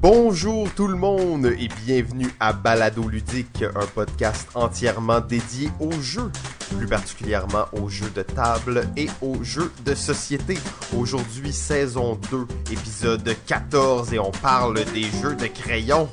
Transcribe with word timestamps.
Bonjour 0.00 0.72
tout 0.76 0.86
le 0.86 0.94
monde 0.94 1.46
et 1.46 1.68
bienvenue 1.84 2.32
à 2.38 2.52
Balado 2.52 3.08
Ludique, 3.08 3.64
un 3.74 3.86
podcast 3.86 4.48
entièrement 4.54 5.18
dédié 5.18 5.70
aux 5.80 5.90
jeux, 6.00 6.30
plus 6.76 6.86
particulièrement 6.86 7.64
aux 7.72 7.88
jeux 7.88 8.10
de 8.14 8.22
table 8.22 8.86
et 8.96 9.08
aux 9.20 9.42
jeux 9.42 9.72
de 9.84 9.96
société. 9.96 10.56
Aujourd'hui, 10.96 11.52
saison 11.52 12.16
2, 12.30 12.46
épisode 12.70 13.28
14 13.46 14.14
et 14.14 14.20
on 14.20 14.30
parle 14.30 14.84
des 14.94 15.10
jeux 15.20 15.34
de 15.34 15.48
crayon. 15.48 16.08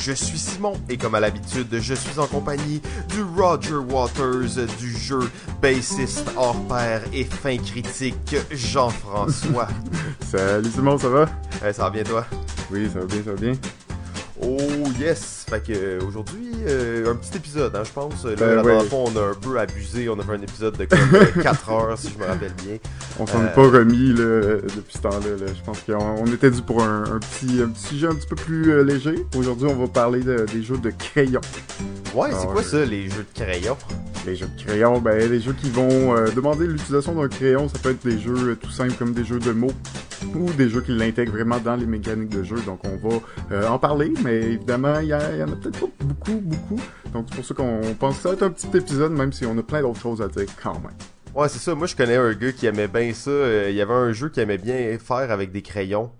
Je 0.00 0.12
suis 0.12 0.38
Simon 0.38 0.72
et 0.88 0.96
comme 0.96 1.16
à 1.16 1.20
l'habitude, 1.20 1.68
je 1.78 1.92
suis 1.92 2.18
en 2.18 2.26
compagnie 2.26 2.80
du 3.10 3.22
Roger 3.22 3.74
Waters 3.74 4.66
du 4.78 4.96
jeu, 4.96 5.30
bassiste 5.60 6.24
hors 6.34 6.66
pair 6.66 7.02
et 7.12 7.24
fin 7.24 7.58
critique 7.58 8.36
Jean-François. 8.50 9.68
Salut 10.30 10.70
Simon, 10.70 10.96
ça 10.96 11.10
va? 11.10 11.26
Eh, 11.62 11.74
ça 11.74 11.82
va 11.82 11.90
bien 11.90 12.04
toi? 12.04 12.24
Oui, 12.70 12.88
ça 12.92 13.00
va 13.00 13.06
bien, 13.06 13.22
ça 13.22 13.30
va 13.30 13.36
bien. 13.36 13.52
Oh 14.42 14.58
yes! 14.98 15.35
Fait 15.48 15.60
que 15.62 15.72
euh, 15.72 16.00
aujourd'hui, 16.06 16.50
euh, 16.66 17.12
un 17.12 17.14
petit 17.14 17.36
épisode, 17.36 17.74
hein, 17.76 17.82
je 17.84 17.92
pense. 17.92 18.24
Là, 18.24 18.62
ouais. 18.64 18.84
fond, 18.86 19.04
on 19.14 19.16
a 19.16 19.22
un 19.30 19.34
peu 19.34 19.56
abusé. 19.60 20.08
On 20.08 20.18
a 20.18 20.22
fait 20.24 20.32
un 20.32 20.42
épisode 20.42 20.76
de 20.76 20.86
comme 20.86 20.98
4 21.42 21.70
heures, 21.70 21.96
si 21.98 22.10
je 22.12 22.18
me 22.18 22.26
rappelle 22.28 22.52
bien. 22.64 22.78
On 23.20 23.26
s'en 23.28 23.40
Euh, 23.40 23.46
est 23.46 23.54
pas 23.54 23.62
remis 23.62 24.08
là, 24.08 24.56
depuis 24.76 24.94
ce 24.96 24.98
temps-là. 25.02 25.18
là. 25.40 25.46
Je 25.56 25.62
pense 25.64 25.80
qu'on 25.82 25.94
on 26.22 26.26
était 26.26 26.50
dû 26.50 26.62
pour 26.62 26.82
un, 26.82 27.04
un 27.04 27.18
petit, 27.20 27.62
un 27.62 27.68
petit 27.68 27.86
sujet 27.86 28.08
un 28.08 28.14
petit 28.16 28.26
peu 28.26 28.34
plus 28.36 28.72
euh, 28.72 28.82
léger. 28.82 29.24
Aujourd'hui, 29.36 29.68
on 29.68 29.76
va 29.76 29.86
parler 29.86 30.20
de- 30.20 30.46
des 30.52 30.62
jeux 30.64 30.78
de 30.78 30.90
crayon. 30.90 31.40
Ouais, 32.14 32.30
c'est 32.32 32.46
quoi 32.48 32.62
ça, 32.64 32.84
les 32.84 33.08
jeux 33.08 33.24
de 33.34 33.40
crayon? 33.44 33.76
Les 34.26 34.34
jeux 34.34 34.48
de 34.48 34.60
crayon, 34.64 34.98
ben 34.98 35.30
les 35.30 35.38
jeux 35.40 35.52
qui 35.52 35.70
vont 35.70 36.16
euh, 36.16 36.26
demander 36.34 36.66
l'utilisation 36.66 37.14
d'un 37.14 37.28
crayon, 37.28 37.68
ça 37.68 37.78
peut 37.80 37.90
être 37.90 38.04
des 38.04 38.18
jeux 38.18 38.34
euh, 38.50 38.54
tout 38.60 38.70
simples 38.70 38.94
comme 38.98 39.12
des 39.12 39.24
jeux 39.24 39.38
de 39.38 39.52
mots 39.52 39.70
ou 40.34 40.50
des 40.54 40.68
jeux 40.68 40.80
qui 40.80 40.92
l'intègrent 40.92 41.32
vraiment 41.32 41.58
dans 41.58 41.76
les 41.76 41.86
mécaniques 41.86 42.30
de 42.30 42.42
jeu. 42.42 42.56
Donc 42.66 42.80
on 42.84 43.08
va 43.08 43.16
euh, 43.52 43.68
en 43.68 43.78
parler, 43.78 44.12
mais 44.24 44.34
évidemment, 44.40 44.98
il 44.98 45.08
y, 45.08 45.12
a- 45.12 45.35
il 45.36 45.40
y 45.40 45.42
en 45.42 45.52
a 45.52 45.56
peut-être 45.56 45.80
pas 45.80 46.04
beaucoup, 46.04 46.40
beaucoup. 46.40 46.80
Donc 47.12 47.26
c'est 47.28 47.36
pour 47.36 47.44
ça 47.44 47.54
qu'on 47.54 47.80
pense 47.98 48.16
que 48.16 48.22
ça 48.22 48.28
va 48.30 48.34
être 48.34 48.42
un 48.42 48.50
petit 48.50 48.76
épisode, 48.76 49.12
même 49.12 49.32
si 49.32 49.46
on 49.46 49.56
a 49.58 49.62
plein 49.62 49.82
d'autres 49.82 50.00
choses 50.00 50.20
à 50.22 50.28
dire 50.28 50.46
quand 50.62 50.74
même. 50.74 50.92
Ouais, 51.34 51.48
c'est 51.50 51.58
ça. 51.58 51.74
Moi, 51.74 51.86
je 51.86 51.94
connais 51.94 52.16
un 52.16 52.32
gars 52.32 52.52
qui 52.52 52.64
aimait 52.66 52.88
bien 52.88 53.12
ça. 53.12 53.30
Euh, 53.30 53.66
Il 53.68 53.76
y 53.76 53.82
avait 53.82 53.92
un 53.92 54.12
jeu 54.12 54.30
qu'il 54.30 54.42
aimait 54.42 54.56
bien 54.56 54.98
faire 54.98 55.30
avec 55.30 55.52
des 55.52 55.60
crayons. 55.60 56.10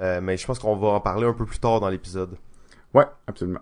Euh, 0.00 0.20
mais 0.22 0.38
je 0.38 0.46
pense 0.46 0.58
qu'on 0.58 0.76
va 0.76 0.88
en 0.88 1.00
parler 1.00 1.26
un 1.26 1.34
peu 1.34 1.44
plus 1.44 1.58
tard 1.58 1.78
dans 1.78 1.90
l'épisode. 1.90 2.36
Ouais, 2.94 3.04
absolument. 3.26 3.60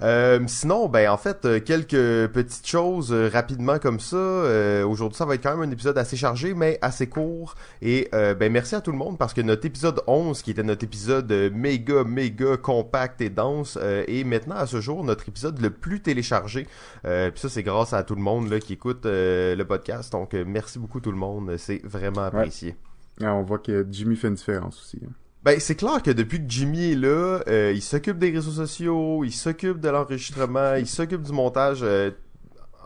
Euh, 0.00 0.38
sinon, 0.46 0.88
ben 0.88 1.10
en 1.10 1.16
fait, 1.16 1.44
euh, 1.44 1.58
quelques 1.60 2.30
petites 2.32 2.66
choses 2.66 3.12
euh, 3.12 3.28
rapidement 3.32 3.78
comme 3.78 3.98
ça. 3.98 4.16
Euh, 4.16 4.84
Aujourd'hui, 4.86 5.16
ça 5.16 5.24
va 5.24 5.34
être 5.34 5.42
quand 5.42 5.56
même 5.56 5.68
un 5.68 5.72
épisode 5.72 5.98
assez 5.98 6.16
chargé, 6.16 6.54
mais 6.54 6.78
assez 6.82 7.08
court. 7.08 7.56
Et 7.82 8.08
euh, 8.14 8.34
ben 8.34 8.52
merci 8.52 8.74
à 8.76 8.80
tout 8.80 8.92
le 8.92 8.98
monde 8.98 9.18
parce 9.18 9.34
que 9.34 9.40
notre 9.40 9.66
épisode 9.66 10.00
11, 10.06 10.40
qui 10.42 10.52
était 10.52 10.62
notre 10.62 10.84
épisode 10.84 11.32
méga, 11.52 12.04
méga 12.04 12.56
compact 12.56 13.20
et 13.20 13.30
dense, 13.30 13.76
euh, 13.82 14.04
est 14.06 14.22
maintenant 14.24 14.54
à 14.56 14.66
ce 14.66 14.80
jour 14.80 15.02
notre 15.02 15.28
épisode 15.28 15.60
le 15.60 15.70
plus 15.70 16.00
téléchargé. 16.00 16.66
Euh, 17.04 17.30
Puis 17.30 17.40
ça, 17.40 17.48
c'est 17.48 17.62
grâce 17.64 17.92
à 17.92 18.02
tout 18.04 18.14
le 18.14 18.22
monde 18.22 18.48
là, 18.50 18.60
qui 18.60 18.74
écoute 18.74 19.04
euh, 19.06 19.56
le 19.56 19.64
podcast. 19.64 20.12
Donc, 20.12 20.32
merci 20.34 20.78
beaucoup 20.78 21.00
tout 21.00 21.10
le 21.12 21.18
monde. 21.18 21.56
C'est 21.56 21.80
vraiment 21.84 22.22
apprécié. 22.22 22.76
Ah, 23.20 23.34
on 23.34 23.42
voit 23.42 23.58
que 23.58 23.84
Jimmy 23.90 24.14
fait 24.14 24.28
une 24.28 24.34
différence 24.34 24.80
aussi. 24.80 25.00
hein. 25.04 25.10
Ben, 25.44 25.60
c'est 25.60 25.76
clair 25.76 26.02
que 26.02 26.10
depuis 26.10 26.38
que 26.38 26.44
Jimmy 26.48 26.92
est 26.92 26.96
là, 26.96 27.40
euh, 27.48 27.72
il 27.74 27.80
s'occupe 27.82 28.18
des 28.18 28.30
réseaux 28.30 28.50
sociaux, 28.50 29.22
il 29.24 29.32
s'occupe 29.32 29.80
de 29.80 29.88
l'enregistrement, 29.88 30.74
il 30.74 30.86
s'occupe 30.86 31.22
du 31.22 31.32
montage. 31.32 31.80
euh, 31.82 32.10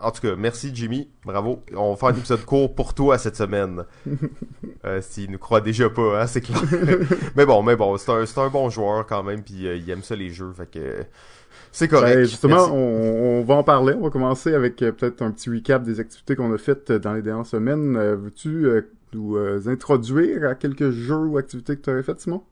en 0.01 0.11
tout 0.11 0.21
cas, 0.21 0.35
merci 0.37 0.71
Jimmy, 0.73 1.09
bravo. 1.25 1.63
On 1.75 1.91
va 1.91 1.95
faire 1.95 2.09
un 2.09 2.13
épisode 2.17 2.43
court 2.45 2.75
pour 2.75 2.93
toi 2.93 3.17
cette 3.17 3.35
semaine. 3.37 3.83
Euh, 4.85 4.99
S'il 5.01 5.31
nous 5.31 5.37
croit 5.37 5.61
déjà 5.61 5.89
pas, 5.89 6.21
hein, 6.21 6.27
c'est 6.27 6.41
clair. 6.41 6.61
mais 7.37 7.45
bon, 7.45 7.63
mais 7.63 7.77
bon, 7.77 7.95
c'est 7.97 8.11
un, 8.11 8.25
c'est 8.25 8.37
un 8.39 8.49
bon 8.49 8.69
joueur 8.69 9.05
quand 9.07 9.23
même, 9.23 9.41
puis 9.41 9.65
euh, 9.65 9.77
il 9.77 9.89
aime 9.89 10.03
ça 10.03 10.13
les 10.13 10.29
jeux, 10.29 10.51
fait 10.51 10.69
que 10.69 11.05
c'est 11.71 11.87
correct. 11.87 12.15
Ben, 12.17 12.25
justement, 12.25 12.65
on, 12.73 13.39
on 13.39 13.43
va 13.45 13.55
en 13.55 13.63
parler. 13.63 13.93
On 13.97 14.01
va 14.03 14.09
commencer 14.09 14.53
avec 14.53 14.81
euh, 14.81 14.91
peut-être 14.91 15.21
un 15.21 15.31
petit 15.31 15.49
recap 15.49 15.83
des 15.83 16.01
activités 16.01 16.35
qu'on 16.35 16.53
a 16.53 16.57
faites 16.57 16.91
euh, 16.91 16.99
dans 16.99 17.13
les 17.13 17.21
dernières 17.21 17.45
semaines. 17.45 17.95
Euh, 17.95 18.17
Veux-tu 18.17 18.65
euh, 18.65 18.81
nous 19.13 19.37
euh, 19.37 19.61
introduire 19.67 20.49
à 20.49 20.55
quelques 20.55 20.91
jeux 20.91 21.15
ou 21.25 21.37
activités 21.37 21.75
que 21.75 21.81
tu 21.81 21.89
avais 21.89 22.03
faites, 22.03 22.21
Simon? 22.21 22.43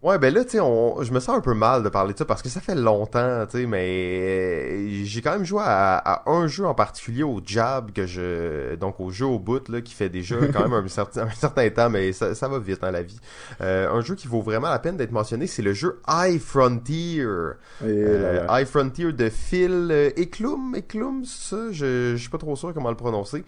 Ouais, 0.00 0.16
ben 0.16 0.32
là, 0.32 0.44
tu 0.44 0.50
sais, 0.50 0.60
on... 0.60 1.02
je 1.02 1.12
me 1.12 1.18
sens 1.18 1.36
un 1.36 1.40
peu 1.40 1.54
mal 1.54 1.82
de 1.82 1.88
parler 1.88 2.12
de 2.12 2.18
ça 2.18 2.24
parce 2.24 2.40
que 2.40 2.48
ça 2.48 2.60
fait 2.60 2.76
longtemps, 2.76 3.44
tu 3.50 3.58
sais, 3.58 3.66
mais 3.66 3.88
euh, 3.90 5.02
j'ai 5.02 5.20
quand 5.22 5.32
même 5.32 5.44
joué 5.44 5.60
à, 5.64 5.96
à 5.96 6.30
un 6.30 6.46
jeu 6.46 6.64
en 6.66 6.74
particulier 6.74 7.24
au 7.24 7.40
Jab 7.44 7.90
que 7.90 8.06
je, 8.06 8.76
donc 8.76 9.00
au 9.00 9.10
jeu 9.10 9.26
au 9.26 9.40
bout 9.40 9.68
là, 9.68 9.80
qui 9.80 9.94
fait 9.94 10.08
déjà 10.08 10.36
quand 10.52 10.68
même 10.68 10.84
un 10.84 10.86
certain, 10.86 11.22
un 11.22 11.30
certain 11.30 11.68
temps, 11.70 11.90
mais 11.90 12.12
ça, 12.12 12.36
ça 12.36 12.46
va 12.46 12.60
vite 12.60 12.80
dans 12.80 12.92
la 12.92 13.02
vie. 13.02 13.18
Euh, 13.60 13.90
un 13.90 14.00
jeu 14.00 14.14
qui 14.14 14.28
vaut 14.28 14.40
vraiment 14.40 14.70
la 14.70 14.78
peine 14.78 14.96
d'être 14.96 15.10
mentionné, 15.10 15.48
c'est 15.48 15.62
le 15.62 15.72
jeu 15.72 16.00
High 16.06 16.40
Frontier. 16.40 17.20
Euh. 17.20 18.46
High 18.48 18.68
Frontier 18.68 19.12
de 19.12 19.28
Phil 19.28 20.12
Eklum, 20.16 20.76
Eklum, 20.76 21.24
ça, 21.24 21.72
je, 21.72 22.12
je 22.14 22.16
suis 22.16 22.30
pas 22.30 22.38
trop 22.38 22.54
sûr 22.54 22.72
comment 22.72 22.90
le 22.90 22.96
prononcer. 22.96 23.44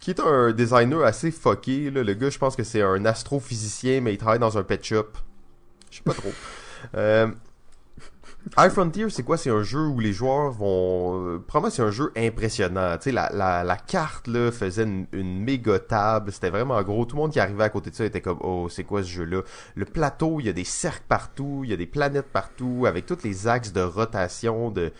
Qui 0.00 0.10
est 0.10 0.20
un 0.20 0.52
designer 0.52 1.04
assez 1.04 1.30
fucké, 1.30 1.90
là. 1.90 2.02
Le 2.02 2.14
gars, 2.14 2.30
je 2.30 2.38
pense 2.38 2.56
que 2.56 2.64
c'est 2.64 2.82
un 2.82 3.04
astrophysicien, 3.04 4.00
mais 4.00 4.14
il 4.14 4.18
travaille 4.18 4.38
dans 4.38 4.56
un 4.56 4.62
pet 4.62 4.82
shop. 4.82 5.08
Je 5.90 5.98
sais 5.98 6.02
pas 6.02 6.14
trop. 6.14 6.32
Euh, 6.94 7.26
High 8.56 8.70
Frontier, 8.70 9.10
c'est 9.10 9.22
quoi? 9.22 9.36
C'est 9.36 9.50
un 9.50 9.62
jeu 9.62 9.86
où 9.86 10.00
les 10.00 10.14
joueurs 10.14 10.50
vont... 10.50 11.26
Euh, 11.26 11.38
probablement, 11.46 11.70
c'est 11.70 11.82
un 11.82 11.90
jeu 11.90 12.10
impressionnant. 12.16 12.96
Tu 12.96 13.04
sais, 13.04 13.12
la, 13.12 13.30
la, 13.34 13.64
la 13.64 13.76
carte, 13.76 14.26
là, 14.28 14.50
faisait 14.50 14.84
une, 14.84 15.06
une 15.12 15.42
méga 15.42 15.78
table. 15.78 16.32
C'était 16.32 16.48
vraiment 16.48 16.80
gros. 16.82 17.04
Tout 17.04 17.16
le 17.16 17.22
monde 17.22 17.32
qui 17.32 17.38
arrivait 17.38 17.64
à 17.64 17.68
côté 17.68 17.90
de 17.90 17.94
ça 17.94 18.06
était 18.06 18.22
comme, 18.22 18.38
oh, 18.40 18.68
c'est 18.70 18.84
quoi 18.84 19.02
ce 19.02 19.08
jeu-là? 19.08 19.42
Le 19.74 19.84
plateau, 19.84 20.40
il 20.40 20.46
y 20.46 20.48
a 20.48 20.54
des 20.54 20.64
cercles 20.64 21.04
partout, 21.06 21.60
il 21.64 21.70
y 21.70 21.74
a 21.74 21.76
des 21.76 21.86
planètes 21.86 22.32
partout, 22.32 22.86
avec 22.86 23.04
tous 23.04 23.22
les 23.24 23.46
axes 23.46 23.72
de 23.72 23.82
rotation 23.82 24.70
de, 24.70 24.90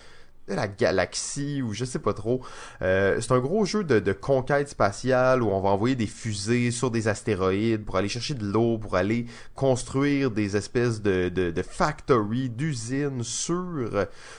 de 0.50 0.55
la 0.56 0.69
galaxie 0.69 1.62
ou 1.62 1.72
je 1.72 1.84
sais 1.84 1.99
pas 1.99 2.12
trop. 2.12 2.43
Euh, 2.83 3.21
c'est 3.21 3.33
un 3.33 3.38
gros 3.38 3.65
jeu 3.65 3.84
de, 3.84 3.99
de 4.00 4.12
conquête 4.12 4.69
spatiale 4.69 5.43
où 5.43 5.49
on 5.49 5.61
va 5.61 5.71
envoyer 5.71 5.94
des 5.94 6.06
fusées 6.06 6.71
sur 6.71 6.91
des 6.91 7.09
astéroïdes 7.09 7.84
pour 7.84 7.97
aller 7.97 8.09
chercher 8.09 8.34
de 8.34 8.44
l'eau, 8.44 8.78
pour 8.78 8.97
aller 8.97 9.27
construire 9.55 10.31
des 10.31 10.56
espèces 10.56 11.00
de, 11.00 11.28
de, 11.28 11.50
de 11.50 11.62
factories, 11.62 12.50
d'usines 12.50 13.22
sur, 13.22 13.88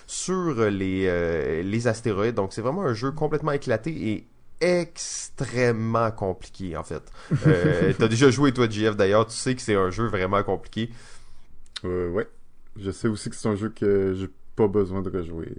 sur 0.07 0.69
les, 0.69 1.05
euh, 1.07 1.63
les 1.63 1.87
astéroïdes. 1.87 2.35
Donc 2.35 2.53
c'est 2.53 2.61
vraiment 2.61 2.83
un 2.83 2.93
jeu 2.93 3.11
complètement 3.11 3.51
éclaté 3.51 4.09
et 4.09 4.27
extrêmement 4.61 6.11
compliqué 6.11 6.77
en 6.77 6.83
fait. 6.83 7.01
Euh, 7.47 7.93
T'as 7.97 8.07
déjà 8.07 8.29
joué 8.29 8.51
toi 8.51 8.69
JF 8.69 8.95
d'ailleurs, 8.95 9.25
tu 9.25 9.35
sais 9.35 9.55
que 9.55 9.61
c'est 9.61 9.75
un 9.75 9.89
jeu 9.89 10.05
vraiment 10.05 10.43
compliqué. 10.43 10.89
Euh, 11.85 12.09
ouais. 12.11 12.27
Je 12.77 12.91
sais 12.91 13.07
aussi 13.07 13.29
que 13.29 13.35
c'est 13.35 13.47
un 13.49 13.55
jeu 13.55 13.69
que 13.69 14.13
j'ai 14.13 14.29
pas 14.55 14.67
besoin 14.67 15.01
de 15.01 15.09
rejouer. 15.09 15.49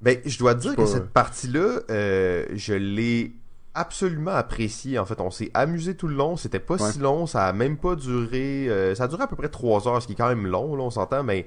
Ben, 0.00 0.18
je 0.24 0.38
dois 0.38 0.54
te 0.54 0.60
dire 0.60 0.76
que 0.76 0.86
cette 0.86 1.10
partie-là, 1.10 1.80
euh, 1.90 2.46
je 2.54 2.74
l'ai 2.74 3.32
absolument 3.74 4.30
appréciée. 4.32 4.98
En 4.98 5.04
fait, 5.04 5.20
on 5.20 5.30
s'est 5.30 5.50
amusé 5.54 5.94
tout 5.94 6.06
le 6.08 6.14
long. 6.14 6.36
C'était 6.36 6.60
pas 6.60 6.74
Ouais. 6.82 6.92
si 6.92 6.98
long. 7.00 7.26
Ça 7.26 7.46
a 7.46 7.52
même 7.52 7.76
pas 7.76 7.96
duré. 7.96 8.68
euh, 8.68 8.94
ça 8.94 9.04
a 9.04 9.08
duré 9.08 9.22
à 9.24 9.26
peu 9.26 9.36
près 9.36 9.48
trois 9.48 9.86
heures, 9.88 10.00
ce 10.00 10.06
qui 10.06 10.12
est 10.12 10.16
quand 10.16 10.28
même 10.28 10.46
long, 10.46 10.76
là, 10.76 10.82
on 10.84 10.90
s'entend, 10.90 11.22
mais 11.24 11.46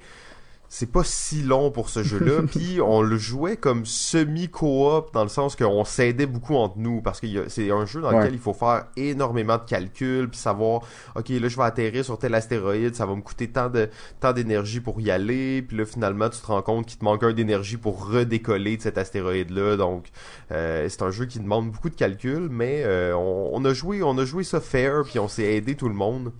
c'est 0.73 0.89
pas 0.89 1.03
si 1.03 1.41
long 1.43 1.69
pour 1.69 1.89
ce 1.89 2.01
jeu-là. 2.01 2.43
Puis 2.49 2.79
on 2.81 3.01
le 3.01 3.17
jouait 3.17 3.57
comme 3.57 3.85
semi-coop 3.85 5.13
dans 5.13 5.23
le 5.23 5.27
sens 5.29 5.57
qu'on 5.57 5.83
s'aidait 5.83 6.25
beaucoup 6.25 6.55
entre 6.55 6.77
nous 6.77 7.01
parce 7.01 7.19
que 7.19 7.49
c'est 7.49 7.71
un 7.71 7.85
jeu 7.85 7.99
dans 7.99 8.09
Ouais. 8.11 8.19
lequel 8.19 8.33
il 8.33 8.39
faut 8.39 8.53
faire 8.53 8.85
énormément 8.95 9.57
de 9.57 9.63
calculs 9.63 10.29
puis 10.29 10.39
savoir 10.39 10.81
ok 11.17 11.27
là 11.29 11.47
je 11.49 11.57
vais 11.57 11.63
atterrir 11.63 12.05
sur 12.05 12.17
tel 12.17 12.33
astéroïde 12.35 12.95
ça 12.95 13.05
va 13.05 13.15
me 13.15 13.21
coûter 13.21 13.49
tant 13.49 13.69
de 13.69 13.89
tant 14.21 14.31
d'énergie 14.31 14.79
pour 14.79 15.01
y 15.01 15.11
aller 15.11 15.61
puis 15.61 15.75
là 15.77 15.85
finalement 15.85 16.29
tu 16.29 16.39
te 16.39 16.47
rends 16.47 16.61
compte 16.61 16.85
qu'il 16.85 16.97
te 16.99 17.03
manque 17.03 17.23
un 17.23 17.33
d'énergie 17.33 17.75
pour 17.77 18.07
redécoller 18.07 18.77
de 18.77 18.81
cet 18.81 18.97
astéroïde 18.97 19.49
là 19.51 19.75
donc 19.75 20.07
euh, 20.51 20.87
c'est 20.89 21.01
un 21.01 21.11
jeu 21.11 21.25
qui 21.25 21.39
demande 21.39 21.69
beaucoup 21.69 21.89
de 21.89 21.95
calculs 21.95 22.47
mais 22.49 22.83
euh, 22.85 23.13
on, 23.15 23.49
on 23.53 23.65
a 23.65 23.73
joué 23.73 24.03
on 24.03 24.17
a 24.17 24.23
joué 24.25 24.43
ça 24.45 24.61
fair 24.61 25.03
puis 25.03 25.19
on 25.19 25.27
s'est 25.27 25.53
aidé 25.55 25.75
tout 25.75 25.89
le 25.89 25.95
monde 25.95 26.31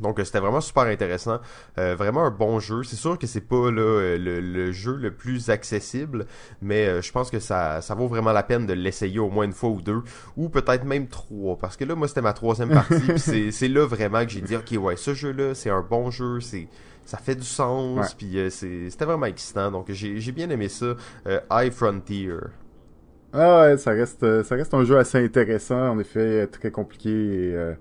donc 0.00 0.18
euh, 0.18 0.24
c'était 0.24 0.40
vraiment 0.40 0.60
super 0.60 0.84
intéressant, 0.84 1.40
Euh, 1.78 1.94
vraiment 1.96 2.24
un 2.24 2.30
bon 2.30 2.58
jeu. 2.60 2.82
C'est 2.82 2.96
sûr 2.96 3.18
que 3.18 3.26
c'est 3.26 3.40
pas 3.42 3.70
là, 3.70 3.80
euh, 3.82 4.18
le, 4.18 4.40
le 4.40 4.72
jeu 4.72 4.96
le 4.96 5.12
plus 5.12 5.50
accessible, 5.50 6.26
mais 6.62 6.86
euh, 6.86 7.02
je 7.02 7.12
pense 7.12 7.30
que 7.30 7.38
ça, 7.40 7.80
ça 7.80 7.94
vaut 7.94 8.08
vraiment 8.08 8.32
la 8.32 8.42
peine 8.42 8.66
de 8.66 8.72
l'essayer 8.72 9.18
au 9.18 9.30
moins 9.30 9.44
une 9.44 9.52
fois 9.52 9.70
ou 9.70 9.80
deux, 9.82 10.02
ou 10.36 10.48
peut-être 10.48 10.84
même 10.84 11.08
trois, 11.08 11.56
parce 11.58 11.76
que 11.76 11.84
là 11.84 11.94
moi 11.94 12.08
c'était 12.08 12.22
ma 12.22 12.32
troisième 12.32 12.70
partie, 12.72 13.12
c'est 13.18 13.50
c'est 13.50 13.68
là 13.68 13.86
vraiment 13.86 14.24
que 14.24 14.30
j'ai 14.30 14.40
dit 14.42 14.56
ok 14.56 14.74
ouais 14.80 14.96
ce 14.96 15.14
jeu 15.14 15.32
là 15.32 15.54
c'est 15.54 15.70
un 15.70 15.82
bon 15.82 16.10
jeu, 16.10 16.40
c'est 16.40 16.68
ça 17.04 17.18
fait 17.18 17.34
du 17.34 17.44
sens, 17.46 18.14
puis 18.14 18.38
euh, 18.38 18.50
c'est- 18.50 18.90
c'était 18.90 19.04
vraiment 19.04 19.26
excitant. 19.26 19.70
Donc 19.70 19.90
j'ai 19.90 20.20
j'ai 20.20 20.32
bien 20.32 20.48
aimé 20.50 20.68
ça, 20.68 20.94
euh, 21.26 21.40
High 21.50 21.72
Frontier. 21.72 22.30
Ah 23.32 23.60
ouais, 23.62 23.78
ça 23.78 23.92
reste, 23.92 24.42
ça 24.42 24.54
reste 24.56 24.74
un 24.74 24.84
jeu 24.84 24.98
assez 24.98 25.18
intéressant, 25.24 25.90
en 25.90 25.98
effet, 26.00 26.48
très 26.48 26.72
compliqué. 26.72 27.10
Et, 27.10 27.54
euh, 27.54 27.74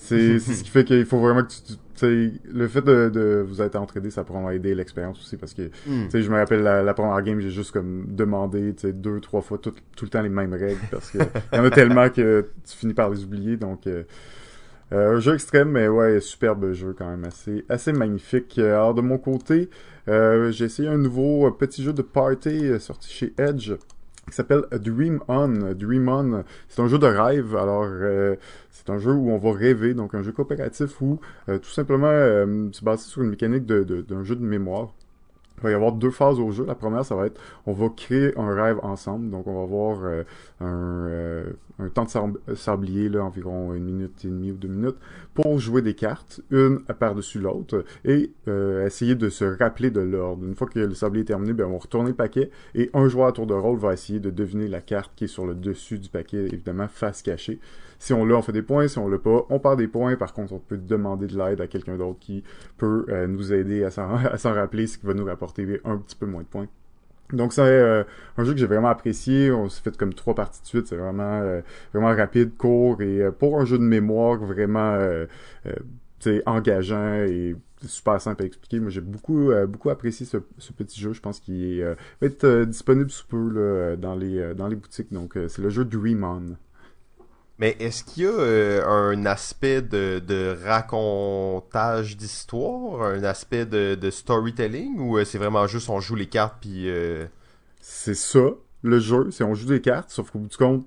c'est 0.00 0.38
c'est 0.40 0.54
ce 0.54 0.64
qui 0.64 0.70
fait 0.70 0.84
qu'il 0.84 1.04
faut 1.06 1.18
vraiment 1.20 1.42
que 1.42 1.48
tu, 1.48 1.62
tu 1.62 1.76
sais, 1.94 2.32
le 2.50 2.68
fait 2.68 2.82
de, 2.82 3.10
de 3.10 3.44
vous 3.46 3.62
être 3.62 3.76
entraîné, 3.76 4.10
ça 4.10 4.24
pourra 4.24 4.54
aider 4.54 4.74
l'expérience 4.74 5.20
aussi 5.20 5.36
parce 5.36 5.54
que, 5.54 5.70
Hmm. 5.86 6.04
tu 6.06 6.10
sais, 6.10 6.22
je 6.22 6.30
me 6.30 6.36
rappelle 6.36 6.62
la, 6.62 6.82
la 6.82 6.94
première 6.94 7.20
game, 7.22 7.40
j'ai 7.40 7.50
juste 7.50 7.72
comme 7.72 8.06
demandé, 8.08 8.74
tu 8.74 8.82
sais, 8.88 8.92
deux, 8.92 9.20
trois 9.20 9.42
fois 9.42 9.58
tout, 9.58 9.72
tout 9.96 10.04
le 10.06 10.10
temps 10.10 10.22
les 10.22 10.28
mêmes 10.30 10.54
règles 10.54 10.86
parce 10.90 11.10
que 11.10 11.18
y 11.52 11.58
en 11.58 11.64
a 11.64 11.70
tellement 11.70 12.08
que 12.10 12.46
tu 12.68 12.76
finis 12.76 12.94
par 12.94 13.10
les 13.10 13.24
oublier, 13.24 13.56
donc. 13.56 13.86
euh, 13.86 14.04
Euh, 14.92 15.16
un 15.16 15.20
jeu 15.20 15.34
extrême, 15.34 15.68
mais 15.70 15.86
ouais, 15.88 16.20
superbe 16.20 16.72
jeu 16.72 16.94
quand 16.98 17.08
même, 17.08 17.24
assez, 17.24 17.64
assez 17.68 17.92
magnifique. 17.92 18.58
Alors 18.58 18.92
de 18.94 19.00
mon 19.00 19.18
côté, 19.18 19.70
euh, 20.08 20.50
j'ai 20.50 20.64
essayé 20.64 20.88
un 20.88 20.98
nouveau 20.98 21.46
euh, 21.46 21.50
petit 21.52 21.82
jeu 21.84 21.92
de 21.92 22.02
party 22.02 22.66
euh, 22.66 22.78
sorti 22.80 23.08
chez 23.12 23.32
Edge 23.38 23.72
qui 24.28 24.34
s'appelle 24.34 24.62
Dream 24.72 25.20
On. 25.28 25.74
Dream 25.74 26.08
On, 26.08 26.44
c'est 26.68 26.80
un 26.80 26.88
jeu 26.88 26.98
de 26.98 27.06
rêve. 27.06 27.56
Alors, 27.56 27.84
euh, 27.84 28.36
c'est 28.70 28.90
un 28.90 28.98
jeu 28.98 29.12
où 29.12 29.30
on 29.30 29.38
va 29.38 29.52
rêver, 29.52 29.94
donc 29.94 30.14
un 30.14 30.22
jeu 30.22 30.32
coopératif 30.32 31.00
où 31.00 31.20
euh, 31.48 31.58
tout 31.58 31.70
simplement 31.70 32.06
euh, 32.06 32.68
c'est 32.72 32.84
basé 32.84 33.04
sur 33.04 33.22
une 33.22 33.30
mécanique 33.30 33.66
de, 33.66 33.82
de, 33.82 34.00
d'un 34.02 34.24
jeu 34.24 34.36
de 34.36 34.44
mémoire. 34.44 34.94
Il 35.60 35.64
va 35.64 35.70
y 35.70 35.74
avoir 35.74 35.92
deux 35.92 36.10
phases 36.10 36.40
au 36.40 36.50
jeu. 36.50 36.64
La 36.64 36.74
première, 36.74 37.04
ça 37.04 37.14
va 37.14 37.26
être, 37.26 37.40
on 37.66 37.72
va 37.72 37.88
créer 37.90 38.36
un 38.38 38.54
rêve 38.54 38.78
ensemble. 38.82 39.30
Donc, 39.30 39.46
on 39.46 39.54
va 39.54 39.62
avoir 39.62 40.04
euh, 40.04 40.22
un, 40.60 41.06
euh, 41.08 41.52
un 41.78 41.88
temps 41.88 42.04
de 42.04 42.54
sablier, 42.54 43.08
là, 43.08 43.24
environ 43.24 43.74
une 43.74 43.84
minute 43.84 44.24
et 44.24 44.28
demie 44.28 44.52
ou 44.52 44.56
deux 44.56 44.68
minutes, 44.68 44.96
pour 45.34 45.58
jouer 45.58 45.82
des 45.82 45.94
cartes, 45.94 46.40
une 46.50 46.80
par-dessus 46.80 47.38
l'autre, 47.38 47.84
et 48.04 48.32
euh, 48.48 48.86
essayer 48.86 49.14
de 49.14 49.28
se 49.28 49.44
rappeler 49.44 49.90
de 49.90 50.00
l'ordre. 50.00 50.44
Une 50.46 50.54
fois 50.54 50.66
que 50.66 50.78
le 50.78 50.94
sablier 50.94 51.22
est 51.22 51.26
terminé, 51.26 51.52
ben, 51.52 51.66
on 51.66 51.72
va 51.72 51.78
retourner 51.78 52.10
le 52.10 52.16
paquet, 52.16 52.50
et 52.74 52.90
un 52.94 53.08
joueur 53.08 53.28
à 53.28 53.32
tour 53.32 53.46
de 53.46 53.54
rôle 53.54 53.78
va 53.78 53.92
essayer 53.92 54.20
de 54.20 54.30
deviner 54.30 54.68
la 54.68 54.80
carte 54.80 55.12
qui 55.16 55.24
est 55.24 55.28
sur 55.28 55.46
le 55.46 55.54
dessus 55.54 55.98
du 55.98 56.08
paquet, 56.08 56.46
évidemment, 56.46 56.88
face 56.88 57.22
cachée. 57.22 57.58
Si 58.00 58.14
on 58.14 58.24
l'a, 58.24 58.34
on 58.34 58.42
fait 58.42 58.52
des 58.52 58.62
points. 58.62 58.88
Si 58.88 58.98
on 58.98 59.08
l'a 59.08 59.18
pas, 59.18 59.46
on 59.50 59.60
perd 59.60 59.78
des 59.78 59.86
points. 59.86 60.16
Par 60.16 60.32
contre, 60.32 60.54
on 60.54 60.58
peut 60.58 60.78
demander 60.78 61.26
de 61.28 61.38
l'aide 61.38 61.60
à 61.60 61.68
quelqu'un 61.68 61.96
d'autre 61.96 62.18
qui 62.18 62.42
peut 62.78 63.04
euh, 63.10 63.28
nous 63.28 63.52
aider 63.52 63.84
à 63.84 63.90
s'en, 63.90 64.08
rappeler, 64.44 64.88
ce 64.88 64.98
qui 64.98 65.06
va 65.06 65.14
nous 65.14 65.26
rapporter 65.26 65.80
un 65.84 65.98
petit 65.98 66.16
peu 66.16 66.26
moins 66.26 66.42
de 66.42 66.48
points. 66.48 66.66
Donc 67.32 67.52
c'est 67.52 67.62
euh, 67.62 68.04
un 68.36 68.44
jeu 68.44 68.52
que 68.54 68.58
j'ai 68.58 68.66
vraiment 68.66 68.88
apprécié. 68.88 69.52
On 69.52 69.68
s'est 69.68 69.82
fait 69.82 69.96
comme 69.96 70.14
trois 70.14 70.34
parties 70.34 70.62
de 70.62 70.66
suite. 70.66 70.86
C'est 70.86 70.96
vraiment 70.96 71.40
euh, 71.42 71.60
vraiment 71.92 72.14
rapide, 72.14 72.56
court 72.56 73.02
et 73.02 73.22
euh, 73.22 73.30
pour 73.30 73.60
un 73.60 73.64
jeu 73.64 73.78
de 73.78 73.84
mémoire 73.84 74.38
vraiment 74.38 74.94
euh, 74.94 75.26
euh, 75.66 76.40
engageant 76.46 77.14
et 77.24 77.54
super 77.82 78.20
simple 78.20 78.42
à 78.42 78.46
expliquer. 78.46 78.80
Moi 78.80 78.90
j'ai 78.90 79.00
beaucoup 79.00 79.50
beaucoup 79.68 79.90
apprécié 79.90 80.26
ce, 80.26 80.38
ce, 80.58 80.72
petit 80.72 81.00
jeu. 81.00 81.12
Je 81.12 81.20
pense 81.20 81.40
qu'il 81.40 81.82
va 81.82 82.26
être 82.26 82.64
disponible 82.64 83.10
sous 83.10 83.26
peu 83.26 83.48
là, 83.50 83.96
dans 83.96 84.14
les 84.14 84.54
dans 84.54 84.68
les 84.68 84.76
boutiques. 84.76 85.12
Donc 85.12 85.38
c'est 85.48 85.62
le 85.62 85.70
jeu 85.70 85.84
Dream 85.84 86.24
On. 86.24 86.56
Mais 87.60 87.76
est-ce 87.78 88.04
qu'il 88.04 88.22
y 88.22 88.26
a 88.26 88.30
euh, 88.30 88.86
un 88.86 89.26
aspect 89.26 89.82
de, 89.82 90.56
racontage 90.64 92.16
d'histoire, 92.16 93.02
un 93.02 93.22
aspect 93.22 93.66
de, 93.66 93.94
de 93.94 94.10
storytelling, 94.10 94.98
ou 94.98 95.18
euh, 95.18 95.26
c'est 95.26 95.36
vraiment 95.36 95.66
juste 95.66 95.90
on 95.90 96.00
joue 96.00 96.14
les 96.16 96.26
cartes 96.26 96.56
puis... 96.60 96.88
Euh... 96.88 97.26
C'est 97.82 98.14
ça, 98.14 98.40
le 98.82 98.98
jeu, 98.98 99.30
c'est 99.30 99.44
on 99.44 99.54
joue 99.54 99.68
des 99.68 99.80
cartes, 99.82 100.10
sauf 100.10 100.30
qu'au 100.30 100.38
bout 100.38 100.48
du 100.48 100.56
compte, 100.56 100.86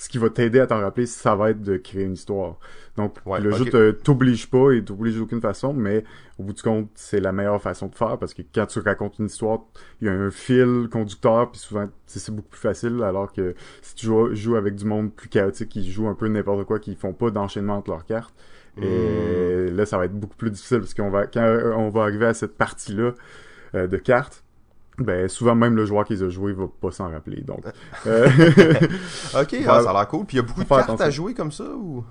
ce 0.00 0.08
qui 0.08 0.16
va 0.16 0.30
t'aider 0.30 0.60
à 0.60 0.66
t'en 0.66 0.80
rappeler, 0.80 1.04
ça 1.04 1.34
va 1.34 1.50
être 1.50 1.60
de 1.60 1.76
créer 1.76 2.04
une 2.04 2.14
histoire. 2.14 2.56
Donc, 2.96 3.16
ouais, 3.26 3.38
le 3.38 3.52
okay. 3.52 3.70
jeu 3.70 3.92
t'oblige 3.92 4.48
pas 4.48 4.72
et 4.72 4.82
t'oblige 4.82 5.18
d'aucune 5.18 5.42
façon, 5.42 5.74
mais 5.74 6.04
au 6.38 6.42
bout 6.42 6.54
du 6.54 6.62
compte, 6.62 6.88
c'est 6.94 7.20
la 7.20 7.32
meilleure 7.32 7.60
façon 7.60 7.88
de 7.88 7.94
faire 7.94 8.16
parce 8.16 8.32
que 8.32 8.40
quand 8.40 8.64
tu 8.64 8.78
racontes 8.78 9.18
une 9.18 9.26
histoire, 9.26 9.60
il 10.00 10.06
y 10.06 10.10
a 10.10 10.14
un 10.14 10.30
fil 10.30 10.88
conducteur, 10.90 11.50
puis 11.50 11.60
souvent, 11.60 11.86
c'est 12.06 12.34
beaucoup 12.34 12.48
plus 12.48 12.60
facile, 12.60 13.02
alors 13.02 13.30
que 13.30 13.54
si 13.82 13.94
tu 13.94 14.06
joues, 14.06 14.34
joues, 14.34 14.56
avec 14.56 14.74
du 14.74 14.86
monde 14.86 15.12
plus 15.12 15.28
chaotique, 15.28 15.68
qui 15.68 15.92
joue 15.92 16.08
un 16.08 16.14
peu 16.14 16.28
n'importe 16.28 16.64
quoi, 16.64 16.78
qui 16.78 16.94
font 16.94 17.12
pas 17.12 17.30
d'enchaînement 17.30 17.76
entre 17.76 17.90
leurs 17.90 18.06
cartes, 18.06 18.34
mmh. 18.78 18.82
et 18.82 19.70
là, 19.70 19.84
ça 19.84 19.98
va 19.98 20.06
être 20.06 20.18
beaucoup 20.18 20.36
plus 20.36 20.50
difficile 20.50 20.78
parce 20.78 20.94
qu'on 20.94 21.10
va, 21.10 21.26
quand 21.26 21.44
on 21.76 21.90
va 21.90 22.04
arriver 22.04 22.24
à 22.24 22.32
cette 22.32 22.56
partie-là 22.56 23.12
euh, 23.74 23.86
de 23.86 23.98
cartes, 23.98 24.44
ben 24.98 25.28
souvent 25.28 25.54
même 25.54 25.76
le 25.76 25.86
joueur 25.86 26.04
qui 26.04 26.12
les 26.12 26.22
a 26.22 26.28
joués 26.28 26.52
va 26.52 26.66
pas 26.80 26.90
s'en 26.90 27.10
rappeler 27.10 27.40
donc. 27.42 27.64
Euh... 28.06 28.28
ok 29.40 29.56
ah, 29.66 29.82
ça 29.82 29.90
a 29.90 29.92
l'air 29.92 30.08
cool. 30.08 30.26
Puis 30.26 30.36
il 30.36 30.40
y 30.40 30.44
a 30.44 30.46
beaucoup 30.46 30.62
de 30.62 30.68
cartes 30.68 30.82
attention. 30.82 31.06
à 31.06 31.10
jouer 31.10 31.34
comme 31.34 31.52
ça 31.52 31.64
ou? 31.64 32.04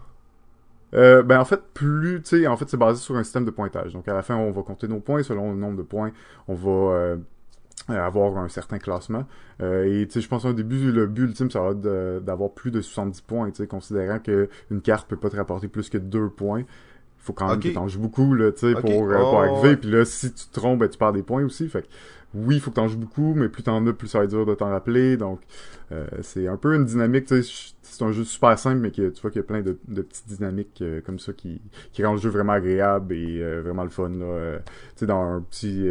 Euh, 0.96 1.22
ben 1.22 1.40
en 1.40 1.46
fait 1.46 1.62
plus 1.76 2.20
tu 2.24 2.42
sais 2.42 2.48
en 2.48 2.58
fait 2.58 2.68
c'est 2.68 2.78
basé 2.78 3.00
sur 3.00 3.16
un 3.16 3.24
système 3.24 3.46
de 3.46 3.52
pointage. 3.52 3.94
Donc 3.94 4.08
à 4.08 4.14
la 4.14 4.22
fin 4.22 4.36
on 4.36 4.52
va 4.52 4.64
compter 4.64 4.88
nos 4.88 5.00
points. 5.00 5.24
Selon 5.24 5.52
le 5.52 5.58
nombre 5.58 5.78
de 5.78 5.84
points 5.84 6.12
on 6.48 6.56
va 6.56 6.72
euh, 6.72 7.18
avoir 7.90 8.38
un 8.38 8.48
certain 8.50 8.80
classement. 8.80 9.26
Euh, 9.62 9.84
et 9.84 10.08
tu 10.08 10.14
sais 10.14 10.22
je 10.22 10.28
pense 10.28 10.46
au 10.46 10.54
début 10.54 10.92
le 10.92 11.06
but 11.06 11.24
ultime 11.24 11.52
ça 11.52 11.62
va 11.62 11.72
être 11.72 12.22
d'avoir 12.24 12.52
plus 12.52 12.72
de 12.72 12.82
70 12.82 13.22
points 13.22 13.52
tu 13.52 13.58
sais 13.58 13.68
considérant 13.68 14.20
que 14.20 14.50
une 14.72 14.82
carte 14.82 15.08
peut 15.08 15.18
pas 15.18 15.30
te 15.30 15.36
rapporter 15.36 15.68
plus 15.68 15.90
que 15.90 15.98
deux 16.00 16.30
points. 16.30 16.62
Il 16.62 17.24
faut 17.24 17.34
quand 17.34 17.50
même 17.50 17.58
okay. 17.58 17.70
que 17.70 17.76
t'en 17.76 17.88
joues 17.88 18.00
beaucoup 18.00 18.34
là 18.34 18.52
tu 18.52 18.60
sais 18.60 18.74
okay. 18.74 18.82
pour, 18.82 19.04
oh, 19.04 19.30
pour 19.30 19.42
arriver. 19.42 19.76
puis 19.76 19.92
là 19.92 20.06
si 20.06 20.34
tu 20.34 20.48
te 20.48 20.60
trompes 20.60 20.80
ben, 20.80 20.90
tu 20.90 20.98
perds 20.98 21.14
des 21.14 21.24
points 21.24 21.44
aussi. 21.44 21.70
Fait 21.70 21.84
que 21.84 21.88
oui, 22.36 22.56
il 22.56 22.62
faut 22.62 22.70
que 22.70 22.76
t'en 22.76 22.88
joues 22.88 23.00
beaucoup, 23.00 23.34
mais 23.34 23.50
plus 23.50 23.64
t'en 23.64 23.86
as, 23.88 23.94
plus 23.94 24.08
ça 24.08 24.20
va 24.20 24.26
être 24.26 24.30
dur 24.30 24.46
de 24.46 24.54
t'en 24.54 24.70
rappeler. 24.70 25.18
Donc, 25.18 25.42
euh, 25.92 26.06
c'est 26.22 26.48
un 26.48 26.58
peu 26.58 26.76
une 26.76 26.86
dynamique. 26.86 27.28
C'est 27.28 28.04
un 28.04 28.12
jeu 28.12 28.24
super 28.24 28.58
simple, 28.60 28.78
mais 28.78 28.92
que, 28.92 29.10
tu 29.10 29.22
vois 29.22 29.32
qu'il 29.32 29.40
y 29.40 29.44
a 29.44 29.48
plein 29.48 29.62
de, 29.62 29.74
petites 30.02 30.28
dynamiques 30.28 30.80
euh, 30.82 31.02
comme 31.02 31.18
ça 31.18 31.34
qui, 31.34 31.60
qui 31.92 32.04
rendent 32.06 32.18
le 32.18 32.22
jeu 32.22 32.30
vraiment 32.30 32.54
agréable 32.54 33.14
et 33.14 33.42
euh, 33.42 33.62
vraiment 33.62 33.84
le 33.84 33.90
fun. 33.90 34.10
Là, 34.10 34.60
tu 34.60 34.64
sais, 34.98 35.06
dans 35.08 35.22
un 35.22 35.42
petit 35.42 35.90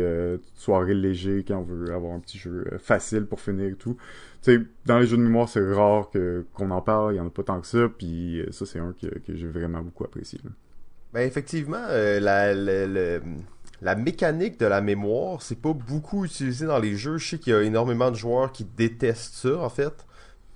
soirée 0.55 0.94
léger, 0.94 1.44
quand 1.46 1.58
on 1.58 1.62
veut 1.62 1.93
avoir 1.93 2.14
un 2.14 2.20
petit 2.20 2.38
jeu 2.38 2.64
facile 2.79 3.26
pour 3.26 3.41
finir 3.41 3.70
et 3.70 3.75
tout. 3.75 3.96
Sais, 4.41 4.61
dans 4.87 5.00
les 5.00 5.06
jeux 5.06 5.17
de 5.17 5.23
mémoire, 5.23 5.49
c'est 5.49 5.61
rare 5.73 6.08
que 6.11 6.44
qu'on 6.55 6.70
en 6.70 6.81
parle. 6.81 7.14
Il 7.14 7.17
y 7.17 7.20
en 7.20 7.26
a 7.26 7.31
pas 7.31 7.43
tant 7.43 7.61
que 7.61 7.67
ça. 7.67 7.88
Puis 7.88 8.44
ça, 8.52 8.64
c'est 8.64 8.79
un 8.79 8.94
que, 9.00 9.06
que 9.06 9.34
j'ai 9.34 9.49
vraiment 9.49 9.82
beaucoup 9.82 10.05
apprécié. 10.05 10.38
Là. 10.44 10.50
Ben 11.14 11.26
effectivement, 11.26 11.87
la, 11.88 12.55
la 12.55 13.19
la 13.81 13.95
mécanique 13.95 14.59
de 14.59 14.67
la 14.67 14.81
mémoire, 14.81 15.43
c'est 15.43 15.61
pas 15.61 15.73
beaucoup 15.73 16.25
utilisé 16.25 16.67
dans 16.67 16.79
les 16.79 16.97
jeux. 16.97 17.19
Je 17.19 17.31
sais 17.31 17.39
qu'il 17.39 17.53
y 17.53 17.57
a 17.57 17.63
énormément 17.63 18.11
de 18.11 18.17
joueurs 18.17 18.53
qui 18.53 18.65
détestent 18.65 19.35
ça, 19.35 19.59
en 19.59 19.69
fait. 19.69 20.05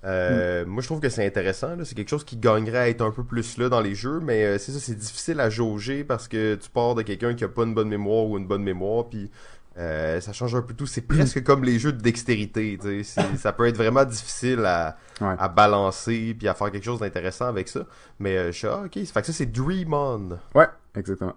Euh, 0.05 0.65
mm. 0.65 0.69
Moi, 0.69 0.83
je 0.83 0.89
trouve 0.89 1.01
que 1.01 1.09
c'est 1.09 1.25
intéressant. 1.25 1.77
C'est 1.85 1.95
quelque 1.95 2.09
chose 2.09 2.25
qui 2.25 2.37
gagnerait 2.37 2.79
à 2.79 2.89
être 2.89 3.03
un 3.03 3.13
peu 3.13 3.25
plus 3.25 3.59
là 3.59 3.69
dans 3.69 3.81
les 3.81 3.95
jeux, 3.95 4.21
mais 4.21 4.45
euh, 4.45 4.59
c'est 4.59 4.73
ça, 4.73 4.81
c'est 4.81 4.97
difficile 4.97 5.41
à 5.41 5.51
jauger 5.51 6.05
parce 6.05 6.29
que 6.29 6.57
tu 6.57 6.69
pars 6.71 6.95
de 6.95 7.03
quelqu'un 7.03 7.35
qui 7.35 7.45
a 7.45 7.49
pas 7.49 7.63
une 7.63 7.75
bonne 7.75 7.89
mémoire 7.89 8.27
ou 8.27 8.39
une 8.39 8.47
bonne 8.47 8.65
mémoire, 8.65 9.09
puis 9.09 9.31
euh, 9.79 10.21
ça 10.21 10.33
change 10.33 10.55
un 10.57 10.63
peu 10.63 10.75
tout. 10.75 10.87
C'est 10.87 11.03
presque 11.03 11.43
comme 11.45 11.63
les 11.65 11.79
jeux 11.79 11.93
de 11.93 12.01
dextérité. 12.01 12.79
Ça 13.37 13.53
peut 13.53 13.67
être 13.67 13.77
vraiment 13.77 14.05
difficile 14.05 14.65
à, 14.67 14.97
ouais. 15.21 15.35
à 15.39 15.49
balancer 15.49 16.35
puis 16.37 16.49
à 16.49 16.55
faire 16.55 16.71
quelque 16.73 16.85
chose 16.85 17.01
d'intéressant 17.01 17.47
avec 17.47 17.69
ça. 17.69 17.87
Mais 18.19 18.53
je 18.53 18.59
suis 18.59 18.67
ah, 18.67 18.83
ok. 18.85 18.93
Fait 18.93 19.21
que 19.21 19.27
ça, 19.27 19.33
c'est 19.33 19.47
Dream 19.47 19.95
On. 19.95 20.39
Ouais, 20.55 20.67
exactement. 20.95 21.37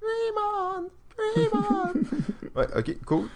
Dream 0.00 0.34
On! 0.36 0.88
Ouais, 2.56 2.66
ok, 2.76 2.96
cool. 3.04 3.26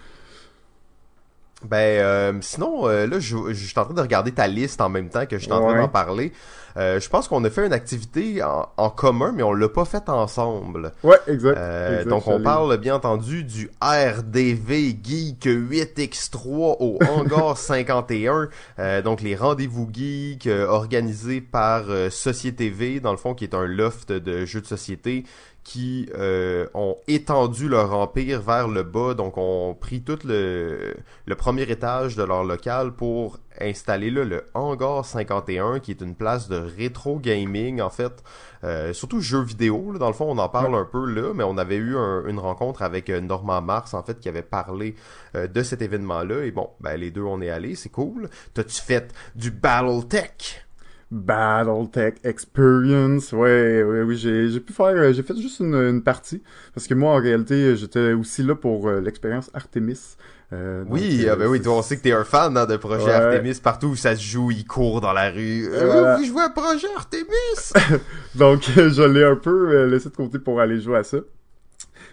Ben, 1.63 2.01
euh, 2.01 2.33
sinon, 2.41 2.87
euh, 2.87 3.05
là, 3.05 3.19
je, 3.19 3.37
je, 3.49 3.65
suis 3.65 3.79
en 3.79 3.85
train 3.85 3.93
de 3.93 4.01
regarder 4.01 4.31
ta 4.31 4.47
liste 4.47 4.81
en 4.81 4.89
même 4.89 5.09
temps 5.09 5.25
que 5.27 5.37
je 5.37 5.43
suis 5.43 5.51
en 5.51 5.61
train 5.61 5.77
d'en 5.77 5.87
parler. 5.87 6.33
Euh, 6.77 6.99
je 6.99 7.09
pense 7.09 7.27
qu'on 7.27 7.43
a 7.43 7.49
fait 7.49 7.65
une 7.65 7.73
activité 7.73 8.41
en, 8.41 8.67
en 8.77 8.89
commun, 8.89 9.31
mais 9.35 9.43
on 9.43 9.53
l'a 9.53 9.69
pas 9.69 9.85
faite 9.85 10.09
ensemble. 10.09 10.93
Ouais, 11.03 11.17
exact. 11.27 11.57
Euh, 11.57 11.99
exact 11.99 12.09
donc, 12.09 12.27
on 12.27 12.41
parle 12.41 12.77
bien 12.77 12.95
entendu 12.95 13.43
du 13.43 13.69
RDV 13.81 14.97
Geek 15.03 15.45
8X3 15.45 16.77
au 16.79 16.97
Hangar 17.07 17.57
51. 17.59 18.49
Euh, 18.79 19.01
donc, 19.01 19.21
les 19.21 19.35
rendez-vous 19.35 19.87
geeks 19.91 20.47
organisés 20.47 21.41
par 21.41 21.83
Société 22.09 22.69
V, 22.69 22.99
dans 22.99 23.11
le 23.11 23.17
fond, 23.17 23.33
qui 23.33 23.43
est 23.43 23.53
un 23.53 23.65
loft 23.65 24.11
de 24.11 24.45
jeux 24.45 24.61
de 24.61 24.67
société 24.67 25.25
qui 25.63 26.09
euh, 26.15 26.67
ont 26.73 26.95
étendu 27.07 27.69
leur 27.69 27.93
empire 27.93 28.41
vers 28.41 28.67
le 28.67 28.83
bas, 28.83 29.13
donc 29.13 29.37
ont 29.37 29.75
pris 29.79 30.01
tout 30.01 30.19
le, 30.25 30.95
le 31.25 31.35
premier 31.35 31.63
étage 31.63 32.15
de 32.15 32.23
leur 32.23 32.43
local 32.43 32.93
pour 32.93 33.39
installer 33.59 34.09
là 34.09 34.23
le 34.23 34.45
Hangar 34.53 35.05
51, 35.05 35.79
qui 35.79 35.91
est 35.91 36.01
une 36.01 36.15
place 36.15 36.47
de 36.47 36.55
rétro 36.55 37.19
gaming 37.19 37.81
en 37.81 37.89
fait, 37.89 38.23
euh, 38.63 38.93
surtout 38.93 39.21
jeux 39.21 39.43
vidéo. 39.43 39.91
Là, 39.91 39.99
dans 39.99 40.07
le 40.07 40.13
fond, 40.13 40.25
on 40.29 40.37
en 40.37 40.49
parle 40.49 40.75
un 40.75 40.85
peu 40.85 41.05
là, 41.05 41.33
mais 41.35 41.43
on 41.43 41.57
avait 41.57 41.75
eu 41.75 41.95
un, 41.95 42.25
une 42.27 42.39
rencontre 42.39 42.81
avec 42.81 43.09
euh, 43.09 43.21
Normand 43.21 43.61
Mars 43.61 43.93
en 43.93 44.03
fait 44.03 44.19
qui 44.19 44.29
avait 44.29 44.41
parlé 44.41 44.95
euh, 45.35 45.47
de 45.47 45.61
cet 45.63 45.81
événement-là. 45.81 46.45
Et 46.45 46.51
bon, 46.51 46.69
ben 46.79 46.95
les 46.97 47.11
deux 47.11 47.23
on 47.23 47.41
est 47.41 47.49
allés, 47.49 47.75
c'est 47.75 47.89
cool. 47.89 48.29
T'as-tu 48.53 48.81
fait 48.81 49.13
du 49.35 49.51
BattleTech? 49.51 50.65
Battletech 51.11 52.15
Experience. 52.23 53.33
Ouais, 53.33 53.83
ouais, 53.83 54.01
oui, 54.01 54.15
j'ai, 54.17 54.49
j'ai 54.49 54.59
pu 54.61 54.71
faire, 54.71 54.87
euh, 54.87 55.11
j'ai 55.11 55.23
fait 55.23 55.35
juste 55.35 55.59
une, 55.59 55.75
une, 55.75 56.01
partie 56.01 56.41
parce 56.73 56.87
que 56.87 56.93
moi 56.93 57.13
en 57.13 57.21
réalité 57.21 57.75
j'étais 57.75 58.13
aussi 58.13 58.43
là 58.43 58.55
pour 58.55 58.87
euh, 58.87 59.01
l'expérience 59.01 59.51
Artemis. 59.53 60.15
Euh, 60.53 60.83
oui, 60.89 61.19
donc, 61.19 61.29
ah 61.31 61.35
ben 61.35 61.47
oui, 61.47 61.61
toi 61.61 61.77
on 61.77 61.81
sait 61.81 61.97
que 61.97 62.03
t'es 62.03 62.13
un 62.13 62.23
fan 62.23 62.57
hein, 62.57 62.65
de 62.65 62.77
projet 62.77 63.05
ouais. 63.05 63.11
Artemis 63.11 63.59
partout 63.61 63.87
où 63.87 63.95
ça 63.95 64.15
se 64.15 64.23
joue, 64.23 64.51
il 64.51 64.65
court 64.65 65.01
dans 65.01 65.13
la 65.13 65.29
rue. 65.29 65.67
Euh, 65.71 66.17
oui, 66.17 66.25
je 66.25 66.31
vois 66.31 66.45
un 66.45 66.49
projet 66.49 66.87
Artemis? 66.95 67.73
donc 68.35 68.63
je 68.75 69.03
l'ai 69.03 69.25
un 69.25 69.35
peu 69.35 69.85
laissé 69.85 70.09
de 70.09 70.15
côté 70.15 70.39
pour 70.39 70.61
aller 70.61 70.79
jouer 70.79 70.99
à 70.99 71.03
ça. 71.03 71.17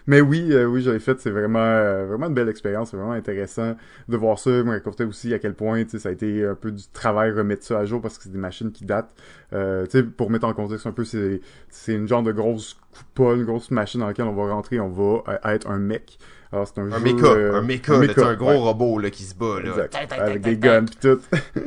Mais 0.09 0.21
oui, 0.21 0.47
euh, 0.53 0.65
oui, 0.65 0.81
j'avais 0.81 0.97
fait, 0.97 1.21
c'est 1.21 1.29
vraiment, 1.29 1.59
euh, 1.59 2.07
vraiment 2.07 2.25
une 2.25 2.33
belle 2.33 2.49
expérience, 2.49 2.89
c'est 2.89 2.97
vraiment 2.97 3.11
intéressant 3.11 3.75
de 4.07 4.17
voir 4.17 4.39
ça. 4.39 4.49
Me 4.49 4.71
raconter 4.71 5.03
aussi 5.03 5.35
à 5.35 5.37
quel 5.37 5.53
point, 5.53 5.83
tu 5.83 5.91
sais, 5.91 5.99
ça 5.99 6.09
a 6.09 6.11
été 6.11 6.43
un 6.47 6.55
peu 6.55 6.71
du 6.71 6.83
travail 6.91 7.31
remettre 7.31 7.63
ça 7.63 7.77
à 7.77 7.85
jour 7.85 8.01
parce 8.01 8.17
que 8.17 8.23
c'est 8.23 8.31
des 8.31 8.39
machines 8.39 8.71
qui 8.71 8.85
datent. 8.85 9.13
Euh, 9.53 9.85
tu 9.85 9.99
sais, 9.99 10.03
pour 10.03 10.31
mettre 10.31 10.47
en 10.47 10.53
contexte 10.55 10.87
un 10.87 10.93
peu, 10.93 11.05
c'est, 11.05 11.41
c'est 11.69 11.93
une 11.93 12.07
genre 12.07 12.23
de 12.23 12.31
grosse 12.31 12.79
pas 13.13 13.33
une 13.35 13.45
grosse 13.45 13.71
machine 13.71 13.99
dans 13.99 14.07
laquelle 14.07 14.25
on 14.25 14.33
va 14.33 14.51
rentrer, 14.51 14.79
on 14.79 14.89
va 14.89 15.39
être 15.45 15.69
un 15.69 15.77
mec. 15.77 16.17
Alors, 16.51 16.67
c'est 16.67 16.81
un, 16.81 16.91
un 16.91 16.97
jeu... 16.97 17.13
Mecha, 17.13 17.27
euh, 17.27 17.53
un 17.53 17.61
mecha, 17.61 17.93
un 17.93 18.01
un 18.01 18.33
gros 18.33 18.49
ouais. 18.49 18.57
robot 18.57 18.97
là, 18.97 19.11
qui 19.11 19.21
se 19.21 19.35
bat. 19.35 19.59
Là. 19.61 19.69
Exact. 19.69 20.13
Avec 20.13 20.41
des 20.41 20.57
guns 20.57 20.85
pis 20.85 20.97
tout. 20.97 21.19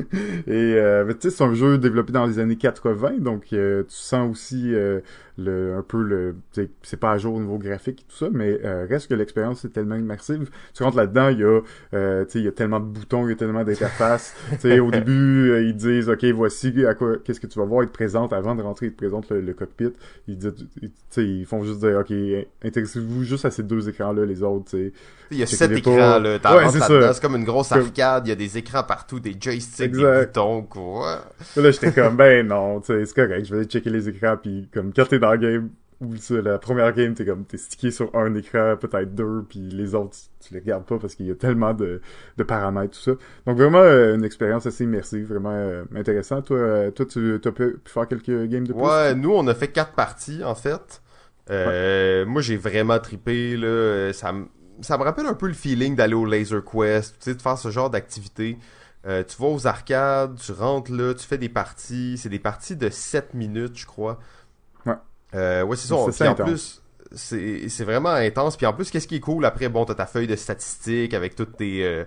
Et 0.47 0.75
euh, 0.75 1.05
tu 1.13 1.29
sais, 1.29 1.29
c'est 1.29 1.43
un 1.43 1.53
jeu 1.53 1.77
développé 1.77 2.11
dans 2.11 2.25
les 2.25 2.39
années 2.39 2.57
80, 2.57 3.19
donc 3.19 3.45
euh, 3.53 3.83
tu 3.83 3.95
sens 3.95 4.29
aussi 4.29 4.75
euh, 4.75 4.99
le 5.37 5.75
un 5.77 5.81
peu 5.81 6.01
le 6.03 6.35
c'est 6.83 6.99
pas 6.99 7.11
à 7.11 7.17
jour 7.17 7.35
au 7.35 7.39
niveau 7.39 7.57
graphique 7.57 8.01
et 8.01 8.11
tout 8.11 8.17
ça, 8.17 8.27
mais 8.31 8.59
euh, 8.63 8.85
reste 8.87 9.07
que 9.07 9.15
l'expérience 9.15 9.65
est 9.65 9.69
tellement 9.69 9.95
immersive. 9.95 10.49
Tu 10.73 10.83
rentres 10.83 10.97
là-dedans, 10.97 11.29
il 11.29 11.39
y 11.39 11.43
a 11.43 11.61
euh, 11.93 12.25
tu 12.25 12.31
sais, 12.31 12.39
il 12.39 12.45
y 12.45 12.47
a 12.47 12.51
tellement 12.51 12.79
de 12.79 12.85
boutons, 12.85 13.25
il 13.25 13.29
y 13.29 13.33
a 13.33 13.35
tellement 13.35 13.63
d'interfaces. 13.63 14.35
tu 14.51 14.59
sais, 14.59 14.79
au 14.79 14.91
début, 14.91 15.51
euh, 15.51 15.63
ils 15.63 15.75
disent 15.75 16.09
OK, 16.09 16.23
voici 16.25 16.85
à 16.85 16.93
quoi 16.93 17.17
qu'est-ce 17.23 17.39
que 17.39 17.47
tu 17.47 17.57
vas 17.57 17.65
voir, 17.65 17.83
ils 17.83 17.87
te 17.87 17.93
présentent 17.93 18.33
avant 18.33 18.55
de 18.55 18.61
rentrer, 18.61 18.87
ils 18.87 18.91
te 18.91 18.97
présentent 18.97 19.29
le, 19.31 19.41
le 19.41 19.53
cockpit. 19.53 19.93
Ils 20.27 20.37
disent 20.37 20.53
tu 20.79 20.91
sais, 21.09 21.25
ils 21.25 21.45
font 21.45 21.63
juste 21.63 21.79
dire 21.79 21.97
OK, 21.99 22.13
intéressez-vous 22.63 23.23
juste 23.23 23.45
à 23.45 23.51
ces 23.51 23.63
deux 23.63 23.89
écrans-là, 23.89 24.25
les 24.25 24.43
autres, 24.43 24.65
tu 24.69 24.77
sais. 24.77 24.93
Il 25.31 25.39
y 25.39 25.43
a 25.43 25.47
sept 25.47 25.71
écrans, 25.71 26.19
là. 26.19 26.37
Ouais, 26.55 26.69
c'est 26.69 27.21
comme 27.21 27.35
une 27.35 27.43
grosse 27.43 27.71
arcade. 27.71 28.27
Il 28.27 28.29
y 28.29 28.33
a 28.33 28.35
des 28.35 28.57
écrans 28.57 28.83
partout, 28.83 29.19
des 29.19 29.35
joysticks, 29.39 29.91
des 29.91 29.97
Exact. 29.97 30.27
boutons, 30.27 30.61
quoi. 30.63 31.21
Là, 31.55 31.71
j'étais 31.71 31.91
comme, 31.91 32.15
ben 32.17 32.47
non, 32.47 32.81
tu 32.81 32.87
sais, 32.87 33.05
c'est 33.05 33.15
correct, 33.15 33.45
je 33.45 33.51
vais 33.51 33.59
aller 33.59 33.67
checker 33.67 33.89
les 33.89 34.09
écrans, 34.09 34.37
puis 34.37 34.69
comme 34.71 34.93
quand 34.93 35.05
t'es 35.05 35.22
dans 35.23 35.31
le 35.33 35.37
game, 35.37 35.69
ça, 36.19 36.41
la 36.41 36.57
première 36.59 36.91
game, 36.93 37.13
t'es 37.13 37.25
comme, 37.25 37.45
t'es 37.45 37.57
stické 37.57 37.89
sur 37.91 38.13
un 38.15 38.33
écran, 38.35 38.75
peut-être 38.79 39.15
deux, 39.15 39.45
puis 39.47 39.59
les 39.59 39.95
autres, 39.95 40.17
tu, 40.41 40.47
tu 40.47 40.53
les 40.53 40.59
regardes 40.59 40.85
pas 40.85 40.99
parce 40.99 41.15
qu'il 41.15 41.27
y 41.27 41.31
a 41.31 41.35
tellement 41.35 41.73
de, 41.73 42.01
de 42.37 42.43
paramètres, 42.43 42.97
tout 42.97 43.03
ça. 43.03 43.11
Donc 43.45 43.57
vraiment, 43.57 43.79
euh, 43.79 44.15
une 44.15 44.23
expérience 44.25 44.65
assez 44.65 44.83
immersive, 44.83 45.27
vraiment 45.27 45.51
euh, 45.53 45.85
intéressant. 45.95 46.41
Toi, 46.41 46.57
euh, 46.57 46.91
toi, 46.91 47.05
tu 47.05 47.35
as 47.35 47.51
pu, 47.51 47.77
pu 47.77 47.91
faire 47.91 48.07
quelques 48.07 48.45
games 48.47 48.67
de 48.67 48.73
plus? 48.73 48.81
Ouais, 48.81 49.15
nous, 49.15 49.31
on 49.31 49.47
a 49.47 49.55
fait 49.55 49.69
quatre 49.69 49.93
parties, 49.93 50.43
en 50.43 50.55
fait. 50.55 51.01
Moi, 51.49 52.41
j'ai 52.41 52.57
vraiment 52.57 52.99
trippé, 52.99 53.57
là. 53.57 54.11
Ça, 54.13 54.31
me- 54.33 54.47
ça 54.81 54.97
me 54.97 55.03
rappelle 55.03 55.25
un 55.25 55.33
peu 55.35 55.47
le 55.47 55.53
feeling 55.53 55.95
d'aller 55.95 56.15
au 56.15 56.25
Laser 56.25 56.63
Quest, 56.63 57.15
tu 57.19 57.25
sais, 57.31 57.35
de 57.35 57.41
faire 57.41 57.57
ce 57.57 57.69
genre 57.69 57.89
d'activité. 57.89 58.57
Euh, 59.05 59.23
tu 59.23 59.35
vas 59.41 59.47
aux 59.47 59.67
arcades, 59.67 60.35
tu 60.39 60.51
rentres 60.53 60.91
là, 60.91 61.13
tu 61.13 61.25
fais 61.27 61.37
des 61.37 61.49
parties. 61.49 62.17
C'est 62.17 62.29
des 62.29 62.39
parties 62.39 62.75
de 62.75 62.89
7 62.89 63.33
minutes, 63.33 63.77
je 63.77 63.85
crois. 63.85 64.19
Euh, 65.35 65.63
ouais, 65.63 65.75
c'est 65.75 65.87
ça. 65.87 65.95
Puis 66.11 66.27
en 66.27 66.35
plus, 66.35 66.81
c'est 67.13 67.69
c'est 67.69 67.83
vraiment 67.85 68.09
intense. 68.11 68.57
Puis 68.57 68.65
en 68.65 68.73
plus, 68.73 68.89
qu'est-ce 68.91 69.07
qui 69.07 69.15
est 69.15 69.19
cool 69.19 69.45
après, 69.45 69.69
bon, 69.69 69.85
t'as 69.85 69.95
ta 69.95 70.05
feuille 70.05 70.27
de 70.27 70.35
statistiques 70.35 71.13
avec 71.13 71.35
toutes 71.35 71.57
tes 71.57 71.83
euh, 71.83 72.05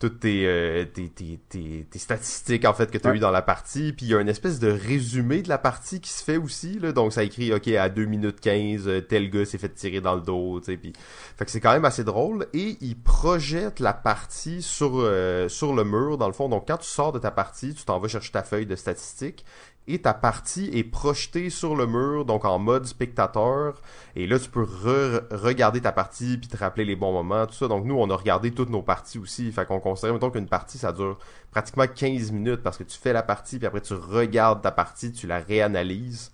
toutes 0.00 0.20
tes, 0.20 0.44
euh, 0.46 0.84
tes, 0.84 1.08
tes, 1.08 1.38
tes, 1.48 1.86
tes 1.88 1.98
statistiques 2.00 2.64
en 2.64 2.74
fait 2.74 2.90
que 2.90 2.98
tu 2.98 3.06
as 3.06 3.10
Ouais. 3.12 3.16
eu 3.16 3.20
dans 3.20 3.30
la 3.30 3.42
partie. 3.42 3.92
Puis 3.92 4.06
il 4.06 4.08
y 4.10 4.14
a 4.14 4.20
une 4.20 4.28
espèce 4.28 4.58
de 4.58 4.68
résumé 4.68 5.40
de 5.40 5.48
la 5.48 5.56
partie 5.56 6.00
qui 6.00 6.10
se 6.10 6.22
fait 6.22 6.36
aussi. 6.36 6.78
Là. 6.80 6.90
Donc 6.92 7.12
ça 7.12 7.22
écrit 7.22 7.54
OK 7.54 7.68
à 7.68 7.88
2 7.88 8.04
minutes 8.04 8.40
15, 8.40 8.88
euh, 8.88 9.00
tel 9.00 9.30
gars 9.30 9.44
s'est 9.44 9.56
fait 9.56 9.68
tirer 9.72 10.00
dans 10.00 10.16
le 10.16 10.20
dos. 10.20 10.58
tu 10.60 10.66
sais, 10.72 10.76
Puis... 10.76 10.92
Fait 11.38 11.44
que 11.44 11.50
c'est 11.50 11.60
quand 11.60 11.72
même 11.72 11.84
assez 11.84 12.02
drôle. 12.04 12.48
Et 12.52 12.76
il 12.80 12.96
projette 13.00 13.78
la 13.78 13.92
partie 13.94 14.62
sur, 14.62 14.94
euh, 14.96 15.48
sur 15.48 15.74
le 15.74 15.84
mur, 15.84 16.18
dans 16.18 16.26
le 16.26 16.32
fond. 16.34 16.48
Donc 16.48 16.66
quand 16.66 16.78
tu 16.78 16.88
sors 16.88 17.12
de 17.12 17.20
ta 17.20 17.30
partie, 17.30 17.72
tu 17.72 17.84
t'en 17.84 17.98
vas 18.00 18.08
chercher 18.08 18.32
ta 18.32 18.42
feuille 18.42 18.66
de 18.66 18.76
statistiques. 18.76 19.44
Et 19.86 20.00
ta 20.00 20.14
partie 20.14 20.70
est 20.72 20.82
projetée 20.84 21.50
sur 21.50 21.76
le 21.76 21.86
mur, 21.86 22.24
donc 22.24 22.46
en 22.46 22.58
mode 22.58 22.86
spectateur. 22.86 23.82
Et 24.16 24.26
là, 24.26 24.38
tu 24.38 24.48
peux 24.48 24.62
re- 24.64 25.22
regarder 25.30 25.82
ta 25.82 25.92
partie 25.92 26.38
puis 26.38 26.48
te 26.48 26.56
rappeler 26.56 26.86
les 26.86 26.96
bons 26.96 27.12
moments, 27.12 27.46
tout 27.46 27.52
ça. 27.52 27.68
Donc 27.68 27.84
nous, 27.84 27.94
on 27.94 28.08
a 28.08 28.16
regardé 28.16 28.50
toutes 28.50 28.70
nos 28.70 28.80
parties 28.80 29.18
aussi. 29.18 29.52
Fait 29.52 29.66
qu'on 29.66 29.80
considère, 29.80 30.14
mettons 30.14 30.30
qu'une 30.30 30.48
partie, 30.48 30.78
ça 30.78 30.90
dure 30.92 31.18
pratiquement 31.50 31.86
15 31.86 32.32
minutes 32.32 32.62
parce 32.62 32.78
que 32.78 32.84
tu 32.84 32.98
fais 32.98 33.12
la 33.12 33.22
partie 33.22 33.58
puis 33.58 33.66
après 33.66 33.82
tu 33.82 33.92
regardes 33.92 34.62
ta 34.62 34.70
partie, 34.70 35.12
tu 35.12 35.26
la 35.26 35.38
réanalyses. 35.40 36.32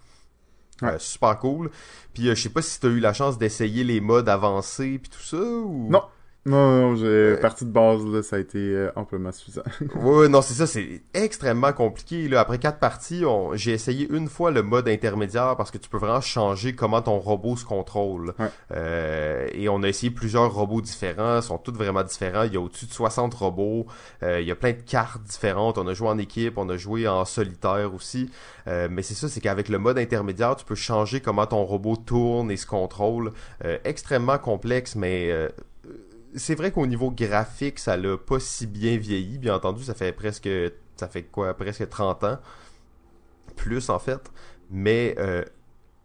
Ouais. 0.82 0.90
Euh, 0.90 0.98
super 1.00 1.36
cool. 1.40 1.70
Puis 2.14 2.28
euh, 2.28 2.36
je 2.36 2.42
sais 2.42 2.48
pas 2.50 2.62
si 2.62 2.78
tu 2.78 2.86
as 2.86 2.90
eu 2.90 3.00
la 3.00 3.12
chance 3.12 3.36
d'essayer 3.36 3.82
les 3.82 4.00
modes 4.00 4.28
avancés 4.28 4.98
puis 5.00 5.10
tout 5.10 5.20
ça 5.22 5.36
ou? 5.42 5.88
Non. 5.90 6.04
Non, 6.46 6.70
non, 6.70 6.96
j'ai 6.96 7.04
Euh, 7.06 7.36
partie 7.36 7.66
de 7.66 7.70
base, 7.70 8.02
là, 8.06 8.22
ça 8.22 8.36
a 8.36 8.38
été 8.38 8.56
euh, 8.58 8.90
amplement 8.96 9.30
suffisant. 9.30 9.60
Ouais, 9.96 10.26
non, 10.26 10.40
c'est 10.40 10.54
ça, 10.54 10.66
c'est 10.66 11.02
extrêmement 11.12 11.74
compliqué. 11.74 12.28
Là. 12.28 12.40
Après 12.40 12.58
quatre 12.58 12.78
parties, 12.78 13.24
on... 13.26 13.54
j'ai 13.56 13.72
essayé 13.72 14.08
une 14.10 14.26
fois 14.26 14.50
le 14.50 14.62
mode 14.62 14.88
intermédiaire 14.88 15.54
parce 15.58 15.70
que 15.70 15.76
tu 15.76 15.90
peux 15.90 15.98
vraiment 15.98 16.22
changer 16.22 16.74
comment 16.74 17.02
ton 17.02 17.18
robot 17.18 17.56
se 17.56 17.66
contrôle. 17.66 18.32
Ouais. 18.38 18.46
Euh, 18.72 19.48
et 19.52 19.68
on 19.68 19.82
a 19.82 19.88
essayé 19.88 20.10
plusieurs 20.10 20.50
robots 20.54 20.80
différents, 20.80 21.36
ils 21.36 21.42
sont 21.42 21.58
tous 21.58 21.72
vraiment 21.74 22.02
différents. 22.04 22.44
Il 22.44 22.54
y 22.54 22.56
a 22.56 22.60
au-dessus 22.60 22.86
de 22.86 22.92
60 22.92 23.34
robots, 23.34 23.86
Euh, 24.22 24.40
il 24.40 24.46
y 24.46 24.50
a 24.50 24.56
plein 24.56 24.72
de 24.72 24.80
cartes 24.80 25.22
différentes. 25.22 25.76
On 25.76 25.86
a 25.88 25.92
joué 25.92 26.08
en 26.08 26.16
équipe, 26.18 26.56
on 26.56 26.68
a 26.70 26.76
joué 26.78 27.06
en 27.06 27.26
solitaire 27.26 27.92
aussi. 27.94 28.30
Euh, 28.66 28.88
mais 28.90 29.02
c'est 29.02 29.14
ça, 29.14 29.28
c'est 29.28 29.40
qu'avec 29.42 29.68
le 29.68 29.78
mode 29.78 29.98
intermédiaire, 29.98 30.56
tu 30.56 30.64
peux 30.64 30.74
changer 30.74 31.20
comment 31.20 31.46
ton 31.46 31.64
robot 31.64 31.96
tourne 31.96 32.50
et 32.50 32.56
se 32.56 32.66
contrôle. 32.66 33.32
Euh, 33.66 33.76
extrêmement 33.84 34.38
complexe, 34.38 34.96
mais... 34.96 35.30
c'est 36.34 36.54
vrai 36.54 36.70
qu'au 36.72 36.86
niveau 36.86 37.10
graphique, 37.10 37.78
ça 37.78 37.96
l'a 37.96 38.16
pas 38.16 38.40
si 38.40 38.66
bien 38.66 38.96
vieilli. 38.96 39.38
Bien 39.38 39.54
entendu, 39.54 39.84
ça 39.84 39.94
fait 39.94 40.12
presque, 40.12 40.48
ça 40.96 41.08
fait 41.08 41.24
quoi, 41.24 41.54
presque 41.54 41.88
30 41.88 42.24
ans. 42.24 42.38
Plus, 43.56 43.90
en 43.90 43.98
fait. 43.98 44.30
Mais, 44.70 45.14
euh, 45.18 45.44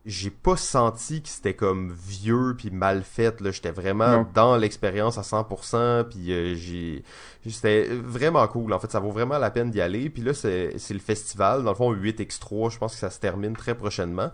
j'ai 0.05 0.29
pas 0.29 0.55
senti 0.55 1.21
que 1.23 1.29
c'était 1.29 1.55
comme 1.55 1.91
vieux 1.91 2.53
puis 2.55 2.69
mal 2.69 3.01
fait 3.03 3.41
là 3.41 3.49
j'étais 3.49 3.71
vraiment 3.71 4.19
Non. 4.19 4.27
dans 4.35 4.55
l'expérience 4.55 5.17
à 5.17 5.23
100% 5.23 6.03
puis 6.09 6.31
euh, 6.31 6.53
j'ai 6.53 7.03
c'était 7.49 7.87
vraiment 7.87 8.47
cool 8.47 8.71
en 8.73 8.77
fait 8.79 8.91
ça 8.91 8.99
vaut 8.99 9.09
vraiment 9.09 9.39
la 9.39 9.49
peine 9.49 9.71
d'y 9.71 9.81
aller 9.81 10.11
puis 10.11 10.21
là 10.21 10.35
c'est 10.35 10.77
c'est 10.77 10.93
le 10.93 10.99
festival 10.99 11.63
dans 11.63 11.71
le 11.71 11.75
fond 11.75 11.91
8x3 11.91 12.71
je 12.71 12.77
pense 12.77 12.93
que 12.93 12.99
ça 12.99 13.09
se 13.09 13.19
termine 13.19 13.55
très 13.55 13.73
prochainement 13.73 14.29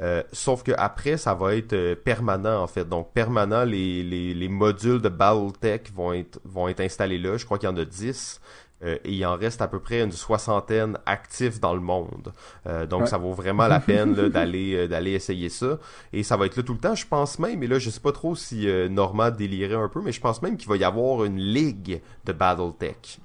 euh, 0.00 0.22
sauf 0.32 0.62
que 0.62 0.72
après 0.76 1.16
ça 1.16 1.34
va 1.34 1.54
être 1.56 1.72
euh, 1.72 1.94
permanent 1.96 2.62
en 2.62 2.66
fait 2.66 2.88
donc 2.88 3.12
permanent 3.12 3.64
les, 3.64 4.02
les, 4.02 4.32
les 4.34 4.48
modules 4.48 5.00
de 5.02 5.08
Battletech 5.08 5.92
vont 5.94 6.12
être 6.12 6.40
vont 6.44 6.68
être 6.68 6.80
installés 6.80 7.18
là 7.18 7.36
je 7.36 7.44
crois 7.44 7.58
qu'il 7.58 7.68
y 7.68 7.72
en 7.72 7.76
a 7.76 7.84
10 7.84 8.40
euh, 8.84 8.96
et 9.04 9.12
il 9.12 9.26
en 9.26 9.34
reste 9.36 9.60
à 9.60 9.66
peu 9.66 9.80
près 9.80 10.00
une 10.02 10.12
soixantaine 10.12 10.98
actifs 11.04 11.58
dans 11.58 11.74
le 11.74 11.80
monde. 11.80 12.32
Euh, 12.68 12.86
donc 12.86 13.00
Ouais. 13.02 13.06
ça 13.08 13.18
vaut 13.18 13.32
vraiment 13.32 13.66
la 13.66 13.80
peine 13.80 14.14
là, 14.14 14.28
d'aller 14.28 14.86
d'aller 14.86 15.12
essayer 15.14 15.48
ça. 15.48 15.80
Et 16.12 16.22
ça 16.22 16.36
va 16.36 16.46
être 16.46 16.56
là 16.56 16.62
tout 16.62 16.74
le 16.74 16.78
temps. 16.78 16.94
Je 16.94 17.04
pense 17.04 17.40
même, 17.40 17.60
et 17.64 17.66
là 17.66 17.80
je 17.80 17.90
sais 17.90 17.98
pas 17.98 18.12
trop 18.12 18.36
si 18.36 18.68
euh, 18.68 18.88
Normand 18.88 19.30
délirait 19.32 19.74
un 19.74 19.88
peu, 19.88 20.00
mais 20.00 20.12
je 20.12 20.20
pense 20.20 20.42
même 20.42 20.56
qu'il 20.56 20.68
va 20.68 20.76
y 20.76 20.84
avoir 20.84 21.24
une 21.24 21.38
ligue 21.40 22.00
de 22.24 22.32
BattleTech. 22.32 23.18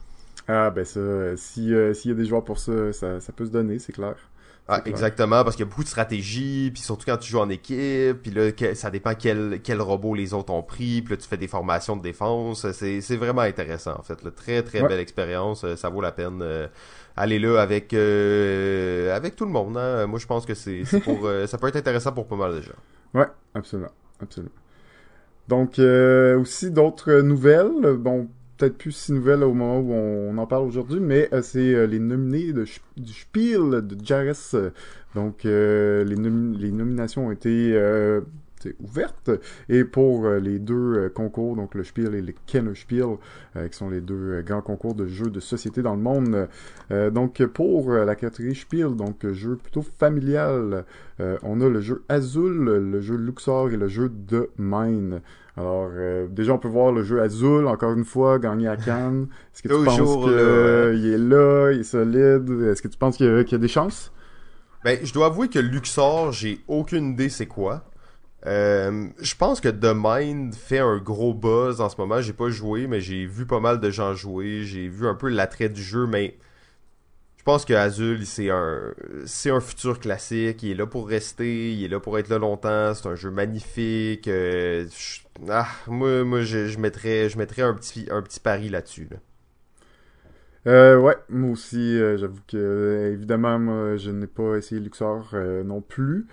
Ah, 0.48 0.70
ben 0.72 0.84
ça, 0.86 1.38
si, 1.38 1.72
s'il 1.94 2.12
y 2.12 2.14
a 2.14 2.18
des 2.18 2.26
joueurs 2.26 2.44
pour 2.44 2.60
ça, 2.60 2.92
ça, 2.92 3.20
ça 3.20 3.32
peut 3.32 3.46
se 3.46 3.52
donner, 3.52 3.80
c'est 3.80 3.94
clair. 3.94 4.16
Ah, 4.68 4.82
exactement, 4.86 5.44
parce 5.44 5.58
qu'il 5.58 5.66
y 5.66 5.68
a 5.68 5.70
beaucoup 5.70 5.84
de 5.84 5.90
stratégies, 5.90 6.72
puis 6.74 6.82
surtout 6.82 7.04
quand 7.06 7.18
tu 7.18 7.30
joues 7.30 7.40
en 7.40 7.50
équipe, 7.50 8.22
puis 8.22 8.32
là, 8.32 8.50
ça 8.76 8.90
dépend 8.90 9.14
quel, 9.14 9.60
quel 9.62 9.82
robot 9.82 10.16
les 10.16 10.34
autres 10.34 10.54
ont 10.54 10.64
pris, 10.64 11.02
puis 11.02 11.14
là, 11.16 11.18
tu 11.18 11.28
fais 11.28 11.36
des 11.36 11.50
formations 11.50 11.98
de 11.98 12.02
défense. 12.02 12.72
C'est, 12.72 13.02
c'est 13.02 13.18
vraiment 13.18 13.42
intéressant, 13.42 13.96
en 14.00 14.04
fait. 14.04 14.24
là. 14.24 14.32
Très, 14.32 14.64
très 14.64 14.82
Ouais. 14.82 14.88
belle 14.88 15.00
expérience. 15.02 15.66
euh, 15.66 15.76
Ça 15.76 15.90
vaut 15.90 16.00
la 16.02 16.14
peine. 16.14 16.40
euh, 16.42 16.68
aller 17.18 17.40
là 17.40 17.60
avec 17.62 17.94
euh, 17.94 19.14
avec 19.16 19.36
tout 19.36 19.46
le 19.46 19.52
monde. 19.52 19.78
Hein. 19.78 20.08
Moi, 20.08 20.18
je 20.18 20.26
pense 20.26 20.46
que 20.46 20.54
c'est, 20.56 20.84
c'est 20.86 21.02
pour, 21.02 21.20
euh, 21.26 21.46
ça 21.46 21.58
peut 21.58 21.68
être 21.68 21.76
intéressant 21.76 22.12
pour 22.14 22.26
pas 22.28 22.36
mal 22.38 22.56
de 22.56 22.62
gens. 22.62 22.72
Ouais, 23.14 23.28
absolument, 23.54 23.92
absolument. 24.22 24.52
Donc, 25.50 25.78
euh, 25.78 26.40
aussi 26.40 26.72
d'autres 26.72 27.20
nouvelles, 27.20 27.98
bon, 27.98 28.30
peut-être 28.58 28.78
plus 28.78 28.92
si 28.92 29.14
nouvelles 29.14 29.44
au 29.44 29.54
moment 29.54 29.80
où 29.80 29.92
on 29.94 30.38
en 30.38 30.48
parle 30.48 30.66
aujourd'hui, 30.66 31.00
mais 31.00 31.30
euh, 31.34 31.42
c'est 31.42 31.74
euh, 31.74 31.86
les 31.86 32.00
nominés 32.00 32.54
du 32.54 33.14
Spiel 33.14 33.82
de 33.82 33.98
Jarres. 34.04 34.72
Donc, 35.16 35.46
euh, 35.46 36.04
les, 36.04 36.16
nomi- 36.16 36.58
les 36.58 36.72
nominations 36.72 37.28
ont 37.28 37.32
été 37.32 37.78
ouvertes, 38.80 39.30
et 39.68 39.84
pour 39.84 40.28
les 40.30 40.58
deux 40.58 41.10
concours, 41.14 41.58
donc 41.58 41.76
le 41.76 41.84
Spiel 41.84 42.16
et 42.16 42.22
le 42.22 42.34
Kenner 42.46 42.76
Spiel, 42.76 43.18
qui 43.56 43.78
sont 43.78 43.90
les 43.90 44.00
deux 44.00 44.42
grands 44.42 44.62
concours 44.62 44.96
de 44.96 45.06
jeux 45.06 45.30
de 45.30 45.42
société 45.42 45.82
dans 45.82 45.96
le 45.96 46.02
monde. 46.02 46.48
Donc, 47.12 47.46
pour 47.48 47.92
la 47.92 48.16
catégorie 48.16 48.56
Spiel, 48.56 48.96
donc 48.96 49.30
jeu 49.34 49.58
plutôt 49.58 49.82
familial, 49.82 50.86
on 51.20 51.60
a 51.60 51.68
le 51.68 51.82
jeu 51.82 52.04
Azul, 52.08 52.64
le 52.64 53.02
jeu 53.02 53.18
Luxor 53.18 53.70
et 53.72 53.78
le 53.78 53.90
jeu 53.90 54.10
de 54.10 54.50
Mine. 54.58 55.20
Alors, 55.56 55.90
euh, 55.94 56.28
déjà, 56.28 56.54
on 56.54 56.58
peut 56.58 56.68
voir 56.68 56.92
le 56.92 57.04
jeu 57.04 57.22
Azul, 57.22 57.68
encore 57.68 57.94
une 57.94 58.06
fois, 58.06 58.40
gagné 58.40 58.68
à 58.68 58.76
Cannes. 58.76 59.28
Est-ce 59.54 59.62
que 59.62 59.68
tu 59.68 59.74
penses 59.86 59.98
qu'il 60.24 60.34
est 61.14 61.18
là, 61.18 61.72
il 61.72 61.80
est 61.80 61.84
solide? 61.84 62.50
Est-ce 62.72 62.82
que 62.82 62.88
tu 62.88 62.98
penses 62.98 63.18
qu'il 63.18 63.28
y, 63.28 63.30
a- 63.30 63.44
qu'il 63.44 63.52
y 63.54 63.56
a 63.56 63.60
des 63.62 63.68
chances? 63.68 64.12
Ben, 64.84 64.98
je 65.04 65.14
dois 65.14 65.28
avouer 65.28 65.48
que 65.50 65.60
Luxor, 65.60 66.32
j'ai 66.32 66.60
aucune 66.68 67.12
idée 67.12 67.30
c'est 67.30 67.46
quoi. 67.46 67.86
Euh, 68.46 69.08
je 69.22 69.36
pense 69.36 69.62
que 69.62 69.70
The 69.70 69.94
Mind 69.96 70.54
fait 70.56 70.80
un 70.80 70.98
gros 70.98 71.34
buzz 71.34 71.80
en 71.80 71.88
ce 71.88 71.96
moment. 71.98 72.20
J'ai 72.20 72.34
pas 72.34 72.50
joué, 72.50 72.88
mais 72.88 73.00
j'ai 73.00 73.26
vu 73.26 73.46
pas 73.46 73.62
mal 73.62 73.80
de 73.80 73.90
gens 73.90 74.14
jouer. 74.14 74.64
J'ai 74.64 74.90
vu 74.90 75.08
un 75.08 75.16
peu 75.16 75.30
l'attrait 75.30 75.70
du 75.70 75.82
jeu, 75.82 76.06
mais 76.08 76.36
je 77.44 77.52
pense 77.52 77.66
que 77.66 77.74
Azul, 77.74 78.26
c'est 78.26 78.50
un, 78.50 78.94
c'est 79.26 79.50
un 79.52 79.60
futur 79.60 80.00
classique. 80.00 80.64
Il 80.64 80.72
est 80.72 80.76
là 80.76 80.86
pour 80.88 81.08
rester. 81.10 81.74
Il 81.74 81.84
est 81.84 81.90
là 81.90 82.00
pour 82.00 82.18
être 82.18 82.30
là 82.30 82.38
longtemps. 82.40 82.94
C'est 82.94 83.08
un 83.08 83.16
jeu 83.16 83.32
magnifique. 83.32 84.28
Euh, 84.30 84.86
je- 84.90 85.22
ah, 85.50 85.68
moi, 85.88 86.24
moi, 86.24 86.42
je, 86.44 86.78
mettrais, 86.80 87.30
je 87.30 87.38
mettrais 87.38 87.62
un 87.64 87.74
petit, 87.74 88.08
un 88.12 88.22
petit 88.22 88.40
pari 88.40 88.70
là-dessus. 88.70 89.08
là. 89.12 89.18
Euh, 90.66 90.98
ouais, 90.98 91.18
moi 91.28 91.52
aussi, 91.52 92.00
euh, 92.00 92.16
j'avoue 92.18 92.40
que 92.48 93.12
évidemment, 93.14 93.60
moi, 93.60 93.98
je 93.98 94.12
n'ai 94.12 94.28
pas 94.28 94.56
essayé 94.56 94.80
Luxor 94.80 95.36
non 95.66 95.82
plus. 95.82 96.28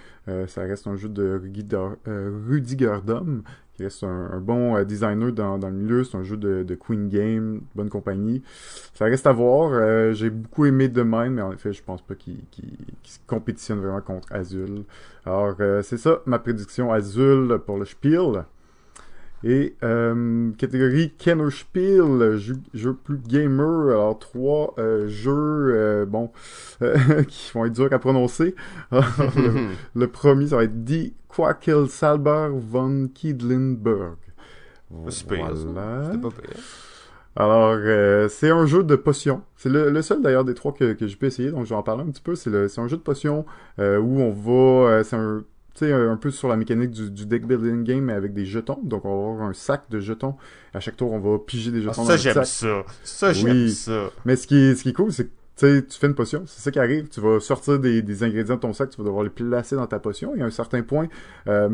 Ça 0.47 0.63
reste 0.63 0.87
un 0.87 0.95
jeu 0.95 1.09
de 1.09 1.33
Rudy, 1.43 1.67
Rudy 2.07 2.77
Reste 3.81 4.05
un, 4.05 4.31
un 4.33 4.41
bon 4.41 4.77
euh, 4.77 4.85
designer 4.85 5.33
dans, 5.33 5.57
le 5.57 5.71
milieu. 5.71 6.05
C'est 6.05 6.17
un 6.17 6.23
jeu 6.23 6.37
de, 6.37 6.75
Queen 6.75 7.09
Game, 7.09 7.63
bonne 7.75 7.89
compagnie. 7.89 8.43
Ça 8.95 9.07
reste 9.07 9.27
à 9.27 9.33
voir. 9.33 9.71
Euh, 9.73 10.13
J'ai 10.13 10.31
beaucoup 10.31 10.67
aimé 10.67 10.91
The 10.91 11.03
Mind, 11.05 11.35
mais 11.35 11.43
en 11.43 11.53
effet, 11.53 11.73
je 11.73 11.83
pense 11.83 12.03
pas 12.03 12.15
qu'il 12.15 12.39
se 13.03 13.19
compétitionne 13.27 13.79
vraiment 13.79 14.01
contre 14.01 14.33
Azul. 14.33 14.85
Alors, 15.25 15.57
euh, 15.61 15.83
c'est 15.83 15.99
ça, 15.99 16.21
ma 16.27 16.39
prédiction 16.39 16.93
Azul 16.93 17.59
pour 17.67 17.79
le 17.79 17.85
Spiel. 17.85 18.45
Et 19.43 19.75
euh, 19.83 20.51
catégorie 20.59 21.15
Kennerspiel, 21.17 22.37
jeu, 22.37 22.57
jeu 22.75 22.95
plus 22.95 23.19
gamer. 23.19 23.91
Alors 23.91 24.19
trois 24.19 24.75
euh, 24.79 25.09
jeux, 25.09 25.73
euh, 25.75 26.07
bon, 26.07 26.31
euh, 26.83 27.23
qui 27.25 27.51
vont 27.53 27.65
être 27.65 27.73
durs 27.73 27.93
à 27.93 27.99
prononcer. 27.99 28.55
Alors, 28.91 29.07
le, 29.37 29.69
le 29.95 30.07
premier, 30.09 30.49
ça 30.49 30.57
va 30.57 30.65
être 30.65 30.85
Die 30.85 31.15
von. 31.31 33.09
C'est 35.09 35.27
pas 35.27 35.37
pire, 35.37 35.57
ça. 35.57 35.65
Voilà. 35.67 36.19
Pas 36.19 36.29
pire. 36.31 36.61
Alors, 37.37 37.77
euh, 37.77 38.29
c'est 38.29 38.51
un 38.51 38.67
jeu 38.67 38.83
de 38.83 38.97
potions. 38.97 39.43
C'est 39.57 39.69
le, 39.69 39.89
le 39.91 40.03
seul 40.03 40.21
d'ailleurs 40.21 40.45
des 40.45 40.55
trois 40.55 40.73
que, 40.73 40.95
que 40.95 41.07
j'ai 41.07 41.17
pu 41.17 41.27
essayer, 41.27 41.51
donc 41.51 41.65
je 41.65 41.71
vais 41.71 41.77
en 41.77 41.83
parler 41.83 42.03
un 42.03 42.11
petit 42.11 42.23
peu. 42.23 42.35
C'est 42.35 42.51
un 42.51 42.89
jeu 42.89 42.97
de 42.97 43.03
potions 43.03 43.47
euh, 43.79 43.99
où 43.99 44.21
on 44.21 44.33
va, 44.33 44.91
euh, 44.91 45.03
c'est 45.05 45.17
un, 45.17 45.45
tu 45.75 45.87
sais, 45.87 45.93
un 45.93 46.17
peu 46.17 46.31
sur 46.31 46.49
la 46.49 46.57
mécanique 46.57 46.91
du, 46.91 47.11
du 47.11 47.27
deck 47.27 47.47
building 47.47 47.85
game, 47.85 48.05
mais 48.05 48.13
avec 48.13 48.33
des 48.35 48.45
jetons. 48.45 48.79
Donc, 48.83 49.05
on 49.05 49.09
va 49.27 49.31
avoir 49.33 49.49
un 49.49 49.53
sac 49.53 49.83
de 49.91 50.01
jetons. 50.01 50.35
À 50.75 50.81
chaque 50.81 50.97
tour, 50.97 51.13
on 51.13 51.19
va 51.21 51.39
piger 51.39 51.71
des 51.71 51.79
Ah, 51.79 51.93
jetons 51.93 52.03
dans 52.03 52.07
ça, 52.09 52.13
le 52.15 52.19
j'aime 52.19 52.35
sac. 52.35 52.47
ça. 52.47 52.85
Ça, 53.05 53.33
j'aime 53.33 53.51
Oui. 53.53 53.71
ça. 53.71 54.11
Mais 54.25 54.37
ce 54.37 54.47
qui 54.47 54.57
est, 54.57 54.75
ce 54.75 54.83
qui 54.83 54.89
est 54.91 54.93
cool, 54.93 55.13
c'est 55.13 55.25
que 55.25 55.31
tu 55.57 55.67
sais, 55.67 55.85
tu 55.87 55.99
fais 55.99 56.07
une 56.07 56.15
potion, 56.15 56.43
c'est 56.47 56.61
ça 56.63 56.71
qui 56.71 56.79
arrive. 56.79 57.09
Tu 57.09 57.21
vas 57.21 57.39
sortir 57.41 57.79
des, 57.79 58.01
des 58.03 58.23
ingrédients 58.23 58.55
de 58.57 58.61
ton 58.61 58.73
sac, 58.73 58.91
tu 58.91 58.97
vas 58.99 59.05
devoir 59.05 59.23
les 59.25 59.31
placer 59.31 59.77
dans 59.77 59.87
ta 59.87 59.99
potion. 59.99 60.35
Et 60.35 60.41
à 60.43 60.47
un 60.47 60.51
certain 60.51 60.83
point, 60.83 61.07
euh, 61.49 61.69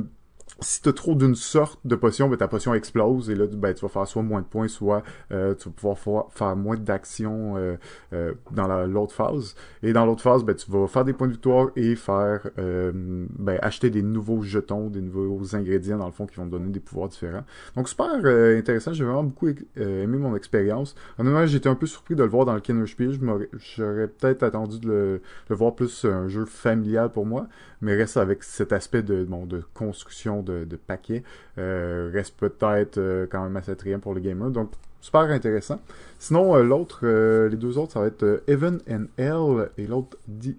si 0.61 0.81
tu 0.81 0.93
trop 0.95 1.15
d'une 1.15 1.35
sorte 1.35 1.81
de 1.85 1.97
potion, 1.97 2.29
ben, 2.29 2.37
ta 2.37 2.49
potion 2.49 2.73
explose 2.73 3.29
et 3.31 3.35
là, 3.35 3.47
ben, 3.53 3.75
tu 3.75 3.83
vas 3.83 3.89
faire 3.89 4.07
soit 4.07 4.23
moins 4.23 4.41
de 4.41 4.47
points, 4.47 4.69
soit 4.69 5.03
euh, 5.33 5.55
tu 5.55 5.69
vas 5.69 5.75
pouvoir 5.75 5.99
fa- 5.99 6.27
faire 6.31 6.57
moins 6.57 6.77
d'actions 6.77 7.57
euh, 7.57 7.77
euh, 8.15 8.33
dans 8.53 8.67
la- 8.67 8.87
l'autre 8.87 9.13
phase. 9.13 9.55
Et 9.83 9.93
dans 9.93 10.07
l'autre 10.07 10.23
phase, 10.23 10.45
ben, 10.45 10.55
tu 10.55 10.71
vas 10.71 10.87
faire 10.87 11.05
des 11.05 11.13
points 11.13 11.27
de 11.27 11.33
victoire 11.33 11.69
et 11.77 11.95
faire 11.95 12.49
euh, 12.59 12.91
ben, 12.95 13.59
acheter 13.61 13.91
des 13.91 14.03
nouveaux 14.03 14.41
jetons, 14.41 14.89
des 14.89 15.03
nouveaux 15.03 15.55
ingrédients 15.55 15.99
dans 15.99 16.07
le 16.07 16.13
fond 16.13 16.27
qui 16.27 16.37
vont 16.37 16.47
te 16.47 16.51
donner 16.53 16.71
des 16.71 16.81
pouvoirs 16.81 17.09
différents. 17.09 17.45
Donc 17.77 17.89
super 17.89 18.07
euh, 18.25 18.59
intéressant, 18.59 18.93
j'ai 18.93 19.05
vraiment 19.05 19.25
beaucoup 19.25 19.49
euh, 19.49 20.05
aimé 20.05 20.17
mon 20.17 20.35
expérience. 20.37 20.95
Honnêtement, 21.19 21.45
j'étais 21.47 21.69
un 21.69 21.75
peu 21.75 21.87
surpris 21.87 22.15
de 22.15 22.23
le 22.23 22.29
voir 22.29 22.45
dans 22.47 22.55
le 22.55 22.61
Kenner 22.61 22.87
Spiel. 22.87 23.13
Je 23.13 23.21
m'aurais- 23.21 23.51
J'aurais 23.77 24.09
peut-être 24.09 24.43
attendu 24.43 24.79
de 24.79 24.87
le, 24.89 24.95
de 25.17 25.21
le 25.51 25.57
voir 25.57 25.75
plus 25.75 26.05
un 26.05 26.29
jeu 26.29 26.45
familial 26.45 27.11
pour 27.11 27.27
moi, 27.27 27.47
mais 27.81 27.95
reste 27.95 28.17
avec 28.17 28.43
cet 28.43 28.73
aspect 28.73 29.03
de, 29.03 29.25
bon, 29.25 29.45
de 29.47 29.63
construction 29.75 30.36
de, 30.43 30.65
de 30.65 30.77
paquets. 30.77 31.23
Euh, 31.59 32.11
reste 32.13 32.37
peut-être 32.37 32.99
euh, 32.99 33.27
quand 33.31 33.43
même 33.43 33.57
assez 33.57 33.73
attrayant 33.73 33.99
pour 33.99 34.15
les 34.15 34.21
gamers. 34.21 34.51
Donc, 34.51 34.71
super 35.01 35.23
intéressant. 35.23 35.81
Sinon, 36.19 36.57
euh, 36.57 36.63
l'autre, 36.63 37.07
les 37.49 37.57
deux 37.57 37.79
autres, 37.79 37.93
ça 37.93 38.01
va 38.01 38.07
être 38.07 38.43
Evan 38.47 38.81
and 38.91 39.07
L 39.19 39.71
et 39.79 39.87
l'autre 39.87 40.17
dit 40.27 40.57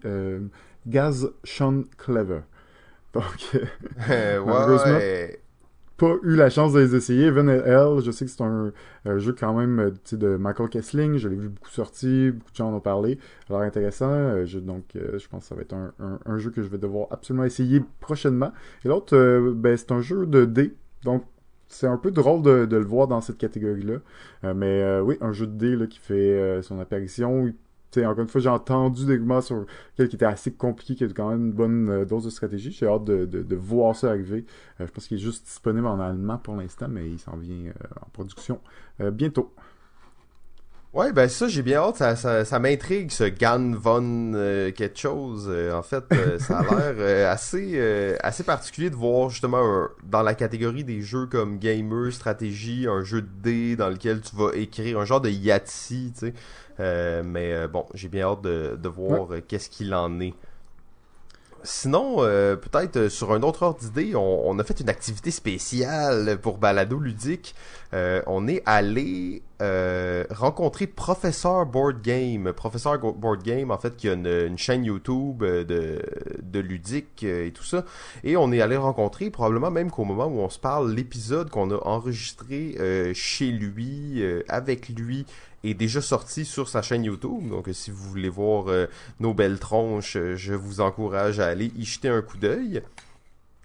Gaz 0.87 1.29
Sean 1.43 1.83
Clever. 1.97 2.41
Donc, 3.13 3.23
ouais. 4.09 5.39
Pas 5.97 6.15
eu 6.23 6.35
la 6.35 6.49
chance 6.49 6.73
de 6.73 6.79
les 6.79 6.95
essayer. 6.95 7.25
Even 7.25 7.49
L, 7.49 7.99
je 8.03 8.11
sais 8.11 8.25
que 8.25 8.31
c'est 8.31 8.43
un, 8.43 8.71
jeu 9.17 9.33
quand 9.33 9.53
même 9.53 9.79
euh, 9.79 10.15
de 10.15 10.37
Michael 10.37 10.69
Kessling. 10.69 11.17
Je 11.17 11.27
l'ai 11.27 11.35
vu 11.35 11.49
beaucoup 11.49 11.71
sorti, 11.71 12.31
beaucoup 12.31 12.51
de 12.51 12.55
gens 12.55 12.69
en 12.69 12.75
ont 12.75 12.79
parlé. 12.79 13.17
Alors 13.49 13.61
intéressant. 13.61 14.11
Euh, 14.11 14.45
je, 14.45 14.59
donc, 14.59 14.95
euh, 14.95 15.17
je 15.17 15.27
pense 15.27 15.43
que 15.43 15.49
ça 15.49 15.55
va 15.55 15.61
être 15.61 15.73
un, 15.73 15.93
un- 16.25 16.37
jeu 16.37 16.51
que 16.51 16.61
je 16.61 16.69
vais 16.69 16.77
devoir 16.77 17.07
absolument 17.11 17.45
essayer 17.45 17.81
prochainement. 17.99 18.51
Et 18.85 18.87
l'autre, 18.89 19.17
ben, 19.55 19.75
c'est 19.75 19.91
un 19.91 20.01
jeu 20.01 20.25
de 20.27 20.45
dés. 20.45 20.75
Donc, 21.03 21.23
c'est 21.67 21.87
un 21.87 21.97
peu 21.97 22.11
drôle 22.11 22.43
de, 22.43 22.65
de 22.65 22.77
le 22.77 22.85
voir 22.85 23.07
dans 23.07 23.19
cette 23.19 23.37
catégorie-là. 23.37 23.97
Mais 24.53 24.81
euh, 24.83 25.01
oui, 25.01 25.17
un 25.21 25.33
jeu 25.33 25.47
de 25.47 25.53
dés 25.53 25.75
là, 25.75 25.87
qui 25.87 25.99
fait 25.99 26.61
son 26.61 26.79
apparition. 26.79 27.51
Encore 28.05 28.21
une 28.21 28.27
fois, 28.27 28.41
j'ai 28.41 28.49
entendu 28.49 29.05
des 29.05 29.15
rumeurs 29.15 29.43
sur 29.43 29.55
lequel 29.57 30.09
qui 30.09 30.15
était 30.15 30.25
assez 30.25 30.53
compliqué, 30.53 30.95
qui 30.95 31.03
a 31.03 31.07
quand 31.07 31.29
même 31.29 31.47
une 31.47 31.53
bonne 31.53 31.89
euh, 31.89 32.05
dose 32.05 32.25
de 32.25 32.29
stratégie. 32.29 32.71
J'ai 32.71 32.87
hâte 32.87 33.05
de, 33.05 33.55
voir 33.55 33.95
ça 33.95 34.09
arriver. 34.09 34.45
Euh, 34.79 34.87
je 34.87 34.91
pense 34.91 35.07
qu'il 35.07 35.17
est 35.17 35.21
juste 35.21 35.45
disponible 35.45 35.87
en 35.87 35.99
allemand 35.99 36.37
pour 36.37 36.55
l'instant, 36.55 36.87
mais 36.89 37.09
il 37.09 37.19
s'en 37.19 37.37
vient 37.37 37.67
euh, 37.67 37.87
en 38.01 38.09
production 38.11 38.59
bientôt. 39.11 39.53
Ouais, 40.93 41.11
ben 41.11 41.27
ça, 41.29 41.47
j'ai 41.47 41.61
bien 41.61 41.79
hâte. 41.79 41.97
Ça, 41.97 42.15
ça, 42.15 42.43
ça 42.43 42.57
m'intrigue, 42.59 43.11
ce 43.11 43.25
Gan 43.25 43.73
von 43.75 44.31
euh, 44.33 44.71
quelque 44.71 44.97
chose. 44.97 45.45
Euh, 45.47 45.73
en 45.73 45.83
fait, 45.83 46.03
euh, 46.11 46.39
ça 46.39 46.59
a 46.59 46.63
l'air 46.63 46.95
euh, 46.97 47.31
assez, 47.31 47.79
assez 48.21 48.43
particulier 48.43 48.89
de 48.89 48.95
voir 48.95 49.29
justement 49.29 49.59
un- 49.59 49.89
dans 50.05 50.23
la 50.23 50.33
catégorie 50.33 50.83
des 50.83 51.01
jeux 51.01 51.27
comme 51.27 51.59
gamer, 51.59 52.11
stratégie, 52.11 52.87
un 52.87 53.03
jeu 53.03 53.21
de 53.21 53.27
dés 53.43 53.75
dans 53.75 53.89
lequel 53.89 54.21
tu 54.21 54.35
vas 54.35 54.51
écrire 54.55 54.97
un 54.99 55.05
genre 55.05 55.21
de 55.21 55.29
Yahtzee, 55.29 56.13
tu 56.17 56.33
sais. 56.79 57.23
Mais 57.23 57.67
bon, 57.67 57.85
j'ai 57.93 58.07
bien 58.07 58.25
hâte 58.27 58.41
de, 58.41 58.75
de 58.81 58.89
voir 58.89 59.27
qu'est-ce 59.47 59.69
qu'il 59.69 59.93
en 59.93 60.19
est. 60.19 60.33
Sinon, 61.63 62.17
euh, 62.19 62.55
peut-être 62.55 62.97
euh, 62.97 63.09
sur 63.09 63.31
un 63.33 63.41
autre 63.43 63.63
ordre 63.63 63.79
d'idée, 63.79 64.15
on, 64.15 64.57
a 64.59 64.63
fait 64.63 64.79
une 64.79 64.89
activité 64.89 65.31
spéciale 65.31 66.37
pour 66.41 66.57
Balado 66.57 66.99
Ludique. 66.99 67.55
Euh, 67.93 68.21
on 68.27 68.47
est 68.47 68.61
allé 68.65 69.43
rencontrer 70.29 70.85
Professeur 70.87 71.65
Board 71.65 72.01
Game. 72.01 72.53
Professeur 72.53 72.99
Board 72.99 73.43
Game, 73.43 73.71
en 73.71 73.77
fait, 73.77 73.95
qui 73.95 74.07
a 74.07 74.13
une, 74.13 74.57
chaîne 74.57 74.85
YouTube 74.85 75.43
de, 75.43 76.01
de 76.41 76.59
ludique 76.59 77.23
et 77.23 77.51
tout 77.51 77.63
ça. 77.63 77.83
Et 78.23 78.37
on 78.37 78.51
est 78.51 78.61
allé 78.61 78.77
rencontrer, 78.77 79.29
probablement 79.31 79.71
même 79.71 79.89
qu'au 79.89 80.05
moment 80.05 80.27
où 80.27 80.39
on 80.39 80.49
se 80.49 80.59
parle, 80.59 80.91
l'épisode 80.93 81.49
qu'on 81.49 81.71
a 81.71 81.77
enregistré 81.87 82.75
chez 83.15 83.51
lui, 83.51 84.23
avec 84.47 84.89
lui, 84.89 85.25
est 85.63 85.73
déjà 85.73 86.01
sorti 86.01 86.45
sur 86.45 86.69
sa 86.69 86.81
chaîne 86.81 87.03
YouTube. 87.03 87.49
Donc, 87.49 87.69
si 87.71 87.91
vous 87.91 88.09
voulez 88.09 88.29
voir 88.29 88.67
euh, 88.67 88.87
nos 89.19 89.33
belles 89.33 89.59
tronches, 89.59 90.15
euh, 90.15 90.35
je 90.35 90.53
vous 90.53 90.81
encourage 90.81 91.39
à 91.39 91.47
aller 91.47 91.71
y 91.75 91.83
jeter 91.83 92.09
un 92.09 92.21
coup 92.21 92.37
d'œil. 92.37 92.81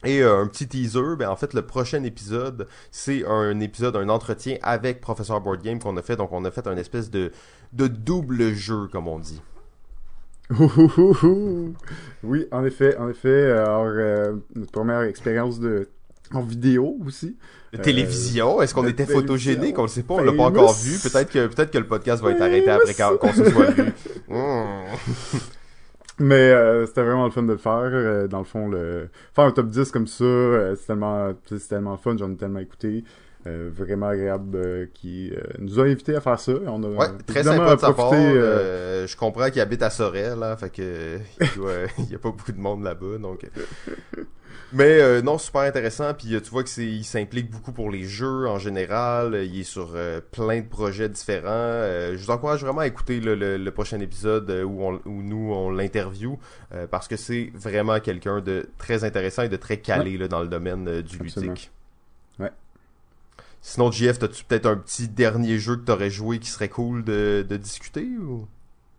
Et 0.04 0.20
euh, 0.22 0.40
un 0.40 0.48
petit 0.48 0.66
teaser, 0.66 1.16
ben 1.16 1.28
en 1.28 1.36
fait 1.36 1.54
le 1.54 1.62
prochain 1.62 2.02
épisode, 2.02 2.66
c'est 2.90 3.24
un 3.24 3.60
épisode, 3.60 3.94
un 3.94 4.08
entretien 4.08 4.56
avec 4.62 5.00
Professeur 5.00 5.40
Board 5.40 5.62
Game 5.62 5.78
qu'on 5.78 5.96
a 5.96 6.02
fait. 6.02 6.16
Donc 6.16 6.32
on 6.32 6.44
a 6.44 6.50
fait 6.50 6.66
un 6.66 6.76
espèce 6.76 7.08
de, 7.08 7.30
double 7.72 8.52
jeu, 8.52 8.88
comme 8.90 9.06
on 9.06 9.20
dit. 9.20 9.40
Oui, 12.24 12.46
en 12.52 12.64
effet, 12.64 12.96
en 12.98 13.08
effet. 13.08 13.52
Alors, 13.52 13.86
notre 14.54 14.70
première 14.70 15.02
expérience 15.02 15.58
de 15.60 15.88
en 16.34 16.42
vidéo 16.42 16.96
aussi. 17.06 17.36
Euh, 17.74 17.78
télévision, 17.78 18.60
est-ce 18.60 18.74
qu'on 18.74 18.86
était 18.86 19.06
photogénique? 19.06 19.78
On 19.78 19.82
le 19.82 19.88
sait 19.88 20.02
pas, 20.02 20.14
on 20.14 20.22
l'a 20.22 20.32
pas 20.32 20.44
encore 20.44 20.74
vu. 20.74 20.98
Peut-être 20.98 21.30
que, 21.30 21.46
peut-être 21.46 21.70
que 21.70 21.78
le 21.78 21.86
podcast 21.86 22.22
va 22.22 22.32
être 22.32 22.42
arrêté 22.42 22.70
après 22.70 22.94
qu'on 23.18 23.32
se 23.32 23.50
soit 23.50 23.70
vu. 23.70 23.92
Hmm. 24.28 24.84
Mais 26.18 26.52
euh, 26.52 26.86
c'était 26.86 27.02
vraiment 27.02 27.24
le 27.24 27.30
fun 27.30 27.42
de 27.42 27.52
le 27.52 27.58
faire. 27.58 27.72
euh, 27.72 28.28
dans 28.28 28.38
le 28.38 28.44
fond, 28.44 28.68
le 28.68 29.08
faire 29.34 29.44
un 29.44 29.50
top 29.50 29.68
10 29.68 29.90
comme 29.90 30.06
ça, 30.06 30.24
euh, 30.24 30.76
c'est 30.76 30.86
tellement, 30.86 31.32
c'est 31.46 31.68
tellement 31.68 31.96
fun, 31.96 32.16
j'en 32.16 32.30
ai 32.30 32.36
tellement 32.36 32.60
écouté. 32.60 33.04
Euh, 33.46 33.70
vraiment 33.74 34.06
agréable 34.06 34.56
euh, 34.56 34.86
qui 34.94 35.32
euh, 35.32 35.40
nous 35.58 35.80
a 35.80 35.82
invités 35.82 36.14
à 36.14 36.20
faire 36.20 36.38
ça. 36.38 36.52
On 36.66 36.80
a 36.84 36.88
Ouais, 36.88 37.06
très 37.26 37.42
sympa 37.42 37.74
de 37.74 37.80
sa 37.80 37.92
part. 37.92 38.12
je 38.12 39.16
comprends 39.16 39.50
qu'il 39.50 39.60
habite 39.60 39.82
à 39.82 39.90
Sorel, 39.90 40.38
là, 40.38 40.56
fait 40.56 40.70
que 40.70 41.18
il 41.40 41.48
doit- 41.56 41.72
il 41.98 42.10
y 42.12 42.14
a 42.14 42.18
pas 42.18 42.30
beaucoup 42.30 42.52
de 42.52 42.60
monde 42.60 42.84
là-bas, 42.84 43.18
donc. 43.20 43.44
Mais 44.74 45.20
non, 45.22 45.36
super 45.38 45.62
intéressant. 45.62 46.14
Puis 46.14 46.28
tu 46.42 46.50
vois 46.50 46.62
que 46.62 46.68
c'est, 46.70 46.86
il 46.86 47.04
s'implique 47.04 47.50
beaucoup 47.50 47.72
pour 47.72 47.90
les 47.90 48.04
jeux 48.04 48.46
en 48.48 48.58
général. 48.58 49.34
Il 49.44 49.60
est 49.60 49.64
sur 49.64 49.94
plein 50.30 50.60
de 50.60 50.66
projets 50.68 51.08
différents. 51.08 51.48
Je 52.14 52.16
vous 52.16 52.30
encourage 52.30 52.62
vraiment 52.64 52.80
à 52.82 52.86
écouter 52.86 53.20
le, 53.20 53.34
le- 53.34 53.58
le 53.58 53.70
prochain 53.70 54.00
épisode 54.00 54.50
où, 54.64 54.82
on, 54.82 54.94
où 55.04 55.22
nous 55.22 55.52
on 55.52 55.70
l'interview 55.70 56.38
parce 56.90 57.06
que 57.08 57.16
c'est 57.16 57.50
vraiment 57.54 58.00
quelqu'un 58.00 58.40
de 58.40 58.68
très 58.78 59.04
intéressant 59.04 59.42
et 59.42 59.48
de 59.50 59.56
très 59.56 59.78
calé 59.78 60.16
là, 60.16 60.28
dans 60.28 60.40
le 60.40 60.48
domaine 60.48 61.02
du 61.02 61.16
Absolument. 61.20 61.52
ludique. 61.52 61.70
Sinon, 63.62 63.90
JF, 63.90 64.22
as-tu 64.22 64.44
peut-être 64.44 64.66
un 64.66 64.76
petit 64.76 65.08
dernier 65.08 65.58
jeu 65.58 65.76
que 65.76 65.82
t'aurais 65.84 66.10
joué 66.10 66.38
qui 66.38 66.50
serait 66.50 66.68
cool 66.68 67.04
de, 67.04 67.46
de 67.48 67.56
discuter 67.56 68.06
ou? 68.18 68.46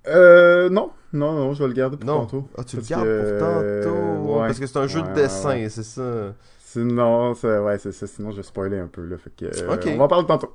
Euh, 0.08 0.70
non, 0.70 0.92
non, 1.14 1.34
non, 1.34 1.54
je 1.54 1.64
vais 1.64 1.68
le 1.68 1.74
garder 1.74 1.98
pour 1.98 2.06
non 2.06 2.26
tantôt. 2.26 2.50
Ah, 2.58 2.64
tu 2.64 2.76
le 2.78 2.82
gardes 2.82 3.04
que, 3.04 3.20
pour 3.20 3.38
tantôt 3.38 4.40
ouais. 4.40 4.48
parce 4.48 4.60
que 4.60 4.68
c'est 4.68 4.78
un 4.78 4.88
jeu 4.88 5.02
Ouais, 5.02 5.08
de 5.10 5.14
dessin, 5.14 5.50
ouais. 5.50 5.70
c'est 5.70 5.84
ça. 5.84 6.36
Sinon, 6.60 7.36
c'est, 7.36 7.58
ouais, 7.60 7.78
c'est 7.78 7.92
ça. 7.92 8.08
Sinon, 8.08 8.32
je 8.32 8.38
vais 8.38 8.44
spoiler 8.44 8.80
un 8.80 8.88
peu, 8.88 9.06
là. 9.06 9.18
Fait 9.18 9.30
que, 9.36 9.46
euh, 9.46 9.74
Ok. 9.74 9.88
on 9.88 9.98
va 9.98 10.06
en 10.06 10.08
parler 10.08 10.26
tantôt. 10.28 10.54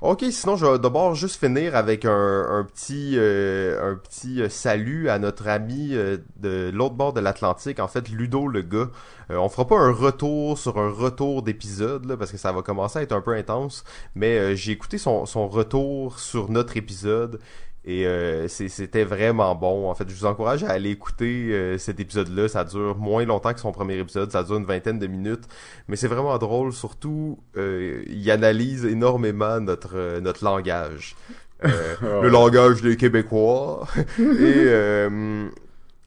Ok, 0.00 0.24
sinon 0.30 0.56
je 0.56 0.66
vais 0.66 0.78
d'abord 0.78 1.14
juste 1.14 1.40
finir 1.40 1.74
avec 1.74 2.04
un, 2.04 2.66
petit 2.72 3.14
euh, 3.16 3.92
un 3.92 3.96
petit 3.96 4.42
euh, 4.42 4.48
salut 4.48 5.08
à 5.08 5.18
notre 5.18 5.48
ami 5.48 5.90
euh, 5.92 6.18
de 6.36 6.70
l'autre 6.74 6.94
bord 6.94 7.12
de 7.12 7.20
l'Atlantique, 7.20 7.80
en 7.80 7.88
fait 7.88 8.08
Ludo 8.08 8.46
le 8.48 8.62
gars. 8.62 8.90
Euh, 9.30 9.36
on 9.36 9.48
fera 9.48 9.66
pas 9.66 9.76
un 9.78 9.92
retour 9.92 10.58
sur 10.58 10.78
un 10.78 10.90
retour 10.90 11.42
d'épisode 11.42 12.16
parce 12.16 12.30
que 12.30 12.36
ça 12.36 12.52
va 12.52 12.62
commencer 12.62 12.98
à 12.98 13.02
être 13.02 13.12
un 13.12 13.20
peu 13.20 13.34
intense, 13.34 13.84
mais 14.14 14.38
euh, 14.38 14.54
j'ai 14.54 14.72
écouté 14.72 14.98
son, 14.98 15.26
son 15.26 15.48
retour 15.48 16.18
sur 16.18 16.50
notre 16.50 16.76
épisode 16.76 17.40
Et 17.86 18.06
euh, 18.06 18.48
c'était 18.48 19.04
vraiment 19.04 19.54
bon. 19.54 19.90
En 19.90 19.94
fait, 19.94 20.08
je 20.08 20.14
vous 20.14 20.24
encourage 20.24 20.64
à 20.64 20.70
aller 20.70 20.90
écouter 20.90 21.52
euh, 21.52 21.76
cet 21.76 22.00
épisode-là. 22.00 22.48
Ça 22.48 22.64
dure 22.64 22.96
moins 22.96 23.26
longtemps 23.26 23.52
que 23.52 23.60
son 23.60 23.72
premier 23.72 23.98
épisode. 23.98 24.32
Ça 24.32 24.42
dure 24.42 24.56
une 24.56 24.64
vingtaine 24.64 24.98
de 24.98 25.06
minutes. 25.06 25.44
Mais 25.88 25.96
c'est 25.96 26.08
vraiment 26.08 26.38
drôle. 26.38 26.72
Surtout, 26.72 27.38
euh, 27.58 28.02
il 28.06 28.30
analyse 28.30 28.86
énormément 28.86 29.60
notre, 29.60 30.18
notre 30.20 30.44
langage. 30.44 31.14
le 31.62 32.28
langage 32.28 32.80
des 32.80 32.96
Québécois. 32.96 33.86
et 34.18 35.08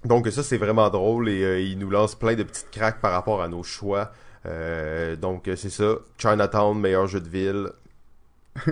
donc 0.03 0.27
ça, 0.29 0.41
c'est 0.41 0.57
vraiment 0.57 0.89
drôle. 0.89 1.29
Et 1.29 1.63
il 1.63 1.77
nous 1.77 1.91
lance 1.91 2.15
plein 2.15 2.33
de 2.33 2.43
petites 2.43 2.71
craques 2.71 3.01
par 3.01 3.11
rapport 3.11 3.41
à 3.41 3.47
nos 3.47 3.61
choix. 3.61 4.11
donc 5.21 5.43
c'est 5.55 5.69
ça. 5.69 5.95
Chinatown, 6.17 6.79
meilleur 6.79 7.05
jeu 7.05 7.21
de 7.21 7.29
ville. 7.29 7.69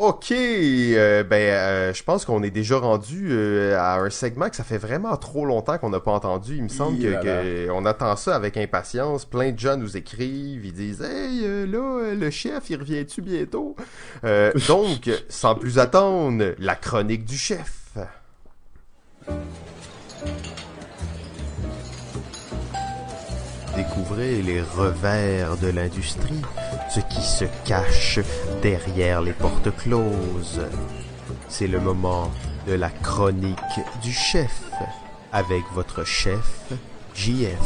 Ok, 0.00 0.32
euh, 0.32 1.22
ben 1.24 1.36
euh, 1.36 1.92
je 1.92 2.02
pense 2.02 2.24
qu'on 2.24 2.42
est 2.42 2.50
déjà 2.50 2.78
rendu 2.78 3.28
euh, 3.32 3.78
à 3.78 3.98
un 3.98 4.08
segment 4.08 4.48
que 4.48 4.56
ça 4.56 4.64
fait 4.64 4.78
vraiment 4.78 5.14
trop 5.18 5.44
longtemps 5.44 5.76
qu'on 5.76 5.90
n'a 5.90 6.00
pas 6.00 6.12
entendu. 6.12 6.56
Il 6.56 6.62
me 6.62 6.68
semble 6.70 6.98
que, 6.98 7.68
on 7.70 7.84
attend 7.84 8.16
ça 8.16 8.34
avec 8.34 8.56
impatience. 8.56 9.26
Plein 9.26 9.52
de 9.52 9.58
gens 9.58 9.76
nous 9.76 9.98
écrivent, 9.98 10.64
ils 10.64 10.72
disent 10.72 11.02
Hey 11.02 11.42
là, 11.66 12.14
le 12.14 12.30
chef, 12.30 12.70
il 12.70 12.76
revient-tu 12.76 13.20
bientôt? 13.20 13.76
donc, 14.68 15.10
sans 15.28 15.54
plus 15.54 15.78
attendre, 15.78 16.54
la 16.58 16.76
chronique 16.76 17.26
du 17.26 17.36
chef. 17.36 17.92
Découvrez 23.80 24.42
les 24.42 24.60
revers 24.60 25.56
de 25.56 25.68
l'industrie, 25.68 26.42
ce 26.90 27.00
qui 27.00 27.22
se 27.22 27.46
cache 27.64 28.18
derrière 28.60 29.22
les 29.22 29.32
portes 29.32 29.74
closes. 29.74 30.60
C'est 31.48 31.66
le 31.66 31.80
moment 31.80 32.30
de 32.66 32.74
la 32.74 32.90
chronique 32.90 33.80
du 34.02 34.12
chef 34.12 34.60
avec 35.32 35.62
votre 35.72 36.04
chef 36.04 36.70
JF. 37.14 37.56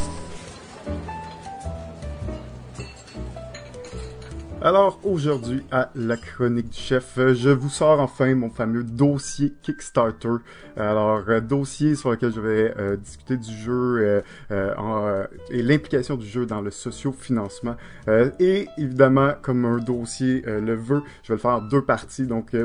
Alors 4.65 4.99
aujourd'hui 5.03 5.61
à 5.71 5.91
la 5.93 6.17
chronique 6.17 6.69
du 6.69 6.79
chef, 6.79 7.19
je 7.19 7.51
vous 7.51 7.69
sors 7.69 7.99
enfin 7.99 8.33
mon 8.33 8.49
fameux 8.49 8.83
dossier 8.83 9.53
Kickstarter. 9.61 10.37
Alors 10.75 11.21
euh, 11.29 11.39
dossier 11.39 11.93
sur 11.93 12.09
lequel 12.09 12.33
je 12.33 12.41
vais 12.41 12.73
euh, 12.75 12.95
discuter 12.95 13.37
du 13.37 13.55
jeu 13.55 14.23
euh, 14.49 15.27
et 15.51 15.61
l'implication 15.61 16.15
du 16.15 16.25
jeu 16.25 16.47
dans 16.47 16.61
le 16.61 16.71
socio-financement. 16.71 17.75
et 18.39 18.67
évidemment, 18.79 19.33
comme 19.39 19.65
un 19.65 19.77
dossier 19.77 20.41
le 20.47 20.73
veut, 20.73 21.03
je 21.21 21.27
vais 21.27 21.35
le 21.35 21.41
faire 21.41 21.51
en 21.51 21.61
deux 21.61 21.83
parties. 21.83 22.25
Donc 22.25 22.55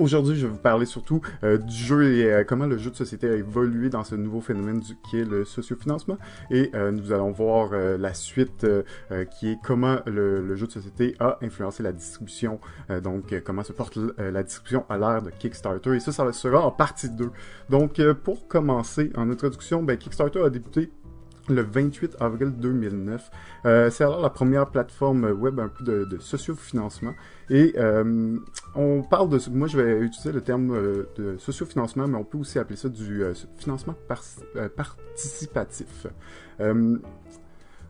Aujourd'hui, 0.00 0.36
je 0.36 0.46
vais 0.46 0.52
vous 0.52 0.58
parler 0.58 0.86
surtout 0.86 1.20
euh, 1.42 1.58
du 1.58 1.74
jeu 1.74 2.12
et 2.14 2.32
euh, 2.32 2.44
comment 2.44 2.66
le 2.66 2.78
jeu 2.78 2.90
de 2.90 2.94
société 2.94 3.28
a 3.28 3.34
évolué 3.34 3.88
dans 3.88 4.04
ce 4.04 4.14
nouveau 4.14 4.40
phénomène 4.40 4.78
du, 4.78 4.94
qui 4.96 5.18
est 5.18 5.24
le 5.24 5.44
sociofinancement. 5.44 6.18
Et 6.50 6.70
euh, 6.74 6.92
nous 6.92 7.12
allons 7.12 7.32
voir 7.32 7.70
la 7.70 8.14
suite 8.14 8.66
qui 9.30 9.50
est 9.50 9.58
comment 9.62 9.98
le, 10.06 10.56
jeu 10.56 10.66
de 10.66 10.72
société 10.72 11.16
a 11.18 11.38
influencé 11.42 11.82
la 11.82 11.92
distribution. 11.92 12.60
donc, 13.02 13.34
comment 13.44 13.62
se 13.62 13.72
porte 13.72 13.98
la 14.18 14.42
distribution 14.42 14.84
à 14.88 14.98
l'ère 14.98 15.22
de 15.22 15.30
Kickstarter. 15.30 15.94
Et 15.94 16.00
ça, 16.00 16.12
ça 16.12 16.32
sera 16.32 16.60
en 16.60 16.70
partie 16.70 17.10
2. 17.10 17.30
Donc, 17.70 18.00
pour 18.24 18.48
commencer, 18.48 19.10
en 19.16 19.30
introduction, 19.30 19.82
ben, 19.82 19.96
Kickstarter 19.96 20.42
a 20.42 20.50
débuté 20.50 20.90
le 21.50 21.62
28 21.62 22.16
avril 22.20 22.52
2009. 22.56 23.30
Euh, 23.66 23.90
c'est 23.90 24.04
alors 24.04 24.20
la 24.20 24.30
première 24.30 24.66
plateforme 24.66 25.24
web 25.24 25.60
un 25.60 25.68
peu 25.68 25.84
de, 25.84 26.04
de 26.04 26.18
sociofinancement. 26.18 27.14
Et 27.50 27.74
euh, 27.78 28.36
on 28.74 29.02
parle 29.02 29.30
de... 29.30 29.38
Moi, 29.50 29.68
je 29.68 29.80
vais 29.80 30.00
utiliser 30.00 30.32
le 30.32 30.40
terme 30.40 30.70
euh, 30.72 31.08
de 31.16 31.38
sociofinancement, 31.38 32.06
mais 32.06 32.18
on 32.18 32.24
peut 32.24 32.38
aussi 32.38 32.58
appeler 32.58 32.76
ça 32.76 32.88
du 32.88 33.22
euh, 33.22 33.32
financement 33.56 33.94
participatif. 34.76 36.06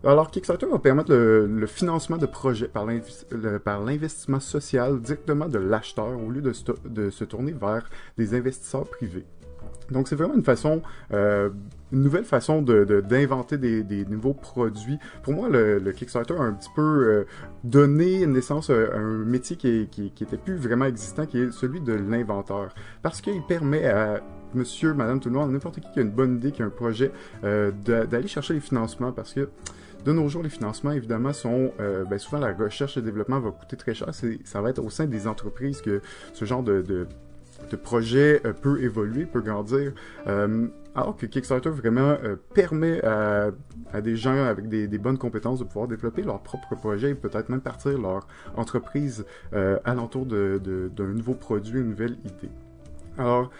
alors, 0.05 0.31
Kickstarter 0.31 0.67
va 0.67 0.79
permettre 0.79 1.13
le, 1.13 1.67
financement 1.67 2.19
de 2.19 2.27
projets 2.27 2.69
par 2.69 2.87
l'investissement 2.87 4.41
social 4.41 5.01
directement 5.01 5.49
de 5.49 5.59
l'acheteur 5.59 6.17
au 6.19 6.31
lieu 6.31 6.43
de, 6.43 6.53
de 6.89 7.11
se 7.11 7.25
tourner 7.25 7.53
vers 7.53 7.91
des 8.17 8.35
investisseurs 8.35 8.85
privés. 8.85 9.27
Donc 9.91 10.09
c'est 10.09 10.17
vraiment 10.17 10.35
une 10.35 10.45
façon, 10.45 10.83
euh, 11.13 11.51
nouvelle 11.93 12.25
façon 12.25 12.63
de, 12.63 13.01
d'inventer 13.01 13.59
des, 13.59 13.83
des, 13.83 14.05
nouveaux 14.05 14.35
produits. 14.35 14.99
Pour 15.23 15.35
moi, 15.35 15.49
le, 15.49 15.79
Kickstarter 15.93 16.35
a 16.35 16.43
un 16.43 16.53
petit 16.53 16.71
peu 16.75 16.83
euh, 16.83 17.25
donné 17.65 18.27
naissance 18.27 18.71
à 18.71 18.75
un 18.75 19.25
métier 19.25 19.57
qui, 19.57 19.89
qui, 19.91 20.11
qui 20.11 20.25
était 20.25 20.37
plus 20.37 20.57
vraiment 20.57 20.85
existant, 20.85 21.27
qui 21.27 21.39
est 21.39 21.53
celui 21.53 21.81
de 21.81 21.93
l'inventeur, 21.93 22.75
parce 23.03 23.21
qu'il 23.21 23.43
permet 23.43 23.87
à 23.87 24.21
Monsieur, 24.55 24.95
Madame, 24.95 25.21
tout 25.21 25.29
le 25.29 25.35
monde, 25.35 25.53
n'importe 25.53 25.81
qui 25.81 25.89
qui 25.93 25.99
a 25.99 26.03
une 26.03 26.11
bonne 26.11 26.37
idée, 26.37 26.53
qui 26.53 26.63
a 26.63 26.67
un 26.67 26.71
projet, 26.71 27.13
euh, 27.45 27.71
d'aller 27.71 28.29
chercher 28.29 28.55
les 28.55 28.61
financements, 28.61 29.13
parce 29.13 29.35
que 29.35 29.49
de 30.05 30.13
nos 30.13 30.29
jours, 30.29 30.43
les 30.43 30.49
financements, 30.49 30.93
évidemment, 30.93 31.33
sont 31.33 31.73
euh, 31.81 32.05
ben, 32.05 32.19
souvent 32.19 32.39
la 32.39 32.53
recherche 32.53 32.97
et 32.97 33.01
le 33.01 33.07
développement 33.07 33.41
va 33.41 33.51
coûter 33.51 33.77
très 33.77 33.95
cher. 33.95 34.09
Ça 34.45 34.61
va 34.63 34.71
être 34.71 34.79
au 34.79 34.91
sein 34.91 35.07
des 35.07 35.27
entreprises 35.27 35.83
que 35.83 36.01
ce 36.33 36.45
genre 36.45 36.63
de, 36.63 36.83
de 36.83 37.07
de 37.71 37.77
projet 37.77 38.41
euh, 38.45 38.53
peut 38.53 38.83
évoluer, 38.83 39.27
peut 39.27 39.41
grandir. 39.41 39.93
Euh, 40.27 40.69
alors 40.95 41.17
que 41.17 41.27
Kickstarter 41.27 41.71
vraiment 41.71 42.17
euh, 42.25 42.37
permet 42.55 43.01
à, 43.05 43.51
des 44.03 44.17
gens 44.17 44.45
avec 44.45 44.69
des, 44.69 44.99
bonnes 44.99 45.19
compétences 45.19 45.61
de 45.61 45.65
pouvoir 45.65 45.87
développer 45.87 46.23
leur 46.23 46.41
propre 46.43 46.75
projet 46.75 47.11
et 47.11 47.15
peut-être 47.15 47.49
même 47.49 47.61
partir 47.61 47.99
leur 47.99 48.27
entreprise 48.57 49.25
alentour 49.85 50.27
d'un 50.27 50.59
de, 50.59 51.07
nouveau 51.07 51.35
produit, 51.35 51.81
une 51.81 51.91
nouvelle 51.91 52.19
idée. 52.25 52.51
Alors, 53.17 53.51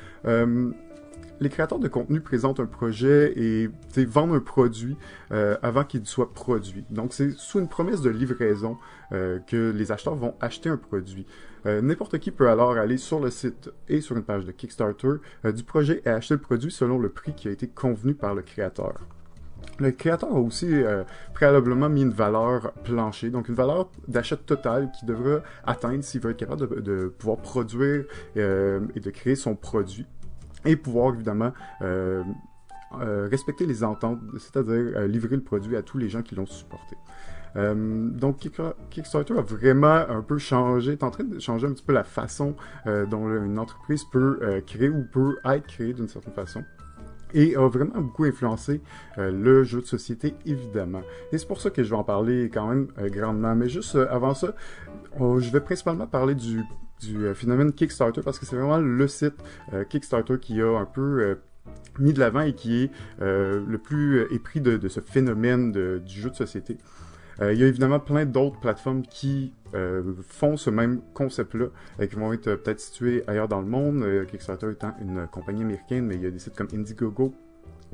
les 1.41 1.49
créateurs 1.49 1.79
de 1.79 1.89
contenu 1.89 2.21
présentent 2.21 2.61
un 2.61 2.67
projet 2.67 3.33
et 3.37 3.71
vendent 4.05 4.35
un 4.35 4.41
produit 4.41 4.97
avant 5.31 5.85
qu'il 5.85 6.05
soit 6.07 6.35
produit. 6.35 6.85
Donc, 6.91 7.15
c'est 7.15 7.31
sous 7.31 7.61
une 7.61 7.69
promesse 7.69 8.03
de 8.03 8.11
livraison 8.11 8.77
que 9.11 9.71
les 9.71 9.93
acheteurs 9.93 10.17
vont 10.17 10.35
acheter 10.41 10.69
un 10.69 10.77
produit. 10.77 11.27
Euh, 11.69 11.83
n'importe 11.83 12.19
qui 12.19 12.31
peut 12.31 12.49
alors 12.49 12.77
aller 12.79 12.97
sur 12.97 13.21
le 13.21 13.31
site 13.31 13.71
et 13.89 14.01
sur 14.01 14.17
une 14.17 14.23
page 14.23 14.47
de 14.47 14.53
Kickstarter 14.53 15.21
euh, 15.45 15.53
du 15.53 15.63
projet 15.65 16.01
et 16.07 16.09
acheter 16.09 16.35
le 16.35 16.41
produit 16.41 16.71
selon 16.71 16.99
le 16.99 17.11
prix 17.11 17.35
qui 17.35 17.49
a 17.49 17.51
été 17.51 17.69
convenu 17.69 18.15
par 18.15 18.35
le 18.35 18.41
créateur. 18.41 18.95
Le 19.79 19.91
créateur 19.91 20.31
a 20.31 20.39
aussi 20.41 20.67
euh, 20.71 21.05
préalablement 21.35 21.91
mis 21.91 22.03
une 22.03 22.11
valeur 22.11 22.73
plancher, 22.85 23.29
donc 23.29 23.49
une 23.49 23.55
valeur 23.55 23.91
d'achat 24.09 24.37
totale 24.37 24.91
qu'il 24.99 25.07
devra 25.09 25.43
atteindre 25.67 26.03
s'il 26.03 26.23
veut 26.23 26.31
être 26.31 26.39
capable 26.39 26.83
de, 26.83 27.09
pouvoir 27.09 27.37
produire 27.37 28.05
et 28.35 28.41
de 28.41 29.11
créer 29.11 29.37
son 29.37 29.55
produit 29.55 30.07
et 30.65 30.75
pouvoir 30.75 31.15
évidemment 31.15 31.53
respecter 33.31 33.67
les 33.67 33.85
ententes, 33.85 34.21
c'est-à-dire 34.39 35.03
livrer 35.03 35.37
le 35.37 35.43
produit 35.43 35.77
à 35.77 35.83
tous 35.83 35.99
les 35.99 36.09
gens 36.09 36.23
qui 36.23 36.35
l'ont 36.35 36.47
supporté. 36.47 36.97
Euh, 37.57 37.75
donc 38.11 38.49
Kickstarter 38.91 39.39
a 39.39 39.43
vraiment 39.43 40.05
un 40.09 40.23
peu 40.23 40.39
changé, 40.39 40.93
est 40.93 41.03
en 41.03 41.11
train 41.11 41.25
de 41.25 41.39
changer 41.39 41.67
un 41.67 41.73
petit 41.73 41.85
peu 41.85 41.93
la 41.93 42.05
façon 42.05 42.55
euh, 42.87 43.07
dont 43.07 43.29
une 43.29 43.59
entreprise 43.59 44.05
peut 44.05 44.39
euh, 44.43 44.61
créer 44.61 44.89
ou 44.89 45.05
peut 45.05 45.37
être 45.45 45.67
créée 45.67 45.93
d'une 45.93 46.09
certaine 46.09 46.35
façon 46.35 46.65
et 47.35 47.57
a 47.57 47.69
vraiment 47.69 48.01
beaucoup 48.01 48.25
influencé 48.25 48.81
le 49.19 49.63
jeu 49.63 49.83
de 49.83 49.87
société, 49.87 50.35
évidemment. 50.47 51.03
Et 51.31 51.37
c'est 51.37 51.47
pour 51.47 51.61
ça 51.61 51.69
que 51.69 51.85
je 51.85 51.91
vais 51.91 51.97
en 51.97 52.03
parler 52.03 52.49
quand 52.49 52.67
même 52.67 52.89
grandement. 53.11 53.55
Mais 53.55 53.69
juste 53.69 53.97
avant 53.97 54.33
ça, 54.33 54.55
je 55.21 55.51
vais 55.51 55.61
principalement 55.61 56.07
parler 56.07 56.35
du, 56.35 56.65
phénomène 57.35 57.75
Kickstarter 57.75 58.23
parce 58.23 58.39
que 58.39 58.47
c'est 58.47 58.57
vraiment 58.57 58.79
le 58.79 59.07
site 59.09 59.35
Kickstarter 59.91 60.39
qui 60.41 60.63
a 60.63 60.79
un 60.79 60.87
peu 60.87 61.37
mis 61.99 62.15
de 62.15 62.19
l'avant 62.19 62.41
et 62.41 62.55
qui 62.55 62.85
est 62.85 62.91
le 63.21 63.77
plus 63.77 64.23
épris 64.33 64.63
de, 64.63 64.89
ce 64.89 65.01
phénomène 65.01 65.73
du 65.73 66.21
jeu 66.21 66.31
de 66.31 66.35
société. 66.35 66.79
Euh, 67.41 67.53
il 67.53 67.61
y 67.61 67.65
a 67.65 67.67
évidemment 67.67 68.01
plein 68.01 68.25
d'autres 68.25 68.59
plateformes 68.59 69.03
qui 69.03 69.53
euh, 69.75 70.03
font 70.27 70.57
ce 70.57 70.71
même 70.71 71.01
concept-là, 71.15 71.67
et 71.99 72.03
euh, 72.03 72.07
qui 72.07 72.17
vont 72.17 72.33
être 72.33 72.55
peut-être 72.57 72.81
situées 72.81 73.23
ailleurs 73.27 73.49
dans 73.49 73.61
le 73.61 73.69
monde. 73.69 74.05
Kickstarter 74.31 74.71
étant 74.73 74.95
une 75.01 75.27
compagnie 75.29 75.63
américaine, 75.63 76.07
mais 76.07 76.17
il 76.17 76.23
y 76.23 76.27
a 76.27 76.31
des 76.31 76.39
sites 76.39 76.57
comme 76.57 76.69
Indiegogo, 76.73 77.35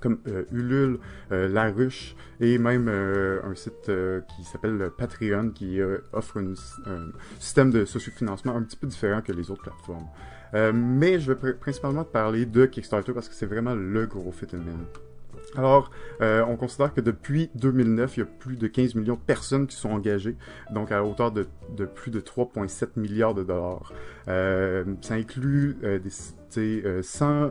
comme 0.00 0.18
Ulule, 0.52 0.98
La 1.30 1.70
Ruche 1.70 2.16
et 2.40 2.58
même 2.58 2.88
un 2.88 3.54
site 3.54 3.90
qui 4.36 4.44
s'appelle 4.44 4.90
Patreon 4.98 5.50
qui 5.50 5.80
offre 6.12 6.40
un 6.40 6.54
système 7.38 7.70
de 7.70 7.84
sociofinancement 7.84 8.56
un 8.56 8.62
petit 8.62 8.76
peu 8.76 8.86
différent 8.86 9.22
que 9.22 9.32
les 9.32 9.50
autres 9.50 9.62
plateformes. 9.62 10.08
mais 10.74 11.20
je 11.20 11.32
vais 11.32 11.54
principalement 11.54 12.04
parler 12.04 12.44
de 12.44 12.66
Kickstarter 12.66 13.12
parce 13.12 13.28
que 13.28 13.34
c'est 13.34 13.46
vraiment 13.46 13.74
le 13.74 14.06
gros 14.06 14.32
phénomène. 14.32 14.84
Alors, 15.56 15.90
euh, 16.20 16.44
on 16.48 16.56
considère 16.56 16.92
que 16.92 17.00
depuis 17.00 17.50
2009, 17.54 18.16
il 18.16 18.20
y 18.20 18.22
a 18.22 18.26
plus 18.26 18.56
de 18.56 18.66
15 18.66 18.94
millions 18.96 19.14
de 19.14 19.20
personnes 19.20 19.66
qui 19.66 19.76
sont 19.76 19.90
engagées, 19.90 20.36
donc 20.72 20.90
à 20.90 21.04
hauteur 21.04 21.30
de, 21.30 21.46
plus 21.84 22.10
de 22.10 22.20
3,7 22.20 22.88
milliards 22.96 23.34
de 23.34 23.44
dollars. 23.44 23.92
Euh, 24.28 24.84
ça 25.00 25.14
inclut 25.14 25.76
euh, 25.84 25.98
des, 25.98 26.10
100, 27.02 27.50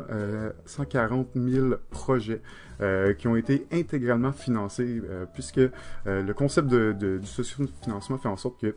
140 0.66 1.28
000 1.36 1.76
projets 1.89 2.42
qui 3.18 3.28
ont 3.28 3.36
été 3.36 3.68
intégralement 3.74 4.32
financés, 4.32 5.02
puisque 5.34 5.60
le 6.06 6.32
concept 6.32 6.70
de, 6.70 6.96
de, 6.98 7.18
du 7.18 7.28
socio-financement 7.28 8.18
fait 8.18 8.30
en 8.30 8.38
sorte 8.38 8.62
que 8.62 8.74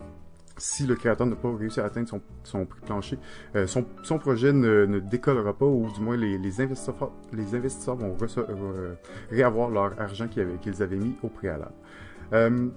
si 0.56 0.86
le 0.86 0.94
créateur 0.94 1.26
n'a 1.26 1.36
pas 1.36 1.54
réussi 1.54 1.80
à 1.80 1.84
atteindre 1.84 2.08
son, 2.44 2.66
prix 2.66 2.80
plancher, 2.80 3.18
euh, 3.54 3.66
son, 3.66 3.84
son, 4.02 4.18
projet 4.18 4.52
ne, 4.52 4.86
ne, 4.86 4.98
décollera 4.98 5.56
pas, 5.56 5.66
ou 5.66 5.90
du 5.92 6.00
moins 6.00 6.16
les, 6.16 6.38
les 6.38 6.60
investisseurs, 6.60 7.12
les 7.32 7.54
investisseurs 7.54 7.96
vont 7.96 8.16
euh, 8.38 8.94
réavoir 9.30 9.70
leur 9.70 10.00
argent 10.00 10.28
qu'ils 10.28 10.42
avaient, 10.42 10.58
qu'ils 10.58 10.82
avaient 10.82 10.96
mis 10.96 11.14
au 11.22 11.28
préalable. 11.28 11.74
Euh, 12.32 12.68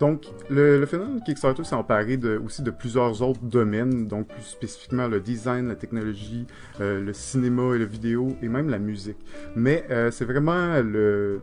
donc, 0.00 0.26
le, 0.50 0.80
le, 0.80 0.86
phénomène 0.86 1.22
Kickstarter 1.22 1.62
s'est 1.64 1.74
emparé 1.76 2.16
de, 2.16 2.40
aussi 2.44 2.62
de 2.62 2.70
plusieurs 2.70 3.22
autres 3.22 3.42
domaines, 3.42 4.06
donc 4.08 4.28
plus 4.28 4.42
spécifiquement 4.42 5.06
le 5.06 5.20
design, 5.20 5.68
la 5.68 5.76
technologie, 5.76 6.46
euh, 6.80 7.00
le 7.00 7.12
cinéma 7.12 7.74
et 7.74 7.78
le 7.78 7.84
vidéo, 7.84 8.36
et 8.42 8.48
même 8.48 8.68
la 8.68 8.78
musique. 8.78 9.18
Mais 9.54 9.84
euh, 9.90 10.10
c'est 10.10 10.24
vraiment 10.24 10.80
le, 10.82 11.42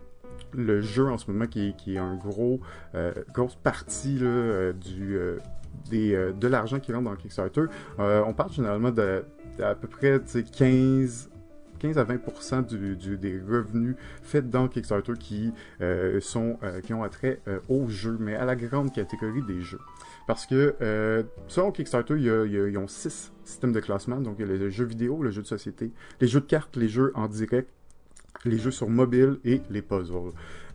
le 0.54 0.82
jeu 0.82 1.08
en 1.08 1.18
ce 1.18 1.32
moment 1.32 1.48
qui 1.48 1.74
qui 1.78 1.96
est 1.96 2.00
un 2.00 2.16
gros, 2.16 2.60
euh, 2.96 3.14
grosse 3.34 3.56
partie 3.56 4.20
là, 4.20 4.28
euh, 4.28 4.74
du, 4.74 5.16
euh, 5.16 5.38
euh, 5.94 6.32
de 6.32 6.48
l'argent 6.48 6.80
qui 6.80 6.94
rentre 6.94 7.10
dans 7.10 7.16
Kickstarter. 7.16 7.66
Euh, 8.00 8.24
on 8.26 8.34
parle 8.34 8.52
généralement 8.52 8.92
de, 8.92 9.24
à 9.62 9.76
peu 9.76 9.88
près 9.88 10.20
15 10.58 11.30
15 11.80 11.98
à 11.98 12.04
20 12.04 12.62
du, 12.68 12.96
du, 12.96 13.18
des 13.18 13.40
revenus 13.40 13.96
faits 14.22 14.48
dans 14.48 14.68
Kickstarter 14.68 15.14
qui 15.20 15.52
euh, 15.82 16.20
sont 16.22 16.60
qui 16.84 16.94
ont 16.94 17.02
attrait 17.02 17.40
euh, 17.48 17.60
au 17.70 17.88
jeu, 17.88 18.18
mais 18.20 18.36
à 18.36 18.46
la 18.46 18.56
grande 18.56 18.94
catégorie 18.94 19.42
des 19.42 19.62
jeux. 19.62 19.80
Parce 20.28 20.46
que 20.46 20.76
selon 21.48 21.72
Kickstarter, 21.72 22.16
ils 22.18 22.78
ont 22.78 22.88
six 22.88 23.34
systèmes 23.44 23.74
de 23.74 23.80
classement. 23.80 24.22
Donc 24.22 24.36
il 24.38 24.48
y 24.48 24.50
a 24.50 24.54
les 24.56 24.70
jeux 24.70 24.86
vidéo, 24.86 25.24
le 25.24 25.32
jeu 25.32 25.42
de 25.42 25.48
société, 25.48 25.92
les 26.22 26.28
jeux 26.28 26.42
de 26.42 26.46
cartes, 26.46 26.78
les 26.78 26.88
jeux 26.88 27.12
en 27.16 27.28
direct, 27.28 27.68
les 28.46 28.60
jeux 28.60 28.72
sur 28.72 28.88
mobile 28.88 29.40
et 29.44 29.62
les 29.72 29.82
puzzles. 29.82 30.32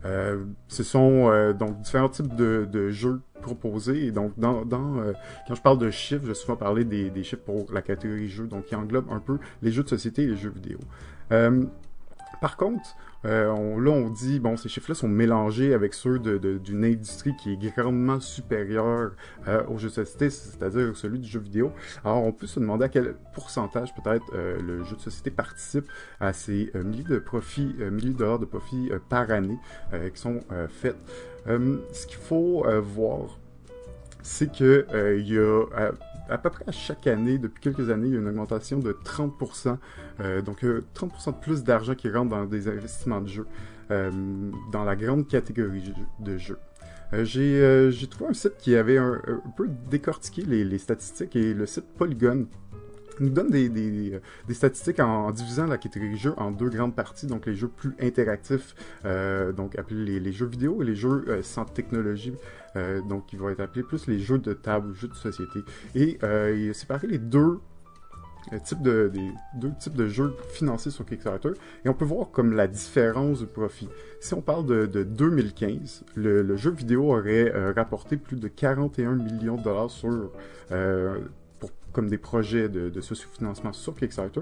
Euh, 0.07 0.45
ce 0.67 0.83
sont 0.83 1.29
euh, 1.29 1.53
donc 1.53 1.81
différents 1.81 2.09
types 2.09 2.35
de, 2.35 2.89
jeux 2.89 3.21
proposés. 3.41 4.11
Donc, 4.11 4.33
euh, 4.41 5.13
quand 5.47 5.55
je 5.55 5.61
parle 5.61 5.77
de 5.77 5.91
chiffres, 5.91 6.23
je 6.23 6.29
vais 6.29 6.33
souvent 6.33 6.55
parler 6.55 6.85
des, 6.85 7.09
des, 7.09 7.23
chiffres 7.23 7.43
pour 7.43 7.71
la 7.71 7.81
catégorie 7.81 8.29
jeux, 8.29 8.47
donc 8.47 8.65
qui 8.65 8.75
englobe 8.75 9.11
un 9.11 9.19
peu 9.19 9.37
les 9.61 9.71
jeux 9.71 9.83
de 9.83 9.89
société 9.89 10.23
et 10.23 10.27
les 10.27 10.37
jeux 10.37 10.49
vidéo. 10.51 10.79
Par 12.39 12.55
contre, 12.55 12.95
euh, 13.25 13.47
on, 13.49 13.79
là, 13.79 13.91
on 13.91 14.09
dit, 14.09 14.39
bon, 14.39 14.57
ces 14.57 14.69
chiffres-là 14.69 14.95
sont 14.95 15.07
mélangés 15.07 15.73
avec 15.73 15.93
ceux 15.93 16.19
d'une 16.19 16.85
industrie 16.85 17.35
qui 17.35 17.53
est 17.53 17.75
grandement 17.75 18.19
supérieure 18.19 19.11
euh, 19.47 19.63
aux 19.67 19.77
jeux 19.77 19.89
de 19.89 19.93
société, 19.93 20.29
c'est-à-dire 20.29 20.95
celui 20.95 21.19
du 21.19 21.27
jeu 21.27 21.39
vidéo. 21.39 21.71
Alors, 22.03 22.23
on 22.23 22.31
peut 22.31 22.47
se 22.47 22.59
demander 22.59 22.85
à 22.85 22.89
quel 22.89 23.15
pourcentage, 23.33 23.93
peut-être, 23.95 24.25
euh, 24.33 24.59
le 24.61 24.83
jeu 24.83 24.95
de 24.95 25.01
société 25.01 25.31
participe 25.31 25.85
à 26.19 26.33
ces 26.33 26.71
euh, 26.75 26.83
milliers 26.83 27.03
de 27.03 27.19
profits, 27.19 27.75
euh, 27.79 27.89
milliers 27.89 28.11
de 28.11 28.17
dollars 28.17 28.39
de 28.39 28.45
profits 28.45 28.89
euh, 28.91 28.99
par 29.09 29.29
année 29.31 29.57
qui 30.13 30.19
sont 30.19 30.39
faits. 30.69 30.95
ce 31.45 32.07
qu'il 32.07 32.17
faut 32.17 32.65
voir, 32.81 33.39
c'est 34.21 34.51
que 34.51 34.85
il 35.17 35.27
y 35.27 35.37
a 35.37 35.91
à 36.29 36.37
peu 36.37 36.49
près 36.49 36.63
à 36.67 36.71
chaque 36.71 37.07
année, 37.07 37.37
depuis 37.37 37.61
quelques 37.61 37.89
années, 37.89 38.07
il 38.07 38.13
y 38.13 38.17
a 38.17 38.19
une 38.19 38.27
augmentation 38.27 38.79
de 38.79 38.91
30%. 38.91 39.77
Euh, 40.19 40.41
donc, 40.41 40.63
euh, 40.63 40.83
30% 40.95 41.31
de 41.31 41.39
plus 41.39 41.63
d'argent 41.63 41.95
qui 41.95 42.09
rentre 42.09 42.29
dans 42.29 42.45
des 42.45 42.67
investissements 42.67 43.21
de 43.21 43.27
jeux, 43.27 43.47
euh, 43.91 44.11
dans 44.71 44.83
la 44.83 44.95
grande 44.95 45.27
catégorie 45.27 45.93
de 46.19 46.37
jeux. 46.37 46.59
Euh, 47.13 47.89
j'ai 47.91 48.07
trouvé 48.07 48.31
un 48.31 48.33
site 48.33 48.57
qui 48.57 48.75
avait 48.75 48.97
un, 48.97 49.21
un 49.27 49.49
peu 49.55 49.69
décortiqué 49.89 50.41
les, 50.41 50.65
les, 50.65 50.77
statistiques 50.77 51.35
et 51.35 51.53
le 51.53 51.65
site 51.65 51.85
Polygon 51.97 52.47
nous 53.19 53.29
donne 53.29 53.49
des, 53.49 53.69
des, 53.69 54.19
des 54.47 54.53
statistiques 54.53 54.99
en, 54.99 55.31
divisant 55.31 55.65
la 55.65 55.77
catégorie 55.77 56.17
jeux 56.17 56.33
en 56.37 56.51
deux 56.51 56.69
grandes 56.69 56.95
parties, 56.95 57.27
donc 57.27 57.45
les 57.45 57.55
jeux 57.55 57.67
plus 57.67 57.95
interactifs, 57.99 58.75
euh, 59.05 59.51
donc 59.51 59.77
appelés 59.77 60.19
les, 60.19 60.31
jeux 60.31 60.45
vidéo, 60.45 60.81
et 60.81 60.85
les 60.85 60.95
jeux 60.95 61.25
euh, 61.27 61.41
sans 61.41 61.65
technologie, 61.65 62.33
euh, 62.75 63.01
donc 63.01 63.27
qui 63.27 63.35
vont 63.35 63.49
être 63.49 63.59
appelés 63.59 63.83
plus 63.83 64.07
les 64.07 64.19
jeux 64.19 64.39
de 64.39 64.53
table 64.53 64.93
jeux 64.93 65.07
de 65.07 65.15
société. 65.15 65.59
Et 65.95 66.17
euh, 66.23 66.55
il 66.57 66.69
a 66.69 66.73
séparé 66.73 67.07
les 67.07 67.19
deux 67.19 67.59
types 68.63 68.81
de, 68.81 69.09
des 69.13 69.31
deux 69.55 69.71
types 69.79 69.95
de 69.95 70.07
jeux 70.07 70.35
financés 70.49 70.91
sur 70.91 71.05
Kickstarter 71.05 71.51
et 71.83 71.89
on 71.89 71.93
peut 71.93 72.05
voir 72.05 72.31
comme 72.31 72.53
la 72.53 72.67
différence 72.67 73.41
de 73.41 73.45
profit. 73.45 73.89
Si 74.19 74.33
on 74.33 74.41
parle 74.41 74.65
de, 74.65 74.85
de 74.85 75.03
2015, 75.03 76.05
le, 76.15 76.41
le, 76.41 76.55
jeu 76.55 76.71
vidéo 76.71 77.11
aurait 77.13 77.53
euh, 77.53 77.73
rapporté 77.75 78.17
plus 78.17 78.37
de 78.37 78.47
41 78.47 79.15
millions 79.15 79.57
de 79.57 79.63
dollars 79.63 79.91
sur 79.91 80.31
euh, 80.71 81.19
comme 81.93 82.09
des 82.09 82.17
projets 82.17 82.69
de, 82.69 82.89
de 82.89 83.01
sociofinancement 83.01 83.73
sur 83.73 83.95
Kickstarter, 83.95 84.41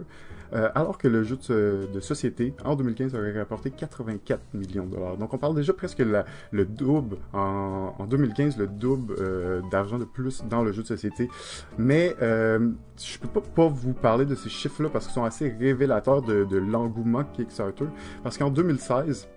euh, 0.54 0.70
alors 0.76 0.98
que 0.98 1.08
le 1.08 1.24
jeu 1.24 1.38
de, 1.50 2.00
société 2.00 2.54
en 2.64 2.76
2015 2.76 3.16
aurait 3.16 3.38
rapporté 3.38 3.72
84 3.72 4.42
millions 4.54 4.86
de 4.86 4.96
dollars. 4.96 5.18
Donc 5.18 5.34
on 5.34 5.38
parle 5.38 5.56
déjà 5.56 5.74
presque 5.74 6.00
le 6.00 6.66
double 6.66 7.18
en, 7.34 7.94
en 7.98 8.06
2015, 8.06 8.58
le 8.58 8.68
double 8.68 9.16
euh, 9.20 9.62
d'argent 9.72 9.98
de 9.98 10.06
plus 10.06 10.44
dans 10.50 10.64
le 10.64 10.72
jeu 10.72 10.84
de 10.84 10.88
société. 10.88 11.30
Mais 11.78 12.16
euh, 12.22 12.72
je 12.98 13.18
peux 13.18 13.42
pas, 13.42 13.68
vous 13.68 13.94
parler 13.94 14.26
de 14.26 14.36
ces 14.36 14.50
chiffres-là 14.50 14.90
parce 14.90 15.06
qu'ils 15.06 15.16
sont 15.16 15.24
assez 15.24 15.50
révélateurs 15.50 16.22
de 16.22 16.58
l'engouement 16.58 17.24
Kickstarter. 17.24 17.86
Parce 18.24 18.38
qu'en 18.38 18.50
2016, 18.50 19.28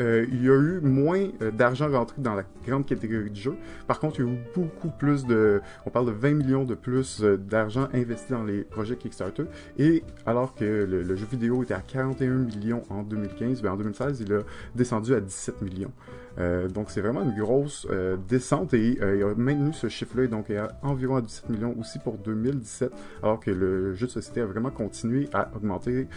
euh, 0.00 0.26
il 0.30 0.44
y 0.44 0.48
a 0.48 0.54
eu 0.54 0.80
moins 0.80 1.28
euh, 1.42 1.50
d'argent 1.50 1.90
rentré 1.90 2.16
dans 2.20 2.34
la 2.34 2.44
grande 2.66 2.86
catégorie 2.86 3.30
de 3.30 3.36
jeux. 3.36 3.56
Par 3.86 3.98
contre, 3.98 4.20
il 4.20 4.26
y 4.26 4.28
a 4.28 4.32
eu 4.32 4.38
beaucoup 4.54 4.90
plus 4.90 5.24
de... 5.24 5.60
On 5.86 5.90
parle 5.90 6.06
de 6.06 6.12
20 6.12 6.34
millions 6.34 6.64
de 6.64 6.74
plus 6.74 7.22
euh, 7.22 7.36
d'argent 7.36 7.88
investi 7.94 8.32
dans 8.32 8.44
les 8.44 8.62
projets 8.62 8.96
Kickstarter. 8.96 9.44
Et 9.78 10.02
alors 10.26 10.54
que 10.54 10.64
le, 10.64 11.02
le, 11.02 11.16
jeu 11.16 11.26
vidéo 11.30 11.62
était 11.62 11.74
à 11.74 11.80
41 11.80 12.30
millions 12.30 12.82
en 12.90 13.02
2015, 13.02 13.62
ben 13.62 13.72
en 13.72 13.76
2016, 13.76 14.20
il 14.20 14.32
a 14.34 14.40
descendu 14.74 15.14
à 15.14 15.20
17 15.20 15.62
millions. 15.62 15.92
Euh, 16.38 16.68
donc 16.68 16.90
c'est 16.90 17.00
vraiment 17.00 17.22
une 17.22 17.34
grosse 17.34 17.86
euh, 17.90 18.16
descente 18.28 18.74
et 18.74 18.98
euh, 19.00 19.16
il 19.16 19.22
a 19.22 19.34
maintenu 19.34 19.72
ce 19.72 19.88
chiffre-là 19.88 20.26
donc 20.26 20.50
à 20.50 20.78
environ 20.82 21.16
à 21.16 21.22
17 21.22 21.48
millions 21.48 21.74
aussi 21.78 21.98
pour 21.98 22.18
2017 22.18 22.92
alors 23.22 23.40
que 23.40 23.50
le 23.50 23.94
jeu 23.94 24.06
de 24.06 24.12
société 24.12 24.42
a 24.42 24.46
vraiment 24.46 24.70
continué 24.70 25.28
à 25.32 25.50
augmenter 25.54 26.08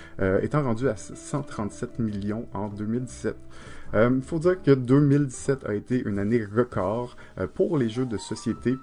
étant 0.41 0.63
rendu 0.63 0.89
à 0.89 0.95
137 0.97 1.99
millions 1.99 2.47
en 2.53 2.67
2017. 2.67 3.35
Il 3.91 3.97
euh, 3.97 4.21
faut 4.21 4.37
dire 4.37 4.61
que 4.61 4.71
2017 4.71 5.65
a 5.65 5.73
été 5.73 5.99
une 6.05 6.19
année 6.19 6.45
record 6.45 7.17
euh, 7.39 7.47
pour 7.47 7.75
les 7.77 7.89
jeux 7.89 8.05
de 8.05 8.17
société. 8.17 8.75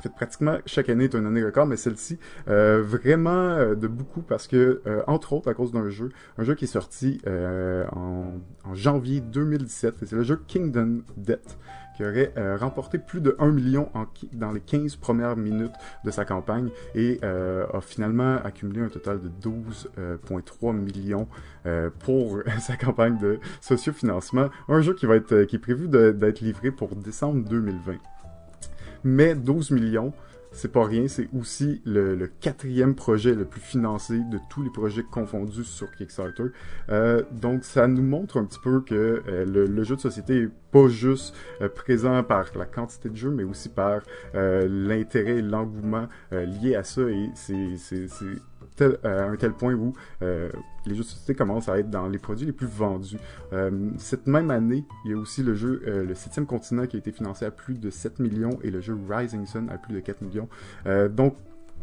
Fait, 0.00 0.08
pratiquement 0.08 0.58
chaque 0.66 0.88
année 0.88 1.04
est 1.04 1.14
une 1.14 1.26
année 1.26 1.44
record, 1.44 1.66
mais 1.66 1.76
celle-ci 1.76 2.18
euh, 2.48 2.82
vraiment 2.82 3.30
euh, 3.30 3.74
de 3.74 3.86
beaucoup 3.86 4.22
parce 4.22 4.46
que, 4.48 4.82
euh, 4.86 5.02
entre 5.06 5.32
autres, 5.32 5.48
à 5.48 5.54
cause 5.54 5.72
d'un 5.72 5.88
jeu, 5.88 6.10
un 6.38 6.44
jeu 6.44 6.54
qui 6.54 6.64
est 6.64 6.68
sorti 6.68 7.20
en, 7.26 8.32
en, 8.64 8.74
janvier 8.74 9.20
2017, 9.20 9.96
c'est 10.04 10.12
le 10.12 10.22
jeu 10.22 10.40
Kingdom 10.46 11.02
Death 11.16 11.56
qui 11.94 12.04
aurait 12.04 12.32
euh, 12.36 12.56
remporté 12.56 12.98
plus 12.98 13.20
de 13.20 13.36
1 13.38 13.50
million 13.50 13.88
en, 13.94 14.06
dans 14.32 14.52
les 14.52 14.60
15 14.60 14.96
premières 14.96 15.36
minutes 15.36 15.74
de 16.04 16.10
sa 16.10 16.24
campagne 16.24 16.70
et 16.94 17.20
euh, 17.22 17.66
a 17.72 17.80
finalement 17.80 18.36
accumulé 18.44 18.80
un 18.80 18.88
total 18.88 19.20
de 19.20 19.28
12,3 19.28 20.74
millions 20.74 21.28
euh, 21.66 21.90
pour 22.00 22.40
sa 22.60 22.76
campagne 22.76 23.18
de 23.18 23.38
sociofinancement. 23.60 24.48
Un 24.68 24.80
jeu 24.80 24.94
qui 24.94 25.06
va 25.06 25.16
être 25.16 25.44
qui 25.44 25.56
est 25.56 25.60
prévu 25.60 25.88
d'être 25.88 26.40
livré 26.40 26.70
pour 26.70 26.94
décembre 26.96 27.48
2020. 27.48 27.94
Mais 29.04 29.34
12 29.34 29.70
millions, 29.70 30.12
c'est 30.54 30.70
pas 30.70 30.84
rien, 30.84 31.08
c'est 31.08 31.28
aussi 31.38 31.82
le, 31.84 32.14
le, 32.14 32.28
quatrième 32.28 32.94
projet 32.94 33.34
le 33.34 33.44
plus 33.44 33.60
financé 33.60 34.18
de 34.30 34.38
tous 34.48 34.62
les 34.62 34.70
projets 34.70 35.02
confondus 35.02 35.64
sur 35.64 35.90
Kickstarter. 35.90 36.44
Euh, 36.90 37.22
donc 37.32 37.64
ça 37.64 37.88
nous 37.88 38.02
montre 38.02 38.38
un 38.38 38.44
petit 38.44 38.60
peu 38.60 38.80
que 38.80 39.22
euh, 39.26 39.44
le, 39.44 39.66
le, 39.66 39.82
jeu 39.82 39.96
de 39.96 40.00
société 40.00 40.42
est 40.42 40.48
pas 40.70 40.88
juste 40.88 41.34
euh, 41.60 41.68
présent 41.68 42.22
par 42.22 42.46
la 42.56 42.66
quantité 42.66 43.08
de 43.08 43.16
jeux, 43.16 43.30
mais 43.30 43.42
aussi 43.42 43.68
par 43.68 44.02
euh, 44.34 44.68
l'intérêt 44.68 45.38
et 45.38 45.42
l'engouement 45.42 46.08
lié 46.30 46.76
à 46.76 46.84
ça. 46.84 47.02
Et 47.02 47.30
c'est 47.34 47.76
tel, 48.76 48.98
euh, 49.04 49.28
à 49.28 49.30
un 49.30 49.36
tel 49.36 49.52
point 49.52 49.74
où 49.74 49.92
euh, 50.22 50.50
les 50.86 50.94
jeux 50.94 51.02
de 51.02 51.08
société 51.08 51.34
commencent 51.34 51.68
à 51.68 51.78
être 51.78 51.90
dans 51.90 52.08
les 52.08 52.18
produits 52.18 52.46
les 52.46 52.52
plus 52.52 52.66
vendus. 52.66 53.18
Euh, 53.52 53.90
cette 53.98 54.26
même 54.26 54.50
année, 54.50 54.84
il 55.04 55.12
y 55.12 55.14
a 55.14 55.16
aussi 55.16 55.42
le 55.42 55.54
jeu 55.54 55.82
Le 55.84 56.14
Septième 56.14 56.46
Continent 56.46 56.86
qui 56.86 56.96
a 56.96 56.98
été 56.98 57.12
financé 57.12 57.44
à 57.44 57.50
plus 57.50 57.78
de 57.78 57.90
7 57.90 58.18
millions 58.18 58.58
et 58.62 58.70
le 58.70 58.80
jeu 58.80 58.96
Rising 59.08 59.46
Sun 59.46 59.68
à 59.70 59.78
plus 59.78 59.94
de 59.94 60.00
4 60.00 60.22
millions. 60.22 60.48
Donc, 61.10 61.36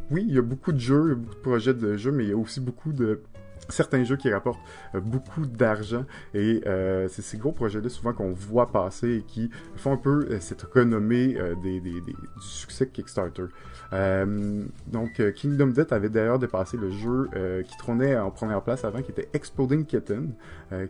oui, 0.10 0.26
il 0.28 0.36
y 0.36 0.38
a 0.38 0.42
beaucoup 0.42 0.72
de 0.72 0.80
jeux, 0.80 1.16
beaucoup 1.16 1.36
de 1.36 1.40
projets 1.40 1.74
de 1.74 1.96
jeux, 1.96 2.12
mais 2.12 2.26
il 2.26 2.30
y 2.30 2.34
a 2.34 2.38
aussi 2.38 2.60
beaucoup 2.60 2.92
de 2.92 3.22
certains 3.70 4.04
jeux 4.04 4.18
qui 4.18 4.32
rapportent 4.32 4.60
euh, 4.96 5.00
beaucoup 5.00 5.46
d'argent 5.46 6.06
et 6.34 6.62
euh, 6.66 7.08
c'est 7.10 7.22
ces 7.22 7.38
gros 7.38 7.52
projets-là 7.52 7.90
souvent 7.90 8.14
qu'on 8.14 8.32
voit 8.32 8.72
passer 8.72 9.18
et 9.18 9.22
qui 9.24 9.50
font 9.76 9.94
un 9.94 9.98
peu 9.98 10.28
euh, 10.30 10.40
cette 10.40 10.64
renommée 10.64 11.38
des, 11.64 11.80
des, 11.80 12.02
des, 12.02 12.14
du 12.14 12.42
succès 12.42 12.88
Kickstarter. 12.88 13.46
Euh, 13.94 14.64
donc, 14.88 15.20
euh, 15.20 15.32
Kingdom 15.32 15.68
Death 15.68 15.92
avait 15.92 16.10
d'ailleurs 16.10 16.40
dépassé 16.40 16.78
le 16.78 16.92
jeu 16.92 17.30
euh, 17.36 17.62
qui 17.64 17.76
trônait 17.78 18.18
en 18.18 18.32
première 18.32 18.62
place 18.62 18.86
avant, 18.86 19.02
qui 19.02 19.12
était 19.12 19.28
Exploding 19.34 19.86
Kitten, 19.86 20.34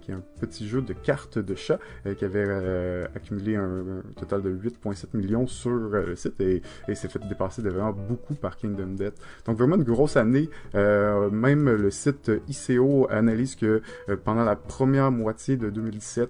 qui 0.03 0.11
est 0.11 0.13
un 0.13 0.21
petit 0.39 0.67
jeu 0.67 0.83
de 0.83 0.93
cartes 0.93 1.39
de 1.39 1.55
chat 1.55 1.79
qui 2.15 2.23
avait 2.23 3.07
accumulé 3.15 3.55
un, 3.55 4.03
total 4.15 4.43
de 4.43 4.51
8,7 4.51 5.17
millions 5.17 5.47
sur 5.47 5.71
le 5.71 6.15
site 6.15 6.39
et, 6.39 6.61
et 6.87 6.93
s'est 6.93 7.07
fait 7.07 7.17
dépasser 7.27 7.63
de 7.63 7.69
vraiment 7.71 7.91
beaucoup 7.91 8.35
par 8.35 8.57
Kingdom 8.57 8.93
Death. 8.93 9.15
Donc, 9.45 9.57
vraiment 9.57 9.77
une 9.77 9.83
grosse 9.83 10.17
année. 10.17 10.51
même 10.75 11.67
le 11.67 11.89
site 11.89 12.31
ICO 12.69 13.07
analyse 13.09 13.55
que 13.55 13.81
pendant 14.23 14.43
la 14.43 14.55
première 14.55 15.11
moitié 15.11 15.57
de 15.57 15.69
2017, 15.69 16.29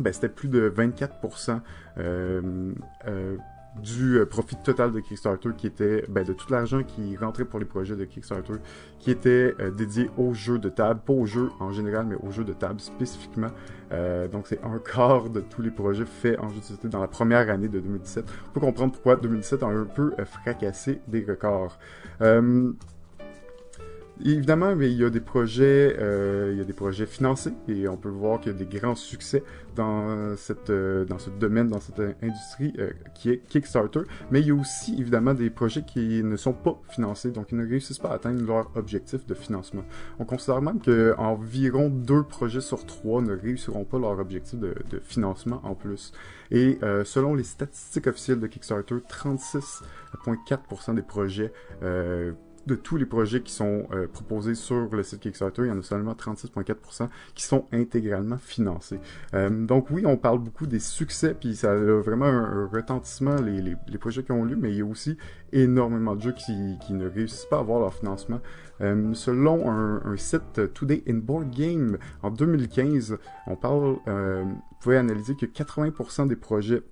ben, 0.00 0.12
c'était 0.12 0.28
plus 0.28 0.48
de 0.48 0.72
24% 0.76 1.60
euh, 1.98 2.72
euh, 3.06 3.36
du 3.80 4.18
euh, 4.18 4.26
profit 4.26 4.56
total 4.56 4.92
de 4.92 5.00
Kickstarter 5.00 5.50
qui 5.56 5.66
était 5.66 6.04
ben, 6.08 6.24
de 6.24 6.32
tout 6.32 6.50
l'argent 6.52 6.82
qui 6.82 7.16
rentrait 7.16 7.44
pour 7.44 7.58
les 7.58 7.64
projets 7.64 7.96
de 7.96 8.04
Kickstarter 8.04 8.54
qui 8.98 9.10
était 9.10 9.54
euh, 9.60 9.70
dédié 9.70 10.10
aux 10.16 10.32
jeux 10.32 10.58
de 10.58 10.68
table, 10.68 11.00
pas 11.04 11.12
aux 11.12 11.26
jeux 11.26 11.50
en 11.60 11.72
général, 11.72 12.06
mais 12.06 12.16
aux 12.16 12.30
jeux 12.30 12.44
de 12.44 12.52
table 12.52 12.80
spécifiquement. 12.80 13.50
Euh, 13.92 14.28
donc 14.28 14.46
c'est 14.46 14.62
un 14.64 14.78
quart 14.78 15.28
de 15.28 15.40
tous 15.40 15.62
les 15.62 15.70
projets 15.70 16.06
faits 16.06 16.38
en 16.38 16.48
jeu 16.48 16.56
de 16.56 16.64
société 16.64 16.88
dans 16.88 17.00
la 17.00 17.08
première 17.08 17.50
année 17.50 17.68
de 17.68 17.80
2017. 17.80 18.24
Pour 18.52 18.62
comprendre 18.62 18.92
pourquoi 18.92 19.16
2017 19.16 19.62
a 19.62 19.66
un 19.66 19.84
peu 19.84 20.12
fracassé 20.24 21.00
des 21.08 21.24
records. 21.24 21.78
Évidemment, 24.22 24.76
mais 24.76 24.92
il 24.92 24.96
y 24.96 25.04
a 25.04 25.10
des 25.10 25.20
projets, 25.20 25.96
euh, 25.98 26.50
il 26.52 26.58
y 26.58 26.60
a 26.60 26.64
des 26.64 26.72
projets 26.72 27.04
financés 27.04 27.52
et 27.66 27.88
on 27.88 27.96
peut 27.96 28.08
voir 28.08 28.40
qu'il 28.40 28.52
y 28.52 28.54
a 28.54 28.58
des 28.58 28.78
grands 28.78 28.94
succès 28.94 29.42
dans 29.74 30.36
cette, 30.36 30.70
euh, 30.70 31.04
dans 31.04 31.18
ce 31.18 31.30
domaine, 31.30 31.66
dans 31.66 31.80
cette 31.80 31.98
industrie 32.22 32.72
euh, 32.78 32.90
qui 33.14 33.30
est 33.30 33.38
Kickstarter. 33.48 34.02
Mais 34.30 34.40
il 34.40 34.46
y 34.46 34.50
a 34.52 34.54
aussi 34.54 34.94
évidemment 35.00 35.34
des 35.34 35.50
projets 35.50 35.82
qui 35.82 36.22
ne 36.22 36.36
sont 36.36 36.52
pas 36.52 36.80
financés, 36.90 37.32
donc 37.32 37.50
ils 37.50 37.58
ne 37.58 37.66
réussissent 37.66 37.98
pas 37.98 38.10
à 38.10 38.14
atteindre 38.14 38.46
leur 38.46 38.70
objectif 38.76 39.26
de 39.26 39.34
financement. 39.34 39.82
On 40.20 40.24
considère 40.24 40.62
même 40.62 40.80
qu'environ 40.80 41.88
deux 41.88 42.22
projets 42.22 42.60
sur 42.60 42.86
trois 42.86 43.20
ne 43.20 43.34
réussiront 43.34 43.84
pas 43.84 43.98
leur 43.98 44.20
objectif 44.20 44.60
de, 44.60 44.74
de 44.90 45.00
financement 45.00 45.60
en 45.64 45.74
plus. 45.74 46.12
Et 46.50 46.78
euh, 46.82 47.04
selon 47.04 47.34
les 47.34 47.42
statistiques 47.42 48.06
officielles 48.06 48.40
de 48.40 48.46
Kickstarter, 48.46 48.96
36,4% 49.08 50.94
des 50.94 51.02
projets 51.02 51.52
euh, 51.82 52.32
de 52.66 52.74
tous 52.74 52.96
les 52.96 53.06
projets 53.06 53.40
qui 53.40 53.52
sont 53.52 53.86
euh, 53.92 54.06
proposés 54.06 54.54
sur 54.54 54.88
le 54.94 55.02
site 55.02 55.20
Kickstarter, 55.20 55.62
il 55.62 55.68
y 55.68 55.70
en 55.70 55.78
a 55.78 55.82
seulement 55.82 56.12
36,4% 56.12 57.08
qui 57.34 57.44
sont 57.44 57.66
intégralement 57.72 58.38
financés. 58.38 59.00
Euh, 59.34 59.50
donc 59.66 59.90
oui, 59.90 60.04
on 60.06 60.16
parle 60.16 60.38
beaucoup 60.38 60.66
des 60.66 60.78
succès, 60.78 61.34
puis 61.34 61.56
ça 61.56 61.72
a 61.72 61.76
vraiment 61.76 62.26
un, 62.26 62.66
retentissement, 62.66 63.36
les, 63.36 63.76
projets 63.98 64.22
qui 64.22 64.32
ont 64.32 64.44
lieu, 64.44 64.56
mais 64.56 64.70
il 64.70 64.78
y 64.78 64.82
a 64.82 64.86
aussi 64.86 65.16
énormément 65.52 66.14
de 66.14 66.22
jeux 66.22 66.34
qui, 66.34 66.78
qui 66.86 66.94
ne 66.94 67.08
réussissent 67.08 67.46
pas 67.46 67.58
à 67.58 67.60
avoir 67.60 67.80
leur 67.80 67.94
financement. 67.94 68.40
Euh, 68.80 69.14
selon 69.14 69.70
un, 69.70 70.02
un, 70.04 70.16
site 70.16 70.72
Today 70.74 71.02
in 71.08 71.14
Board 71.14 71.50
Game, 71.50 71.98
en 72.22 72.30
2015, 72.30 73.18
on 73.46 73.56
parle, 73.56 73.96
vous 74.06 74.76
pouvez 74.80 74.96
analyser 74.96 75.34
que 75.36 75.46
80% 75.46 76.26
des 76.26 76.36
projets 76.36 76.82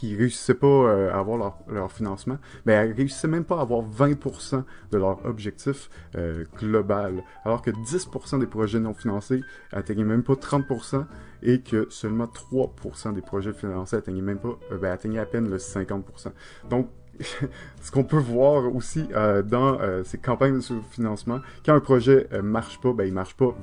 qui 0.00 0.16
réussissaient 0.16 0.54
pas 0.54 0.66
euh, 0.66 1.12
à 1.12 1.18
avoir 1.18 1.36
leur, 1.36 1.58
leur, 1.68 1.92
financement, 1.92 2.38
ben, 2.64 2.82
elles 2.82 2.94
réussissaient 2.94 3.28
même 3.28 3.44
pas 3.44 3.58
à 3.58 3.60
avoir 3.60 3.82
20% 3.82 4.64
de 4.92 4.96
leur 4.96 5.22
objectif 5.26 5.90
euh, 6.16 6.44
global. 6.58 7.22
Alors 7.44 7.60
que 7.60 7.70
10% 7.70 8.40
des 8.40 8.46
projets 8.46 8.80
non 8.80 8.94
financés 8.94 9.42
atteignaient 9.72 10.04
même 10.04 10.22
pas 10.22 10.32
30% 10.32 11.04
et 11.42 11.60
que 11.60 11.86
seulement 11.90 12.24
3% 12.24 13.12
des 13.12 13.20
projets 13.20 13.52
financés 13.52 13.96
atteignaient 13.96 14.22
même 14.22 14.38
pas, 14.38 14.58
euh, 14.72 14.78
ben, 14.78 14.90
atteignaient 14.90 15.18
à 15.18 15.26
peine 15.26 15.50
le 15.50 15.58
50%. 15.58 16.32
Donc, 16.70 16.88
ce 17.82 17.90
qu'on 17.90 18.04
peut 18.04 18.18
voir 18.18 18.74
aussi 18.74 19.06
euh, 19.14 19.42
dans 19.42 19.78
euh, 19.80 20.02
ces 20.04 20.18
campagnes 20.18 20.58
de 20.58 20.64
financement, 20.90 21.40
quand 21.64 21.74
un 21.74 21.80
projet 21.80 22.26
euh, 22.32 22.42
marche 22.42 22.80
pas, 22.80 22.92
ben 22.92 23.04
il 23.04 23.12
marche 23.12 23.34
pas, 23.34 23.54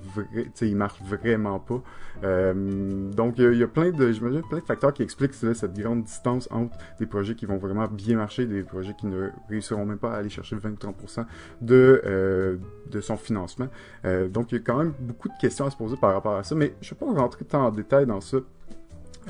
il 0.62 0.76
marche 0.76 1.02
vraiment 1.04 1.60
pas. 1.60 1.82
Euh, 2.24 3.12
donc 3.12 3.36
il 3.38 3.54
y, 3.54 3.64
a 3.64 3.68
plein 3.68 3.92
de, 3.92 4.12
j'imagine, 4.12 4.42
plein 4.42 4.58
de 4.60 4.64
facteurs 4.64 4.94
qui 4.94 5.04
expliquent 5.04 5.34
cette 5.34 5.74
grande 5.78 6.04
distance 6.04 6.48
entre 6.52 6.76
des 7.00 7.06
projets 7.06 7.36
qui 7.36 7.46
vont 7.46 7.58
vraiment 7.58 7.88
bien 7.88 8.18
marcher, 8.18 8.46
des 8.46 8.64
projets 8.64 8.96
qui 9.00 9.06
ne 9.06 9.30
réussiront 9.50 9.86
même 9.86 10.00
pas 10.00 10.14
à 10.14 10.18
aller 10.18 10.30
chercher 10.30 10.56
20-30% 10.56 11.26
de 11.62 12.60
de 12.90 13.02
son 13.02 13.18
financement. 13.18 13.68
donc 14.30 14.52
il 14.52 14.56
y 14.56 14.58
a 14.58 14.64
quand 14.64 14.78
même 14.78 14.94
beaucoup 15.00 15.28
de 15.28 15.38
questions 15.40 15.68
à 15.68 15.70
se 15.70 15.78
poser 15.78 15.96
par 15.98 16.14
rapport 16.14 16.36
à 16.36 16.44
ça, 16.44 16.56
mais 16.56 16.74
je 16.82 16.90
vais 16.90 16.96
pas 16.96 17.06
rentrer 17.06 17.46
tant 17.46 17.68
en 17.68 17.72
détail 17.72 18.08
dans 18.08 18.22
ça. 18.22 18.38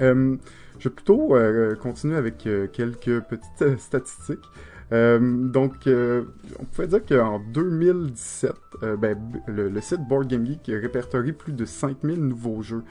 Euh, 0.02 0.38
je 0.80 0.90
vais 0.90 0.96
plutôt 0.96 1.36
euh, 1.36 1.76
continuer 1.76 2.18
avec 2.18 2.46
euh, 2.46 2.68
quelques 2.68 3.22
petites 3.22 3.80
statistiques. 3.80 4.46
donc, 4.92 5.74
on 5.88 6.66
pourrait 6.72 6.88
dire 6.88 7.06
qu'en 7.06 7.40
2017, 7.40 8.54
ben, 8.98 9.18
le, 9.48 9.82
site 9.82 10.08
Board 10.08 10.28
Game 10.28 10.46
Geek 10.46 10.62
répertorie 10.68 11.34
plus 11.34 11.52
de 11.52 11.66
5000 11.66 12.26
nouveaux 12.26 12.62
jeux. 12.62 12.84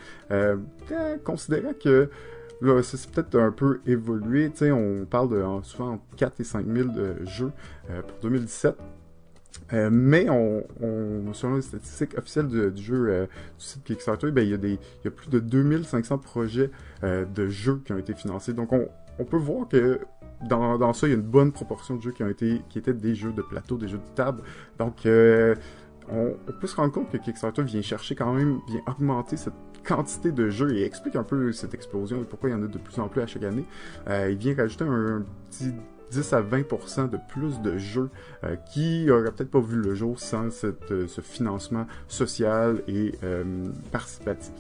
considérant 1.25 1.73
que 1.73 2.11
là, 2.61 2.83
c'est 2.83 3.11
peut-être 3.11 3.38
un 3.38 3.51
peu 3.51 3.81
évolué, 3.87 4.51
on 4.62 5.07
parle 5.09 5.31
de 5.31 5.42
souvent 5.62 5.92
entre 5.92 6.05
4 6.19 6.40
et 6.40 6.45
5000 6.45 6.92
de 6.92 7.25
jeux 7.25 7.53
pour 7.87 8.19
2017. 8.21 8.77
Euh, 9.73 9.88
mais 9.90 10.29
on, 10.31 10.64
on, 10.81 11.33
selon 11.33 11.57
les 11.57 11.62
statistiques 11.62 12.16
officielles 12.16 12.49
du, 12.49 12.83
jeu 12.83 13.09
euh, 13.09 13.27
du 13.59 13.64
site 13.64 13.85
Kickstarter, 13.85 14.31
ben, 14.31 14.42
il, 14.42 14.51
y 14.51 15.09
a 15.09 15.11
plus 15.11 15.29
de 15.29 15.40
2500 15.40 16.19
projets 16.19 16.71
euh, 17.03 17.25
de 17.25 17.49
jeux 17.49 17.81
qui 17.85 17.92
ont 17.92 17.99
été 17.99 18.14
financés. 18.14 18.53
Donc 18.53 18.73
on, 18.73 19.25
peut 19.25 19.37
voir 19.37 19.69
que 19.69 20.01
dans, 20.49 20.92
ça, 20.92 21.07
il 21.07 21.11
y 21.11 21.12
a 21.14 21.16
une 21.16 21.23
bonne 21.23 21.53
proportion 21.53 21.97
de 21.97 22.03
jeux 22.03 22.12
qui 22.12 22.23
ont 22.23 22.29
été 22.29 22.62
qui 22.69 22.79
étaient 22.79 22.95
des 22.95 23.14
jeux 23.14 23.33
de 23.33 23.42
plateau, 23.42 23.77
des 23.77 23.88
jeux 23.88 23.99
de 23.99 24.14
table. 24.14 24.42
Donc 24.79 24.99
on, 25.05 26.53
peut 26.61 26.66
se 26.66 26.77
rendre 26.77 26.92
compte 26.92 27.11
que 27.11 27.16
Kickstarter 27.16 27.62
vient 27.62 27.83
chercher 27.83 28.14
quand 28.14 28.33
même, 28.33 28.61
vient 28.69 28.83
augmenter 28.87 29.37
cette 29.37 29.55
quantité 29.87 30.33
de 30.33 30.49
jeux 30.51 30.77
et 30.77 30.85
explique 30.85 31.16
un 31.16 31.23
peu 31.23 31.53
cette 31.53 31.75
explosion 31.75 32.21
et 32.21 32.25
pourquoi 32.25 32.51
il 32.51 32.53
y 32.53 32.55
en 32.57 32.62
a 32.62 32.66
de 32.66 32.79
plus 32.79 32.99
en 32.99 33.09
plus 33.09 33.23
à 33.23 33.27
chaque 33.27 33.45
année. 33.45 33.64
Il 34.09 34.37
vient 34.37 34.55
rajouter 34.55 34.85
un 34.85 35.25
petit 35.51 35.73
10 36.11 36.33
à 36.33 36.42
20% 36.42 37.11
de 37.11 37.19
plus 37.29 37.61
de 37.61 37.79
jeux 37.79 38.11
euh, 38.45 38.57
qui 38.73 39.11
auraient 39.11 39.33
peut-être 39.33 39.51
pas 39.51 39.61
vu 39.61 39.77
le 39.77 39.95
jour 39.95 40.19
sans 40.21 40.49
euh, 40.64 41.07
ce 41.07 41.21
financement 41.21 41.87
social 42.09 42.83
et 42.88 43.12
euh, 43.25 43.45
participatif. 43.90 44.53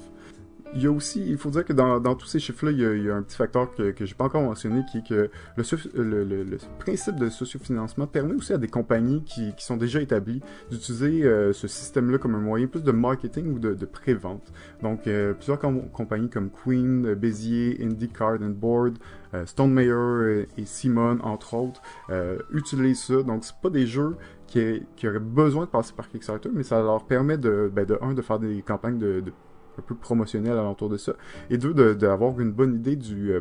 Il 0.76 0.82
y 0.82 0.86
a 0.86 0.92
aussi, 0.92 1.24
il 1.26 1.38
faut 1.38 1.48
dire 1.48 1.64
que 1.64 1.72
dans, 1.72 2.00
dans 2.00 2.14
tous 2.14 2.26
ces 2.26 2.38
chiffres-là, 2.38 2.70
il, 2.70 3.02
y 3.02 3.10
a 3.10 3.16
un 3.16 3.22
petit 3.22 3.36
facteur 3.36 3.74
que, 3.74 3.92
que 3.92 4.04
j'ai 4.04 4.14
pas 4.14 4.24
encore 4.24 4.42
mentionné, 4.42 4.82
qui 4.92 4.98
est 4.98 5.08
que 5.08 5.30
le, 5.56 6.58
principe 6.78 7.16
de 7.16 7.30
sociofinancement 7.30 8.06
permet 8.06 8.34
aussi 8.34 8.52
à 8.52 8.58
des 8.58 8.68
compagnies 8.68 9.24
qui, 9.24 9.54
qui 9.54 9.64
sont 9.64 9.78
déjà 9.78 10.02
établies 10.02 10.42
d'utiliser 10.70 11.24
euh, 11.24 11.54
ce 11.54 11.66
système-là 11.66 12.18
comme 12.18 12.34
un 12.34 12.40
moyen 12.40 12.66
plus 12.66 12.82
de 12.82 12.92
marketing 12.92 13.54
ou 13.54 13.58
de, 13.58 13.72
de 13.72 13.86
pré-vente. 13.86 14.52
Donc, 14.82 15.06
euh, 15.06 15.32
plusieurs 15.32 15.58
com 15.58 15.88
compagnies 15.90 16.28
comme 16.28 16.50
Queen, 16.50 17.14
Bézier, 17.14 17.78
Indie 17.82 18.10
Card 18.10 18.42
and 18.42 18.50
Board, 18.50 18.98
euh, 19.34 19.46
Stone 19.46 19.72
Mayer 19.72 20.46
et 20.56 20.64
Simon, 20.64 21.18
entre 21.22 21.54
autres, 21.54 21.80
euh, 22.10 22.38
utilisent 22.52 23.04
ça. 23.04 23.22
Donc, 23.22 23.44
c'est 23.44 23.56
pas 23.62 23.70
des 23.70 23.86
jeux 23.86 24.16
qui, 24.46 24.82
qui, 24.96 25.08
auraient 25.08 25.18
besoin 25.18 25.64
de 25.64 25.70
passer 25.70 25.92
par 25.96 26.08
Kickstarter, 26.08 26.50
mais 26.52 26.62
ça 26.62 26.80
leur 26.80 27.04
permet 27.04 27.38
de, 27.38 27.70
ben, 27.72 27.84
de 27.84 27.98
un, 28.02 28.14
de 28.14 28.22
faire 28.22 28.38
des 28.38 28.62
campagnes 28.62 28.98
de, 28.98 29.20
de 29.20 29.32
un 29.78 29.82
peu 29.82 29.94
promotionnel 29.94 30.52
alentour 30.52 30.88
de 30.88 30.96
ça, 30.96 31.12
et 31.50 31.58
deux, 31.58 31.94
d'avoir 31.94 32.32
de, 32.32 32.42
une 32.42 32.52
bonne 32.52 32.74
idée 32.74 32.96
du, 32.96 33.32
euh, 33.32 33.40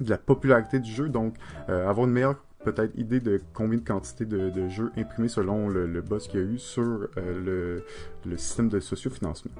de 0.00 0.10
la 0.10 0.18
popularité 0.18 0.78
du 0.78 0.90
jeu, 0.90 1.08
donc 1.08 1.34
euh, 1.68 1.88
avoir 1.88 2.06
une 2.06 2.12
meilleure 2.12 2.36
peut-être 2.64 2.96
idée 2.96 3.20
de 3.20 3.40
combien 3.52 3.78
de 3.78 3.84
quantité 3.84 4.24
de, 4.24 4.50
de 4.50 4.68
jeux 4.68 4.92
imprimés 4.96 5.28
selon 5.28 5.68
le, 5.68 5.86
le 5.86 6.00
buzz 6.00 6.28
qu'il 6.28 6.40
y 6.40 6.42
a 6.42 6.46
eu 6.46 6.58
sur 6.58 6.82
euh, 6.82 7.08
le, 7.16 7.84
le, 8.24 8.36
système 8.36 8.68
de 8.68 8.78
sociofinancement. 8.78 9.52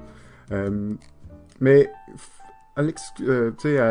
Mais 1.59 1.89
à 2.75 2.81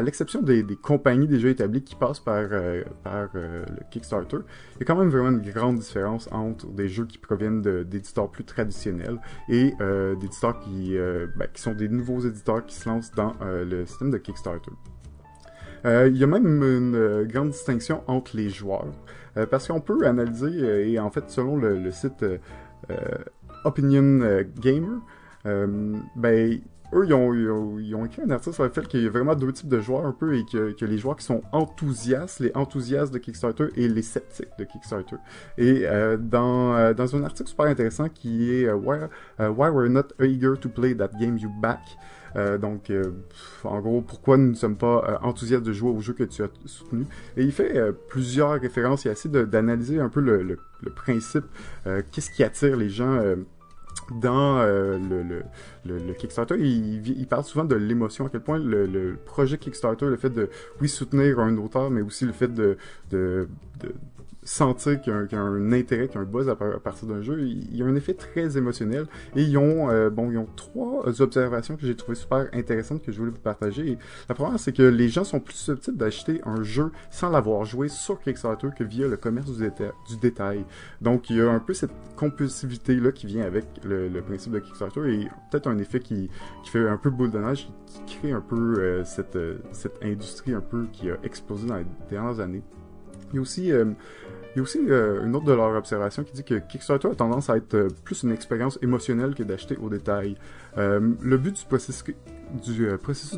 l'exception 0.03 0.43
des, 0.43 0.63
des, 0.63 0.77
compagnies 0.77 1.29
déjà 1.29 1.49
établies 1.49 1.85
qui 1.85 1.95
passent 1.95 2.21
par, 2.21 2.49
euh, 2.51 2.83
par 3.05 3.29
euh, 3.35 3.65
le 3.69 3.85
Kickstarter, 3.91 4.39
il 4.75 4.81
y 4.81 4.83
a 4.83 4.85
quand 4.85 4.97
même 4.97 5.09
vraiment 5.09 5.31
une 5.31 5.51
grande 5.51 5.79
différence 5.79 6.29
entre 6.33 6.67
des 6.67 6.89
jeux 6.89 7.07
qui 7.07 7.19
proviennent 7.19 7.63
d'éditeurs 7.63 8.31
plus 8.31 8.45
traditionnels 8.45 9.19
et 9.49 9.75
euh, 9.81 10.17
d'éditeurs 10.17 10.59
qui, 10.61 10.97
euh, 10.99 11.29
ben, 11.37 11.47
qui 11.53 11.63
sont 11.63 11.75
des 11.75 11.89
nouveaux 11.89 12.21
éditeurs 12.21 12.67
qui 12.67 12.75
se 12.75 12.89
lancent 12.89 13.13
dans 13.13 13.35
euh, 13.43 13.65
le 13.65 13.87
système 13.87 14.11
de 14.11 14.19
Kickstarter. 14.19 14.73
il 15.85 16.17
y 16.17 16.25
a 16.25 16.27
même 16.27 16.47
une 16.47 17.25
grande 17.25 17.51
distinction 17.51 18.03
entre 18.07 18.37
les 18.37 18.51
joueurs, 18.51 18.87
parce 19.51 19.67
qu'on 19.69 19.81
peut 19.81 20.07
analyser, 20.07 20.93
et 20.93 20.99
en 21.01 21.11
fait 21.11 21.29
selon 21.29 21.57
le, 21.57 21.79
le 21.79 21.91
site 21.91 22.25
Opinion 23.65 24.45
Gamer, 24.61 25.01
ben 25.45 26.61
eux, 26.93 27.05
ils 27.07 27.15
ont, 27.15 27.35
ils, 27.35 27.51
ont, 27.51 27.79
ils 27.79 27.95
ont, 27.95 28.05
écrit 28.05 28.23
un 28.23 28.31
article 28.31 28.55
sur 28.55 28.65
le 28.65 28.71
fait 28.71 28.87
qu'il 28.87 29.03
y 29.03 29.07
a 29.07 29.11
vraiment 29.11 29.35
deux 29.35 29.53
types 29.53 29.69
de 29.69 29.81
joueurs 29.81 30.07
un 30.07 30.13
peu 30.13 30.37
et 30.37 30.45
que, 30.45 30.73
que, 30.73 30.85
les 30.85 30.99
joueurs 30.99 31.17
qui 31.17 31.25
sont 31.25 31.43
enthousiastes, 31.53 32.41
les 32.41 32.53
enthousiastes 32.55 33.13
de 33.13 33.19
Kickstarter 33.19 33.69
et 33.77 33.89
les 33.89 34.03
sceptiques 34.03 34.57
de 34.59 34.65
Kickstarter. 34.65 35.17
Et 35.59 35.83
euh, 35.87 36.17
dans, 36.17 36.75
euh, 36.75 36.95
dans 36.95 37.17
un 37.17 37.25
article 37.25 37.49
super 37.49 37.67
intéressant 37.67 38.09
qui 38.09 38.53
est 38.53 38.63
uh, 38.65 38.73
why, 38.73 38.99
uh, 39.41 39.45
why 39.49 39.71
We're 39.71 39.89
Not 39.89 40.09
Eager 40.21 40.55
to 40.61 40.69
Play 40.69 40.95
That 40.95 41.11
Game 41.19 41.39
You 41.39 41.51
Back? 41.61 41.81
Euh, 42.37 42.59
donc, 42.59 42.91
euh, 42.91 43.13
en 43.65 43.81
gros, 43.81 44.01
pourquoi 44.01 44.37
nous 44.37 44.51
ne 44.51 44.55
sommes 44.55 44.77
pas 44.77 45.05
euh, 45.07 45.17
enthousiastes 45.23 45.65
de 45.65 45.73
jouer 45.73 45.91
au 45.91 46.01
jeu 46.01 46.13
que 46.13 46.25
tu 46.25 46.43
as 46.43 46.49
soutenu? 46.67 47.07
Et 47.37 47.45
il 47.45 47.53
fait 47.53 47.77
euh, 47.77 47.93
plusieurs 48.09 48.61
références, 48.61 49.05
il 49.05 49.11
essaie 49.11 49.29
d'analyser 49.29 50.01
un 50.01 50.09
peu 50.09 50.21
le, 50.21 50.43
le, 50.43 50.59
le 50.83 50.91
principe, 50.91 51.45
qu'est-ce 51.85 52.31
qui 52.31 52.43
attire 52.43 52.77
les 52.77 52.89
gens 52.89 53.23
dans 54.11 54.59
euh, 54.59 54.99
le, 54.99 55.45
le, 55.99 56.13
Kickstarter, 56.15 56.57
il, 56.59 57.27
parle 57.29 57.45
souvent 57.45 57.65
de 57.65 57.75
l'émotion, 57.75 58.27
à 58.27 58.29
quel 58.29 58.41
point 58.41 58.59
le, 58.59 59.17
projet 59.25 59.59
Kickstarter, 59.59 60.07
le 60.07 60.17
fait 60.17 60.31
de, 60.31 60.51
oui, 60.81 60.89
soutenir 60.89 61.39
un 61.41 61.57
auteur, 61.59 61.91
mais 61.91 62.03
aussi 62.03 62.25
le 62.25 62.33
fait 62.33 62.53
de 62.53 62.77
sentir 64.45 65.01
qu'il 65.01 65.13
y, 65.13 65.35
a 65.35 65.41
un 65.41 65.73
intérêt, 65.73 66.09
qu'il 66.09 66.17
y 66.17 66.19
a 66.19 66.23
un 66.23 66.25
buzz 66.25 66.49
à, 66.49 66.57
partir 66.57 67.09
d'un 67.09 67.23
jeu. 67.23 67.43
Il, 67.43 67.77
y 67.77 67.83
a 67.83 67.87
un 67.87 67.95
effet 67.95 68.15
très 68.15 68.57
émotionnel. 68.57 69.07
Et 69.37 69.43
ils 69.43 69.57
ont, 69.57 69.91
euh, 69.91 70.11
bon, 70.11 70.31
ils 70.31 70.39
ont 70.39 70.49
trois 70.57 71.21
observations 71.21 71.77
que 71.77 71.87
j'ai 71.87 71.95
trouvées 71.95 72.17
super 72.17 72.49
intéressantes 72.53 73.03
que 73.03 73.13
je 73.13 73.19
voulais 73.19 73.31
vous 73.31 73.39
partager. 73.39 73.99
la 74.29 74.35
première, 74.35 74.59
c'est 74.59 74.73
que 74.73 74.83
les 74.83 75.09
gens 75.09 75.25
sont 75.25 75.41
plus 75.41 75.55
susceptibles 75.55 75.97
d'acheter 75.97 76.41
un 76.45 76.63
jeu 76.63 76.91
sans 77.11 77.31
l'avoir 77.31 77.65
joué 77.65 77.89
sur 77.89 78.21
Kickstarter 78.21 78.69
que 78.77 78.85
via 78.85 79.07
le 79.07 79.17
commerce 79.17 79.51
du, 79.51 79.71
détail. 80.21 80.65
Donc, 81.01 81.31
il 81.31 81.37
y 81.37 81.41
a 81.41 81.51
un 81.51 81.61
peu 81.61 81.75
cette 81.75 81.93
compulsivité-là 82.17 83.13
qui 83.13 83.27
vient 83.27 83.45
avec 83.45 83.65
le, 83.85 84.21
principe 84.23 84.53
de 84.53 84.61
Kickstarter 84.61 85.01
et 85.13 85.29
peut-être 85.51 85.67
un 85.67 85.79
effet 85.79 86.01
qui, 86.01 86.31
qui, 86.63 86.71
fait 86.71 86.89
un 86.89 86.97
peu 86.97 87.11
boule 87.11 87.31
de 87.31 87.39
neige, 87.39 87.69
qui, 88.07 88.17
crée 88.19 88.33
un 88.33 88.41
peu 88.41 88.79
euh, 88.79 89.05
cette, 89.05 89.37
euh, 89.37 89.59
cette 89.73 90.03
industrie 90.03 90.55
un 90.55 90.61
peu 90.61 90.87
qui 90.93 91.11
a 91.11 91.17
explosé 91.25 91.67
dans 91.67 91.77
les 91.77 91.87
dernières 92.09 92.41
années. 92.41 92.63
Il 93.33 93.37
y 93.37 93.39
a 93.39 93.43
aussi 93.43 93.73
aussi 94.61 94.79
euh, 94.89 95.25
une 95.25 95.35
autre 95.35 95.47
de 95.47 95.53
leurs 95.53 95.75
observations 95.75 96.25
qui 96.25 96.33
dit 96.33 96.45
que 96.45 96.55
Kickstarter 96.57 97.09
a 97.09 97.15
tendance 97.15 97.49
à 97.49 97.57
être 97.57 97.75
euh, 97.75 97.89
plus 98.05 98.23
une 98.23 98.33
expérience 98.33 98.79
émotionnelle 98.83 99.35
que 99.35 99.43
d'acheter 99.43 99.77
au 99.77 99.89
détail. 99.89 100.37
Euh, 100.77 101.13
le 101.23 101.39
but 101.39 101.57
du 101.57 101.65
processus, 101.65 102.05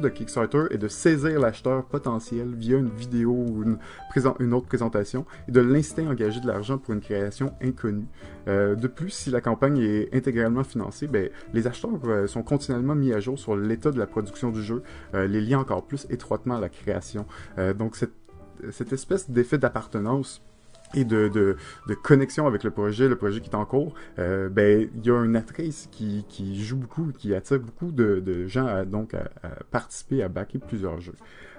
de 0.00 0.08
Kickstarter 0.08 0.64
est 0.70 0.78
de 0.78 0.88
saisir 0.88 1.38
l'acheteur 1.38 1.84
potentiel 1.84 2.54
via 2.56 2.78
une 2.78 2.88
vidéo 2.90 3.30
ou 3.30 3.62
une, 3.62 4.54
autre 4.54 4.66
présentation 4.66 5.24
et 5.46 5.52
de 5.52 5.60
l'instinct 5.60 6.08
à 6.08 6.10
engager 6.10 6.40
de 6.40 6.48
l'argent 6.48 6.78
pour 6.78 6.94
une 6.94 7.00
création 7.00 7.54
inconnue. 7.62 8.08
de 8.46 8.86
plus, 8.88 9.10
si 9.10 9.30
la 9.30 9.40
campagne 9.40 9.78
est 9.78 10.12
intégralement 10.14 10.64
financée, 10.64 11.06
ben, 11.06 11.28
les 11.52 11.66
acheteurs 11.66 11.92
sont 12.26 12.42
continuellement 12.42 12.94
mis 12.96 13.12
à 13.12 13.20
jour 13.20 13.38
sur 13.38 13.56
l'état 13.56 13.92
de 13.92 13.98
la 13.98 14.06
production 14.06 14.50
du 14.50 14.62
jeu, 14.62 14.82
les 15.12 15.40
liant 15.40 15.60
encore 15.60 15.84
plus 15.84 16.06
étroitement 16.10 16.56
à 16.56 16.60
la 16.60 16.68
création. 16.68 17.26
donc 17.76 17.96
cette, 17.96 18.23
cette 18.70 18.92
espèce 18.92 19.30
d'effet 19.30 19.58
d'appartenance 19.58 20.42
et 20.94 21.04
de, 21.04 21.28
de, 21.28 21.56
de, 21.88 21.94
connexion 21.94 22.46
avec 22.46 22.62
le 22.62 22.70
projet, 22.70 23.08
le 23.08 23.16
projet 23.16 23.40
qui 23.40 23.50
est 23.50 23.54
en 23.54 23.64
cours, 23.64 23.94
euh, 24.18 24.48
ben 24.48 24.88
il 24.94 25.06
y 25.06 25.10
a 25.10 25.14
un 25.14 25.34
attrait 25.34 25.70
qui, 25.90 26.24
qui 26.28 26.62
joue 26.62 26.76
beaucoup, 26.76 27.10
qui 27.16 27.34
attire 27.34 27.58
beaucoup 27.58 27.90
de, 27.90 28.20
de 28.20 28.46
gens 28.46 28.66
à, 28.66 28.84
donc 28.84 29.14
à, 29.14 29.30
à 29.42 29.48
participer, 29.70 30.22
à 30.22 30.28
backer 30.28 30.60
plusieurs 30.60 31.00
jeux. 31.00 31.16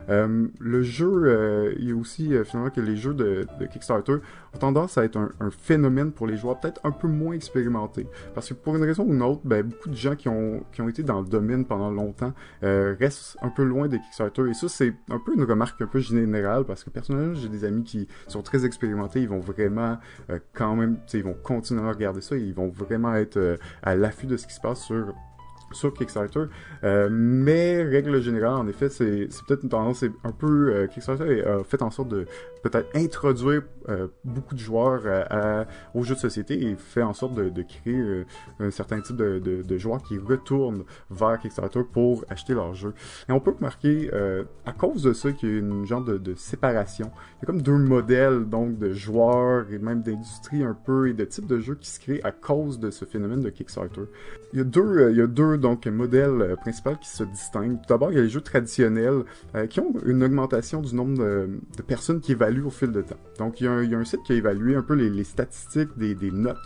Euh, 0.09 0.47
le 0.59 0.83
jeu, 0.83 1.23
euh, 1.25 1.73
il 1.79 1.89
y 1.89 1.91
a 1.91 1.95
aussi 1.95 2.33
euh, 2.33 2.43
finalement 2.43 2.69
que 2.69 2.81
les 2.81 2.95
jeux 2.95 3.13
de, 3.13 3.45
de, 3.59 3.65
Kickstarter 3.65 4.17
ont 4.53 4.57
tendance 4.57 4.97
à 4.97 5.03
être 5.03 5.17
un, 5.17 5.31
un 5.39 5.49
phénomène 5.49 6.11
pour 6.11 6.27
les 6.27 6.37
joueurs 6.37 6.59
peut-être 6.59 6.81
un 6.83 6.91
peu 6.91 7.07
moins 7.07 7.33
expérimentés. 7.33 8.07
Parce 8.33 8.49
que 8.49 8.53
pour 8.53 8.75
une 8.75 8.83
raison 8.83 9.03
ou 9.03 9.13
une 9.13 9.21
autre, 9.21 9.41
ben, 9.43 9.63
beaucoup 9.63 9.89
de 9.89 9.95
gens 9.95 10.15
qui 10.15 10.29
ont, 10.29 10.63
qui 10.71 10.81
ont 10.81 10.89
été 10.89 11.03
dans 11.03 11.21
le 11.21 11.27
domaine 11.27 11.65
pendant 11.65 11.91
longtemps 11.91 12.33
euh, 12.63 12.95
restent 12.99 13.37
un 13.41 13.49
peu 13.49 13.63
loin 13.63 13.87
des 13.87 13.99
Kickstarter. 13.99 14.49
Et 14.49 14.53
ça, 14.53 14.69
c'est 14.69 14.93
un 15.09 15.19
peu 15.19 15.33
une 15.35 15.43
remarque 15.43 15.81
un 15.81 15.87
peu 15.87 15.99
générale 15.99 16.65
parce 16.65 16.83
que 16.83 16.89
personnellement, 16.89 17.33
j'ai 17.33 17.49
des 17.49 17.65
amis 17.65 17.83
qui 17.83 18.07
sont 18.27 18.41
très 18.41 18.65
expérimentés, 18.65 19.21
ils 19.21 19.29
vont 19.29 19.39
vraiment 19.39 19.97
quand 20.53 20.75
même, 20.75 20.97
ils 21.13 21.23
vont 21.23 21.35
continuer 21.43 21.81
à 21.81 21.91
regarder 21.91 22.21
ça, 22.21 22.35
et 22.35 22.39
ils 22.39 22.53
vont 22.53 22.69
vraiment 22.69 23.15
être 23.15 23.57
à 23.83 23.95
l'affût 23.95 24.27
de 24.27 24.37
ce 24.37 24.47
qui 24.47 24.53
se 24.53 24.61
passe 24.61 24.81
sur 24.81 25.13
sur 25.71 25.93
Kickstarter. 25.93 26.45
Euh, 26.83 27.09
mais, 27.11 27.83
règle 27.83 28.21
générale, 28.21 28.53
en 28.53 28.67
effet, 28.67 28.89
c'est 28.89 29.27
peut-être 29.47 29.63
une 29.63 29.69
tendance 29.69 30.03
un 30.23 30.31
peu... 30.31 30.73
Euh, 30.73 30.87
Kickstarter 30.87 31.45
a 31.45 31.63
fait 31.63 31.81
en 31.81 31.91
sorte 31.91 32.09
de 32.09 32.25
peut-être 32.63 32.89
introduire 32.95 33.61
euh, 33.89 34.07
beaucoup 34.23 34.55
de 34.55 34.59
joueurs 34.59 35.03
à, 35.29 35.65
aux 35.93 36.03
jeux 36.03 36.15
de 36.15 36.19
société 36.19 36.67
et 36.67 36.75
fait 36.75 37.03
en 37.03 37.13
sorte 37.13 37.35
de, 37.35 37.61
créer 37.61 38.25
un 38.59 38.71
certain 38.71 39.01
type 39.01 39.15
de, 39.15 39.39
de, 39.39 39.61
de, 39.61 39.77
joueurs 39.77 40.01
qui 40.01 40.17
retournent 40.17 40.83
vers 41.09 41.39
Kickstarter 41.39 41.81
pour 41.91 42.25
acheter 42.29 42.53
leurs 42.53 42.73
jeux. 42.73 42.93
Et 43.27 43.31
on 43.31 43.39
peut 43.39 43.51
remarquer, 43.51 44.09
à 44.65 44.71
cause 44.71 45.03
de 45.03 45.13
ça, 45.13 45.31
qu'il 45.31 45.49
y 45.49 45.55
a 45.55 45.59
une 45.59 45.85
genre 45.85 46.03
de, 46.03 46.35
séparation. 46.35 47.11
Il 47.37 47.41
y 47.41 47.43
a 47.43 47.45
comme 47.47 47.61
deux 47.61 47.77
modèles, 47.77 48.45
donc, 48.45 48.77
de 48.77 48.93
joueurs 48.93 49.71
et 49.71 49.77
même 49.77 50.01
d'industrie 50.01 50.63
un 50.63 50.73
peu 50.73 51.09
et 51.09 51.13
de 51.13 51.25
types 51.25 51.47
de 51.47 51.59
jeux 51.59 51.75
qui 51.75 51.89
se 51.89 51.99
créent 51.99 52.23
à 52.23 52.31
cause 52.31 52.79
de 52.79 52.91
ce 52.91 53.05
phénomène 53.05 53.41
de 53.41 53.49
Kickstarter. 53.49 54.01
Il 54.53 54.59
y 54.59 54.61
a 54.61 54.65
deux, 54.65 55.11
il 55.11 55.17
y 55.17 55.21
a 55.21 55.27
deux 55.27 55.54
donc 55.57 55.87
modèle 55.87 56.41
euh, 56.41 56.55
principal 56.55 56.97
qui 56.99 57.09
se 57.09 57.23
distingue. 57.23 57.77
Tout 57.81 57.87
d'abord, 57.89 58.11
il 58.11 58.15
y 58.15 58.19
a 58.19 58.23
les 58.23 58.29
jeux 58.29 58.41
traditionnels 58.41 59.23
euh, 59.55 59.67
qui 59.67 59.79
ont 59.79 59.93
une 60.05 60.23
augmentation 60.23 60.81
du 60.81 60.95
nombre 60.95 61.17
de, 61.17 61.81
personnes 61.87 62.21
qui 62.21 62.33
évaluent 62.33 62.65
au 62.65 62.69
fil 62.69 62.91
de 62.91 63.01
temps. 63.01 63.17
Donc, 63.39 63.61
il 63.61 63.65
y 63.65 63.67
a 63.67 63.97
un, 63.97 64.05
site 64.05 64.21
qui 64.25 64.33
a 64.33 64.35
évalué 64.35 64.75
un 64.75 64.81
peu 64.81 64.93
les, 64.93 65.23
statistiques 65.23 65.97
des, 65.97 66.15
notes 66.31 66.57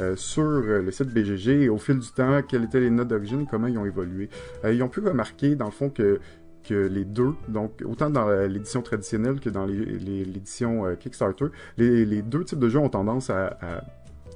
euh, 0.00 0.16
sur 0.16 0.44
le 0.44 0.90
site 0.90 1.08
BGG 1.08 1.64
et 1.64 1.68
au 1.68 1.78
fil 1.78 1.98
du 1.98 2.08
temps, 2.08 2.40
quelles 2.42 2.64
étaient 2.64 2.80
les 2.80 2.90
notes 2.90 3.08
d'origine 3.08 3.46
comment 3.50 3.66
ils 3.66 3.78
ont 3.78 3.86
évolué. 3.86 4.28
ils 4.64 4.82
ont 4.82 4.88
pu 4.88 5.00
remarquer, 5.00 5.54
dans 5.54 5.66
le 5.66 5.70
fond, 5.70 5.90
que 5.90 6.20
que 6.64 6.74
les 6.74 7.06
deux, 7.06 7.32
donc 7.46 7.82
autant 7.82 8.10
dans 8.10 8.28
l'édition 8.46 8.82
traditionnelle 8.82 9.40
que 9.40 9.48
dans 9.48 9.64
l'édition 9.64 10.96
Kickstarter, 10.96 11.46
les, 11.78 12.20
deux 12.20 12.44
types 12.44 12.58
de 12.58 12.68
jeux 12.68 12.80
ont 12.80 12.90
tendance 12.90 13.30
à 13.30 13.56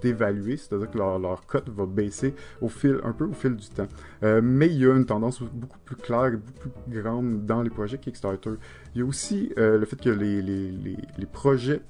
d'évaluer, 0.03 0.57
c'est-à-dire 0.57 0.91
que 0.91 0.99
leur, 0.99 1.19
leur 1.19 1.47
cote 1.47 1.69
va 1.69 1.87
baisser 1.87 2.35
au 2.61 2.69
fil, 2.69 3.01
un 3.05 3.13
peu 3.13 3.25
au 3.25 3.33
fil 3.33 3.57
du 3.57 3.69
temps. 3.69 3.89
Euh, 4.23 4.41
mais 4.43 4.67
il 4.67 4.79
y 4.79 4.87
a 4.87 4.95
une 4.95 5.07
tendance 5.07 5.43
beaucoup 5.43 5.79
plus 5.85 5.97
claire 5.97 6.27
et 6.27 6.37
beaucoup 6.37 6.69
plus 6.69 7.03
grande 7.03 7.47
dans 7.47 7.63
les 7.63 7.71
projets 7.71 7.99
Kickstarter. 7.99 8.53
Il 8.95 9.01
y 9.01 9.03
a 9.03 9.07
aussi 9.07 9.53
euh, 9.59 9.79
le 9.79 9.87
fait 9.87 10.01
que 10.01 10.11
les, 10.11 10.43
les, 10.43 10.71
les, 11.19 11.27
projets 11.27 11.81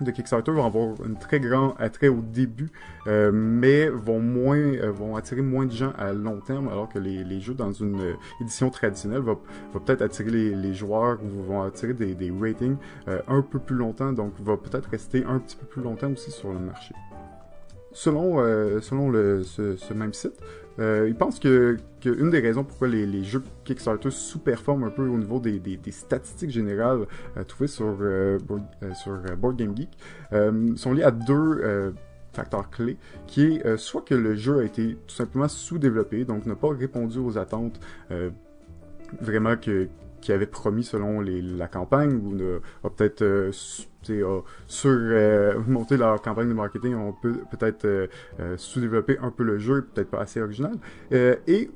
de 0.00 0.10
Kickstarter 0.10 0.52
vont 0.52 0.66
avoir 0.66 0.94
un 1.04 1.14
très 1.14 1.40
grand 1.40 1.74
attrait 1.78 2.08
au 2.08 2.20
début, 2.20 2.70
euh, 3.06 3.30
mais 3.32 3.88
vont 3.88 4.20
moins, 4.20 4.90
vont 4.90 5.16
attirer 5.16 5.40
moins 5.42 5.64
de 5.64 5.72
gens 5.72 5.92
à 5.98 6.12
long 6.12 6.40
terme, 6.40 6.68
alors 6.68 6.88
que 6.88 6.98
les, 6.98 7.24
les 7.24 7.40
jeux 7.40 7.54
dans 7.54 7.72
une 7.72 8.14
édition 8.40 8.68
traditionnelle 8.68 9.20
vont, 9.20 9.38
va 9.72 9.80
peut-être 9.80 10.02
attirer 10.02 10.30
les, 10.30 10.54
les, 10.54 10.74
joueurs 10.74 11.18
ou 11.22 11.42
vont 11.42 11.62
attirer 11.62 11.94
des, 11.94 12.14
des 12.14 12.30
ratings 12.30 12.76
un 13.06 13.42
peu 13.42 13.58
plus 13.58 13.76
longtemps, 13.76 14.12
donc 14.12 14.34
va 14.40 14.56
peut-être 14.56 14.90
rester 14.90 15.24
un 15.24 15.38
petit 15.38 15.56
peu 15.56 15.66
plus 15.66 15.82
longtemps 15.82 16.12
aussi 16.12 16.30
sur 16.30 16.52
le 16.52 16.58
marché. 16.58 16.94
Selon, 17.96 18.40
euh, 18.40 18.82
selon 18.82 19.08
le, 19.08 19.42
ce, 19.42 19.94
même 19.94 20.12
site, 20.12 20.38
euh, 20.78 21.06
ils 21.08 21.14
pensent 21.14 21.40
que, 21.40 21.78
que, 22.02 22.10
une 22.10 22.28
des 22.28 22.40
raisons 22.40 22.62
pourquoi 22.62 22.88
les, 22.88 23.06
les 23.06 23.24
jeux 23.24 23.42
Kickstarter 23.64 24.10
sous-performent 24.10 24.84
un 24.84 24.90
peu 24.90 25.08
au 25.08 25.16
niveau 25.16 25.40
des, 25.40 25.58
des, 25.58 25.78
des 25.78 25.92
statistiques 25.92 26.50
générales 26.50 27.06
euh, 27.38 27.44
trouvées 27.44 27.68
sur, 27.68 27.96
board, 28.44 28.64
sur 29.02 29.18
Board 29.38 29.56
Game 29.56 29.74
Geek 29.74 29.88
sont 30.76 30.92
liées 30.92 31.04
à 31.04 31.10
deux 31.10 31.94
facteurs 32.34 32.68
clés, 32.68 32.98
qui 33.26 33.44
est 33.44 33.76
soit 33.78 34.02
que 34.02 34.14
le 34.14 34.34
jeu 34.34 34.58
a 34.58 34.64
été 34.64 34.98
tout 35.06 35.14
simplement 35.14 35.48
sous-développé, 35.48 36.26
donc 36.26 36.44
n'a 36.44 36.54
pas 36.54 36.68
répondu 36.68 37.18
aux 37.18 37.38
attentes 37.38 37.80
vraiment 39.22 39.56
que 39.56 39.88
qui 40.26 40.32
avait 40.32 40.46
promis 40.46 40.82
selon 40.82 41.20
la 41.20 41.68
campagne 41.68 42.14
ou 42.16 42.34
a 42.84 42.90
peut-être 42.90 43.22
euh, 43.22 43.52
sur 44.66 44.90
euh, 44.90 45.54
leur 45.90 46.20
campagne 46.20 46.48
de 46.48 46.52
marketing, 46.52 46.96
on 46.96 47.12
peut 47.12 47.34
peut-être 47.52 47.84
euh, 47.84 48.08
euh, 48.40 48.56
sous-développer 48.56 49.18
un 49.22 49.30
peu 49.30 49.44
le 49.44 49.58
jeu, 49.58 49.82
peut-être 49.94 50.10
pas 50.10 50.20
assez 50.20 50.40
original, 50.40 50.74
et 51.12 51.70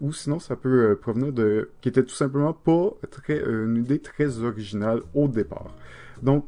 ou 0.00 0.12
sinon 0.12 0.40
ça 0.40 0.56
peut 0.56 0.98
provenir 1.00 1.32
de 1.32 1.70
qui 1.80 1.90
était 1.90 2.02
tout 2.02 2.14
simplement 2.14 2.52
pas 2.52 2.90
très 3.12 3.38
une 3.38 3.76
idée 3.76 4.00
très 4.00 4.40
originale 4.40 5.02
au 5.14 5.28
départ. 5.28 5.70
Donc 6.24 6.46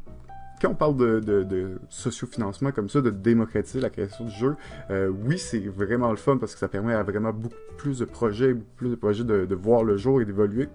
quand 0.61 0.71
on 0.71 0.75
parle 0.75 0.97
de, 0.97 1.19
de, 1.21 1.43
de 1.43 1.79
sociofinancement 1.87 2.73
comme 2.73 2.89
ça, 2.89 2.99
de 2.99 3.11
démocratiser 3.11 3.79
la 3.79 3.89
création 3.89 4.25
du 4.25 4.31
jeu, 4.31 4.55
oui, 4.89 5.37
c'est 5.37 5.65
vraiment 5.67 6.09
le 6.09 6.17
fun 6.17 6.37
parce 6.37 6.53
que 6.53 6.59
ça 6.59 6.67
permet 6.67 6.93
à 6.93 7.03
vraiment 7.03 7.31
beaucoup 7.31 7.55
plus 7.77 7.99
de 7.99 8.05
projets, 8.05 8.55
plus 8.75 8.89
de 8.89 8.95
projets 8.95 9.23
de 9.23 9.55
voir 9.55 9.85
le 9.85 9.95
jour 9.95 10.21
et 10.21 10.25
d'évoluer. 10.25 10.67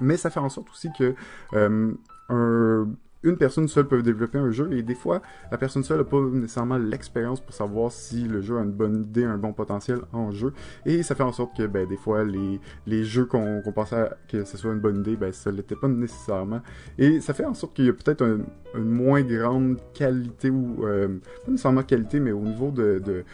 Mais 0.00 0.16
ça 0.16 0.30
fait 0.30 0.40
en 0.40 0.48
sorte 0.48 0.70
aussi 0.70 0.90
que 0.96 1.14
euh, 1.54 1.92
un, 2.28 2.88
une 3.24 3.38
personne 3.38 3.66
seule 3.68 3.88
peut 3.88 4.02
développer 4.02 4.38
un 4.38 4.50
jeu 4.50 4.70
et 4.72 4.82
des 4.82 4.94
fois, 4.94 5.22
la 5.50 5.58
personne 5.58 5.82
seule 5.82 5.98
n'a 5.98 6.04
pas 6.04 6.20
nécessairement 6.20 6.76
l'expérience 6.76 7.40
pour 7.40 7.54
savoir 7.54 7.90
si 7.90 8.24
le 8.24 8.42
jeu 8.42 8.58
a 8.58 8.62
une 8.62 8.72
bonne 8.72 9.02
idée, 9.02 9.24
un 9.24 9.38
bon 9.38 9.52
potentiel 9.52 10.00
en 10.12 10.30
jeu. 10.30 10.52
Et 10.84 11.02
ça 11.02 11.14
fait 11.14 11.22
en 11.22 11.32
sorte 11.32 11.56
que 11.56 11.66
ben, 11.66 11.88
des 11.88 11.96
fois, 11.96 12.22
les, 12.22 12.60
les 12.86 13.02
jeux 13.04 13.24
qu'on 13.24 13.62
pensait 13.74 14.10
que 14.28 14.44
ce 14.44 14.56
soit 14.58 14.72
une 14.72 14.80
bonne 14.80 15.00
idée, 15.00 15.16
ben, 15.16 15.32
ça 15.32 15.50
l'était 15.50 15.74
pas 15.74 15.88
nécessairement. 15.88 16.60
Et 16.98 17.20
ça 17.20 17.32
fait 17.32 17.46
en 17.46 17.54
sorte 17.54 17.74
qu'il 17.74 17.86
y 17.86 17.88
a 17.88 17.94
peut-être 17.94 18.22
une 18.22 18.84
moins 18.84 19.22
grande 19.22 19.78
qualité 19.94 20.50
ou 20.50 20.86
euh, 20.86 21.08
pas 21.44 21.50
nécessairement 21.50 21.82
qualité, 21.82 22.20
mais 22.20 22.32
au 22.32 22.42
niveau 22.42 22.70
de 22.70 23.24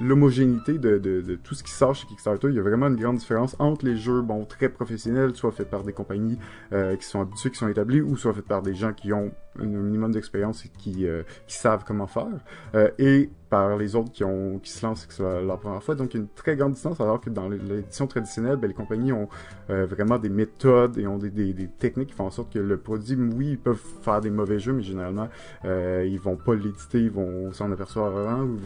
l'homogénéité 0.00 0.78
de, 0.78 1.38
tout 1.42 1.54
ce 1.54 1.62
qui 1.62 1.70
sort 1.70 1.94
chez 1.94 2.06
Kickstarter. 2.06 2.48
Il 2.48 2.54
y 2.54 2.58
a 2.58 2.62
vraiment 2.62 2.88
une 2.88 2.96
grande 2.96 3.16
différence 3.16 3.56
entre 3.58 3.84
les 3.84 3.96
jeux 3.96 4.22
bon 4.22 4.44
très 4.44 4.68
professionnels, 4.68 5.34
soit 5.34 5.52
faits 5.52 5.70
par 5.70 5.82
des 5.82 5.92
compagnies 5.92 6.38
euh, 6.72 6.96
qui 6.96 7.04
sont 7.04 7.20
habituées, 7.20 7.50
qui 7.50 7.58
sont 7.58 7.68
établies, 7.68 8.00
ou 8.00 8.16
soit 8.16 8.32
faits 8.32 8.46
par 8.46 8.62
des 8.62 8.74
gens 8.74 8.92
qui 8.92 9.12
ont 9.12 9.32
un 9.60 9.64
minimum 9.64 10.12
d'expérience 10.12 10.64
et 10.64 10.68
qui, 10.68 11.06
euh, 11.06 11.22
savent 11.46 11.84
comment 11.86 12.06
faire, 12.06 12.26
euh, 12.74 12.90
et 12.98 13.30
par 13.48 13.76
les 13.76 13.94
autres 13.94 14.10
qui, 14.10 14.24
ont, 14.24 14.58
qui 14.58 14.70
se 14.70 14.84
lancent 14.84 15.04
et 15.04 15.08
que 15.08 15.14
c'est 15.14 15.22
leur, 15.22 15.58
première 15.58 15.82
fois. 15.82 15.94
Donc, 15.94 16.14
il 16.14 16.16
y 16.16 16.20
a 16.20 16.22
une 16.22 16.28
très 16.28 16.56
grande 16.56 16.72
distance, 16.72 17.00
alors 17.00 17.20
que 17.20 17.30
dans 17.30 17.48
l'édition 17.48 18.06
traditionnelle, 18.06 18.56
ben, 18.56 18.66
les 18.66 18.74
compagnies 18.74 19.12
ont 19.12 19.28
euh, 19.70 19.86
vraiment 19.86 20.18
des 20.18 20.28
méthodes 20.28 20.98
et 20.98 21.06
ont 21.06 21.18
des, 21.18 21.30
techniques 21.78 22.08
qui 22.08 22.14
font 22.14 22.26
en 22.26 22.30
sorte 22.30 22.52
que 22.52 22.58
le 22.58 22.76
produit, 22.76 23.16
oui, 23.16 23.50
ils 23.50 23.58
peuvent 23.58 23.80
faire 24.02 24.20
des 24.20 24.30
mauvais 24.30 24.58
jeux, 24.58 24.72
mais 24.72 24.82
généralement, 24.82 25.28
ils 25.64 26.18
vont 26.18 26.36
pas 26.36 26.54
l'éditer, 26.54 27.00
ils 27.00 27.10
vont 27.10 27.52
s'en 27.52 27.70
apercevoir 27.70 28.16
avant, 28.16 28.42
ou, 28.42 28.58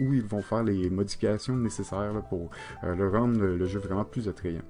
ou, 0.00 0.14
ils 0.14 0.24
vont 0.24 0.42
faire 0.42 0.62
les 0.62 0.88
modifications 0.90 1.56
nécessaires 1.56 2.22
pour 2.28 2.50
le 2.82 3.08
rendre 3.08 3.38
le 3.38 3.66
jeu 3.66 3.78
vraiment 3.78 4.04
plus 4.04 4.28
attrayant. 4.28 4.62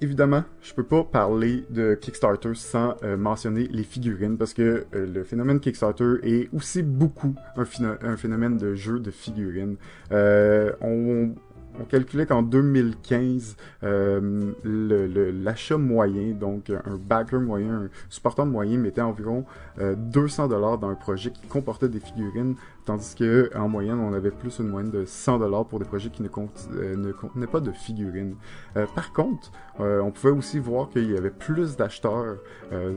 évidemment, 0.00 0.44
je 0.60 0.74
peux 0.74 0.84
pas 0.84 1.04
parler 1.04 1.64
de 1.70 1.94
Kickstarter 1.94 2.54
sans 2.54 2.96
mentionner 3.16 3.68
les 3.68 3.84
figurines 3.84 4.36
parce 4.36 4.52
que 4.54 4.83
euh, 4.94 5.06
le 5.06 5.24
phénomène 5.24 5.60
Kickstarter 5.60 6.14
est 6.22 6.48
aussi 6.54 6.82
beaucoup 6.82 7.34
un, 7.56 8.16
phénomène 8.16 8.56
de 8.56 8.74
jeu 8.74 8.98
de 8.98 9.10
figurines. 9.10 9.76
Euh, 10.12 10.72
on, 10.80 11.34
on 11.80 11.84
calculait 11.84 12.26
qu'en 12.26 12.42
2015, 12.42 13.56
euh, 13.82 14.52
l'achat 14.64 15.76
moyen, 15.76 16.32
donc 16.32 16.70
un 16.70 16.96
backer 16.96 17.40
moyen, 17.40 17.72
un 17.72 17.88
supporter 18.08 18.46
moyen 18.46 18.78
mettait 18.78 19.00
environ 19.00 19.44
200 19.80 20.48
dollars 20.48 20.78
dans 20.78 20.88
un 20.88 20.94
projet 20.94 21.30
qui 21.30 21.46
comportait 21.48 21.88
des 21.88 22.00
figurines 22.00 22.54
Tandis 22.84 23.14
que 23.14 23.50
en 23.56 23.68
moyenne, 23.68 23.98
on 23.98 24.12
avait 24.12 24.30
plus 24.30 24.58
une 24.58 24.68
moyenne 24.68 24.90
de 24.90 25.06
100 25.06 25.38
dollars 25.38 25.64
pour 25.64 25.78
des 25.78 25.86
projets 25.86 26.10
qui 26.10 26.22
ne, 26.22 26.28
euh, 26.28 26.96
ne 26.96 27.12
contenaient 27.12 27.46
pas 27.46 27.60
de 27.60 27.72
figurines. 27.72 28.36
Euh, 28.76 28.86
par 28.94 29.12
contre, 29.14 29.52
euh, 29.80 30.00
on 30.00 30.10
pouvait 30.10 30.32
aussi 30.32 30.58
voir 30.58 30.90
qu'il 30.90 31.10
y 31.10 31.16
avait 31.16 31.30
plus 31.30 31.76
d'acheteurs 31.76 32.36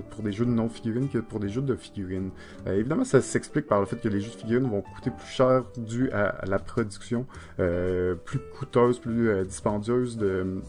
pour 0.09 0.23
des 0.23 0.31
jeux 0.31 0.45
de 0.45 0.51
non-figurines 0.51 1.07
que 1.07 1.19
pour 1.19 1.39
des 1.39 1.49
jeux 1.49 1.61
de 1.61 1.75
figurines. 1.75 2.31
évidemment, 2.65 3.03
ça 3.03 3.21
s'explique 3.21 3.67
par 3.67 3.79
le 3.79 3.85
fait 3.85 3.97
que 3.97 4.09
les 4.09 4.19
jeux 4.19 4.31
de 4.31 4.35
figurines 4.35 4.69
vont 4.69 4.81
coûter 4.81 5.11
plus 5.11 5.27
cher 5.27 5.63
dû 5.77 6.09
à 6.11 6.45
la 6.45 6.59
production, 6.59 7.25
plus 7.57 8.39
coûteuse, 8.57 8.99
plus 8.99 9.45
dispendieuse 9.45 10.17
de 10.17 10.61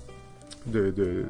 de, 0.68 0.90
de, 0.90 1.24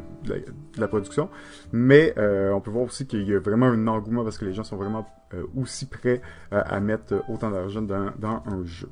la, 0.77 0.89
production. 0.89 1.29
Mais 1.73 2.15
euh, 2.19 2.53
on 2.53 2.61
peut 2.61 2.71
voir 2.71 2.85
aussi 2.85 3.07
qu'il 3.07 3.29
y 3.29 3.35
a 3.35 3.39
vraiment 3.39 3.67
un 3.67 3.87
engouement 3.87 4.25
parce 4.25 4.39
que 4.39 4.45
les 4.45 4.55
gens 4.55 4.65
sont 4.65 4.77
vraiment 4.77 5.07
euh, 5.35 5.45
aussi 5.57 5.87
prêts 5.87 6.21
euh, 6.53 6.63
à 6.65 6.81
mettre 6.81 7.23
autant 7.29 7.51
d'argent 7.51 7.83
dans, 7.83 8.11
dans, 8.19 8.43
un 8.47 8.65
jeu. 8.65 8.89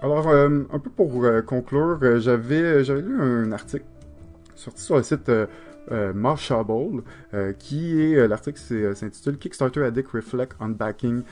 Alors, 0.00 0.28
un 0.28 0.78
peu 0.78 0.90
pour 0.90 1.24
conclure, 1.46 1.98
j'avais 2.20 2.84
j'avais 2.84 3.00
lu 3.00 3.18
un 3.22 3.52
article 3.52 3.86
sorti 4.54 4.82
sur 4.82 4.96
le 4.96 5.02
site 5.02 5.30
euh, 5.92 6.14
Mashable, 6.14 7.02
euh, 7.34 7.52
qui 7.52 8.00
est 8.00 8.16
euh, 8.16 8.26
l'article 8.26 8.58
s'intitule 8.94 9.36
Kickstarter 9.36 9.84
Addict 9.84 10.08
Reflect 10.08 10.56
on 10.60 10.70
Backing 10.70 11.22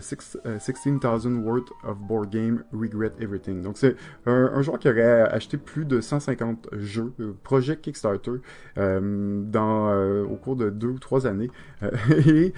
16,000 0.00 0.98
worth 1.44 1.68
of 1.84 1.98
board 1.98 2.30
game 2.30 2.64
Regret 2.72 3.12
Everything. 3.20 3.62
Donc 3.62 3.76
c'est 3.76 3.94
un, 4.26 4.60
joueur 4.60 4.80
qui 4.80 4.88
aurait 4.88 5.22
acheté 5.30 5.56
plus 5.56 5.84
de 5.84 6.00
150 6.00 6.70
jeux, 6.72 7.12
projets 7.44 7.76
Kickstarter, 7.76 8.40
dans 8.76 10.24
au 10.24 10.34
cours 10.34 10.56
de 10.56 10.70
deux 10.70 10.88
ou 10.88 10.98
trois 10.98 11.28
années, 11.28 11.48
et 12.26 12.52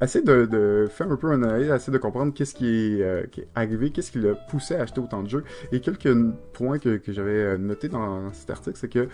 essaie 0.00 0.22
de, 0.22 0.86
faire 0.88 1.12
un 1.12 1.16
peu 1.16 1.30
un 1.30 1.42
analyse, 1.42 1.70
essaie 1.70 1.92
de 1.92 1.98
comprendre 1.98 2.32
qu'est-ce 2.32 2.54
qui 2.54 3.02
est, 3.02 3.48
arrivé, 3.54 3.90
qu'est-ce 3.90 4.10
qui 4.10 4.20
l'a 4.20 4.34
poussé 4.34 4.76
à 4.76 4.80
acheter 4.80 5.02
autant 5.02 5.22
de 5.22 5.28
jeux, 5.28 5.44
et 5.72 5.80
quelques 5.80 6.16
points 6.54 6.78
que 6.78 6.98
j'avais 7.08 7.58
notés 7.58 7.90
dans 7.90 8.32
cet 8.32 8.48
article, 8.48 8.78
c'est 8.78 8.88
que 8.88 9.08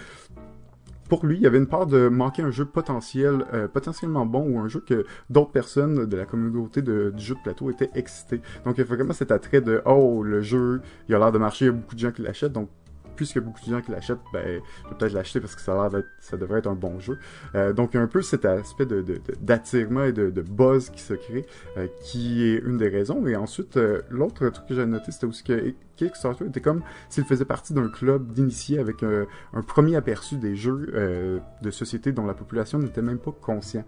pour 1.13 1.27
lui, 1.27 1.37
il 1.37 1.43
y 1.43 1.47
avait 1.47 1.59
une 1.59 1.67
part 1.67 1.87
de 1.87 2.09
manquer 2.09 2.41
un 2.41 2.51
jeu 2.51 2.65
potentiel, 2.65 3.45
euh, 3.53 3.69
potentiellement 3.69 4.25
bon 4.25 4.49
ou 4.49 4.59
un 4.59 4.67
jeu 4.67 4.81
que 4.81 5.05
d'autres 5.29 5.51
personnes 5.51 6.07
de 6.07 6.17
la 6.17 6.25
communauté 6.25 6.81
du 6.81 7.13
jeu 7.19 7.35
de 7.35 7.41
plateau 7.45 7.71
étaient 7.71 7.91
excitées. 7.95 8.41
Donc 8.65 8.79
il 8.79 8.81
y 8.81 8.81
a 8.81 8.87
vraiment 8.87 9.13
cet 9.13 9.31
attrait 9.31 9.61
de 9.61 9.83
oh 9.85 10.23
le 10.23 10.41
jeu, 10.41 10.81
il 11.11 11.15
a 11.15 11.19
l'air 11.19 11.31
de 11.31 11.37
marcher, 11.37 11.67
il 11.67 11.69
y 11.69 11.71
a 11.71 11.73
beaucoup 11.73 11.95
de 11.95 12.01
gens 12.01 12.13
qui 12.13 12.23
l'achètent, 12.23 12.55
donc 12.55 12.71
a 13.25 13.41
beaucoup 13.41 13.61
de 13.65 13.71
gens 13.71 13.81
qui 13.81 13.91
l'achètent, 13.91 14.19
ben, 14.33 14.43
je 14.45 14.89
vais 14.89 14.97
peut-être 14.99 15.13
l'acheter 15.13 15.41
parce 15.41 15.55
que 15.55 15.61
ça, 15.61 15.73
a 15.73 15.89
l'air 15.89 16.03
ça 16.21 16.37
devrait 16.37 16.61
être 16.61 16.69
un 16.69 16.75
bon 16.75 16.99
jeu. 17.01 17.19
Euh, 17.55 17.73
donc, 17.73 17.91
il 17.95 17.97
y 17.97 18.01
a 18.01 18.03
un 18.03 18.09
peu 18.09 18.23
cet 18.23 18.45
aspect 18.45 18.87
de, 18.87 19.05
d'attirement 19.41 20.05
et 20.05 20.13
de, 20.13 20.31
buzz 20.43 20.91
qui 20.91 21.01
se 21.01 21.15
crée, 21.15 21.47
euh, 21.77 21.87
qui 22.03 22.45
est 22.45 22.59
une 22.59 22.79
des 22.79 22.89
raisons. 22.89 23.27
Et 23.27 23.37
ensuite, 23.37 23.77
euh, 23.77 24.03
l'autre 24.11 24.49
truc 24.49 24.67
que 24.67 24.75
j'ai 24.75 24.87
noté, 24.87 25.13
c'était 25.13 25.27
aussi 25.27 25.45
que 25.45 25.75
Kickstarter 25.97 26.47
était 26.47 26.61
comme 26.61 26.83
s'il 27.09 27.25
faisait 27.25 27.45
partie 27.45 27.75
d'un 27.75 27.89
club 27.89 28.33
d'initiés 28.33 28.79
avec 28.79 29.03
un 29.03 29.63
premier 29.63 29.95
aperçu 29.97 30.37
des 30.37 30.57
jeux 30.57 31.43
de 31.61 31.71
société 31.71 32.13
dont 32.13 32.25
la 32.25 32.35
population 32.35 32.79
n'était 32.79 33.03
même 33.03 33.19
pas 33.19 33.31
conscient. 33.31 33.85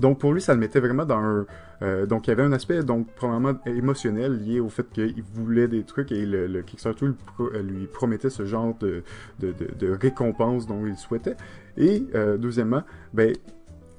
Donc 0.00 0.18
pour 0.18 0.32
lui, 0.32 0.40
ça 0.40 0.54
le 0.54 0.60
mettait 0.60 0.80
vraiment 0.80 1.04
dans 1.04 1.18
un... 1.18 1.46
Euh, 1.82 2.06
donc 2.06 2.26
il 2.26 2.30
y 2.30 2.32
avait 2.32 2.42
un 2.42 2.52
aspect 2.52 2.82
donc 2.82 3.08
probablement 3.14 3.58
émotionnel 3.66 4.40
lié 4.40 4.60
au 4.60 4.68
fait 4.68 4.88
qu'il 4.90 5.22
voulait 5.34 5.68
des 5.68 5.82
trucs 5.82 6.12
et 6.12 6.24
le, 6.24 6.62
Kickstarter 6.62 7.06
euh, 7.40 7.62
lui, 7.62 7.86
promettait 7.86 8.30
ce 8.30 8.44
genre 8.44 8.76
de, 8.78 9.02
de, 9.40 9.90
récompense 9.90 10.66
dont 10.66 10.86
il 10.86 10.96
souhaitait. 10.96 11.36
Et 11.76 12.04
euh, 12.14 12.36
deuxièmement, 12.36 12.82
ben 13.12 13.34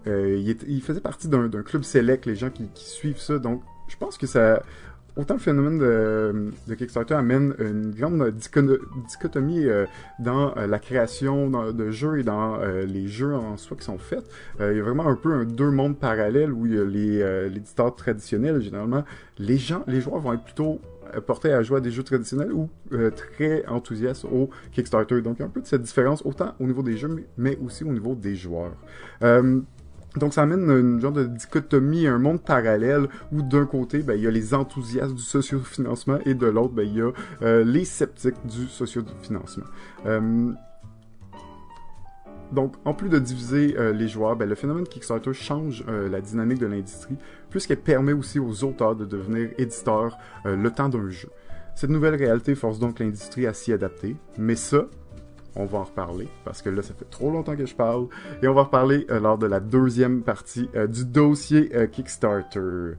il, 0.06 0.82
faisait 0.82 1.02
partie 1.02 1.28
d'un 1.28 1.50
club 1.64 1.84
select, 1.84 2.26
les 2.26 2.36
gens 2.36 2.50
qui 2.50 2.70
suivent 2.76 3.20
ça. 3.20 3.40
Donc 3.40 3.62
je 3.88 3.98
pense 3.98 4.18
que 4.18 4.28
ça 4.28 4.64
autant 5.16 5.36
le 5.36 5.40
phénomène 5.40 5.78
de, 5.78 6.76
Kickstarter 6.76 7.14
amène 7.14 7.54
une 7.60 7.92
grande 7.92 8.32
dichotomie 8.32 9.66
euh, 9.66 9.86
dans 10.20 10.56
euh, 10.58 10.68
la 10.68 10.80
création 10.80 11.50
de 11.72 11.92
jeux 11.92 12.20
et 12.20 12.24
dans 12.24 12.60
euh, 12.60 12.86
les 12.86 13.08
jeux 13.08 13.34
en 13.34 13.58
soi 13.58 13.78
qui 13.78 13.86
sont 13.86 13.98
faits. 13.98 14.24
il 14.60 14.78
y 14.78 14.80
a 14.80 14.84
vraiment 14.84 15.08
un 15.08 15.16
peu 15.16 15.34
un 15.34 15.46
deux 15.46 15.72
mondes 15.72 15.98
parallèles 15.98 16.52
où 16.52 16.66
il 16.66 16.76
y 16.76 16.80
a 16.80 16.84
les 16.84 17.50
l'éditeur 17.50 17.96
traditionnel, 17.96 18.62
généralement, 18.62 19.04
les 19.38 19.58
gens, 19.58 19.84
les 19.88 20.02
joueurs 20.02 20.20
vont 20.20 20.34
être 20.34 20.44
plutôt 20.44 20.80
portés 21.26 21.54
à 21.54 21.62
jouer 21.62 21.78
à 21.78 21.82
des 21.82 21.92
jeux 21.92 22.04
traditionnels 22.04 22.52
ou 22.52 22.70
très 23.16 23.66
enthousiastes 23.68 24.26
au 24.26 24.50
Kickstarter. 24.72 25.22
Donc, 25.22 25.38
il 25.38 25.42
y 25.42 25.44
a 25.44 25.46
un 25.46 25.50
peu 25.50 25.62
de 25.62 25.66
cette 25.66 25.82
différence, 25.82 26.26
autant 26.26 26.54
au 26.60 26.66
niveau 26.66 26.84
des 26.84 26.98
jeux, 26.98 27.26
mais 27.38 27.58
aussi 27.64 27.84
au 27.84 27.92
niveau 27.92 28.16
des 28.16 28.36
joueurs. 28.36 28.74
Donc 30.18 30.34
ça 30.34 30.44
amène 30.44 30.70
une 30.70 31.00
genre 31.02 31.12
de 31.12 31.26
dichotomie, 31.26 32.08
un 32.08 32.20
monde 32.20 32.42
parallèle 32.42 33.08
où 33.32 33.42
d'un 33.42 33.66
côté, 33.66 34.00
ben, 34.00 34.14
il 34.14 34.24
y 34.24 34.28
a 34.28 34.32
les 34.32 34.54
enthousiastes 34.54 35.14
du 35.14 35.22
sociofinancement 35.22 36.20
et 36.26 36.34
de 36.34 36.48
l'autre, 36.48 36.74
ben, 36.74 36.84
il 36.84 36.96
y 36.96 37.02
a 37.02 37.12
euh, 37.42 37.64
les 37.64 37.86
sceptiques 37.86 38.46
du 38.46 38.68
sociofinancement. 38.68 39.66
Euh, 40.06 40.52
donc, 42.52 42.76
en 42.86 42.94
plus 42.94 43.10
de 43.10 43.20
diviser 43.20 43.76
euh, 43.78 43.92
les 43.92 44.08
joueurs, 44.08 44.36
ben, 44.36 44.48
le 44.48 44.56
phénomène 44.56 44.86
Kickstarter 44.86 45.34
change 45.34 45.84
la 45.88 46.22
dynamique 46.22 46.60
de 46.60 46.68
l'industrie, 46.68 47.18
puisqu'elle 47.50 47.82
permet 47.82 48.14
aussi 48.14 48.40
aux 48.40 48.64
auteurs 48.64 48.96
de 48.96 49.06
devenir 49.06 49.50
éditeurs 49.58 50.18
le 50.46 50.70
temps 50.70 50.90
d'un 50.90 51.10
jeu. 51.10 51.30
Cette 51.76 51.90
nouvelle 51.90 52.16
réalité 52.16 52.56
force 52.56 52.80
donc 52.80 53.00
l'industrie 53.00 53.48
à 53.48 53.54
s'y 53.54 53.74
adapter, 53.74 54.16
mais 54.38 54.56
ça, 54.56 54.86
on 55.56 55.66
va 55.66 55.80
en 55.80 55.84
reparler 55.84 56.28
parce 56.44 56.62
que 56.62 56.70
là, 56.70 56.82
ça 56.82 56.94
fait 56.94 57.10
trop 57.10 57.32
longtemps 57.32 57.56
que 57.56 57.66
je 57.66 57.76
parle. 57.76 58.08
Et 58.42 58.48
on 58.48 58.54
va 58.54 58.64
reparler 58.64 59.06
euh, 59.10 59.20
lors 59.20 59.38
de 59.38 59.48
la 59.48 59.60
deuxième 59.60 60.22
partie 60.22 60.70
euh, 60.76 60.88
du 60.88 61.06
dossier 61.06 61.72
euh, 61.76 61.88
Kickstarter. 61.88 62.96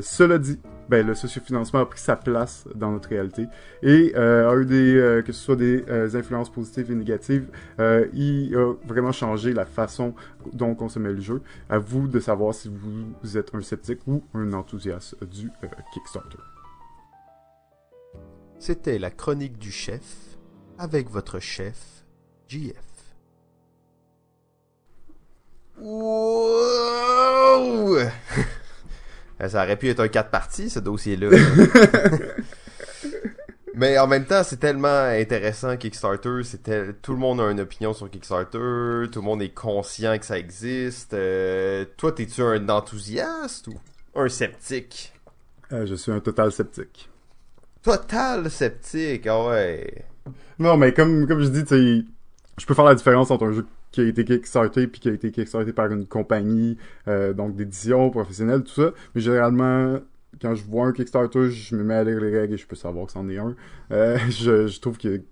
cela 0.00 0.38
dit, 0.38 0.58
ben, 0.88 1.06
le 1.06 1.14
sociofinancement 1.14 1.80
a 1.80 1.86
pris 1.86 2.00
sa 2.00 2.16
place 2.16 2.66
dans 2.74 2.90
notre 2.90 3.08
réalité 3.10 3.46
et 3.82 4.12
a 4.16 4.52
eu 4.56 4.66
des, 4.66 5.22
que 5.24 5.32
ce 5.32 5.40
soit 5.40 5.54
des 5.54 6.16
influences 6.16 6.50
positives 6.50 6.90
et 6.90 6.96
négatives, 6.96 7.48
il 8.12 8.56
a 8.56 8.72
vraiment 8.86 9.12
changé 9.12 9.52
la 9.52 9.66
façon 9.66 10.14
dont 10.52 10.70
on 10.70 10.74
consommait 10.74 11.12
le 11.12 11.20
jeu. 11.20 11.42
À 11.68 11.78
vous 11.78 12.08
de 12.08 12.18
savoir 12.18 12.54
si 12.54 12.68
vous 13.22 13.36
êtes 13.36 13.54
un 13.54 13.60
sceptique 13.60 14.00
ou 14.08 14.24
un 14.34 14.52
enthousiaste 14.52 15.22
du 15.24 15.48
Kickstarter. 15.94 16.38
C'était 18.58 18.98
la 18.98 19.12
chronique 19.12 19.58
du 19.58 19.70
chef 19.70 20.27
avec 20.78 21.10
votre 21.10 21.40
chef, 21.40 21.76
JF. 22.48 22.74
Wow! 26.68 27.98
Ça 29.48 29.62
aurait 29.62 29.76
pu 29.76 29.88
être 29.88 30.00
un 30.00 30.08
4 30.08 30.30
parties, 30.30 30.68
ce 30.70 30.80
dossier-là. 30.80 31.28
Mais 33.74 33.96
en 33.96 34.08
même 34.08 34.24
temps, 34.24 34.42
c'est 34.42 34.56
tellement 34.56 35.04
intéressant 35.04 35.76
Kickstarter, 35.76 36.42
c'était 36.42 36.94
tout 36.94 37.12
le 37.12 37.18
monde 37.18 37.40
a 37.40 37.48
une 37.48 37.60
opinion 37.60 37.92
sur 37.92 38.10
Kickstarter, 38.10 39.08
tout 39.12 39.20
le 39.20 39.22
monde 39.22 39.40
est 39.40 39.54
conscient 39.54 40.18
que 40.18 40.26
ça 40.26 40.36
existe. 40.36 41.14
Euh, 41.14 41.84
toi, 41.96 42.10
t'es-tu 42.10 42.42
un 42.42 42.68
enthousiaste 42.68 43.68
ou 43.68 43.74
un 44.16 44.28
sceptique? 44.28 45.12
Euh, 45.70 45.86
Je 45.86 45.94
suis 45.94 46.10
un 46.10 46.18
total 46.18 46.50
sceptique. 46.50 47.08
Total 47.80 48.50
sceptique, 48.50 49.28
ah 49.28 49.46
ouais. 49.46 50.04
Non, 50.58 50.76
mais 50.76 50.92
comme, 50.92 51.26
comme 51.26 51.40
je 51.40 51.48
dis, 51.48 51.64
tu 51.64 52.06
je 52.58 52.66
peux 52.66 52.74
faire 52.74 52.84
la 52.84 52.96
différence 52.96 53.30
entre 53.30 53.44
un 53.46 53.52
jeu 53.52 53.66
qui 53.92 54.00
a 54.00 54.04
été 54.04 54.24
kickstarté 54.24 54.88
puis 54.88 55.00
qui 55.00 55.08
a 55.08 55.12
été 55.12 55.30
kickstarté 55.30 55.72
par 55.72 55.92
une 55.92 56.06
compagnie, 56.06 56.76
euh, 57.06 57.32
donc 57.32 57.54
d'édition 57.54 58.10
professionnelle, 58.10 58.64
tout 58.64 58.82
ça. 58.82 58.90
Mais 59.14 59.20
généralement, 59.20 60.00
quand 60.40 60.54
je 60.54 60.64
vois 60.64 60.86
un 60.86 60.92
Kickstarter, 60.92 61.50
je 61.50 61.76
me 61.76 61.84
mets 61.84 61.94
à 61.94 62.04
lire 62.04 62.20
les 62.20 62.36
règles 62.36 62.54
et 62.54 62.56
je 62.56 62.66
peux 62.66 62.76
savoir 62.76 63.06
que 63.06 63.12
c'en 63.12 63.28
est 63.28 63.38
un. 63.38 63.54
Euh, 63.92 64.18
je, 64.28 64.66
je 64.66 64.80
trouve 64.80 64.98
que 64.98 65.22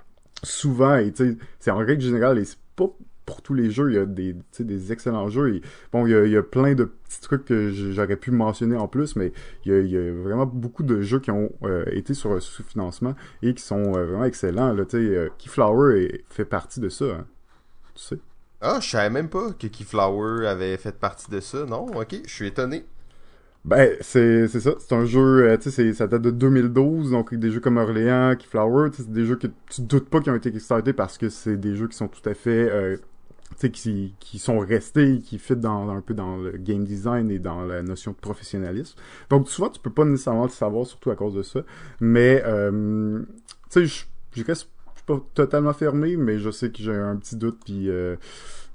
souvent, 0.43 0.97
et 0.97 1.13
tu 1.13 1.33
sais, 1.33 1.37
c'est 1.59 1.71
en 1.71 1.79
règle 1.79 2.01
générale, 2.01 2.39
et 2.39 2.45
c'est 2.45 2.59
pas 2.77 2.89
pour 3.27 3.43
tous 3.43 3.55
les 3.55 3.71
jeux, 3.71 3.91
il 3.91 3.97
y 3.97 3.99
a 3.99 4.07
des, 4.07 4.37
des 4.61 4.93
excellents 4.93 5.29
jeux. 5.29 5.57
Et, 5.57 5.63
bon, 5.93 6.07
il 6.07 6.13
y, 6.13 6.15
a, 6.15 6.25
il 6.25 6.31
y 6.31 6.37
a 6.37 6.43
plein 6.43 6.75
de 6.75 6.85
petits 6.85 7.21
trucs 7.21 7.45
que 7.45 7.71
j'aurais 7.71 8.17
pu 8.17 8.31
mentionner 8.31 8.77
en 8.77 8.89
plus, 8.89 9.17
mais 9.17 9.33
il 9.65 9.73
y 9.73 9.75
a, 9.75 9.81
il 9.81 9.91
y 9.91 9.97
a 9.97 10.13
vraiment 10.13 10.47
beaucoup 10.47 10.85
de 10.85 11.03
jeux 11.03 11.19
qui 11.19 11.33
ont 11.33 11.51
euh, 11.65 11.85
été 11.91 12.15
sur 12.15 12.41
sous-financement 12.41 13.15
et 13.43 13.53
qui 13.53 13.63
sont 13.63 13.97
euh, 13.97 14.07
vraiment 14.07 14.25
excellents. 14.25 14.73
Là, 14.73 14.85
euh, 14.95 15.29
Keyflower 15.39 16.23
fait 16.31 16.45
partie 16.45 16.81
de 16.81 16.89
ça. 16.89 17.05
Hein. 17.05 17.27
Tu 17.95 18.03
sais. 18.03 18.19
Ah, 18.61 18.79
je 18.81 18.89
savais 18.89 19.11
même 19.11 19.29
pas 19.29 19.53
que 19.53 19.67
Keyflower 19.67 20.47
avait 20.47 20.77
fait 20.77 20.97
partie 20.97 21.31
de 21.31 21.41
ça. 21.41 21.67
Non, 21.67 21.87
ok, 21.95 22.17
je 22.25 22.33
suis 22.33 22.47
étonné. 22.47 22.87
Ben, 23.67 23.97
c'est 24.01 24.47
ça. 24.47 24.75
C'est 24.79 24.95
un 24.95 25.05
jeu, 25.05 25.43
euh, 25.51 25.57
tu 25.59 25.73
sais, 25.73 25.93
ça 25.93 26.07
date 26.07 26.23
de 26.23 26.31
2012, 26.31 27.11
donc 27.11 27.35
des 27.35 27.51
jeux 27.51 27.59
comme 27.59 27.79
Orléans, 27.79 28.37
Keyflower, 28.37 28.91
c'est 28.93 29.11
des 29.11 29.27
jeux 29.27 29.35
que 29.35 29.49
tu 29.69 29.83
doutes 29.83 30.09
pas 30.09 30.21
qui 30.21 30.31
ont 30.31 30.37
été 30.37 30.53
kickstartés 30.53 30.93
parce 30.93 31.19
que 31.19 31.29
c'est 31.29 31.57
des 31.57 31.75
jeux 31.75 31.89
qui 31.89 31.97
sont 31.97 32.07
tout 32.07 32.27
à 32.29 32.35
fait, 32.35 32.71
euh, 32.71 32.97
qui, 33.73 34.15
qui 34.21 34.39
sont 34.39 34.59
restés, 34.59 35.21
qui 35.21 35.39
fit 35.39 35.57
dans 35.57 35.89
un 35.89 36.01
peu 36.01 36.15
dans 36.15 36.37
le 36.37 36.53
game 36.53 36.85
design 36.85 37.31
et 37.31 37.39
dans 37.39 37.65
la 37.65 37.83
notion 37.83 38.13
de 38.13 38.17
professionnalisme. 38.17 38.99
Donc 39.31 39.49
souvent, 39.49 39.71
tu 39.71 39.81
peux 39.81 39.91
pas 39.91 40.05
nécessairement 40.05 40.45
le 40.45 40.51
savoir, 40.51 40.87
surtout 40.87 41.11
à 41.11 41.17
cause 41.17 41.35
de 41.35 41.43
ça. 41.43 41.61
Mais, 42.01 42.43
euh, 42.45 43.23
tu 43.71 43.89
sais, 43.89 44.07
je 44.33 44.45
reste 44.45 44.69
pas 45.07 45.21
totalement 45.35 45.73
fermé, 45.73 46.17
mais 46.17 46.39
je 46.39 46.51
sais 46.51 46.71
que 46.71 46.83
j'ai 46.83 46.95
un 46.95 47.17
petit 47.17 47.37
doute, 47.37 47.61
puis 47.65 47.89
euh, 47.89 48.17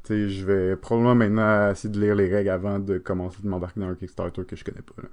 je 0.09 0.45
vais 0.45 0.75
probablement 0.75 1.15
maintenant 1.15 1.71
essayer 1.71 1.93
de 1.93 1.99
lire 1.99 2.15
les 2.15 2.29
règles 2.29 2.49
avant 2.49 2.79
de 2.79 2.97
commencer 2.97 3.37
de 3.43 3.47
m'embarquer 3.47 3.79
dans 3.79 3.87
un 3.87 3.95
Kickstarter 3.95 4.43
que 4.45 4.55
je 4.55 4.63
connais 4.63 4.81
pas. 4.81 5.01
Là. 5.01 5.09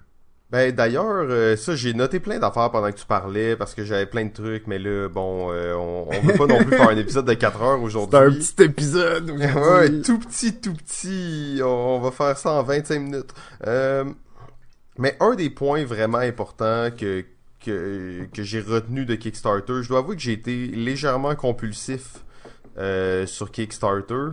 Ben 0.51 0.75
d'ailleurs, 0.75 1.27
euh, 1.29 1.57
ça 1.57 1.77
j'ai 1.77 1.93
noté 1.93 2.21
plein 2.21 2.39
d'affaires 2.39 2.71
pendant 2.71 2.91
que 2.91 2.97
tu 2.97 3.05
parlais 3.05 3.55
parce 3.55 3.75
que 3.75 3.85
j'avais 3.85 4.07
plein 4.07 4.25
de 4.25 4.33
trucs, 4.33 4.67
mais 4.67 4.79
là 4.79 5.09
bon, 5.09 5.53
euh, 5.53 5.75
on, 5.75 6.09
on 6.09 6.21
veut 6.23 6.39
pas 6.39 6.47
non 6.47 6.65
plus 6.65 6.75
faire 6.75 6.89
un 6.89 6.97
épisode 6.97 7.27
de 7.27 7.35
4 7.35 7.63
heures 7.63 7.83
aujourd'hui. 7.83 8.43
C'est 8.43 8.63
un 8.63 8.69
petit 8.69 8.71
épisode. 8.71 9.31
ouais, 9.31 10.01
tout 10.01 10.19
petit, 10.19 10.55
tout 10.55 10.73
petit. 10.73 11.61
On, 11.63 12.01
va 12.01 12.11
faire 12.13 12.39
ça 12.39 12.53
en 12.53 12.63
25 12.63 12.99
minutes. 12.99 13.35
Euh, 13.67 14.05
mais 14.97 15.19
un 15.21 15.35
des 15.35 15.51
points 15.51 15.85
vraiment 15.85 16.19
importants 16.19 16.89
que 16.97 17.27
que, 17.63 18.27
que 18.33 18.43
j'ai 18.43 18.61
retenu 18.61 19.05
de 19.05 19.17
Kickstarter, 19.17 19.83
je 19.83 19.89
dois 19.89 19.99
avouer 19.99 20.15
que 20.15 20.23
j'ai 20.23 20.33
été 20.33 20.69
légèrement 20.69 21.35
compulsif 21.35 22.25
sur 23.27 23.51
Kickstarter. 23.51 24.31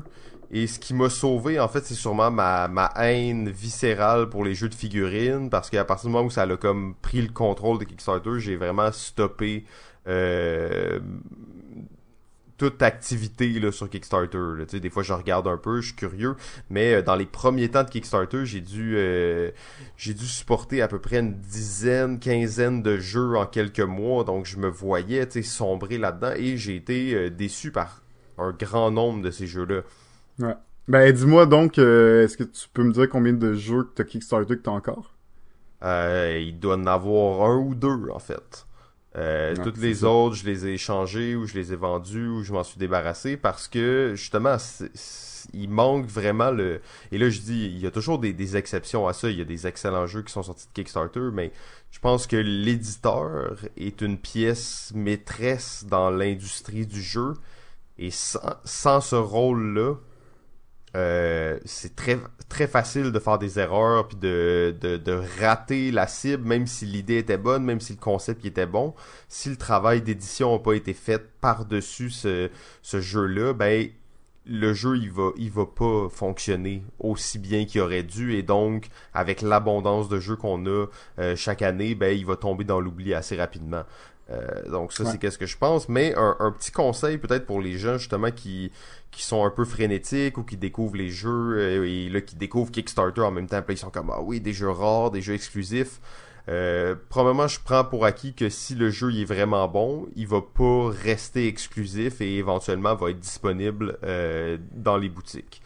Et 0.52 0.68
ce 0.68 0.80
qui 0.80 0.94
m'a 0.94 1.10
sauvé, 1.10 1.60
en 1.60 1.68
fait, 1.68 1.86
c'est 1.86 1.96
sûrement 1.96 2.32
ma, 2.32 2.92
haine 2.98 3.50
viscérale 3.50 4.30
pour 4.30 4.44
les 4.44 4.56
jeux 4.56 4.70
de 4.70 4.76
figurines, 4.76 5.50
parce 5.50 5.70
qu'à 5.70 5.86
partir 5.86 6.10
du 6.10 6.14
moment 6.14 6.28
où 6.28 6.32
ça 6.32 6.44
a 6.44 6.58
comme 6.58 6.96
pris 7.02 7.22
le 7.22 7.30
contrôle 7.30 7.80
de 7.80 7.84
Kickstarter, 7.84 8.40
j'ai 8.40 8.56
vraiment 8.56 8.92
stoppé 8.92 9.66
euh, 10.08 11.00
toute 12.58 12.82
activité 12.82 13.60
là, 13.60 13.72
sur 13.72 13.90
Kickstarter. 13.90 14.38
Là. 14.38 14.66
Des 14.66 14.90
fois, 14.90 15.04
je 15.04 15.14
regarde 15.14 15.48
un 15.48 15.58
peu, 15.58 15.82
je 15.82 15.88
suis 15.88 15.96
curieux, 15.96 16.36
mais 16.70 16.96
euh, 16.96 17.02
dans 17.02 17.16
les 17.16 17.26
premiers 17.26 17.70
temps 17.70 17.84
de 17.84 17.90
Kickstarter, 17.90 18.46
j'ai 18.46 18.62
dû 18.62 18.96
euh, 18.98 19.52
dû 20.06 20.26
supporter 20.26 20.82
à 20.82 20.88
peu 20.88 21.00
près 21.00 21.20
une 21.20 21.34
dizaine, 21.34 22.20
quinzaine 22.20 22.82
de 22.82 22.98
jeux 22.98 23.36
en 23.36 23.46
quelques 23.46 23.80
mois, 23.80 24.24
donc 24.24 24.46
je 24.46 24.58
me 24.58 24.68
voyais 24.68 25.28
sombrer 25.44 25.98
là-dedans 25.98 26.34
et 26.38 26.58
j'ai 26.58 26.76
été 26.76 27.14
euh, 27.14 27.30
déçu 27.30 27.72
par 27.72 28.02
un 28.38 28.52
grand 28.52 28.92
nombre 28.92 29.22
de 29.22 29.32
ces 29.32 29.48
jeux-là. 29.48 29.82
Ouais. 30.40 30.56
Ben, 30.88 31.12
dis-moi 31.12 31.46
donc, 31.48 31.80
euh, 31.80 32.24
est-ce 32.24 32.38
que 32.38 32.44
tu 32.44 32.68
peux 32.72 32.84
me 32.84 32.92
dire 32.92 33.10
combien 33.10 33.34
de 33.34 33.54
jeux 33.54 33.84
que 33.84 33.94
t'as 33.96 34.04
Kickstarter 34.04 34.56
que 34.56 34.62
t'as 34.62 34.72
encore? 34.72 35.16
Euh, 35.84 36.40
il 36.40 36.60
doit 36.60 36.76
en 36.76 36.86
avoir 36.86 37.50
un 37.50 37.58
ou 37.58 37.74
deux, 37.74 38.10
en 38.12 38.20
fait. 38.20 38.68
Euh, 39.16 39.56
toutes 39.64 39.78
les 39.78 40.04
autres, 40.04 40.36
je 40.36 40.46
les 40.46 40.68
ai 40.68 40.74
échangés 40.74 41.36
ou 41.36 41.48
je 41.48 41.54
les 41.54 41.72
ai 41.74 41.76
vendus 41.76 42.28
ou 42.28 42.44
je 42.44 42.52
m'en 42.52 42.64
suis 42.64 42.78
débarrassé 42.78 43.38
parce 43.38 43.68
que, 43.68 44.12
justement, 44.16 44.58
il 45.54 45.70
manque 45.70 46.06
vraiment 46.06 46.52
le... 46.52 46.82
Et 47.12 47.18
là, 47.18 47.30
je 47.30 47.40
dis, 47.40 47.66
il 47.66 47.80
y 47.80 47.88
a 47.88 47.92
toujours 47.92 48.20
des, 48.20 48.34
des, 48.34 48.58
exceptions 48.58 49.08
à 49.08 49.14
ça. 49.14 49.30
Il 49.30 49.38
y 49.38 49.42
a 49.42 49.46
des 49.46 49.68
excellents 49.68 50.06
jeux 50.06 50.22
qui 50.22 50.34
sont 50.34 50.44
sortis 50.44 50.68
de 50.68 50.74
Kickstarter, 50.74 51.30
mais 51.34 51.52
je 51.92 52.00
pense 52.00 52.28
que 52.28 52.36
l'éditeur 52.36 53.58
est 53.78 54.02
une 54.02 54.18
pièce 54.18 54.92
maîtresse 54.94 55.86
dans 55.90 56.10
l'industrie 56.10 56.86
du 56.86 57.02
jeu. 57.02 57.34
Et 57.98 58.12
sans, 58.12 58.58
sans 58.66 59.00
ce 59.00 59.16
rôle-là, 59.16 59.96
euh, 60.96 61.60
c'est 61.66 61.96
très 61.96 62.18
très 62.48 62.68
facile 62.68 63.12
de 63.12 63.20
faire 63.20 63.38
des 63.38 63.60
erreurs 63.60 64.08
puis 64.08 64.18
de, 64.18 64.74
de, 64.80 64.96
de 64.96 65.22
rater 65.40 65.92
la 65.92 66.08
cible 66.08 66.48
même 66.48 66.68
si 66.68 66.86
l'idée 66.86 67.18
était 67.18 67.38
bonne 67.38 67.66
même 67.66 67.82
si 67.82 67.94
le 67.94 68.00
concept 68.00 68.46
était 68.46 68.66
bon. 68.66 68.94
Si 69.28 69.50
le 69.50 69.58
travail 69.58 70.02
d'édition 70.02 70.54
n'a 70.54 70.60
pas 70.60 70.74
été 70.74 70.94
fait 70.94 71.22
par 71.42 71.66
dessus 71.66 72.12
ce, 72.12 72.50
ce 72.82 73.02
jeu 73.02 73.26
là 73.26 73.54
ben 73.54 73.90
le 74.46 74.74
jeu 74.74 74.96
il 74.96 75.12
va 75.12 75.32
il 75.38 75.52
va 75.52 75.66
pas 75.66 76.08
fonctionner 76.10 76.84
aussi 77.00 77.40
bien 77.40 77.66
qu'il 77.66 77.82
aurait 77.82 78.04
dû. 78.04 78.36
Et 78.36 78.44
donc 78.44 78.88
avec 79.14 79.42
l'abondance 79.42 80.08
de 80.08 80.20
jeux 80.20 80.38
qu'on 80.38 80.66
a 80.66 80.86
euh, 81.20 81.36
chaque 81.36 81.62
année 81.62 81.94
ben 81.94 82.18
il 82.18 82.26
va 82.26 82.38
tomber 82.38 82.64
dans 82.64 82.80
l'oubli 82.80 83.14
assez 83.14 83.36
rapidement 83.36 83.84
euh, 84.32 84.70
donc 84.70 84.92
ça 84.92 85.06
c'est 85.06 85.20
qu'est-ce 85.20 85.38
que 85.38 85.46
je 85.46 85.58
pense. 85.58 85.88
Mais 85.88 86.14
un, 86.16 86.36
un 86.40 86.52
petit 86.52 86.72
conseil 86.72 87.18
peut-être 87.18 87.46
pour 87.46 87.62
les 87.62 87.78
gens 87.78 87.98
justement 87.98 88.32
qui 88.32 88.72
qui 89.12 89.24
sont 89.24 89.46
un 89.46 89.50
peu 89.50 89.66
frénétiques 89.66 90.38
ou 90.38 90.44
qui 90.44 90.58
découvrent 90.58 90.98
les 90.98 91.10
jeux 91.10 91.58
euh, 91.58 91.88
et 91.88 92.10
là 92.10 92.22
qui 92.22 92.36
découvrent 92.36 92.72
Kickstarter 92.72 93.22
en 93.22 93.32
même 93.32 93.48
temps 93.48 93.62
puis 93.62 93.76
ils 93.76 93.80
sont 93.80 93.92
comme 93.92 94.12
ah 94.12 94.22
oui 94.22 94.42
des 94.42 94.54
jeux 94.54 94.70
rares 94.70 95.12
des 95.12 95.22
jeux 95.22 95.36
exclusifs. 95.36 96.00
Euh, 96.48 96.96
probablement 97.10 97.48
je 97.48 97.60
prends 97.64 97.84
pour 97.84 98.06
acquis 98.06 98.36
que 98.36 98.50
si 98.50 98.76
le 98.76 98.92
jeu 98.92 99.12
il 99.12 99.22
est 99.22 99.26
vraiment 99.26 99.68
bon 99.68 100.08
il 100.16 100.28
va 100.28 100.42
pas 100.42 100.90
rester 100.90 101.48
exclusif 101.48 102.22
et 102.22 102.38
éventuellement 102.38 102.94
va 102.94 103.10
être 103.10 103.20
disponible 103.20 103.98
euh, 104.04 104.58
dans 104.74 104.98
les 104.98 105.10
boutiques 105.10 105.62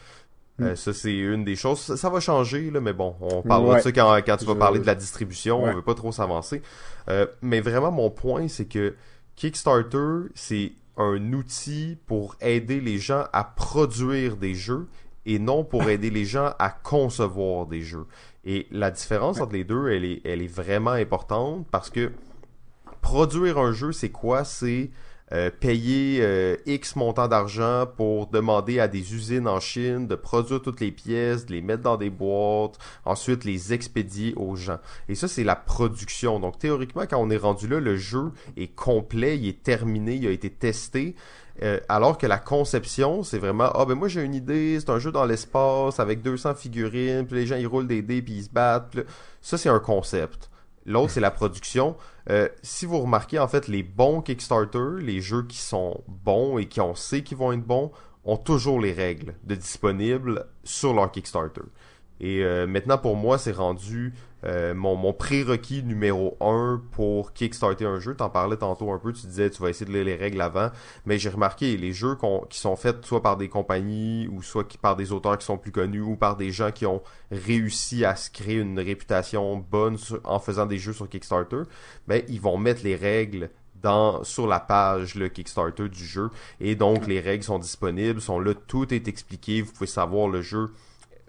euh, 0.60 0.76
ça, 0.76 0.92
c'est 0.92 1.16
une 1.16 1.44
des 1.44 1.56
choses. 1.56 1.78
Ça, 1.96 2.10
va 2.10 2.20
changer, 2.20 2.70
là, 2.70 2.80
mais 2.80 2.92
bon, 2.92 3.14
on 3.20 3.42
parlera 3.42 3.76
de 3.76 3.82
ça 3.82 3.92
quand, 3.92 4.16
quand 4.24 4.36
tu 4.36 4.44
vas 4.44 4.54
parler 4.54 4.80
de 4.80 4.86
la 4.86 4.94
distribution. 4.94 5.62
On 5.62 5.72
veut 5.72 5.82
pas 5.82 5.94
trop 5.94 6.12
s'avancer. 6.12 6.62
Euh, 7.08 7.26
mais 7.42 7.60
vraiment, 7.60 7.90
mon 7.90 8.10
point, 8.10 8.48
c'est 8.48 8.66
que 8.66 8.94
Kickstarter, 9.36 10.28
c'est 10.34 10.72
un 10.96 11.32
outil 11.32 11.98
pour 12.06 12.36
aider 12.40 12.80
les 12.80 12.98
gens 12.98 13.24
à 13.32 13.44
produire 13.44 14.36
des 14.36 14.54
jeux 14.54 14.88
et 15.26 15.38
non 15.38 15.64
pour 15.64 15.82
aider 15.88 16.10
les 16.10 16.24
gens 16.24 16.52
à 16.58 16.70
concevoir 16.70 17.66
des 17.66 17.82
jeux. 17.82 18.06
Et 18.44 18.66
la 18.70 18.90
différence 18.90 19.40
entre 19.40 19.52
les 19.52 19.64
deux, 19.64 19.88
elle 19.88 20.04
est, 20.04 20.20
elle 20.24 20.42
est 20.42 20.52
vraiment 20.52 20.92
importante 20.92 21.66
parce 21.70 21.90
que 21.90 22.12
produire 23.02 23.58
un 23.58 23.72
jeu, 23.72 23.92
c'est 23.92 24.10
quoi? 24.10 24.44
C'est 24.44 24.90
euh, 25.32 25.50
payer 25.50 26.18
euh, 26.22 26.56
X 26.66 26.96
montant 26.96 27.28
d'argent 27.28 27.86
pour 27.96 28.26
demander 28.26 28.80
à 28.80 28.88
des 28.88 29.14
usines 29.14 29.46
en 29.46 29.60
Chine 29.60 30.08
de 30.08 30.16
produire 30.16 30.60
toutes 30.60 30.80
les 30.80 30.90
pièces, 30.90 31.46
de 31.46 31.52
les 31.52 31.62
mettre 31.62 31.82
dans 31.82 31.96
des 31.96 32.10
boîtes, 32.10 32.78
ensuite 33.04 33.44
les 33.44 33.72
expédier 33.72 34.34
aux 34.36 34.56
gens. 34.56 34.78
Et 35.08 35.14
ça, 35.14 35.28
c'est 35.28 35.44
la 35.44 35.54
production. 35.56 36.40
Donc 36.40 36.58
théoriquement, 36.58 37.02
quand 37.08 37.18
on 37.18 37.30
est 37.30 37.36
rendu 37.36 37.68
là, 37.68 37.78
le 37.78 37.96
jeu 37.96 38.32
est 38.56 38.74
complet, 38.74 39.38
il 39.38 39.48
est 39.48 39.62
terminé, 39.62 40.16
il 40.16 40.26
a 40.26 40.30
été 40.30 40.50
testé. 40.50 41.14
Euh, 41.62 41.78
alors 41.88 42.18
que 42.18 42.26
la 42.26 42.38
conception, 42.38 43.22
c'est 43.22 43.38
vraiment 43.38 43.70
ah 43.74 43.84
ben 43.84 43.94
moi 43.94 44.08
j'ai 44.08 44.22
une 44.22 44.34
idée, 44.34 44.78
c'est 44.80 44.90
un 44.90 44.98
jeu 44.98 45.12
dans 45.12 45.26
l'espace 45.26 46.00
avec 46.00 46.22
200 46.22 46.54
figurines, 46.54 47.26
puis 47.26 47.36
les 47.36 47.46
gens 47.46 47.56
ils 47.56 47.66
roulent 47.66 47.86
des 47.86 48.02
dés 48.02 48.22
puis 48.22 48.34
ils 48.34 48.44
se 48.44 48.50
battent. 48.50 48.96
Ça 49.42 49.58
c'est 49.58 49.68
un 49.68 49.78
concept. 49.78 50.49
L'autre, 50.86 51.10
c'est 51.10 51.20
la 51.20 51.30
production. 51.30 51.96
Euh, 52.28 52.48
si 52.62 52.86
vous 52.86 52.98
remarquez, 52.98 53.38
en 53.38 53.48
fait, 53.48 53.68
les 53.68 53.82
bons 53.82 54.22
Kickstarter, 54.22 55.00
les 55.00 55.20
jeux 55.20 55.42
qui 55.42 55.58
sont 55.58 56.02
bons 56.08 56.58
et 56.58 56.66
qui 56.66 56.80
on 56.80 56.94
sait 56.94 57.22
qu'ils 57.22 57.36
vont 57.36 57.52
être 57.52 57.64
bons, 57.64 57.90
ont 58.24 58.36
toujours 58.36 58.80
les 58.80 58.92
règles 58.92 59.34
de 59.44 59.54
disponibles 59.54 60.46
sur 60.64 60.94
leur 60.94 61.10
Kickstarter. 61.10 61.62
Et 62.20 62.44
euh, 62.44 62.66
maintenant, 62.66 62.98
pour 62.98 63.16
moi, 63.16 63.38
c'est 63.38 63.52
rendu 63.52 64.12
euh, 64.44 64.74
mon, 64.74 64.94
mon 64.96 65.12
prérequis 65.12 65.82
numéro 65.82 66.36
un 66.40 66.82
pour 66.92 67.32
kickstarter 67.32 67.84
un 67.84 67.98
jeu. 67.98 68.14
T'en 68.14 68.30
parlais 68.30 68.56
tantôt 68.56 68.90
un 68.92 68.98
peu, 68.98 69.12
tu 69.12 69.26
disais 69.26 69.50
tu 69.50 69.62
vas 69.62 69.70
essayer 69.70 69.86
de 69.86 69.92
lire 69.92 70.04
les 70.04 70.16
règles 70.16 70.40
avant, 70.40 70.70
mais 71.06 71.18
j'ai 71.18 71.30
remarqué 71.30 71.76
les 71.76 71.92
jeux 71.92 72.16
qui 72.48 72.58
sont 72.58 72.76
faits 72.76 73.04
soit 73.04 73.22
par 73.22 73.36
des 73.36 73.48
compagnies 73.48 74.28
ou 74.28 74.42
soit 74.42 74.66
par 74.78 74.96
des 74.96 75.12
auteurs 75.12 75.38
qui 75.38 75.46
sont 75.46 75.58
plus 75.58 75.72
connus 75.72 76.00
ou 76.00 76.16
par 76.16 76.36
des 76.36 76.50
gens 76.50 76.70
qui 76.70 76.86
ont 76.86 77.02
réussi 77.30 78.04
à 78.04 78.16
se 78.16 78.30
créer 78.30 78.56
une 78.56 78.78
réputation 78.78 79.56
bonne 79.56 79.96
en 80.24 80.38
faisant 80.38 80.66
des 80.66 80.78
jeux 80.78 80.92
sur 80.92 81.08
Kickstarter, 81.08 81.62
ben 82.06 82.22
ils 82.28 82.40
vont 82.40 82.56
mettre 82.58 82.82
les 82.84 82.96
règles 82.96 83.50
dans 83.82 84.22
sur 84.24 84.46
la 84.46 84.60
page 84.60 85.14
le 85.14 85.28
Kickstarter 85.28 85.88
du 85.88 86.04
jeu. 86.04 86.30
Et 86.60 86.74
donc 86.76 87.06
les 87.06 87.20
règles 87.20 87.44
sont 87.44 87.58
disponibles, 87.58 88.20
sont 88.20 88.40
là, 88.40 88.52
tout 88.54 88.92
est 88.92 89.08
expliqué, 89.08 89.62
vous 89.62 89.72
pouvez 89.72 89.86
savoir 89.86 90.28
le 90.28 90.42
jeu 90.42 90.70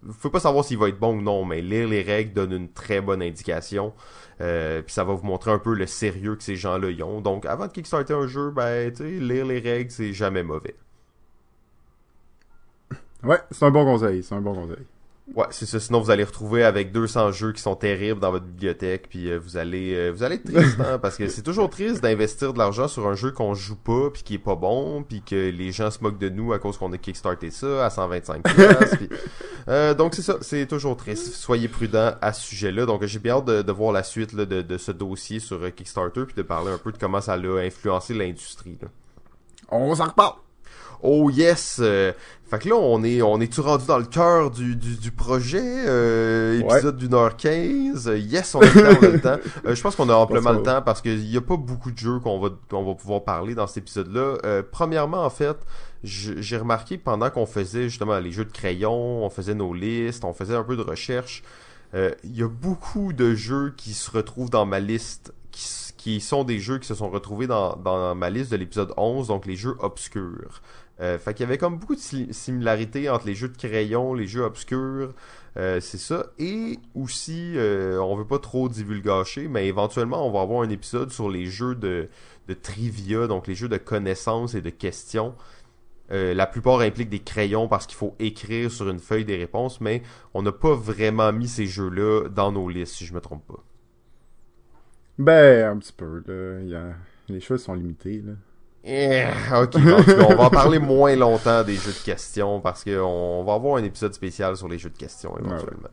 pouvez 0.02 0.32
pas 0.32 0.40
savoir 0.40 0.66
s'il 0.66 0.78
va 0.78 0.90
être 0.90 1.00
bon 1.00 1.18
ou 1.18 1.22
non, 1.22 1.46
mais 1.46 1.62
lire 1.62 1.88
les 1.88 2.02
règles 2.02 2.34
donne 2.34 2.54
une 2.54 2.72
très 2.72 3.02
bonne 3.02 3.22
indication. 3.22 3.94
Euh, 4.42 4.82
puis 4.82 4.94
ça 4.94 5.04
va 5.04 5.14
vous 5.14 5.26
montrer 5.26 5.52
un 5.52 5.60
peu 5.60 5.76
le 5.76 5.86
sérieux 5.86 6.36
que 6.36 6.44
ces 6.44 6.56
gens-là 6.56 6.88
ont. 7.06 7.22
Donc 7.22 7.46
avant 7.46 7.68
de 7.68 7.72
kickstarter 7.72 8.14
un 8.14 8.28
jeu, 8.28 8.52
ben 8.52 8.92
lire 9.00 9.46
les 9.46 9.60
règles, 9.60 9.92
c'est 9.92 10.14
jamais 10.14 10.44
mauvais. 10.44 10.76
Ouais, 13.24 13.40
c'est 13.52 13.66
un 13.66 13.72
bon 13.72 13.86
conseil, 13.86 14.24
c'est 14.24 14.34
un 14.34 14.42
bon 14.42 14.56
conseil. 14.56 14.86
Ouais, 15.36 15.46
c'est 15.52 15.66
ça. 15.66 15.80
Sinon, 15.80 16.02
vous 16.02 16.12
allez 16.12 16.26
retrouver 16.26 16.64
avec 16.64 16.92
200 16.92 17.32
jeux 17.32 17.54
qui 17.54 17.62
sont 17.62 17.76
terribles 17.76 18.20
dans 18.20 18.32
votre 18.32 18.46
bibliothèque, 18.46 19.08
puis 19.10 19.32
euh, 19.32 19.40
vous 19.40 19.56
allez 19.56 19.94
euh, 19.96 20.12
vous 20.12 20.24
allez 20.24 20.36
être 20.36 20.52
triste, 20.52 20.78
hein, 20.80 21.00
parce 21.00 21.16
que 21.16 21.28
c'est 21.30 21.42
toujours 21.42 21.70
triste 21.70 22.02
d'investir 22.04 22.52
de 22.52 22.58
l'argent 22.58 22.90
sur 22.90 23.08
un 23.08 23.16
jeu 23.16 23.32
qu'on 23.32 23.54
joue 23.54 23.78
pas, 23.78 24.10
puis 24.12 24.24
qui 24.24 24.34
est 24.34 24.40
pas 24.40 24.56
bon, 24.56 25.04
puis 25.04 25.22
que 25.22 25.50
les 25.50 25.72
gens 25.72 25.90
se 25.90 26.04
moquent 26.04 26.20
de 26.20 26.28
nous 26.28 26.52
à 26.52 26.60
cause 26.60 26.78
qu'on 26.78 26.92
a 26.92 26.98
kickstarté 26.98 27.50
ça 27.50 27.86
à 27.86 27.90
125 27.90 28.44
puis, 28.98 29.10
euh, 29.70 29.94
Donc 29.94 30.16
c'est 30.16 30.22
ça, 30.22 30.38
c'est 30.42 30.66
toujours 30.66 30.98
triste. 30.98 31.34
Soyez 31.34 31.70
prudents 31.70 32.14
à 32.22 32.34
ce 32.34 32.42
sujet-là. 32.42 32.86
Donc 32.86 33.06
j'ai 33.06 33.20
bien 33.20 33.36
hâte 33.36 33.46
de, 33.46 33.72
voir 33.72 33.94
la 33.94 34.04
suite 34.04 34.36
de, 34.36 34.44
de, 34.44 34.78
ce 34.78 34.92
dossier 34.92 35.40
sur 35.40 35.74
Kickstarter, 35.74 36.26
puis 36.26 36.36
de 36.36 36.42
parler 36.42 36.72
un 36.72 36.78
peu 36.78 36.92
de 36.92 36.98
comment 36.98 37.22
ça 37.22 37.34
a 37.34 37.38
influencé 37.38 38.14
l'industrie. 38.14 38.78
On 39.70 39.96
s'en 39.96 40.08
reparle. 40.08 40.36
Oh 41.04 41.30
yes! 41.30 41.78
euh, 41.82 42.12
fait 42.50 42.60
que 42.60 42.70
là, 42.70 42.76
on 42.76 43.02
est, 43.04 43.22
on 43.22 43.40
est-tu 43.40 43.62
rendu 43.62 43.86
dans 43.86 43.98
le 43.98 44.06
cœur 44.06 44.52
du, 44.52 44.76
du, 44.76 44.98
du 44.98 45.12
projet? 45.12 45.62
euh, 45.64 46.60
épisode 46.60 46.98
d'une 46.98 47.14
heure 47.14 47.38
15. 47.38 48.08
Euh, 48.10 48.18
Yes, 48.18 48.56
on 48.56 48.60
a 48.60 48.66
le 48.66 48.72
temps, 48.74 49.00
on 49.02 49.06
a 49.06 49.10
le 49.10 49.22
temps. 49.22 49.38
Euh, 49.66 49.74
je 49.76 49.82
pense 49.82 49.96
qu'on 49.96 50.10
a 50.10 50.14
amplement 50.16 50.52
le 50.52 50.62
temps 50.64 50.82
parce 50.82 51.02
qu'il 51.02 51.26
y 51.32 51.38
a 51.38 51.42
pas 51.42 51.56
beaucoup 51.58 51.92
de 51.92 51.98
jeux 51.98 52.20
qu'on 52.20 52.40
va, 52.40 52.50
qu'on 52.70 52.84
va 52.84 52.94
pouvoir 52.96 53.24
parler 53.24 53.56
dans 53.56 53.68
cet 53.68 53.78
épisode-là. 53.78 54.38
Euh, 54.44 54.64
premièrement, 54.70 55.24
en 55.24 55.30
fait, 55.30 55.58
j'ai 56.04 56.58
remarqué 56.58 56.98
que 56.98 57.04
pendant 57.04 57.30
qu'on 57.30 57.46
faisait 57.46 57.84
justement 57.90 58.20
les 58.20 58.32
jeux 58.32 58.46
de 58.46 58.52
crayon, 58.52 59.24
on 59.26 59.30
faisait 59.30 59.54
nos 59.56 59.74
listes, 59.74 60.26
on 60.26 60.34
faisait 60.34 60.56
un 60.56 60.64
peu 60.64 60.76
de 60.76 60.82
recherche, 60.82 61.44
euh, 61.94 62.12
il 62.24 62.36
y 62.38 62.44
a 62.44 62.48
beaucoup 62.50 63.14
de 63.14 63.34
jeux 63.34 63.74
qui 63.78 63.94
se 63.94 64.12
retrouvent 64.12 64.50
dans 64.50 64.66
ma 64.66 64.80
liste, 64.80 65.34
qui, 65.52 65.70
qui 65.98 66.20
sont 66.22 66.44
des 66.44 66.60
jeux 66.60 66.80
qui 66.80 66.88
se 66.88 66.96
sont 66.96 67.10
retrouvés 67.10 67.48
dans, 67.48 67.76
dans 67.76 68.16
ma 68.16 68.30
liste 68.30 68.52
de 68.52 68.58
l'épisode 68.58 68.94
11, 68.98 69.28
donc 69.28 69.46
les 69.46 69.56
jeux 69.56 69.76
obscurs. 69.80 70.62
Euh, 71.02 71.18
fait 71.18 71.34
qu'il 71.34 71.44
y 71.46 71.48
avait 71.48 71.58
comme 71.58 71.78
beaucoup 71.78 71.96
de 71.96 72.00
si- 72.00 72.32
similarités 72.32 73.10
entre 73.10 73.26
les 73.26 73.34
jeux 73.36 73.50
de 73.50 73.58
crayon, 73.58 74.14
les 74.14 74.28
jeux 74.28 74.44
obscurs, 74.44 75.14
euh, 75.58 75.80
c'est 75.80 75.98
ça. 75.98 76.28
Et 76.38 76.78
aussi, 76.96 77.54
euh, 77.58 78.00
on 78.00 78.16
veut 78.16 78.28
pas 78.28 78.40
trop 78.40 78.70
divulgacher, 78.70 79.48
mais 79.48 79.68
éventuellement, 79.68 80.28
on 80.28 80.32
va 80.32 80.42
avoir 80.42 80.62
un 80.62 80.70
épisode 80.70 81.12
sur 81.12 81.30
les 81.30 81.46
jeux 81.48 81.76
de, 81.76 82.08
de 82.48 82.54
trivia, 82.54 83.28
donc 83.28 83.48
les 83.48 83.56
jeux 83.56 83.70
de 83.70 83.78
connaissances 83.78 84.54
et 84.54 84.62
de 84.62 84.70
questions. 84.70 85.36
Euh, 86.12 86.34
la 86.34 86.46
plupart 86.46 86.82
impliquent 86.82 87.10
des 87.10 87.20
crayons 87.20 87.68
parce 87.68 87.88
qu'il 87.88 87.98
faut 87.98 88.16
écrire 88.20 88.70
sur 88.72 88.90
une 88.90 89.00
feuille 89.00 89.26
des 89.26 89.38
réponses, 89.38 89.82
mais 89.82 90.04
on 90.34 90.42
n'a 90.44 90.52
pas 90.52 90.76
vraiment 90.76 91.32
mis 91.34 91.48
ces 91.48 91.66
jeux-là 91.66 92.28
dans 92.30 92.52
nos 92.52 92.70
listes, 92.70 92.96
si 92.96 93.06
je 93.06 93.14
me 93.14 93.22
trompe 93.22 93.48
pas. 93.48 93.64
Ben, 95.18 95.70
un 95.72 95.78
petit 95.78 95.94
peu, 95.94 96.22
là. 96.66 96.94
Les 97.30 97.40
choix 97.40 97.58
sont 97.58 97.74
limités, 97.76 98.22
là. 98.22 98.34
Eh, 98.84 99.26
ok, 99.54 99.76
on 99.76 100.36
va 100.36 100.44
en 100.46 100.50
parler 100.50 100.80
moins 100.80 101.16
longtemps 101.16 101.64
des 101.64 101.76
jeux 101.76 101.92
de 101.92 102.04
questions 102.04 102.62
parce 102.62 102.84
qu'on 102.84 103.44
va 103.44 103.54
avoir 103.54 103.78
un 103.78 103.84
épisode 103.84 104.14
spécial 104.14 104.58
sur 104.58 104.68
les 104.68 104.78
jeux 104.80 104.90
de 104.90 104.98
questions 104.98 105.38
éventuellement. 105.38 105.90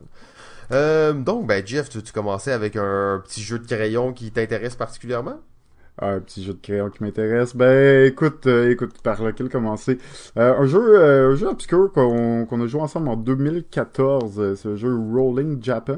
Euh, 0.71 1.13
donc, 1.13 1.47
ben 1.47 1.65
Jeff, 1.65 1.89
tu, 1.89 2.01
tu 2.01 2.11
commençais 2.13 2.51
avec 2.51 2.75
un 2.75 3.21
petit 3.23 3.41
jeu 3.41 3.59
de 3.59 3.67
crayon 3.67 4.13
qui 4.13 4.31
t'intéresse 4.31 4.75
particulièrement? 4.75 5.39
Un 6.01 6.19
petit 6.21 6.43
jeu 6.43 6.53
de 6.53 6.59
crayon 6.59 6.89
qui 6.89 7.03
m'intéresse. 7.03 7.55
Ben, 7.55 8.05
écoute, 8.05 8.47
euh, 8.47 8.71
écoute, 8.71 9.01
par 9.03 9.21
lequel 9.21 9.49
commencer? 9.49 9.97
Euh, 10.37 10.57
un 10.57 10.65
jeu, 10.65 10.97
euh, 10.97 11.33
un 11.33 11.35
jeu 11.35 11.47
obscur 11.47 11.91
qu'on 11.91 12.61
a 12.61 12.67
joué 12.67 12.81
ensemble 12.81 13.09
en 13.09 13.17
2014, 13.17 14.39
euh, 14.39 14.55
c'est 14.55 14.69
le 14.69 14.75
jeu 14.77 14.95
Rolling 14.95 15.61
Japan. 15.61 15.97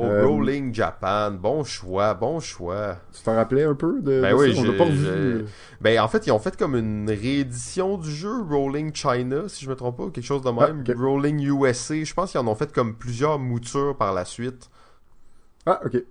Oh, 0.00 0.04
Euh, 0.04 0.26
Rolling 0.26 0.74
Japan, 0.74 1.30
bon 1.32 1.62
choix, 1.64 2.14
bon 2.14 2.40
choix. 2.40 2.96
Tu 3.12 3.22
t'en 3.22 3.34
rappelais 3.34 3.64
un 3.64 3.74
peu 3.74 4.00
de, 4.00 4.20
Ben 4.20 4.30
de 4.30 4.34
oui, 4.34 4.54
ça? 4.54 4.62
On 4.62 4.72
pas 4.76 4.84
revu. 4.84 5.06
euh. 5.06 5.42
Ben 5.80 6.00
en 6.00 6.08
fait, 6.08 6.26
ils 6.26 6.30
ont 6.32 6.38
fait 6.38 6.56
comme 6.56 6.74
une 6.76 7.08
réédition 7.08 7.98
du 7.98 8.10
jeu 8.10 8.42
Rolling 8.42 8.94
China, 8.94 9.48
si 9.48 9.64
je 9.64 9.70
me 9.70 9.76
trompe 9.76 9.96
pas, 9.98 10.04
ou 10.04 10.10
quelque 10.10 10.24
chose 10.24 10.42
de 10.42 10.50
même. 10.50 10.84
Ah, 10.86 10.90
ok. 10.92 10.96
Rolling 10.98 11.40
USA, 11.40 12.02
je 12.04 12.14
pense 12.14 12.30
qu'ils 12.32 12.40
en 12.40 12.46
ont 12.48 12.54
fait 12.54 12.72
comme 12.72 12.94
plusieurs 12.94 13.38
moutures 13.38 13.96
par 13.96 14.12
la 14.14 14.24
suite. 14.24 14.70
Ah, 15.66 15.80
ok. 15.84 16.02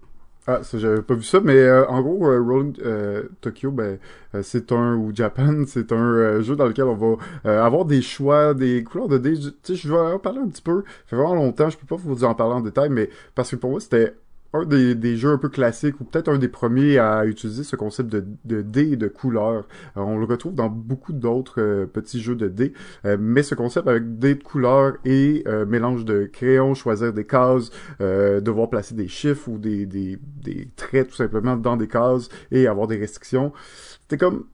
Ah, 0.51 0.63
ça, 0.63 0.79
j'avais 0.79 1.03
pas 1.03 1.13
vu 1.13 1.21
ça, 1.21 1.39
mais 1.41 1.53
euh, 1.53 1.85
en 1.89 2.01
gros, 2.01 2.25
euh, 2.27 2.41
Rolling 2.41 2.75
euh, 2.83 3.29
Tokyo, 3.39 3.69
ben, 3.69 3.99
euh, 4.33 4.41
c'est 4.41 4.71
un, 4.71 4.95
ou 4.95 5.13
Japan, 5.13 5.63
c'est 5.67 5.91
un 5.91 5.95
euh, 5.95 6.41
jeu 6.41 6.55
dans 6.55 6.65
lequel 6.65 6.85
on 6.85 6.95
va 6.95 7.17
euh, 7.45 7.63
avoir 7.63 7.85
des 7.85 8.01
choix, 8.01 8.55
des 8.55 8.83
couleurs 8.83 9.07
de 9.09 9.19
dés. 9.19 9.37
Tu 9.37 9.51
sais, 9.61 9.75
je 9.75 9.87
vais 9.87 9.99
en 9.99 10.17
parler 10.17 10.39
un 10.39 10.47
petit 10.47 10.63
peu. 10.63 10.81
Ça 10.81 11.09
fait 11.11 11.15
vraiment 11.17 11.35
longtemps, 11.35 11.69
je 11.69 11.77
peux 11.77 11.85
pas 11.85 12.01
vous 12.03 12.23
en 12.23 12.33
parler 12.33 12.55
en 12.55 12.61
détail, 12.61 12.89
mais 12.89 13.11
parce 13.35 13.51
que 13.51 13.57
pour 13.57 13.69
moi, 13.69 13.79
c'était 13.79 14.15
un 14.53 14.65
des, 14.65 14.95
des 14.95 15.15
jeux 15.15 15.29
un 15.31 15.37
peu 15.37 15.49
classiques, 15.49 15.99
ou 16.01 16.03
peut-être 16.03 16.29
un 16.29 16.37
des 16.37 16.47
premiers 16.47 16.97
à 16.97 17.25
utiliser 17.25 17.63
ce 17.63 17.75
concept 17.75 18.09
de, 18.09 18.25
de 18.45 18.61
dés 18.61 18.95
de 18.95 19.07
couleurs. 19.07 19.67
Euh, 19.97 20.01
on 20.01 20.17
le 20.17 20.25
retrouve 20.25 20.55
dans 20.55 20.69
beaucoup 20.69 21.13
d'autres 21.13 21.61
euh, 21.61 21.85
petits 21.85 22.21
jeux 22.21 22.35
de 22.35 22.47
dés, 22.47 22.73
euh, 23.05 23.17
mais 23.19 23.43
ce 23.43 23.55
concept 23.55 23.87
avec 23.87 24.17
dés 24.17 24.35
de 24.35 24.43
couleurs 24.43 24.93
et 25.05 25.43
euh, 25.47 25.65
mélange 25.65 26.05
de 26.05 26.25
crayons, 26.31 26.73
choisir 26.73 27.13
des 27.13 27.25
cases, 27.25 27.69
euh, 28.01 28.41
devoir 28.41 28.69
placer 28.69 28.95
des 28.95 29.07
chiffres 29.07 29.49
ou 29.49 29.57
des, 29.57 29.85
des, 29.85 30.17
des 30.43 30.69
traits 30.75 31.09
tout 31.09 31.15
simplement 31.15 31.55
dans 31.55 31.77
des 31.77 31.87
cases 31.87 32.29
et 32.51 32.67
avoir 32.67 32.87
des 32.87 32.97
restrictions. 32.97 33.53
C'était 34.01 34.17
comme 34.17 34.45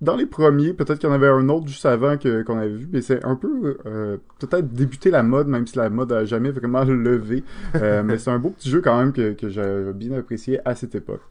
dans 0.00 0.16
les 0.16 0.26
premiers, 0.26 0.72
peut-être 0.72 0.98
qu'il 0.98 1.08
y 1.08 1.12
en 1.12 1.14
avait 1.14 1.28
un 1.28 1.48
autre 1.48 1.68
juste 1.68 1.86
avant 1.86 2.16
que 2.16 2.42
qu'on 2.42 2.58
avait 2.58 2.68
vu, 2.68 2.88
mais 2.92 3.02
c'est 3.02 3.24
un 3.24 3.36
peu 3.36 3.78
euh, 3.86 4.16
peut-être 4.38 4.68
débuter 4.72 5.10
la 5.10 5.22
mode, 5.22 5.48
même 5.48 5.66
si 5.66 5.76
la 5.76 5.90
mode 5.90 6.12
a 6.12 6.24
jamais 6.24 6.50
vraiment 6.50 6.84
levé. 6.84 7.44
Euh, 7.76 8.02
mais 8.04 8.18
c'est 8.18 8.30
un 8.30 8.38
beau 8.38 8.50
petit 8.50 8.70
jeu 8.70 8.80
quand 8.80 8.98
même 8.98 9.12
que, 9.12 9.32
que 9.32 9.48
j'ai 9.48 9.92
bien 9.94 10.16
apprécié 10.18 10.60
à 10.64 10.74
cette 10.74 10.94
époque. 10.94 11.22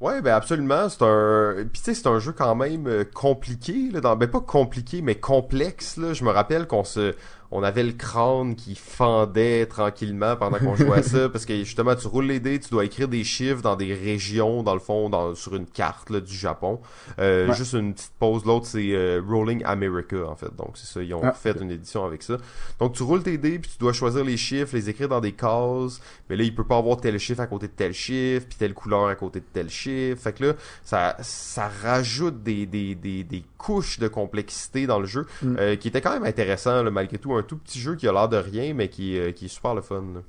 Ouais, 0.00 0.22
ben 0.22 0.32
absolument, 0.32 0.88
c'est 0.88 1.02
un 1.02 1.54
puis 1.72 1.82
tu 1.82 1.86
sais 1.86 1.94
c'est 1.94 2.06
un 2.06 2.20
jeu 2.20 2.30
quand 2.30 2.54
même 2.54 2.86
euh, 2.86 3.02
compliqué 3.02 3.90
là, 3.92 4.00
dans... 4.00 4.14
ben 4.14 4.28
pas 4.28 4.40
compliqué 4.40 5.02
mais 5.02 5.16
complexe 5.16 5.96
là, 5.96 6.12
je 6.12 6.22
me 6.22 6.30
rappelle 6.30 6.68
qu'on 6.68 6.84
se 6.84 7.16
on 7.50 7.62
avait 7.62 7.82
le 7.82 7.92
crâne 7.92 8.54
qui 8.56 8.74
fendait 8.74 9.66
tranquillement 9.66 10.36
pendant 10.36 10.58
qu'on 10.58 10.76
jouait 10.76 10.98
à 10.98 11.02
ça 11.02 11.28
parce 11.32 11.46
que 11.46 11.56
justement 11.64 11.94
tu 11.94 12.06
roules 12.06 12.26
les 12.26 12.40
dés, 12.40 12.58
tu 12.60 12.68
dois 12.70 12.84
écrire 12.84 13.08
des 13.08 13.24
chiffres 13.24 13.62
dans 13.62 13.76
des 13.76 13.94
régions 13.94 14.62
dans 14.62 14.74
le 14.74 14.80
fond 14.80 15.08
dans 15.08 15.34
sur 15.34 15.54
une 15.56 15.66
carte 15.66 16.10
là, 16.10 16.20
du 16.20 16.34
Japon. 16.34 16.80
Euh, 17.18 17.48
Ouais. 17.48 17.54
juste 17.54 17.72
une 17.74 17.94
petite 17.94 18.12
pause, 18.18 18.44
l'autre 18.44 18.66
c'est 18.66 18.92
euh, 18.92 19.22
Rolling 19.26 19.62
America 19.64 20.16
en 20.28 20.36
fait. 20.36 20.54
Donc 20.56 20.72
c'est 20.74 20.86
ça, 20.86 21.02
ils 21.02 21.14
ont 21.14 21.20
Ah, 21.22 21.32
fait 21.32 21.56
une 21.60 21.70
édition 21.70 22.04
avec 22.04 22.22
ça. 22.22 22.36
Donc 22.80 22.92
tu 22.94 23.02
roules 23.02 23.22
tes 23.22 23.38
dés 23.38 23.58
puis 23.58 23.70
tu 23.70 23.78
dois 23.78 23.92
choisir 23.92 24.24
les 24.24 24.36
chiffres, 24.36 24.74
les 24.74 24.90
écrire 24.90 25.08
dans 25.08 25.20
des 25.20 25.32
cases. 25.32 26.00
Mais 26.28 26.36
là, 26.36 26.42
il 26.44 26.54
peut 26.54 26.64
pas 26.64 26.76
avoir 26.76 26.98
tel 26.98 27.18
chiffre 27.18 27.40
à 27.40 27.46
côté 27.46 27.66
de 27.68 27.72
tel 27.72 27.92
chiffre, 27.94 28.46
puis 28.46 28.58
telle 28.58 28.74
couleur 28.74 29.06
à 29.06 29.14
côté 29.14 29.40
de 29.40 29.46
tel 29.52 29.70
chiffre. 29.70 30.20
Fait 30.20 30.32
que 30.32 30.44
là, 30.46 30.52
ça, 30.84 31.16
ça 31.20 31.70
rajoute 31.82 32.42
des, 32.42 32.66
des, 32.66 32.94
des, 32.94 33.24
des 33.24 33.42
couches 33.56 33.98
de 33.98 34.08
complexité 34.08 34.86
dans 34.86 34.98
le 35.00 35.06
jeu, 35.06 35.26
Mm. 35.42 35.56
euh, 35.58 35.76
qui 35.76 35.88
était 35.88 36.00
quand 36.00 36.12
même 36.12 36.24
intéressant, 36.24 36.82
là, 36.82 36.90
malgré 36.90 37.16
tout. 37.18 37.32
Un 37.38 37.42
tout 37.42 37.56
petit 37.56 37.78
jeu 37.78 37.94
qui 37.94 38.08
a 38.08 38.12
l'air 38.12 38.28
de 38.28 38.36
rien, 38.36 38.74
mais 38.74 38.88
qui, 38.88 39.18
euh, 39.18 39.32
qui 39.32 39.46
est 39.46 39.48
super 39.48 39.74
le 39.74 39.82
fun. 39.82 40.02
là. 40.14 40.20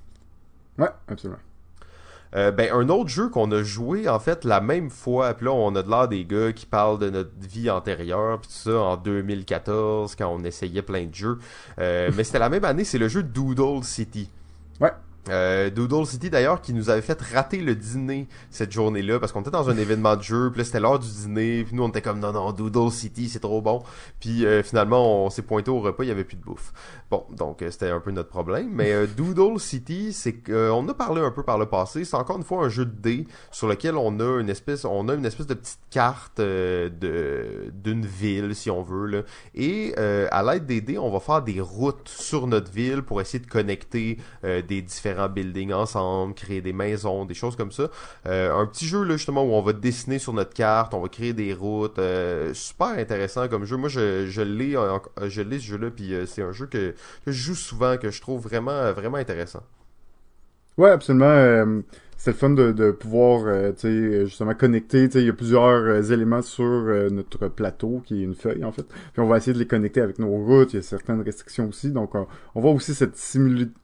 Ouais, 0.86 0.92
absolument. 1.08 1.40
Euh, 2.36 2.52
ben, 2.52 2.72
un 2.72 2.90
autre 2.90 3.10
jeu 3.10 3.30
qu'on 3.30 3.52
a 3.52 3.64
joué, 3.64 4.08
en 4.08 4.20
fait, 4.20 4.46
la 4.46 4.62
même 4.62 4.92
fois, 4.92 5.34
puis 5.34 5.46
là, 5.46 5.52
on 5.52 5.76
a 5.76 5.82
de 5.82 5.90
l'air 5.90 6.08
des 6.08 6.26
gars 6.26 6.54
qui 6.54 6.68
parlent 6.68 7.00
de 7.00 7.10
notre 7.10 7.32
vie 7.40 7.70
antérieure, 7.72 8.40
puis 8.40 8.50
tout 8.50 8.70
ça, 8.70 8.80
en 8.80 8.98
2014, 8.98 10.16
quand 10.16 10.28
on 10.28 10.44
essayait 10.44 10.84
plein 10.84 11.06
de 11.06 11.16
jeux. 11.16 11.40
Euh, 11.80 12.12
mais 12.16 12.24
c'était 12.24 12.40
la 12.40 12.50
même 12.50 12.66
année, 12.66 12.84
c'est 12.84 13.00
le 13.00 13.08
jeu 13.08 13.24
Doodle 13.24 13.84
City. 13.84 14.30
Ouais. 14.80 14.92
Euh, 15.28 15.70
Doodle 15.70 16.06
City 16.06 16.30
d'ailleurs 16.30 16.62
qui 16.62 16.74
nous 16.74 16.90
avait 16.90 17.02
fait 17.02 17.22
rater 17.22 17.58
le 17.58 17.76
dîner 17.76 18.28
cette 18.50 18.72
journée-là 18.72 19.20
parce 19.20 19.32
qu'on 19.32 19.42
était 19.42 19.52
dans 19.52 19.70
un 19.70 19.78
événement 19.78 20.16
de 20.16 20.24
jeu, 20.24 20.50
puis 20.50 20.60
là 20.60 20.66
c'était 20.66 20.80
l'heure 20.80 20.98
du 20.98 21.08
dîner, 21.08 21.64
puis 21.66 21.76
nous 21.76 21.84
on 21.84 21.90
était 21.90 22.02
comme 22.02 22.20
non 22.20 22.32
non 22.32 22.52
Doodle 22.52 22.92
City 22.92 23.30
c'est 23.30 23.40
trop 23.40 23.62
bon, 23.62 23.84
puis 24.20 24.46
euh, 24.46 24.64
finalement 24.64 25.26
on 25.26 25.30
s'est 25.30 25.42
pointé 25.42 25.70
au 25.70 25.82
repas, 25.82 26.04
il 26.04 26.08
y 26.08 26.12
avait 26.12 26.24
plus 26.24 26.38
de 26.38 26.44
bouffe. 26.44 26.74
Bon 27.12 27.26
donc 27.32 27.62
euh, 27.62 27.70
c'était 27.70 27.90
un 27.90 28.00
peu 28.00 28.12
notre 28.12 28.30
problème, 28.30 28.70
mais 28.72 28.92
euh, 28.94 29.08
Doodle 29.08 29.60
City 29.60 30.14
c'est 30.14 30.34
que 30.34 30.52
euh, 30.52 30.90
a 30.90 30.94
parlé 30.94 31.22
un 31.22 31.32
peu 31.32 31.44
par 31.44 31.58
le 31.58 31.68
passé, 31.68 32.06
c'est 32.06 32.16
encore 32.16 32.38
une 32.38 32.44
fois 32.44 32.64
un 32.66 32.70
jeu 32.70 32.86
de 32.86 32.96
dés 32.96 33.28
sur 33.52 33.68
lequel 33.68 33.96
on 33.96 34.20
a 34.20 34.40
une 34.40 34.50
espèce 34.50 34.86
on 34.86 35.10
a 35.10 35.14
une 35.14 35.26
espèce 35.26 35.48
de 35.48 35.54
petite 35.54 35.80
carte 35.92 36.40
de 36.40 37.72
d'une 37.74 38.06
ville 38.06 38.56
si 38.56 38.72
on 38.72 38.82
veut 38.82 39.06
là, 39.06 39.22
et 39.54 39.96
à 39.98 40.44
l'aide 40.44 40.66
des 40.66 40.82
dés 40.82 40.98
on 40.98 41.12
va 41.12 41.20
faire 41.20 41.42
des 41.42 41.60
routes 41.62 42.08
sur 42.08 42.48
notre 42.48 42.72
ville 42.72 43.02
pour 43.04 43.22
essayer 43.22 43.44
de 43.44 43.50
connecter 43.50 44.18
des 44.44 44.82
différents 44.82 45.09
buildings 45.30 45.74
ensemble, 45.74 46.34
créer 46.34 46.62
des 46.62 46.74
maisons, 46.74 47.26
des 47.26 47.34
choses 47.34 47.56
comme 47.56 47.72
ça. 47.72 47.90
Euh, 48.26 48.54
un 48.56 48.66
petit 48.66 48.86
jeu 48.86 49.04
là 49.04 49.18
justement 49.18 49.44
où 49.44 49.52
on 49.54 49.62
va 49.62 49.74
dessiner 49.74 50.20
sur 50.20 50.34
notre 50.34 50.54
carte, 50.54 50.94
on 50.94 51.02
va 51.02 51.10
créer 51.10 51.34
des 51.34 51.54
routes, 51.54 52.00
euh, 52.00 52.54
super 52.54 52.90
intéressant 52.90 53.48
comme 53.48 53.66
jeu. 53.66 53.78
Moi 53.78 53.90
je, 53.90 54.28
je 54.28 54.42
l'ai 54.42 54.76
je 55.28 55.42
l'ai 55.42 55.60
ce 55.60 55.66
jeu 55.66 55.78
là 55.78 55.90
puis 55.90 56.14
euh, 56.14 56.26
c'est 56.26 56.42
un 56.42 56.52
jeu 56.52 56.66
que, 56.68 56.96
que 57.26 57.32
je 57.32 57.42
joue 57.42 57.56
souvent 57.56 57.98
que 57.98 58.12
je 58.12 58.22
trouve 58.22 58.42
vraiment 58.42 58.92
vraiment 58.94 59.18
intéressant. 59.18 59.64
Ouais, 60.78 60.92
absolument. 60.92 61.82
C'est 62.20 62.32
le 62.32 62.36
fun 62.36 62.50
de, 62.50 62.74
de 62.74 62.92
pouvoir, 62.92 63.44
euh, 63.48 63.72
tu 63.72 64.26
justement 64.26 64.54
connecter. 64.54 65.08
Tu 65.08 65.20
il 65.20 65.28
y 65.28 65.30
a 65.30 65.34
plusieurs 65.34 65.64
euh, 65.64 66.02
éléments 66.02 66.42
sur 66.42 66.66
euh, 66.66 67.10
notre 67.10 67.48
plateau, 67.48 68.02
qui 68.06 68.20
est 68.20 68.24
une 68.26 68.36
feuille 68.36 68.66
en 68.66 68.74
fait. 68.74 68.86
Puis 69.14 69.22
on 69.22 69.26
va 69.26 69.38
essayer 69.38 69.54
de 69.54 69.58
les 69.58 69.66
connecter 69.66 70.02
avec 70.02 70.20
nos 70.20 70.28
routes. 70.28 70.74
Il 70.74 70.76
y 70.76 70.80
a 70.80 70.82
certaines 70.82 71.22
restrictions 71.22 71.70
aussi. 71.70 71.92
Donc 71.92 72.16
on, 72.16 72.28
voit 72.56 72.72
aussi 72.72 72.94
cette 72.94 73.18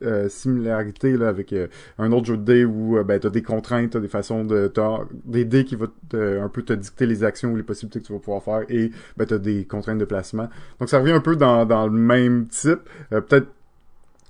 euh, 0.04 0.28
similarité 0.28 1.16
là 1.16 1.30
avec 1.30 1.54
euh, 1.54 1.68
un 1.98 2.12
autre 2.12 2.26
jeu 2.26 2.36
de 2.36 2.44
dés 2.44 2.66
où 2.66 3.02
ben 3.06 3.18
t'as 3.22 3.30
des 3.30 3.42
contraintes, 3.42 3.92
t'as 3.92 4.02
des 4.02 4.10
façons 4.10 4.44
de, 4.44 4.68
t'as 4.68 5.00
des 5.24 5.46
dés 5.46 5.64
qui 5.64 5.78
vont 5.78 5.88
te- 6.10 6.40
un 6.42 6.50
peu 6.50 6.62
te 6.62 6.74
dicter 6.74 7.06
les 7.06 7.24
actions 7.24 7.54
ou 7.54 7.56
les 7.56 7.64
possibilités 7.64 8.02
que 8.02 8.08
tu 8.08 8.12
vas 8.12 8.20
pouvoir 8.20 8.44
faire 8.44 8.66
et 8.68 8.92
ben 9.16 9.26
t'as 9.26 9.38
des 9.38 9.64
contraintes 9.64 9.98
de 9.98 10.06
placement. 10.06 10.50
Donc 10.82 10.90
ça 10.90 11.00
revient 11.00 11.14
un 11.14 11.22
peu 11.22 11.38
dans, 11.38 11.66
dans 11.66 11.88
le 11.88 11.98
même 11.98 12.48
type. 12.48 12.82
Peut-être 13.12 13.48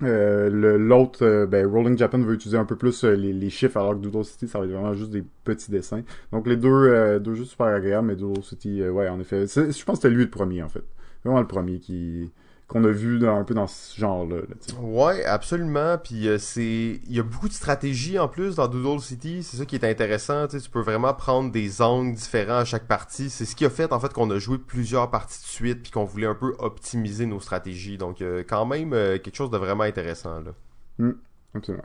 euh, 0.02 0.78
L'autre, 0.78 1.24
euh, 1.24 1.46
ben, 1.46 1.66
Rolling 1.66 1.96
Japan 1.96 2.18
veut 2.18 2.34
utiliser 2.34 2.58
un 2.58 2.64
peu 2.64 2.76
plus 2.76 3.04
euh, 3.04 3.14
les, 3.14 3.32
les 3.32 3.50
chiffres, 3.50 3.76
alors 3.78 3.94
que 3.94 4.00
Doodle 4.00 4.24
City, 4.24 4.48
ça 4.48 4.58
va 4.58 4.64
être 4.64 4.72
vraiment 4.72 4.94
juste 4.94 5.10
des 5.10 5.24
petits 5.44 5.70
dessins. 5.70 6.02
Donc 6.32 6.46
les 6.46 6.56
deux, 6.56 6.68
euh, 6.68 7.18
deux 7.18 7.34
jeux 7.34 7.44
super 7.44 7.66
agréables, 7.66 8.08
mais 8.08 8.16
Doodle 8.16 8.42
City, 8.42 8.82
ouais, 8.88 9.08
en 9.08 9.20
effet. 9.20 9.46
Je 9.46 9.84
pense 9.84 9.98
que 9.98 10.02
c'était 10.02 10.10
lui 10.10 10.24
le 10.24 10.30
premier, 10.30 10.62
en 10.62 10.68
fait. 10.68 10.84
Vraiment 11.24 11.40
le 11.40 11.46
premier 11.46 11.78
qui 11.78 12.30
qu'on 12.68 12.82
a 12.82 12.88
vu 12.88 13.20
dans, 13.20 13.36
un 13.36 13.44
peu 13.44 13.54
dans 13.54 13.68
ce 13.68 13.98
genre-là. 13.98 14.38
Là. 14.38 14.80
Ouais, 14.80 15.24
absolument. 15.24 15.98
Puis 15.98 16.26
euh, 16.26 16.36
c'est, 16.38 17.00
il 17.06 17.12
y 17.14 17.20
a 17.20 17.22
beaucoup 17.22 17.48
de 17.48 17.52
stratégies 17.52 18.18
en 18.18 18.26
plus 18.26 18.56
dans 18.56 18.66
Doodle 18.66 19.00
City. 19.00 19.44
C'est 19.44 19.58
ça 19.58 19.64
qui 19.64 19.76
est 19.76 19.84
intéressant. 19.84 20.48
Tu 20.48 20.58
peux 20.68 20.80
vraiment 20.80 21.14
prendre 21.14 21.52
des 21.52 21.80
angles 21.80 22.14
différents 22.14 22.58
à 22.58 22.64
chaque 22.64 22.88
partie. 22.88 23.30
C'est 23.30 23.44
ce 23.44 23.54
qui 23.54 23.64
a 23.64 23.70
fait 23.70 23.92
en 23.92 24.00
fait 24.00 24.12
qu'on 24.12 24.30
a 24.30 24.38
joué 24.38 24.58
plusieurs 24.58 25.10
parties 25.10 25.40
de 25.40 25.46
suite 25.46 25.82
puis 25.82 25.92
qu'on 25.92 26.04
voulait 26.04 26.26
un 26.26 26.34
peu 26.34 26.56
optimiser 26.58 27.26
nos 27.26 27.38
stratégies. 27.38 27.98
Donc 27.98 28.20
euh, 28.20 28.42
quand 28.46 28.66
même 28.66 28.92
euh, 28.92 29.18
quelque 29.18 29.36
chose 29.36 29.50
de 29.50 29.58
vraiment 29.58 29.84
intéressant 29.84 30.40
là. 30.40 30.52
Mm, 30.98 31.12
absolument. 31.54 31.84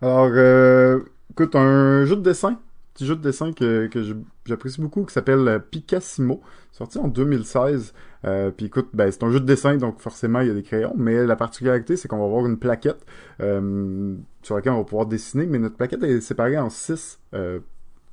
Alors, 0.00 0.28
écoute, 1.30 1.56
un 1.56 2.04
jeu 2.04 2.16
de 2.16 2.20
dessin, 2.20 2.60
petit 2.92 3.06
jeu 3.06 3.16
de 3.16 3.22
dessin 3.22 3.52
que, 3.52 3.86
que 3.86 4.02
j'apprécie 4.44 4.80
beaucoup, 4.80 5.04
qui 5.04 5.14
s'appelle 5.14 5.64
Picassimo, 5.70 6.42
sorti 6.72 6.98
en 6.98 7.08
2016. 7.08 7.94
Euh, 8.24 8.50
puis 8.50 8.66
écoute, 8.66 8.88
ben, 8.94 9.10
c'est 9.10 9.22
un 9.22 9.30
jeu 9.30 9.40
de 9.40 9.44
dessin, 9.44 9.76
donc 9.76 10.00
forcément 10.00 10.40
il 10.40 10.48
y 10.48 10.50
a 10.50 10.54
des 10.54 10.62
crayons, 10.62 10.94
mais 10.96 11.26
la 11.26 11.36
particularité 11.36 11.96
c'est 11.96 12.08
qu'on 12.08 12.18
va 12.18 12.24
avoir 12.24 12.46
une 12.46 12.58
plaquette 12.58 13.04
euh, 13.40 14.14
sur 14.42 14.56
laquelle 14.56 14.72
on 14.72 14.78
va 14.78 14.84
pouvoir 14.84 15.06
dessiner, 15.06 15.46
mais 15.46 15.58
notre 15.58 15.76
plaquette 15.76 16.02
est 16.02 16.20
séparée 16.20 16.58
en 16.58 16.70
six 16.70 17.20
euh, 17.34 17.60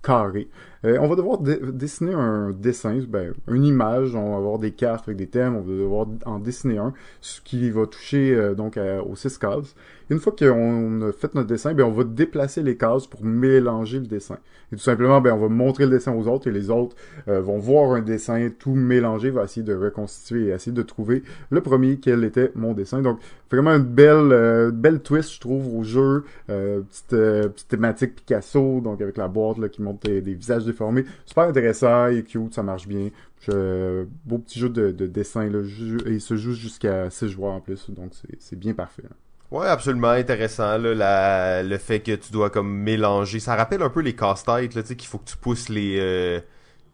carrés. 0.03 0.49
Euh, 0.83 0.97
on 0.99 1.07
va 1.07 1.15
devoir 1.15 1.39
dessiner 1.39 2.13
un 2.13 2.51
dessin, 2.51 2.99
ben, 3.07 3.33
une 3.47 3.65
image, 3.65 4.15
on 4.15 4.31
va 4.31 4.37
avoir 4.37 4.57
des 4.57 4.71
cartes 4.71 5.07
avec 5.07 5.17
des 5.17 5.27
thèmes, 5.27 5.55
on 5.55 5.61
va 5.61 5.71
devoir 5.71 6.07
en 6.25 6.39
dessiner 6.39 6.79
un, 6.79 6.93
ce 7.21 7.39
qui 7.41 7.69
va 7.69 7.85
toucher 7.85 8.33
euh, 8.33 8.55
donc 8.55 8.77
aux 8.77 9.15
six 9.15 9.37
cases. 9.37 9.75
Une 10.09 10.19
fois 10.19 10.35
qu'on 10.37 11.01
a 11.03 11.11
fait 11.13 11.33
notre 11.35 11.47
dessin, 11.47 11.73
ben, 11.73 11.85
on 11.85 11.91
va 11.91 12.03
déplacer 12.03 12.63
les 12.63 12.75
cases 12.75 13.07
pour 13.07 13.23
mélanger 13.23 13.99
le 13.99 14.07
dessin. 14.07 14.37
Et 14.73 14.75
tout 14.75 14.81
simplement, 14.81 15.21
ben, 15.21 15.33
on 15.33 15.37
va 15.37 15.49
montrer 15.49 15.85
le 15.85 15.91
dessin 15.91 16.13
aux 16.13 16.27
autres 16.27 16.47
et 16.47 16.51
les 16.51 16.69
autres 16.69 16.95
euh, 17.27 17.41
vont 17.41 17.59
voir 17.59 17.91
un 17.91 18.01
dessin 18.01 18.49
tout 18.57 18.73
mélangé, 18.73 19.29
va 19.29 19.43
essayer 19.43 19.65
de 19.65 19.73
reconstituer 19.73 20.47
et 20.47 20.49
essayer 20.49 20.73
de 20.73 20.81
trouver 20.81 21.23
le 21.49 21.61
premier 21.61 21.97
quel 21.97 22.23
était 22.23 22.51
mon 22.55 22.73
dessin. 22.73 23.01
Donc, 23.01 23.19
vraiment 23.49 23.71
une 23.71 23.83
belle, 23.83 24.31
euh, 24.31 24.71
belle 24.71 25.01
twist, 25.01 25.33
je 25.33 25.39
trouve, 25.39 25.75
au 25.75 25.83
jeu. 25.83 26.23
Euh, 26.49 26.81
petite, 26.81 27.13
euh, 27.13 27.49
petite 27.49 27.67
thématique 27.67 28.15
Picasso, 28.15 28.81
donc 28.81 29.01
avec 29.01 29.17
la 29.17 29.27
boîte 29.27 29.59
là, 29.59 29.69
qui 29.69 29.81
montre 29.81 30.07
des, 30.07 30.21
des 30.21 30.33
visages 30.33 30.65
déformés. 30.71 31.05
Super 31.25 31.43
intéressant, 31.45 32.07
il 32.07 32.19
est 32.19 32.23
cute, 32.23 32.53
ça 32.53 32.63
marche 32.63 32.87
bien. 32.87 33.09
Je- 33.47 34.05
beau 34.25 34.37
petit 34.39 34.59
jeu 34.59 34.69
de, 34.69 34.91
de 34.91 35.07
dessin, 35.07 35.49
là, 35.49 35.59
et 36.05 36.11
il 36.13 36.21
se 36.21 36.35
joue 36.35 36.53
jusqu'à 36.53 37.09
6 37.09 37.29
joueurs 37.29 37.53
en 37.53 37.61
plus, 37.61 37.89
donc 37.89 38.11
c'est- 38.39 38.55
bien 38.55 38.73
parfait. 38.73 39.03
là. 39.03 39.09
Ouais, 39.57 39.67
absolument 39.67 40.11
intéressant 40.11 40.77
là, 40.77 40.93
la, 40.95 41.61
le 41.63 41.77
fait 41.77 41.99
que 41.99 42.15
tu 42.15 42.31
dois 42.31 42.49
comme 42.49 42.71
mélanger. 42.73 43.39
Ça 43.41 43.55
rappelle 43.55 43.81
un 43.81 43.89
peu 43.89 43.99
les 43.99 44.15
casse-têtes 44.15 44.75
là, 44.75 44.81
tu 44.81 44.87
sais 44.89 44.95
qu'il 44.95 45.09
faut 45.09 45.17
que 45.17 45.29
tu 45.29 45.35
pousses 45.35 45.67
les 45.67 45.97
euh, 45.99 46.39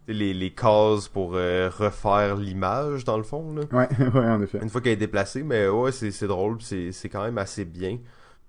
les, 0.08 0.34
les 0.34 0.50
cases 0.52 1.08
pour 1.08 1.34
euh, 1.36 1.70
refaire 1.70 2.36
l'image 2.38 3.04
dans 3.04 3.18
le 3.18 3.24
fond 3.24 3.54
là. 3.54 3.62
Ouais, 3.72 3.88
ouais, 4.14 4.26
en 4.28 4.42
effet. 4.42 4.58
Une 4.64 4.70
fois 4.70 4.82
qu'elle 4.82 4.94
est 4.94 4.96
déplacée, 4.96 5.44
mais 5.44 5.68
ouais, 5.68 5.92
c'est 5.92 6.26
drôle, 6.28 6.58
c'est 6.62 7.10
quand 7.10 7.24
même 7.24 7.38
assez 7.38 7.64
bien. 7.64 8.00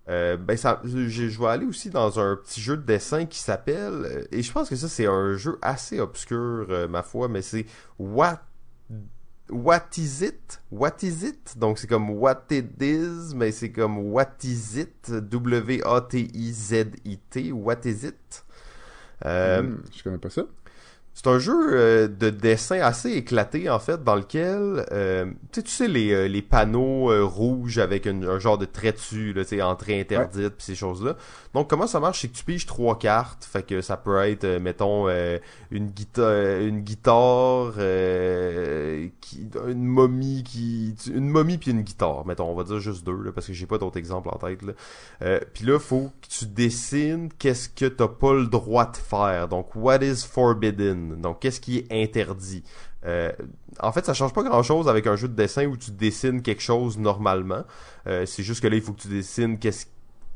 Euh, 0.08 0.36
ben 0.38 0.56
ça, 0.56 0.80
je, 0.84 1.38
vais 1.38 1.46
aller 1.48 1.66
aussi 1.66 1.90
dans 1.90 2.18
un 2.18 2.36
petit 2.36 2.62
jeu 2.62 2.78
de 2.78 2.82
dessin 2.82 3.26
qui 3.26 3.40
s'appelle, 3.40 4.04
euh, 4.04 4.24
et 4.32 4.42
je 4.42 4.50
pense 4.50 4.70
que 4.70 4.76
ça 4.76 4.88
c'est 4.88 5.06
un 5.06 5.36
jeu 5.36 5.58
assez 5.60 6.00
obscur 6.00 6.66
euh, 6.70 6.88
ma 6.88 7.02
foi, 7.02 7.28
mais 7.28 7.42
c'est 7.42 7.66
What 7.98 8.40
What 9.50 9.96
is 9.96 10.24
it? 10.24 10.60
What 10.70 10.96
is 11.02 11.24
it? 11.26 11.58
Donc 11.58 11.78
c'est 11.78 11.86
comme 11.86 12.10
What 12.10 12.44
it 12.50 12.82
is, 12.82 13.34
mais 13.34 13.50
c'est 13.52 13.70
comme 13.70 13.98
What 13.98 14.36
is 14.44 14.78
it? 14.78 15.10
W-A-T-I-Z-I-T. 15.10 15.92
What 17.52 17.80
is 17.84 18.04
it? 18.04 18.44
Euh, 19.24 19.62
Hmm, 19.62 19.82
je 19.96 20.02
connais 20.02 20.18
pas 20.18 20.30
ça. 20.30 20.42
C'est 21.20 21.26
un 21.26 21.40
jeu 21.40 21.70
euh, 21.72 22.06
de 22.06 22.30
dessin 22.30 22.78
assez 22.80 23.10
éclaté 23.10 23.68
en 23.68 23.80
fait, 23.80 24.04
dans 24.04 24.14
lequel 24.14 24.86
euh, 24.92 25.24
tu 25.50 25.60
sais, 25.60 25.62
tu 25.64 25.70
sais 25.70 25.88
les, 25.88 26.12
euh, 26.12 26.28
les 26.28 26.42
panneaux 26.42 27.10
euh, 27.10 27.24
rouges 27.24 27.78
avec 27.78 28.06
une- 28.06 28.24
un 28.24 28.38
genre 28.38 28.56
de 28.56 28.66
trait 28.66 28.92
dessus, 28.92 29.32
là, 29.32 29.42
tu 29.42 29.56
sais, 29.56 29.62
entrée 29.62 29.98
interdite 30.00 30.50
puis 30.54 30.64
ces 30.64 30.74
choses-là. 30.76 31.16
Donc 31.54 31.68
comment 31.68 31.88
ça 31.88 31.98
marche, 31.98 32.20
c'est 32.20 32.28
que 32.28 32.36
tu 32.36 32.44
piges 32.44 32.66
trois 32.66 32.96
cartes, 32.96 33.44
fait 33.44 33.64
que 33.66 33.80
ça 33.80 33.96
peut 33.96 34.16
être, 34.22 34.44
euh, 34.44 34.60
mettons, 34.60 35.08
euh, 35.08 35.38
une 35.72 35.88
guitare, 35.88 36.60
une 36.60 36.82
guitare, 36.82 37.72
euh, 37.78 39.08
qui, 39.20 39.48
une 39.68 39.84
momie 39.84 40.44
qui, 40.44 40.94
une 41.12 41.28
momie 41.28 41.58
puis 41.58 41.72
une 41.72 41.82
guitare, 41.82 42.26
mettons, 42.26 42.48
on 42.48 42.54
va 42.54 42.62
dire 42.62 42.78
juste 42.78 43.04
deux 43.04 43.20
là, 43.24 43.32
parce 43.32 43.48
que 43.48 43.52
j'ai 43.52 43.66
pas 43.66 43.78
d'autres 43.78 43.98
exemples 43.98 44.28
en 44.28 44.38
tête 44.38 44.62
là. 44.62 44.72
Euh, 45.22 45.40
puis 45.52 45.64
là, 45.64 45.80
faut 45.80 46.10
que 46.22 46.28
tu 46.28 46.46
dessines 46.46 47.28
qu'est-ce 47.38 47.68
que 47.68 47.86
t'as 47.86 48.06
pas 48.08 48.34
le 48.34 48.46
droit 48.46 48.86
de 48.86 48.96
faire. 48.96 49.48
Donc, 49.48 49.74
what 49.74 49.98
is 50.02 50.24
forbidden? 50.24 51.07
Donc, 51.16 51.40
qu'est-ce 51.40 51.60
qui 51.60 51.78
est 51.78 51.86
interdit? 51.90 52.62
Euh, 53.04 53.32
en 53.80 53.92
fait, 53.92 54.04
ça 54.04 54.14
change 54.14 54.32
pas 54.32 54.42
grand-chose 54.42 54.88
avec 54.88 55.06
un 55.06 55.16
jeu 55.16 55.28
de 55.28 55.34
dessin 55.34 55.66
où 55.66 55.76
tu 55.76 55.90
dessines 55.90 56.42
quelque 56.42 56.62
chose 56.62 56.98
normalement. 56.98 57.64
Euh, 58.06 58.26
c'est 58.26 58.42
juste 58.42 58.60
que 58.60 58.68
là, 58.68 58.76
il 58.76 58.82
faut 58.82 58.92
que 58.92 59.02
tu 59.02 59.08
dessines 59.08 59.58
qu'est-ce 59.58 59.86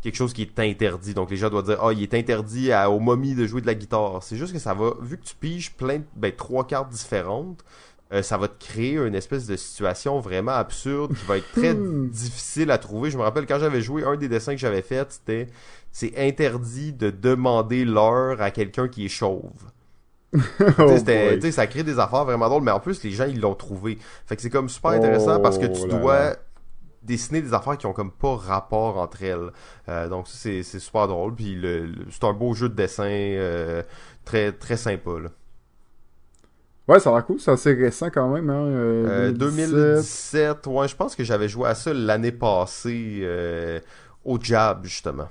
quelque 0.03 0.17
chose 0.17 0.33
qui 0.33 0.43
est 0.43 0.59
interdit. 0.59 1.15
Donc 1.15 1.31
les 1.31 1.37
gens 1.37 1.49
doivent 1.49 1.67
dire 1.67 1.79
ah 1.81 1.93
il 1.93 2.03
est 2.03 2.15
interdit 2.15 2.73
à, 2.73 2.91
aux 2.91 2.99
momies 2.99 3.35
de 3.35 3.47
jouer 3.47 3.61
de 3.61 3.67
la 3.67 3.75
guitare. 3.75 4.23
C'est 4.23 4.37
juste 4.37 4.53
que 4.53 4.59
ça 4.59 4.75
va 4.75 4.95
vu 5.01 5.17
que 5.17 5.25
tu 5.25 5.35
piges 5.37 5.73
plein 5.73 5.99
de, 5.99 6.05
ben 6.17 6.33
trois 6.35 6.67
cartes 6.67 6.91
différentes, 6.91 7.65
euh, 8.13 8.23
ça 8.23 8.37
va 8.37 8.49
te 8.49 8.63
créer 8.63 8.97
une 8.97 9.15
espèce 9.15 9.47
de 9.47 9.57
situation 9.57 10.21
vraiment 10.21 10.53
absurde 10.53 11.15
qui 11.15 11.25
va 11.25 11.39
être 11.39 11.51
très 11.53 11.75
Hmm. 11.83 12.09
difficile 12.11 12.71
à 12.71 12.79
trouver. 12.79 13.11
Je 13.11 13.17
me 13.17 13.23
rappelle 13.23 13.47
quand 13.47 13.59
j'avais 13.59 13.81
joué 13.81 14.05
un 14.05 14.17
des 14.17 14.29
dessins 14.29 14.53
que 14.53 14.61
j'avais 14.61 14.83
fait, 14.83 15.13
c'était 15.13 15.47
c'est 15.93 16.13
interdit 16.19 16.93
de 16.93 17.11
demander 17.11 17.85
l'heure 17.85 18.41
à 18.43 18.51
quelqu'un 18.51 18.89
qui 18.89 19.05
est 19.05 19.09
chauve. 19.09 19.71
Oh 20.79 20.97
sais, 21.41 21.53
ça 21.53 21.67
crée 21.67 21.83
des 21.83 21.99
affaires 21.99 22.25
vraiment 22.25 22.49
drôles, 22.49 22.63
mais 22.63 22.71
en 22.71 22.81
plus, 22.81 23.03
les 23.05 23.11
gens, 23.11 23.27
ils 23.27 23.41
l'ont 23.41 23.55
trouvé. 23.55 23.99
Fait 24.27 24.37
que 24.37 24.43
c'est 24.43 24.51
comme 24.51 24.69
super 24.69 24.93
intéressant 24.93 25.41
parce 25.41 25.59
que 25.59 25.67
tu 25.67 25.83
Oh 25.83 25.87
dois 25.87 26.19
là. 26.31 26.37
dessiner 27.03 27.43
des 27.43 27.55
affaires 27.55 27.77
qui 27.79 27.87
ont 27.87 27.93
comme 27.93 28.13
pas 28.13 28.37
rapport 28.37 28.99
entre 28.99 29.23
elles. 29.23 29.51
Euh, 29.89 30.09
donc, 30.09 30.29
c'est 30.29 30.63
super 30.63 31.09
drôle. 31.09 31.35
Puis, 31.35 31.55
le, 31.55 31.87
le- 31.87 32.07
c'est 32.11 32.25
un 32.25 32.33
beau 32.33 32.55
jeu 32.55 32.69
de 32.69 32.75
dessin 32.75 33.05
euh, 33.09 33.83
très, 34.25 34.53
très 34.53 34.77
sympa. 34.77 35.11
Là. 35.23 35.31
Ouais, 36.89 36.99
ça 36.99 37.11
a 37.11 37.15
l'air 37.15 37.25
cool, 37.27 37.39
c'est 37.41 37.51
assez 37.53 37.73
récent 37.75 38.11
quand 38.11 38.29
même. 38.29 38.51
Hein, 38.51 38.65
euh, 38.67 39.33
2017. 39.33 40.07
2017, 40.11 40.67
ouais, 40.67 40.89
je 40.89 40.97
pense 40.97 41.15
que 41.15 41.25
j'avais 41.25 41.49
joué 41.49 41.69
à 41.69 41.75
ça 41.75 41.93
l'année 41.95 42.33
passée 42.33 43.27
au 44.25 44.39
Jab, 44.41 44.85
justement. 44.85 45.29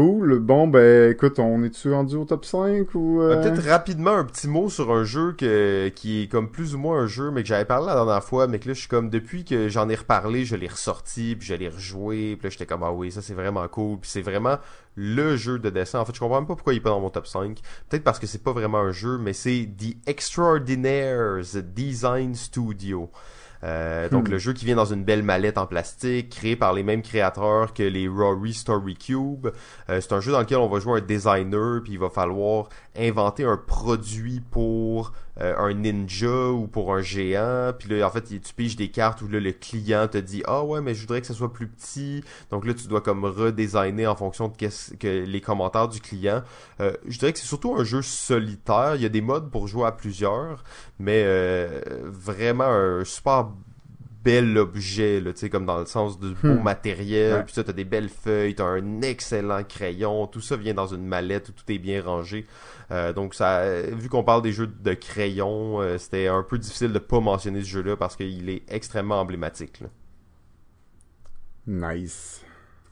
Cool. 0.00 0.38
Bon, 0.38 0.66
ben 0.66 1.10
écoute, 1.10 1.38
on 1.38 1.62
est-tu 1.62 1.92
rendu 1.92 2.16
au 2.16 2.24
top 2.24 2.46
5 2.46 2.94
ou... 2.94 3.20
Euh, 3.20 3.36
euh, 3.36 3.42
Peut-être 3.42 3.68
rapidement 3.68 4.12
un 4.12 4.24
petit 4.24 4.48
mot 4.48 4.70
sur 4.70 4.90
un 4.92 5.04
jeu 5.04 5.34
que, 5.36 5.88
qui 5.88 6.22
est 6.22 6.26
comme 6.26 6.50
plus 6.50 6.74
ou 6.74 6.78
moins 6.78 7.00
un 7.00 7.06
jeu, 7.06 7.30
mais 7.30 7.42
que 7.42 7.48
j'avais 7.48 7.66
parlé 7.66 7.88
la 7.88 7.96
dernière 7.96 8.24
fois, 8.24 8.46
mais 8.46 8.60
que 8.60 8.68
là, 8.68 8.72
je 8.72 8.78
suis 8.78 8.88
comme, 8.88 9.10
depuis 9.10 9.44
que 9.44 9.68
j'en 9.68 9.90
ai 9.90 9.94
reparlé, 9.94 10.46
je 10.46 10.56
l'ai 10.56 10.68
ressorti, 10.68 11.36
puis 11.38 11.48
je 11.48 11.54
l'ai 11.54 11.68
rejoué, 11.68 12.36
puis 12.36 12.44
là, 12.44 12.50
j'étais 12.50 12.64
comme, 12.64 12.82
ah 12.82 12.92
oui, 12.92 13.12
ça 13.12 13.20
c'est 13.20 13.34
vraiment 13.34 13.68
cool, 13.68 13.98
puis 13.98 14.08
c'est 14.08 14.22
vraiment 14.22 14.56
le 14.94 15.36
jeu 15.36 15.58
de 15.58 15.68
dessin. 15.68 15.98
En 15.98 16.06
fait, 16.06 16.14
je 16.14 16.20
comprends 16.20 16.38
même 16.38 16.48
pas 16.48 16.54
pourquoi 16.54 16.72
il 16.72 16.78
est 16.78 16.80
pas 16.80 16.88
dans 16.88 17.00
mon 17.00 17.10
top 17.10 17.26
5. 17.26 17.58
Peut-être 17.90 18.02
parce 18.02 18.18
que 18.18 18.26
c'est 18.26 18.42
pas 18.42 18.52
vraiment 18.52 18.78
un 18.78 18.92
jeu, 18.92 19.18
mais 19.18 19.34
c'est 19.34 19.68
The 19.76 20.08
Extraordinaires 20.08 21.42
Design 21.74 22.34
Studio. 22.34 23.10
Euh, 23.62 24.08
donc 24.08 24.28
Hmm. 24.28 24.32
le 24.32 24.38
jeu 24.38 24.52
qui 24.52 24.64
vient 24.64 24.76
dans 24.76 24.86
une 24.92 25.04
belle 25.04 25.22
mallette 25.22 25.58
en 25.58 25.66
plastique, 25.66 26.30
créé 26.30 26.56
par 26.56 26.72
les 26.72 26.82
mêmes 26.82 27.02
créateurs 27.02 27.74
que 27.74 27.82
les 27.82 28.08
Rory 28.08 28.54
Story 28.54 28.96
Cube. 28.96 29.48
Euh, 29.88 30.00
c'est 30.00 30.12
un 30.12 30.20
jeu 30.20 30.32
dans 30.32 30.40
lequel 30.40 30.58
on 30.58 30.68
va 30.68 30.80
jouer 30.80 30.98
un 31.00 31.04
designer, 31.04 31.82
puis 31.82 31.94
il 31.94 31.98
va 31.98 32.08
falloir 32.10 32.68
inventer 32.98 33.44
un 33.44 33.56
produit 33.56 34.40
pour 34.50 35.12
euh, 35.40 35.54
un 35.56 35.74
ninja 35.74 36.50
ou 36.50 36.66
pour 36.66 36.94
un 36.94 37.00
géant. 37.00 37.72
Puis 37.78 37.88
là, 37.88 38.06
en 38.06 38.10
fait, 38.10 38.22
tu 38.22 38.54
piges 38.54 38.76
des 38.76 38.88
cartes 38.88 39.22
où 39.22 39.28
là, 39.28 39.40
le 39.40 39.52
client 39.52 40.08
te 40.08 40.18
dit 40.18 40.42
ah 40.46 40.64
ouais, 40.64 40.80
mais 40.80 40.94
je 40.94 41.02
voudrais 41.02 41.20
que 41.20 41.26
ça 41.26 41.34
soit 41.34 41.52
plus 41.52 41.68
petit. 41.68 42.22
Donc 42.50 42.66
là, 42.66 42.74
tu 42.74 42.88
dois 42.88 43.00
comme 43.00 43.24
redesigner 43.24 44.06
en 44.06 44.16
fonction 44.16 44.48
de 44.48 44.56
qu'est-ce 44.56 44.94
que 44.94 45.24
les 45.24 45.40
commentaires 45.40 45.88
du 45.88 46.00
client. 46.00 46.42
Euh, 46.80 46.92
je 47.06 47.18
dirais 47.18 47.32
que 47.32 47.38
c'est 47.38 47.46
surtout 47.46 47.74
un 47.76 47.84
jeu 47.84 48.02
solitaire. 48.02 48.96
Il 48.96 49.02
y 49.02 49.06
a 49.06 49.10
des 49.10 49.20
modes 49.20 49.50
pour 49.50 49.68
jouer 49.68 49.86
à 49.86 49.92
plusieurs, 49.92 50.64
mais 50.98 51.22
euh, 51.24 51.80
vraiment 52.04 52.64
un 52.64 53.04
super 53.04 53.48
bel 54.22 54.58
objet, 54.58 55.20
là, 55.20 55.32
tu 55.32 55.38
sais, 55.40 55.50
comme 55.50 55.64
dans 55.66 55.78
le 55.78 55.86
sens 55.86 56.18
du 56.18 56.28
beau 56.34 56.48
Hmm. 56.48 56.62
matériel, 56.62 57.34
Ouais. 57.34 57.42
puis 57.44 57.54
ça, 57.54 57.64
t'as 57.64 57.72
des 57.72 57.84
belles 57.84 58.08
feuilles, 58.10 58.54
t'as 58.54 58.64
un 58.64 59.02
excellent 59.02 59.62
crayon, 59.64 60.26
tout 60.26 60.40
ça 60.40 60.56
vient 60.56 60.74
dans 60.74 60.86
une 60.88 61.06
mallette 61.06 61.48
où 61.48 61.52
tout 61.52 61.64
est 61.72 61.78
bien 61.78 62.02
rangé. 62.02 62.46
Euh, 62.90 63.12
donc 63.12 63.34
ça, 63.34 63.80
vu 63.82 64.08
qu'on 64.08 64.22
parle 64.24 64.42
des 64.42 64.52
jeux 64.52 64.66
de 64.66 64.94
crayon, 64.94 65.80
euh, 65.80 65.96
c'était 65.98 66.26
un 66.28 66.42
peu 66.42 66.58
difficile 66.58 66.92
de 66.92 66.98
pas 66.98 67.20
mentionner 67.20 67.60
ce 67.62 67.68
jeu-là 67.68 67.96
parce 67.96 68.16
qu'il 68.16 68.48
est 68.50 68.62
extrêmement 68.68 69.20
emblématique. 69.20 69.80
là. 69.80 69.88
Nice. 71.66 72.44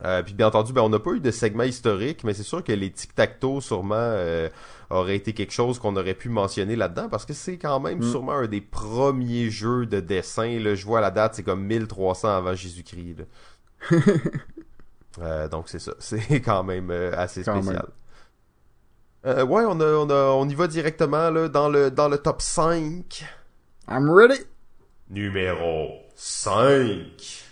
Euh, 0.04 0.22
puis 0.22 0.32
bien 0.34 0.46
entendu, 0.46 0.72
ben, 0.72 0.82
on 0.82 0.88
n'a 0.88 1.00
pas 1.00 1.10
eu 1.10 1.20
de 1.20 1.30
segment 1.32 1.64
historique, 1.64 2.22
mais 2.22 2.32
c'est 2.32 2.44
sûr 2.44 2.62
que 2.62 2.70
les 2.72 2.90
tic-tac-toe 2.90 3.60
sûrement 3.60 3.96
euh, 3.98 4.48
auraient 4.90 5.16
été 5.16 5.32
quelque 5.32 5.52
chose 5.52 5.78
qu'on 5.80 5.96
aurait 5.96 6.14
pu 6.14 6.28
mentionner 6.28 6.76
là-dedans, 6.76 7.08
parce 7.08 7.24
que 7.26 7.32
c'est 7.32 7.58
quand 7.58 7.80
même 7.80 7.98
Mm. 7.98 8.10
sûrement 8.10 8.32
un 8.32 8.46
des 8.46 8.60
premiers 8.60 9.50
jeux 9.50 9.86
de 9.86 9.98
dessin. 10.00 10.60
Là, 10.60 10.76
je 10.76 10.86
vois 10.86 11.00
la 11.00 11.10
date, 11.10 11.34
c'est 11.34 11.42
comme 11.42 11.64
1300 11.64 12.28
avant 12.28 12.54
Jésus-Christ. 12.54 13.26
Euh, 15.20 15.48
donc 15.48 15.68
c'est 15.68 15.80
ça, 15.80 15.92
c'est 15.98 16.40
quand 16.40 16.62
même 16.62 16.90
euh, 16.92 17.10
assez 17.16 17.42
Quand 17.42 17.60
spécial. 17.60 17.88
Euh, 19.26 19.44
ouais, 19.44 19.64
on, 19.66 19.80
a, 19.80 19.84
on, 19.94 20.08
a, 20.10 20.30
on 20.30 20.48
y 20.48 20.54
va 20.54 20.68
directement 20.68 21.30
là, 21.30 21.48
dans, 21.48 21.68
le, 21.68 21.90
dans 21.90 22.08
le 22.08 22.18
top 22.18 22.40
5. 22.40 23.24
I'm 23.90 24.08
ready. 24.08 24.38
Numéro 25.10 25.88
5. 26.14 27.47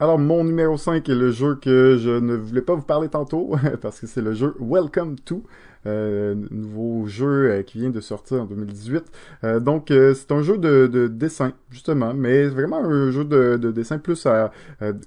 Alors, 0.00 0.18
mon 0.18 0.42
numéro 0.42 0.76
5 0.76 1.08
est 1.08 1.14
le 1.14 1.30
jeu 1.30 1.54
que 1.54 1.96
je 2.00 2.10
ne 2.10 2.34
voulais 2.34 2.62
pas 2.62 2.74
vous 2.74 2.82
parler 2.82 3.08
tantôt, 3.08 3.54
parce 3.80 4.00
que 4.00 4.08
c'est 4.08 4.22
le 4.22 4.34
jeu 4.34 4.56
Welcome 4.58 5.20
to, 5.20 5.44
euh, 5.86 6.34
nouveau 6.50 7.06
jeu 7.06 7.50
euh, 7.50 7.62
qui 7.62 7.78
vient 7.78 7.90
de 7.90 8.00
sortir 8.00 8.42
en 8.42 8.46
2018. 8.46 9.04
Euh, 9.44 9.60
donc, 9.60 9.90
c'est 9.90 10.32
un 10.32 10.42
jeu 10.42 10.58
de, 10.58 10.88
de, 10.88 11.06
dessin, 11.06 11.52
justement, 11.70 12.12
mais 12.12 12.46
vraiment 12.46 12.78
un 12.78 13.12
jeu 13.12 13.24
de, 13.24 13.56
de 13.56 13.70
dessin 13.70 13.98
plus 13.98 14.26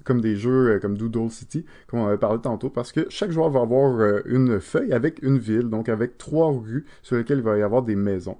comme 0.04 0.22
des 0.22 0.36
jeux 0.36 0.78
comme 0.80 0.96
Doodle 0.96 1.30
City, 1.30 1.66
comme 1.86 2.00
on 2.00 2.06
avait 2.06 2.16
parlé 2.16 2.40
tantôt, 2.40 2.70
parce 2.70 2.90
que 2.90 3.04
chaque 3.10 3.30
joueur 3.30 3.50
va 3.50 3.60
avoir 3.60 4.22
une 4.24 4.58
feuille 4.58 4.94
avec 4.94 5.22
une 5.22 5.36
ville, 5.36 5.68
donc 5.68 5.90
avec 5.90 6.16
trois 6.16 6.50
rues 6.50 6.86
sur 7.02 7.16
lesquelles 7.16 7.38
il 7.38 7.44
va 7.44 7.58
y 7.58 7.62
avoir 7.62 7.82
des 7.82 7.96
maisons. 7.96 8.38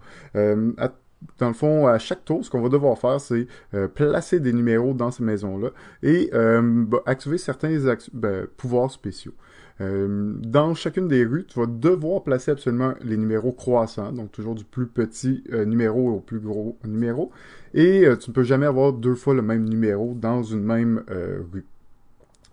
Dans 1.39 1.49
le 1.49 1.55
fond, 1.55 1.87
à 1.87 1.99
chaque 1.99 2.25
tour, 2.25 2.45
ce 2.45 2.51
qu'on 2.51 2.61
va 2.61 2.69
devoir 2.69 2.99
faire, 2.99 3.21
c'est 3.21 3.47
euh, 3.75 3.89
placer 3.89 4.41
des 4.41 4.53
numéros 4.53 4.95
dans 4.95 5.11
ces 5.11 5.23
maisons-là 5.23 5.71
et 6.03 6.31
euh, 6.33 6.61
bah, 6.62 6.99
activer 7.07 7.39
certains 7.39 7.77
ben, 8.12 8.47
pouvoirs 8.57 8.91
spéciaux. 8.91 9.35
Euh, 9.81 10.35
dans 10.39 10.75
chacune 10.75 11.07
des 11.07 11.25
rues, 11.25 11.45
tu 11.47 11.61
vas 11.61 11.66
devoir 11.66 12.23
placer 12.23 12.51
absolument 12.51 12.95
les 13.03 13.16
numéros 13.16 13.53
croissants, 13.53 14.12
donc 14.12 14.33
toujours 14.33 14.57
du 14.57 14.64
plus 14.64 14.89
petit 14.89 15.45
numéro 15.66 16.11
au 16.11 16.21
plus 16.21 16.41
gros 16.41 16.77
numéro, 16.85 17.31
et 17.75 18.05
tu 18.21 18.31
ne 18.31 18.35
peux 18.35 18.43
jamais 18.43 18.66
avoir 18.66 18.93
deux 18.93 19.14
fois 19.14 19.35
le 19.35 19.43
même 19.43 19.69
numéro 19.69 20.14
dans 20.14 20.43
une 20.43 20.64
même 20.64 21.05
rue. 21.53 21.66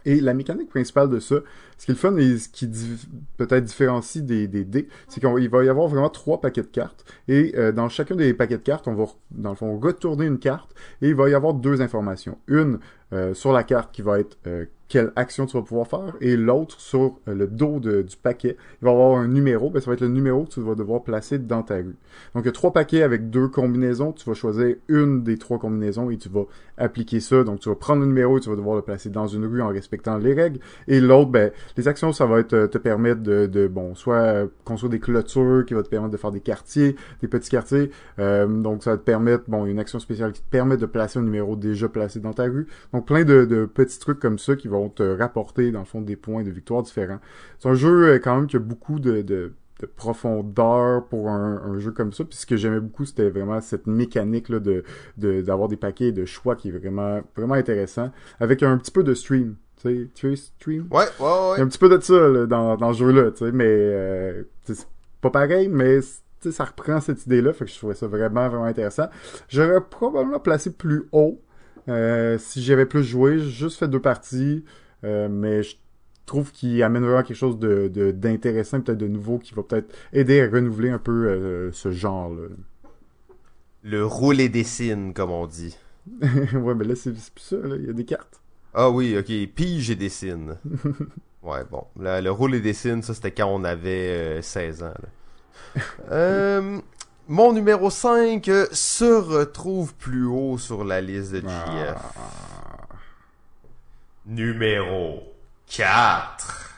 Et 0.06 0.22
la 0.22 0.34
mécanique 0.34 0.70
principale 0.70 1.10
de 1.10 1.20
ça, 1.20 1.38
ce 1.78 1.86
qui 1.86 1.92
est 1.92 1.96
le 1.96 2.00
fun 2.00 2.16
et 2.18 2.38
ce 2.38 2.50
qui 2.50 2.70
peut-être 3.38 3.64
différencie 3.64 4.24
des, 4.24 4.48
des 4.48 4.64
dés, 4.64 4.88
c'est 5.08 5.20
qu'il 5.20 5.50
va 5.50 5.64
y 5.64 5.70
avoir 5.70 5.88
vraiment 5.88 6.10
trois 6.10 6.40
paquets 6.40 6.62
de 6.62 6.68
cartes. 6.68 7.06
Et 7.28 7.54
euh, 7.58 7.72
dans 7.72 7.90
chacun 7.90 8.16
des 8.16 8.34
paquets 8.34 8.58
de 8.58 8.64
cartes, 8.64 8.88
on 8.88 8.94
va, 8.94 9.06
dans 9.32 9.50
le 9.50 9.56
fond, 9.56 9.80
retourner 9.80 10.26
une 10.26 10.40
carte 10.40 10.74
et 11.02 11.10
il 11.10 11.16
va 11.16 11.30
y 11.30 11.34
avoir 11.34 11.54
deux 11.54 11.82
informations. 11.82 12.38
Une 12.48 12.80
euh, 13.14 13.34
sur 13.34 13.52
la 13.52 13.64
carte 13.64 13.94
qui 13.94 14.02
va 14.02 14.20
être 14.20 14.38
euh, 14.48 14.66
quelle 14.88 15.12
action 15.16 15.48
tu 15.48 15.58
vas 15.58 15.64
pouvoir 15.64 15.88
faire, 15.88 16.14
et 16.22 16.38
l'autre 16.38 16.80
sur 16.80 17.18
euh, 17.28 17.34
le 17.34 17.48
dos 17.48 17.80
du 17.80 18.18
paquet, 18.22 18.56
il 18.82 18.86
va 18.86 18.92
avoir 18.92 19.18
un 19.18 19.28
numéro, 19.28 19.72
ben, 19.72 19.80
ça 19.80 19.88
va 19.88 19.94
être 19.94 20.02
le 20.02 20.10
numéro 20.10 20.44
que 20.44 20.52
tu 20.52 20.62
vas 20.62 20.76
devoir 20.76 21.02
placer 21.02 21.40
dans 21.40 21.64
ta 21.64 21.78
rue. 21.78 21.96
Donc 22.36 22.44
il 22.44 22.46
y 22.46 22.50
a 22.50 22.52
trois 22.52 22.72
paquets 22.72 23.02
avec 23.02 23.32
deux 23.32 23.48
combinaisons, 23.48 24.12
tu 24.12 24.30
vas 24.30 24.36
choisir 24.36 24.76
une 24.88 25.24
des 25.24 25.38
trois 25.38 25.58
combinaisons 25.58 26.12
et 26.12 26.18
tu 26.18 26.30
vas 26.30 26.46
appliquer 26.78 27.20
ça, 27.20 27.44
donc 27.44 27.62
tu 27.62 27.70
vas 27.70 27.76
prendre 27.76 28.02
le 28.02 28.08
numéro 28.08 28.38
et 28.38 28.42
tu 28.42 28.50
vas 28.50 28.56
devoir 28.56 28.76
le 28.76 28.84
placer 28.84 29.10
dans 29.10 29.26
une 29.26 29.46
rue 29.46 29.62
en 29.62 29.70
respectant 29.70 30.18
les 30.18 30.34
règles, 30.34 30.60
et 30.88 31.02
l'autre, 31.02 31.32
ben, 31.32 31.52
les 31.78 31.88
actions, 31.88 32.14
ça 32.14 32.28
va 32.28 32.40
être 32.40 32.68
te 32.68 32.78
permettre 32.78 33.22
de, 33.24 33.48
de 33.48 33.68
bon, 33.68 33.96
soit 33.96 34.48
construire 34.66 34.92
des 34.92 35.00
clôtures 35.00 35.66
qui 35.66 35.74
va 35.74 35.82
te 35.82 35.90
permettre 35.90 36.12
de 36.12 36.18
faire 36.18 36.32
des 36.32 36.42
quartiers, 36.42 36.96
des 37.22 37.28
petits 37.28 37.50
quartiers, 37.50 37.90
donc 38.20 38.84
ça 38.84 38.92
va 38.92 38.98
te 38.98 39.04
permettre, 39.04 39.46
bon, 39.48 39.66
une 39.66 39.80
action 39.80 39.98
spéciale 40.00 40.32
qui 40.32 40.42
te 40.42 40.50
permet 40.50 40.78
de 40.78 40.86
placer 40.86 41.18
un 41.18 41.24
numéro 41.24 41.56
déjà 41.56 41.90
placé 41.90 42.20
dans 42.20 42.34
ta 42.34 42.44
rue, 42.44 42.68
donc 42.94 43.08
plein 43.08 43.24
de, 43.24 43.46
de 43.46 43.66
petits 43.66 44.00
trucs 44.00 44.20
comme 44.20 44.38
ça 44.38 44.56
qui 44.56 44.68
vont 44.68 44.75
vont 44.76 44.90
te 44.90 45.04
rapporter, 45.04 45.72
dans 45.72 45.80
le 45.80 45.86
fond, 45.86 46.02
des 46.02 46.16
points 46.16 46.44
de 46.44 46.52
victoire 46.52 46.84
différents. 46.84 47.20
C'est 47.60 47.70
un 47.70 47.74
jeu, 47.74 48.10
euh, 48.10 48.20
quand 48.20 48.36
même, 48.36 48.48
qui 48.48 48.56
a 48.56 48.60
beaucoup 48.60 49.00
de, 49.00 49.22
de, 49.22 49.54
profondeur 49.96 51.06
pour 51.06 51.30
un, 51.30 51.78
jeu 51.80 51.92
comme 51.92 52.14
ça. 52.14 52.24
Puis 52.24 52.38
ce 52.38 52.46
que 52.46 52.58
j'aimais 52.58 52.80
beaucoup, 52.80 53.06
c'était 53.06 53.30
vraiment 53.30 53.62
cette 53.62 53.88
mécanique 53.88 54.50
là, 54.50 54.60
de 54.60 54.84
d'avoir 55.18 55.68
des 55.68 55.78
paquets 55.78 56.12
de 56.12 56.26
choix 56.26 56.56
qui 56.56 56.70
est 56.70 56.72
vraiment 56.72 57.22
vraiment 57.36 57.56
intéressant, 57.56 58.12
avec 58.40 58.64
un 58.64 58.78
petit 58.78 58.92
peu 58.92 59.04
de 59.04 59.14
stream. 59.14 59.56
Tu 59.82 60.10
sais, 60.16 60.36
stream? 60.36 60.88
Ouais, 60.90 61.04
ouais, 61.20 61.26
ouais. 61.26 61.54
Il 61.56 61.58
y 61.58 61.62
a 61.62 61.64
un 61.64 61.68
petit 61.68 61.78
peu 61.78 61.90
de 61.90 62.02
ça 62.02 62.48
dans, 62.48 62.78
dans 62.78 62.94
ce 62.94 63.00
jeu-là, 63.00 63.32
tu 63.32 63.46
sais, 63.46 63.52
mais 63.52 63.68
euh, 63.68 64.44
c'est 64.64 64.88
pas 65.22 65.30
pareil, 65.30 65.68
mais 65.68 66.00
ça 66.52 66.66
reprend 66.66 67.00
cette 67.02 67.26
idée-là, 67.26 67.54
fait 67.54 67.66
que 67.66 67.72
je 67.72 67.78
trouvais 67.78 67.96
ça 67.96 68.08
vraiment, 68.08 68.48
vraiment 68.50 68.66
intéressant. 68.66 69.08
J'aurais 69.50 69.82
probablement 69.82 70.40
placé 70.40 70.72
plus 70.72 71.08
haut, 71.12 71.42
euh, 71.88 72.38
si 72.40 72.64
j'avais 72.64 72.86
plus 72.86 73.04
joué, 73.04 73.40
j'ai 73.40 73.50
juste 73.50 73.78
fait 73.80 73.88
deux 73.88 74.00
parties, 74.02 74.64
euh, 75.04 75.28
mais 75.30 75.64
je 75.64 75.76
trouve 76.26 76.52
qu'il 76.52 76.82
amène 76.84 77.04
vraiment 77.04 77.24
quelque 77.24 77.38
chose 77.38 77.60
de, 77.60 78.12
d'intéressant, 78.12 78.82
peut-être 78.82 78.98
de 78.98 79.08
nouveau, 79.08 79.38
qui 79.38 79.54
va 79.54 79.64
peut-être 79.64 79.96
aider 80.14 80.42
à 80.42 80.50
renouveler 80.50 80.90
un 80.90 80.98
peu 80.98 81.28
euh, 81.28 81.72
ce 81.72 81.92
genre-là. 81.92 82.48
Le 83.84 84.06
roule 84.06 84.40
et 84.40 84.50
dessine, 84.50 85.14
comme 85.14 85.30
on 85.30 85.46
dit. 85.46 85.78
ouais, 86.22 86.76
mais 86.76 86.86
là, 86.86 86.96
c'est 86.96 87.12
plus 87.12 87.32
ça, 87.38 87.58
il 87.78 87.86
y 87.86 87.90
a 87.90 87.94
des 87.94 88.06
cartes. 88.06 88.42
Ah 88.74 88.90
oui, 88.90 89.16
ok, 89.18 89.54
pige 89.54 89.92
et 89.92 89.96
dessine. 89.96 90.58
ouais, 91.44 91.64
bon. 91.70 91.86
le 91.98 92.30
roule 92.30 92.56
et 92.56 92.62
dessine, 92.62 93.04
ça, 93.04 93.14
c'était 93.14 93.32
quand 93.32 93.48
on 93.48 93.64
avait 93.64 94.42
16 94.42 94.84
ans. 94.84 94.94
euh, 96.12 96.80
mon 97.28 97.54
numéro 97.54 97.90
5 97.90 98.46
se 98.72 99.06
retrouve 99.06 99.94
plus 99.96 100.26
haut 100.26 100.58
sur 100.58 100.84
la 100.84 101.02
liste 101.02 101.34
de 101.34 101.42
GF. 101.42 101.50
Ah. 101.50 102.88
Numéro 104.26 105.24
4. 105.68 106.75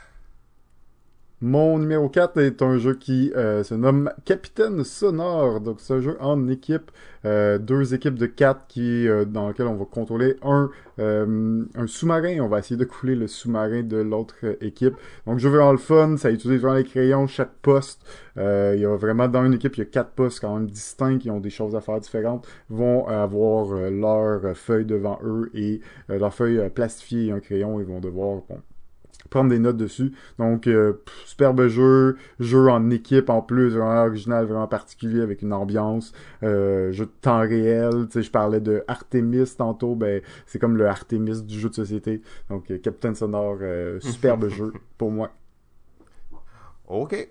Mon 1.40 1.78
numéro 1.78 2.10
4 2.10 2.40
est 2.40 2.64
un 2.64 2.80
jeu 2.80 2.96
qui 2.96 3.32
euh, 3.36 3.64
se 3.64 3.76
nomme 3.76 4.12
Capitaine 4.26 4.84
Sonore. 4.84 5.62
Donc 5.62 5.80
c'est 5.80 5.94
un 5.94 6.00
jeu 6.00 6.18
en 6.20 6.48
équipe, 6.48 6.90
euh, 7.26 7.60
deux 7.60 7.94
équipes 7.94 8.16
de 8.16 8.26
quatre 8.26 8.66
qui 8.66 9.08
euh, 9.08 9.24
dans 9.24 9.50
lequel 9.50 9.68
on 9.68 9.76
va 9.76 9.86
contrôler 9.86 10.36
un 10.42 10.72
sous-marin. 11.86 12.40
On 12.40 12.48
va 12.48 12.58
essayer 12.58 12.76
de 12.76 12.86
couler 12.86 13.14
le 13.14 13.28
sous-marin 13.28 13.84
de 13.84 13.98
l'autre 13.98 14.34
équipe. 14.62 14.96
Donc 15.28 15.38
jeu 15.38 15.50
vraiment 15.50 15.74
le 15.74 15.78
fun, 15.78 16.18
ça 16.18 16.32
utilise 16.32 16.60
vraiment 16.60 16.78
les 16.78 16.84
crayons, 16.84 17.28
chaque 17.28 17.54
poste. 17.62 18.02
il 18.36 18.80
y 18.80 18.86
a 18.86 18.96
vraiment 18.96 19.28
dans 19.28 19.46
une 19.46 19.54
équipe, 19.54 19.76
il 19.78 19.82
y 19.82 19.84
a 19.84 19.86
quatre 19.86 20.14
postes 20.14 20.40
quand 20.40 20.56
même 20.56 20.66
distincts 20.66 21.20
qui 21.20 21.30
ont 21.30 21.40
des 21.40 21.52
choses 21.52 21.76
à 21.76 21.82
faire 21.82 22.00
différentes, 22.00 22.48
vont 22.72 23.06
avoir 23.06 23.76
leur 23.92 24.58
feuille 24.58 24.86
devant 24.86 25.20
eux 25.24 25.52
et 25.54 25.82
leur 26.10 26.34
feuille 26.34 26.68
plastifiée 26.72 27.28
et 27.28 27.32
un 27.32 27.42
crayon, 27.42 27.80
ils 27.80 27.86
vont 27.86 28.00
devoir 28.00 28.42
bon, 28.50 28.58
prendre 29.30 29.50
des 29.50 29.60
notes 29.60 29.78
dessus. 29.78 30.14
Donc, 30.40 30.68
euh, 30.68 30.94
superbe 31.26 31.68
jeu, 31.68 32.18
jeu 32.40 32.70
en 32.70 32.90
équipe 32.90 33.30
en 33.30 33.42
plus, 33.42 33.70
vraiment 33.70 34.06
original, 34.06 34.46
vraiment 34.46 34.68
particulier 34.68 35.22
avec 35.22 35.42
une 35.42 35.54
ambiance, 35.54 36.14
euh, 36.44 36.92
jeu 36.92 37.06
de 37.06 37.12
temps 37.22 37.40
réel. 37.40 38.08
Tu 38.08 38.14
sais, 38.14 38.24
je 38.24 38.32
parlais 38.32 38.62
de 38.62 38.84
Artemis 38.88 39.56
tantôt, 39.58 39.96
ben 39.96 40.22
c'est 40.46 40.60
comme 40.60 40.78
le 40.78 40.88
Artemis 40.88 41.44
du 41.44 41.60
jeu 41.60 41.70
de 41.70 41.76
société. 41.76 42.22
Donc, 42.50 42.72
euh, 42.72 42.78
Captain 42.78 43.14
Sonore, 43.14 43.58
superbe 44.00 44.48
jeu 44.50 44.74
pour 44.98 45.12
moi. 45.12 45.32
Ok. 46.88 47.30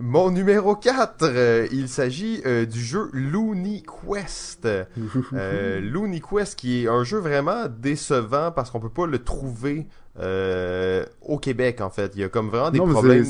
Mon 0.00 0.30
numéro 0.30 0.74
4, 0.74 1.68
il 1.72 1.88
s'agit 1.88 2.42
du 2.42 2.80
jeu 2.80 3.10
Looney 3.12 3.82
Quest. 3.82 4.66
Looney 5.32 6.20
Quest 6.20 6.58
qui 6.58 6.84
est 6.84 6.88
un 6.88 7.04
jeu 7.04 7.18
vraiment 7.18 7.66
décevant 7.68 8.50
parce 8.50 8.70
qu'on 8.70 8.80
peut 8.80 8.88
pas 8.88 9.06
le 9.06 9.22
trouver 9.22 9.86
euh, 10.18 11.04
au 11.22 11.38
Québec, 11.38 11.80
en 11.80 11.90
fait. 11.90 12.12
Il 12.14 12.20
y 12.20 12.24
a 12.24 12.28
comme 12.28 12.48
vraiment 12.48 12.70
des 12.70 12.78
problèmes. 12.78 13.24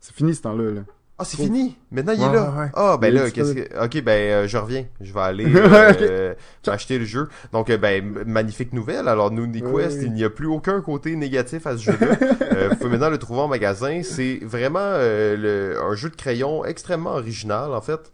C'est 0.00 0.14
fini 0.14 0.34
ce 0.34 0.42
temps-là. 0.42 0.70
Là. 0.70 0.80
Ah, 1.16 1.24
c'est 1.24 1.36
fini? 1.36 1.76
Maintenant, 1.92 2.12
il 2.12 2.22
est 2.22 2.32
là. 2.32 2.70
Ah, 2.74 2.98
ben 3.00 3.14
là, 3.14 3.30
qu'est-ce 3.30 3.52
que... 3.52 3.84
Ok, 3.84 4.02
ben, 4.02 4.10
euh, 4.10 4.48
je 4.48 4.58
reviens. 4.58 4.84
Je 5.00 5.12
vais 5.12 5.20
aller 5.20 5.46
euh, 5.54 6.34
acheter 6.66 6.98
le 6.98 7.04
jeu. 7.04 7.28
Donc, 7.52 7.70
ben, 7.70 8.24
magnifique 8.26 8.72
nouvelle. 8.72 9.06
Alors, 9.06 9.30
Nooney 9.30 9.62
Quest, 9.62 10.02
il 10.02 10.12
n'y 10.12 10.24
a 10.24 10.30
plus 10.30 10.48
aucun 10.48 10.80
côté 10.80 11.14
négatif 11.14 11.68
à 11.68 11.76
ce 11.76 11.84
jeu-là. 11.84 12.16
euh, 12.42 12.68
vous 12.70 12.76
pouvez 12.76 12.90
maintenant 12.90 13.10
le 13.10 13.18
trouver 13.18 13.40
en 13.40 13.48
magasin. 13.48 14.00
C'est 14.02 14.40
vraiment 14.42 14.98
le, 14.98 15.78
un 15.80 15.94
jeu 15.94 16.10
de 16.10 16.16
crayon 16.16 16.64
extrêmement 16.64 17.12
original, 17.12 17.72
en 17.72 17.80
fait. 17.80 18.12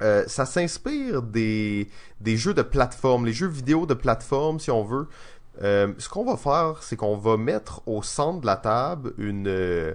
ça 0.00 0.46
s'inspire 0.46 1.20
des, 1.20 1.88
des 2.22 2.38
jeux 2.38 2.54
de 2.54 2.62
plateforme, 2.62 3.26
les 3.26 3.34
jeux 3.34 3.48
vidéo 3.48 3.84
de 3.84 3.94
plateforme, 3.94 4.60
si 4.60 4.70
on 4.70 4.82
veut. 4.82 5.08
Euh, 5.62 5.92
ce 5.98 6.08
qu'on 6.08 6.24
va 6.24 6.36
faire, 6.36 6.82
c'est 6.82 6.96
qu'on 6.96 7.16
va 7.16 7.36
mettre 7.36 7.82
au 7.86 8.02
centre 8.02 8.40
de 8.40 8.46
la 8.46 8.56
table 8.56 9.12
une 9.18 9.46
euh, 9.46 9.94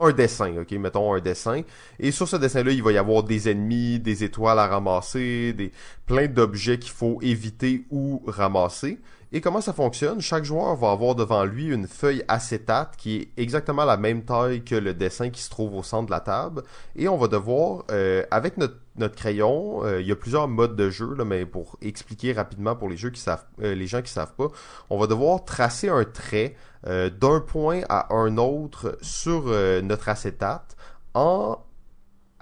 un 0.00 0.12
dessin, 0.12 0.56
ok, 0.58 0.72
mettons 0.72 1.14
un 1.14 1.20
dessin. 1.20 1.62
Et 1.98 2.10
sur 2.10 2.28
ce 2.28 2.36
dessin-là, 2.36 2.72
il 2.72 2.82
va 2.82 2.92
y 2.92 2.98
avoir 2.98 3.22
des 3.22 3.48
ennemis, 3.48 4.00
des 4.00 4.24
étoiles 4.24 4.58
à 4.58 4.66
ramasser, 4.66 5.52
des 5.52 5.72
plein 6.06 6.26
d'objets 6.26 6.78
qu'il 6.78 6.92
faut 6.92 7.18
éviter 7.22 7.84
ou 7.90 8.22
ramasser. 8.26 8.98
Et 9.34 9.40
comment 9.40 9.60
ça 9.60 9.72
fonctionne? 9.72 10.20
Chaque 10.20 10.44
joueur 10.44 10.76
va 10.76 10.92
avoir 10.92 11.16
devant 11.16 11.44
lui 11.44 11.66
une 11.66 11.88
feuille 11.88 12.22
acétate 12.28 12.94
qui 12.96 13.16
est 13.16 13.28
exactement 13.36 13.84
la 13.84 13.96
même 13.96 14.24
taille 14.24 14.62
que 14.62 14.76
le 14.76 14.94
dessin 14.94 15.30
qui 15.30 15.42
se 15.42 15.50
trouve 15.50 15.74
au 15.74 15.82
centre 15.82 16.06
de 16.06 16.12
la 16.12 16.20
table. 16.20 16.62
Et 16.94 17.08
on 17.08 17.16
va 17.16 17.26
devoir, 17.26 17.82
euh, 17.90 18.22
avec 18.30 18.58
notre, 18.58 18.76
crayon, 19.16 19.84
euh, 19.84 20.00
il 20.00 20.06
y 20.06 20.12
a 20.12 20.16
plusieurs 20.16 20.46
modes 20.46 20.76
de 20.76 20.88
jeu, 20.88 21.16
mais 21.26 21.46
pour 21.46 21.76
expliquer 21.82 22.32
rapidement 22.32 22.76
pour 22.76 22.88
les 22.88 22.96
jeux 22.96 23.10
qui 23.10 23.20
savent, 23.20 23.44
euh, 23.60 23.74
les 23.74 23.88
gens 23.88 24.02
qui 24.02 24.12
savent 24.12 24.34
pas, 24.34 24.52
on 24.88 24.98
va 24.98 25.08
devoir 25.08 25.44
tracer 25.44 25.88
un 25.88 26.04
trait 26.04 26.54
d'un 26.86 27.40
point 27.40 27.80
à 27.88 28.14
un 28.14 28.36
autre 28.36 28.98
sur 29.00 29.44
notre 29.82 30.08
acétate 30.08 30.76
en 31.14 31.58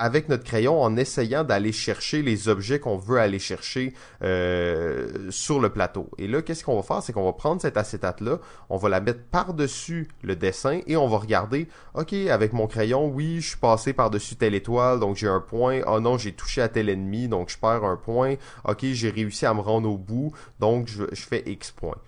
avec 0.03 0.29
notre 0.29 0.43
crayon 0.43 0.83
en 0.83 0.97
essayant 0.97 1.45
d'aller 1.45 1.71
chercher 1.71 2.23
les 2.23 2.49
objets 2.49 2.81
qu'on 2.81 2.97
veut 2.97 3.19
aller 3.19 3.39
chercher 3.39 3.95
euh, 4.25 5.31
sur 5.31 5.61
le 5.61 5.69
plateau. 5.69 6.11
Et 6.19 6.27
là, 6.27 6.43
qu'est-ce 6.43 6.65
qu'on 6.65 6.75
va 6.75 6.83
faire? 6.83 7.03
C'est 7.05 7.13
qu'on 7.13 7.25
va 7.25 7.35
prendre 7.35 7.61
cette 7.61 7.77
acétate-là, 7.77 8.39
on 8.69 8.79
va 8.79 8.89
la 8.89 9.01
mettre 9.01 9.23
par-dessus 9.31 10.09
le 10.23 10.35
dessin 10.35 10.81
et 10.89 10.97
on 10.97 11.07
va 11.07 11.19
regarder, 11.19 11.69
OK, 11.95 12.15
avec 12.15 12.53
mon 12.53 12.67
crayon, 12.67 13.07
oui, 13.07 13.41
je 13.41 13.51
suis 13.51 13.59
passé 13.59 13.93
par-dessus 13.93 14.35
telle 14.35 14.57
étoile, 14.57 14.99
donc 14.99 15.15
j'ai 15.15 15.29
un 15.29 15.41
point. 15.41 15.83
Oh 15.87 16.01
non, 16.01 16.19
j'ai 16.19 16.33
touché 16.33 16.63
à 16.63 16.69
tel 16.69 16.89
ennemi, 16.89 17.29
donc 17.29 17.51
je 17.51 17.59
perds 17.59 17.85
un 17.85 17.97
point. 17.97 18.35
OK, 18.65 18.85
j'ai 18.85 19.11
réussi 19.11 19.47
à 19.47 19.55
me 19.55 19.61
rendre 19.61 19.89
au 19.89 19.99
bout, 19.99 20.33
donc 20.59 20.89
je, 20.89 21.05
je 21.13 21.23
fais 21.23 21.45
X 21.47 21.71
points. 21.71 21.99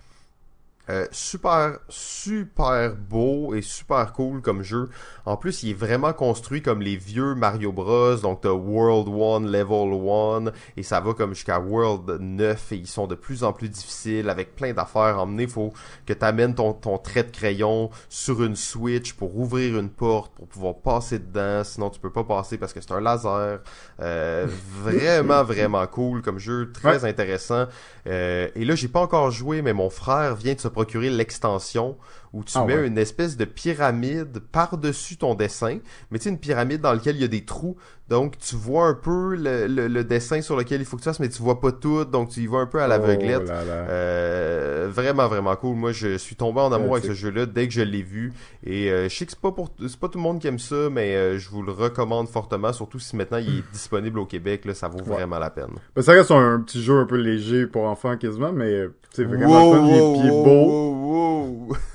Euh, 0.89 1.07
super, 1.11 1.79
super 1.89 2.95
beau 2.95 3.55
et 3.55 3.61
super 3.61 4.13
cool 4.13 4.41
comme 4.41 4.61
jeu. 4.61 4.89
En 5.25 5.35
plus, 5.35 5.63
il 5.63 5.71
est 5.71 5.73
vraiment 5.73 6.13
construit 6.13 6.61
comme 6.61 6.81
les 6.81 6.95
vieux 6.95 7.33
Mario 7.33 7.71
Bros. 7.71 8.15
Donc, 8.17 8.41
t'as 8.41 8.51
World 8.51 9.07
1, 9.07 9.49
Level 9.49 10.47
1, 10.47 10.51
et 10.77 10.83
ça 10.83 10.99
va 10.99 11.13
comme 11.13 11.33
jusqu'à 11.33 11.59
World 11.59 12.19
9, 12.19 12.71
et 12.71 12.75
ils 12.75 12.87
sont 12.87 13.07
de 13.07 13.15
plus 13.15 13.43
en 13.43 13.51
plus 13.51 13.69
difficiles, 13.69 14.29
avec 14.29 14.55
plein 14.55 14.73
d'affaires 14.73 15.17
à 15.17 15.23
emmener. 15.23 15.47
Faut 15.47 15.73
que 16.05 16.13
t'amènes 16.13 16.53
ton, 16.53 16.73
ton 16.73 16.97
trait 16.99 17.23
de 17.23 17.31
crayon 17.31 17.89
sur 18.09 18.43
une 18.43 18.55
Switch 18.55 19.13
pour 19.13 19.35
ouvrir 19.37 19.79
une 19.79 19.89
porte, 19.89 20.33
pour 20.35 20.47
pouvoir 20.47 20.75
passer 20.75 21.19
dedans, 21.19 21.63
sinon 21.63 21.89
tu 21.89 21.99
peux 21.99 22.11
pas 22.11 22.23
passer 22.23 22.57
parce 22.57 22.73
que 22.73 22.81
c'est 22.81 22.91
un 22.91 23.01
laser. 23.01 23.59
Euh, 23.99 24.47
vraiment, 24.83 25.43
vraiment 25.43 25.85
cool 25.87 26.21
comme 26.21 26.37
jeu, 26.37 26.71
très 26.71 27.05
intéressant. 27.05 27.65
Euh, 28.07 28.49
et 28.55 28.65
là, 28.65 28.75
j'ai 28.75 28.87
pas 28.87 29.01
encore 29.01 29.31
joué, 29.31 29.61
mais 29.61 29.73
mon 29.73 29.89
frère 29.89 30.35
vient 30.35 30.53
de 30.53 30.59
se 30.59 30.67
procurer 30.75 31.09
l'extension 31.09 31.97
où 32.33 32.43
tu 32.43 32.53
Ah 32.57 32.65
mets 32.65 32.75
ouais. 32.77 32.87
une 32.87 32.97
espèce 32.97 33.37
de 33.37 33.45
pyramide 33.45 34.39
par-dessus 34.51 35.17
ton 35.17 35.35
dessin, 35.35 35.79
mais 36.11 36.19
tu 36.19 36.25
sais, 36.25 36.29
une 36.29 36.39
pyramide 36.39 36.81
dans 36.81 36.93
laquelle 36.93 37.15
il 37.15 37.21
y 37.21 37.25
a 37.25 37.29
des 37.29 37.45
trous, 37.45 37.75
donc 38.09 38.37
tu 38.37 38.55
vois 38.55 38.87
un 38.87 38.93
peu 38.93 39.35
le, 39.35 39.67
le- 39.67 39.87
le 39.87 40.03
dessin 40.03 40.41
sur 40.41 40.55
lequel 40.55 40.79
il 40.81 40.85
faut 40.85 40.97
que 40.97 41.01
tu 41.01 41.09
fasses, 41.09 41.19
mais 41.19 41.29
tu 41.29 41.41
vois 41.41 41.59
pas 41.59 41.71
tout, 41.71 42.05
donc 42.05 42.29
tu 42.29 42.41
y 42.41 42.47
vas 42.47 42.59
un 42.59 42.65
peu 42.67 42.81
à 42.81 42.87
l'aveuglette. 42.87 43.43
Oh. 43.47 43.51
Euh, 43.51 44.87
vraiment 44.91 45.27
vraiment 45.27 45.55
cool. 45.55 45.75
Moi 45.75 45.91
je 45.91 46.17
suis 46.17 46.35
tombé 46.35 46.59
en 46.61 46.71
amour 46.71 46.93
Euh, 46.95 46.97
avec 46.97 47.05
ce 47.05 47.13
jeu-là 47.13 47.45
dès 47.45 47.67
que 47.67 47.73
je 47.73 47.81
l'ai 47.81 48.03
vu 48.03 48.33
et 48.63 48.91
euh, 48.91 49.09
je 49.09 49.15
sais 49.15 49.25
que 49.25 49.31
c'est 49.31 49.39
pas 49.39 49.51
pour 49.51 49.69
c'est 49.79 49.99
pas 49.99 50.07
tout 50.09 50.17
le 50.19 50.23
monde 50.23 50.39
qui 50.39 50.47
aime 50.47 50.59
ça 50.59 50.89
mais 50.91 51.15
euh, 51.15 51.37
je 51.39 51.49
vous 51.49 51.61
le 51.63 51.71
recommande 51.71 52.27
fortement 52.29 52.71
surtout 52.73 52.99
si 52.99 53.15
maintenant 53.15 53.37
il 53.39 53.59
est 53.59 53.63
disponible 53.73 54.19
au 54.19 54.25
Québec 54.25 54.65
là 54.65 54.73
ça 54.73 54.87
vaut 54.87 54.99
Ouais. 54.99 55.03
vraiment 55.15 55.39
la 55.39 55.49
peine. 55.49 55.71
Ben, 55.95 56.01
ça 56.01 56.13
reste 56.13 56.31
un, 56.31 56.59
petit 56.61 56.81
jeu 56.81 56.97
un 56.99 57.05
peu 57.05 57.15
léger 57.17 57.67
pour 57.67 57.83
enfants 57.83 58.15
quasiment, 58.17 58.51
mais 58.51 58.85
c'est 59.11 59.23
vraiment 59.25 59.73
le 59.73 59.79
fun, 59.79 59.85
il 59.87 59.93
est- 59.93 60.11
puis 60.13 60.19
il 60.21 60.27
est 60.27 60.29
beau. 60.29 60.65
wow, 60.65 61.67
wow. 61.69 61.75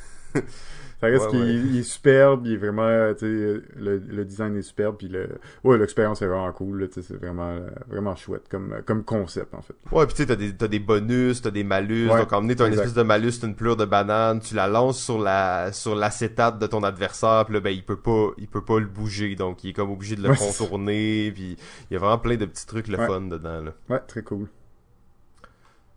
Ça 1.00 1.06
reste 1.06 1.24
Ouais, 1.26 1.30
qu'il 1.30 1.40
ouais. 1.40 1.54
il 1.54 1.78
est 1.78 1.82
superbe, 1.82 2.42
il 2.44 2.52
est 2.52 2.56
vraiment, 2.58 2.82
euh, 2.82 3.14
tu 3.14 3.20
sais, 3.20 3.62
le, 3.78 3.96
le 3.96 4.24
design 4.26 4.54
est 4.58 4.60
superbe, 4.60 4.96
puis 4.98 5.08
le, 5.08 5.30
ouais, 5.64 5.78
l'expérience 5.78 6.20
est 6.20 6.26
vraiment 6.26 6.52
cool, 6.52 6.86
tu 6.92 7.00
sais, 7.00 7.08
c'est 7.08 7.16
vraiment, 7.16 7.48
euh, 7.52 7.70
vraiment 7.88 8.14
chouette 8.16 8.42
comme, 8.50 8.82
comme 8.84 9.02
concept, 9.02 9.54
en 9.54 9.62
fait. 9.62 9.72
Ouais, 9.92 10.04
puis 10.04 10.14
tu 10.14 10.22
sais, 10.22 10.26
t'as 10.26 10.36
des, 10.36 10.54
t'as 10.54 10.68
des 10.68 10.78
bonus, 10.78 11.40
t'as 11.40 11.50
des 11.50 11.64
malus. 11.64 12.10
Ouais, 12.10 12.18
donc, 12.18 12.30
emmener, 12.34 12.54
t'as 12.54 12.66
une 12.66 12.74
espèce 12.74 12.92
de 12.92 13.02
malus, 13.02 13.32
t'as 13.40 13.46
une 13.46 13.54
pleure 13.54 13.76
de 13.76 13.86
banane, 13.86 14.40
tu 14.40 14.54
la 14.54 14.68
lances 14.68 15.02
sur 15.02 15.18
la, 15.18 15.72
sur 15.72 15.94
l'acétate 15.94 16.58
de 16.58 16.66
ton 16.66 16.82
adversaire, 16.82 17.46
puis 17.46 17.54
là, 17.54 17.60
ben, 17.60 17.70
il 17.70 17.82
peut 17.82 17.98
pas, 17.98 18.32
il 18.36 18.46
peut 18.46 18.64
pas 18.64 18.78
le 18.78 18.86
bouger. 18.86 19.36
Donc, 19.36 19.64
il 19.64 19.70
est 19.70 19.72
comme 19.72 19.90
obligé 19.90 20.16
de 20.16 20.22
le 20.22 20.34
contourner, 20.34 21.32
puis 21.34 21.56
il 21.90 21.94
y 21.94 21.96
a 21.96 21.98
vraiment 21.98 22.18
plein 22.18 22.36
de 22.36 22.44
petits 22.44 22.66
trucs 22.66 22.88
le 22.88 22.98
fun 22.98 23.22
dedans, 23.22 23.62
là. 23.62 23.72
Ouais, 23.88 24.00
très 24.06 24.22
cool. 24.22 24.48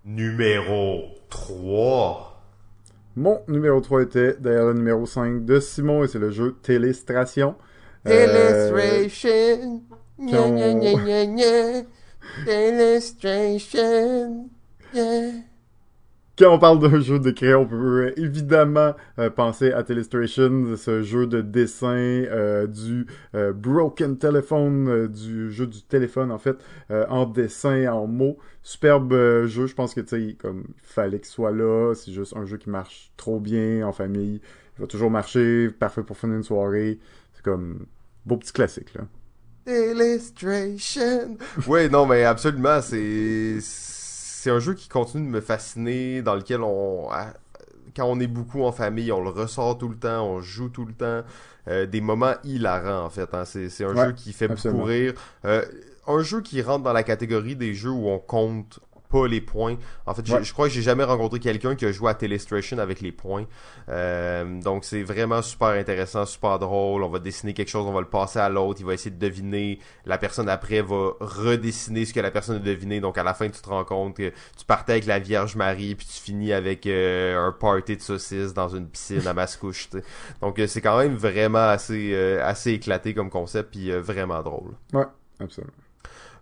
Numéro 0.06 1.10
3. 1.30 2.33
Mon 3.16 3.42
numéro 3.48 3.80
3 3.80 4.04
était 4.04 4.36
derrière 4.40 4.66
le 4.66 4.74
numéro 4.74 5.06
5 5.06 5.46
de 5.46 5.60
Simon, 5.60 6.04
et 6.04 6.08
c'est 6.08 6.20
le 6.20 6.32
jeu 6.32 6.56
Télestration. 6.62 7.56
Illustration. 12.48 14.50
Yeah. 14.94 15.53
Quand 16.40 16.52
on 16.52 16.58
parle 16.58 16.80
d'un 16.80 17.00
jeu 17.00 17.20
de 17.20 17.30
crayon, 17.30 17.62
on 17.62 17.66
peut 17.68 18.12
évidemment 18.18 18.96
euh, 19.20 19.30
penser 19.30 19.72
à 19.72 19.84
Telestration, 19.84 20.76
ce 20.76 21.04
jeu 21.04 21.28
de 21.28 21.42
dessin 21.42 21.94
euh, 21.96 22.66
du 22.66 23.06
euh, 23.36 23.54
Broken 23.54 24.18
Telephone, 24.18 24.88
euh, 24.90 25.08
du 25.08 25.52
jeu 25.52 25.68
du 25.68 25.84
téléphone 25.84 26.32
en 26.32 26.40
fait, 26.40 26.58
euh, 26.90 27.06
en 27.08 27.28
dessin, 27.28 27.86
en 27.94 28.08
mots. 28.08 28.40
Superbe 28.64 29.14
euh, 29.14 29.46
jeu, 29.46 29.68
je 29.68 29.76
pense 29.76 29.94
que 29.94 30.02
tu 30.02 30.08
sais, 30.08 30.34
comme 30.34 30.64
il 30.70 30.74
fallait 30.82 31.20
qu'il 31.20 31.28
soit 31.28 31.52
là. 31.52 31.94
C'est 31.94 32.12
juste 32.12 32.36
un 32.36 32.46
jeu 32.46 32.58
qui 32.58 32.72
marche 32.72 33.12
trop 33.16 33.40
bien 33.40 33.86
en 33.86 33.92
famille. 33.92 34.42
Il 34.78 34.82
va 34.82 34.88
toujours 34.88 35.12
marcher, 35.12 35.70
parfait 35.70 36.02
pour 36.02 36.18
finir 36.18 36.38
une 36.38 36.44
soirée. 36.44 36.98
C'est 37.34 37.44
comme 37.44 37.86
beau 38.26 38.38
petit 38.38 38.54
classique 38.54 38.96
là. 38.96 39.02
Illustration. 39.68 41.38
Oui, 41.68 41.90
non, 41.92 42.08
mais 42.08 42.24
absolument, 42.24 42.82
c'est 42.82 43.60
c'est 44.44 44.52
un 44.52 44.60
jeu 44.60 44.74
qui 44.74 44.90
continue 44.90 45.26
de 45.26 45.32
me 45.32 45.40
fasciner, 45.42 46.22
dans 46.22 46.36
lequel 46.36 46.62
on 46.62 47.10
à- 47.10 47.34
quand 47.96 48.06
on 48.08 48.20
est 48.20 48.28
beaucoup 48.28 48.64
en 48.64 48.72
famille, 48.74 49.10
on 49.12 49.22
le 49.24 49.30
ressort 49.30 49.78
tout 49.78 49.88
le 49.88 49.96
temps, 49.98 50.26
on 50.28 50.42
joue 50.42 50.70
tout 50.70 50.86
le 50.86 50.94
temps, 50.94 51.22
Euh, 51.70 51.86
des 51.86 52.02
moments 52.02 52.34
hilarants 52.44 53.06
en 53.06 53.10
fait. 53.10 53.34
hein. 53.34 53.46
C'est 53.46 53.70
c'est 53.70 53.86
un 53.86 53.96
Ouais, 53.96 54.08
jeu 54.08 54.12
qui 54.12 54.34
fait 54.34 54.50
absolument. 54.52 54.82
beaucoup 54.82 54.90
rire. 54.92 55.14
Euh, 55.46 55.64
un 56.08 56.22
jeu 56.22 56.42
qui 56.42 56.62
rentre 56.62 56.84
dans 56.84 56.92
la 56.92 57.04
catégorie 57.04 57.56
des 57.56 57.74
jeux 57.74 57.90
où 57.92 58.10
on 58.10 58.20
compte 58.20 58.80
pas 59.14 59.28
les 59.28 59.42
points. 59.42 59.78
En 60.06 60.14
fait, 60.14 60.28
Ouais. 60.30 60.44
je 60.44 60.52
crois 60.54 60.68
que 60.68 60.74
j'ai 60.74 60.82
jamais 60.82 61.04
rencontré 61.04 61.40
quelqu'un 61.40 61.76
qui 61.76 61.86
a 61.86 61.92
joué 61.92 62.10
à 62.10 62.14
Telestration 62.16 62.80
avec 62.80 63.00
les 63.02 63.12
points. 63.12 63.46
Euh, 63.90 64.60
donc 64.62 64.84
c'est 64.86 65.04
vraiment 65.04 65.42
super 65.42 65.68
intéressant, 65.70 66.26
super 66.26 66.58
drôle. 66.60 67.04
On 67.04 67.10
va 67.10 67.20
dessiner 67.20 67.54
quelque 67.54 67.70
chose, 67.70 67.86
on 67.86 67.94
va 67.94 68.02
le 68.02 68.08
passer 68.08 68.40
à 68.40 68.50
l'autre, 68.50 68.80
il 68.82 68.86
va 68.86 68.94
essayer 68.94 69.12
de 69.12 69.20
deviner. 69.20 69.80
La 70.06 70.18
personne 70.18 70.50
après 70.50 70.82
va 70.82 71.12
redessiner 71.20 72.06
ce 72.06 72.14
que 72.14 72.20
la 72.20 72.32
personne 72.32 72.56
a 72.56 72.60
deviné. 72.60 73.00
Donc 73.00 73.18
à 73.18 73.24
la 73.24 73.34
fin, 73.34 73.48
tu 73.50 73.62
te 73.62 73.70
rends 73.70 73.86
compte 73.86 74.16
que 74.18 74.30
tu 74.58 74.66
partais 74.66 74.94
avec 74.94 75.06
la 75.06 75.20
Vierge 75.20 75.56
Marie, 75.56 75.96
puis 75.96 76.08
tu 76.08 76.20
finis 76.22 76.54
avec 76.54 76.88
euh, 76.88 77.48
un 77.48 77.52
party 77.52 77.98
de 77.98 78.02
saucisses 78.02 78.54
dans 78.54 78.70
une 78.70 78.88
piscine 78.88 79.28
à 79.28 79.34
Mascouche. 79.34 79.90
tu 79.90 80.00
sais. 80.00 80.04
Donc 80.42 80.58
euh, 80.60 80.68
c'est 80.68 80.82
quand 80.82 80.98
même 80.98 81.16
vraiment 81.16 81.70
assez 81.70 82.12
euh, 82.14 82.44
assez 82.44 82.72
éclaté 82.72 83.14
comme 83.14 83.30
concept, 83.30 83.72
puis 83.72 83.92
euh, 83.92 84.02
vraiment 84.02 84.42
drôle. 84.42 84.72
Ouais, 84.94 85.06
absolument. 85.40 85.74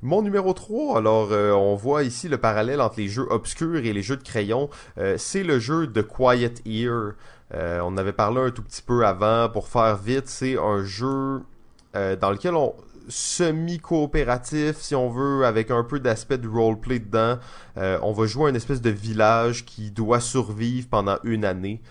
Mon 0.04 0.24
numéro 0.24 0.52
3, 0.52 0.98
alors 0.98 1.32
euh, 1.32 1.52
on 1.52 1.76
voit 1.76 2.02
ici 2.02 2.28
le 2.28 2.40
parallèle 2.40 2.82
entre 2.82 2.98
les 2.98 3.08
jeux 3.08 3.28
obscurs 3.30 3.86
et 3.86 3.94
les 3.94 4.02
jeux 4.02 4.18
de 4.18 4.24
crayon. 4.24 4.68
Euh, 4.98 5.16
c'est 5.20 5.44
le 5.44 5.60
jeu 5.60 5.86
de 5.86 6.02
Quiet 6.02 6.56
Ear. 6.66 7.12
Euh, 7.54 7.80
on 7.84 7.96
avait 7.98 8.12
parlé 8.12 8.42
un 8.42 8.50
tout 8.50 8.64
petit 8.64 8.82
peu 8.82 9.06
avant. 9.06 9.48
Pour 9.50 9.68
faire 9.68 9.98
vite, 9.98 10.28
c'est 10.28 10.58
un 10.58 10.84
jeu 10.84 11.44
dans 11.94 12.32
lequel 12.32 12.56
on 12.56 12.74
semi-coopératif, 13.10 14.78
si 14.78 14.96
on 14.96 15.10
veut, 15.10 15.46
avec 15.46 15.70
un 15.70 15.84
peu 15.84 16.00
d'aspect 16.00 16.38
de 16.38 16.48
roleplay 16.48 17.00
dedans. 17.00 17.38
On 17.76 18.14
va 18.14 18.26
jouer 18.28 18.46
à 18.46 18.50
une 18.50 18.56
espèce 18.56 18.82
de 18.82 18.90
village 18.90 19.66
qui 19.66 19.92
doit 19.92 20.22
survivre 20.22 20.88
pendant 20.90 21.18
une 21.24 21.44
année. 21.44 21.82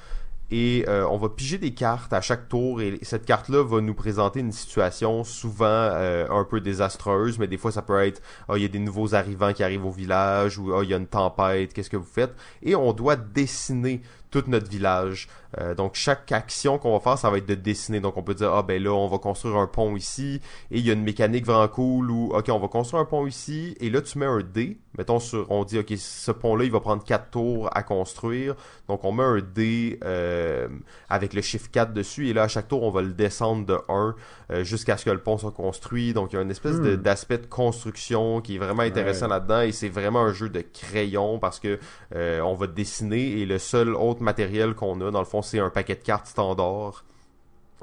Et 0.51 0.85
euh, 0.89 1.07
on 1.09 1.17
va 1.17 1.29
piger 1.29 1.59
des 1.59 1.73
cartes 1.75 2.13
à 2.13 2.21
chaque 2.21 2.49
tour 2.49 2.83
et 2.83 2.99
cette 3.03 3.25
carte-là 3.25 3.63
va 3.63 3.81
nous 3.81 3.95
présenter 3.95 4.41
une 4.41 4.51
situation 4.51 5.23
souvent 5.23 5.65
euh, 5.67 6.27
un 6.29 6.45
peu 6.45 6.61
désastreuse, 6.61 7.39
mais 7.39 7.47
des 7.47 7.57
fois 7.57 7.71
ça 7.71 7.83
peut 7.83 8.03
être 8.03 8.21
ah 8.49 8.55
il 8.57 8.63
y 8.63 8.65
a 8.65 8.69
des 8.69 8.81
nouveaux 8.81 9.15
arrivants 9.15 9.53
qui 9.53 9.63
arrivent 9.63 9.87
au 9.87 9.93
village 9.93 10.59
ou 10.59 10.75
ah 10.75 10.83
il 10.83 10.91
y 10.91 10.95
a 10.95 10.97
une 10.97 11.07
tempête, 11.07 11.73
qu'est-ce 11.73 11.91
que 11.91 11.97
vous 11.97 12.03
faites? 12.03 12.35
Et 12.63 12.75
on 12.75 12.93
doit 12.93 13.15
dessiner 13.15 14.03
tout 14.31 14.45
notre 14.47 14.69
village. 14.71 15.29
Euh, 15.59 15.75
donc 15.75 15.95
chaque 15.97 16.31
action 16.31 16.79
qu'on 16.79 16.93
va 16.93 17.01
faire, 17.01 17.19
ça 17.19 17.29
va 17.31 17.39
être 17.39 17.47
de 17.47 17.57
dessiner. 17.57 17.99
Donc 18.01 18.17
on 18.17 18.23
peut 18.23 18.35
dire 18.35 18.53
ah 18.55 18.63
ben 18.63 18.81
là 18.83 18.93
on 18.93 19.09
va 19.09 19.19
construire 19.19 19.57
un 19.57 19.67
pont 19.67 19.97
ici 19.97 20.41
et 20.71 20.79
il 20.79 20.87
y 20.87 20.91
a 20.91 20.93
une 20.93 21.03
mécanique 21.03 21.45
vraiment 21.45 21.67
cool 21.67 22.11
où 22.11 22.31
ok 22.33 22.49
on 22.51 22.59
va 22.61 22.69
construire 22.69 23.03
un 23.03 23.05
pont 23.05 23.27
ici 23.27 23.77
et 23.81 23.91
là 23.91 24.01
tu 24.01 24.19
mets 24.19 24.27
un 24.27 24.41
dé. 24.43 24.79
Mettons 24.97 25.19
sur 25.19 25.51
on 25.51 25.65
dit 25.65 25.79
ok 25.79 25.93
ce 25.97 26.31
pont 26.31 26.55
là 26.55 26.65
il 26.65 26.71
va 26.71 26.79
prendre 26.81 27.03
4 27.05 27.31
tours 27.31 27.69
à 27.77 27.83
construire. 27.83 28.55
Donc 28.89 29.05
on 29.05 29.11
met 29.13 29.25
un 29.25 29.41
dé 29.41 29.99
euh, 30.05 30.69
avec 31.09 31.33
le 31.35 31.43
chiffre 31.43 31.69
4 31.73 31.93
dessus 31.93 32.29
et 32.29 32.33
là 32.33 32.45
à 32.45 32.49
chaque 32.49 32.69
tour 32.69 32.83
on 32.85 32.91
va 32.91 33.03
le 33.03 33.13
descendre 33.13 33.67
de 33.67 33.77
1 33.89 34.15
euh, 34.53 34.63
jusqu'à 34.65 34.97
ce 34.97 35.05
que 35.05 35.11
le 35.11 35.19
pont 35.21 35.37
soit 35.39 35.51
construit. 35.51 36.13
Donc 36.13 36.33
il 36.33 36.37
y 36.37 36.39
a 36.39 36.43
une 36.43 36.51
espèce 36.51 36.71
Hmm. 36.71 36.95
d'aspect 36.97 37.39
de 37.39 37.47
construction 37.47 38.41
qui 38.41 38.55
est 38.55 38.59
vraiment 38.59 38.83
intéressant 38.83 39.27
Ouais. 39.27 39.33
là-dedans 39.33 39.61
et 39.63 39.73
c'est 39.73 39.89
vraiment 39.89 40.21
un 40.21 40.33
jeu 40.33 40.49
de 40.49 40.61
crayon 40.61 41.39
parce 41.41 41.59
que 41.59 41.79
euh, 42.15 42.41
on 42.43 42.55
va 42.55 42.67
dessiner 42.69 43.41
et 43.41 43.47
le 43.47 43.59
seul 43.59 43.95
matériel 44.21 44.75
qu'on 44.75 45.01
a 45.01 45.11
dans 45.11 45.21
le 45.21 45.25
fond 45.25 45.43
c'est 45.43 45.59
un 45.59 45.71
paquet 45.71 45.95
de 45.95 46.03
cartes 46.03 46.27
standard 46.27 47.05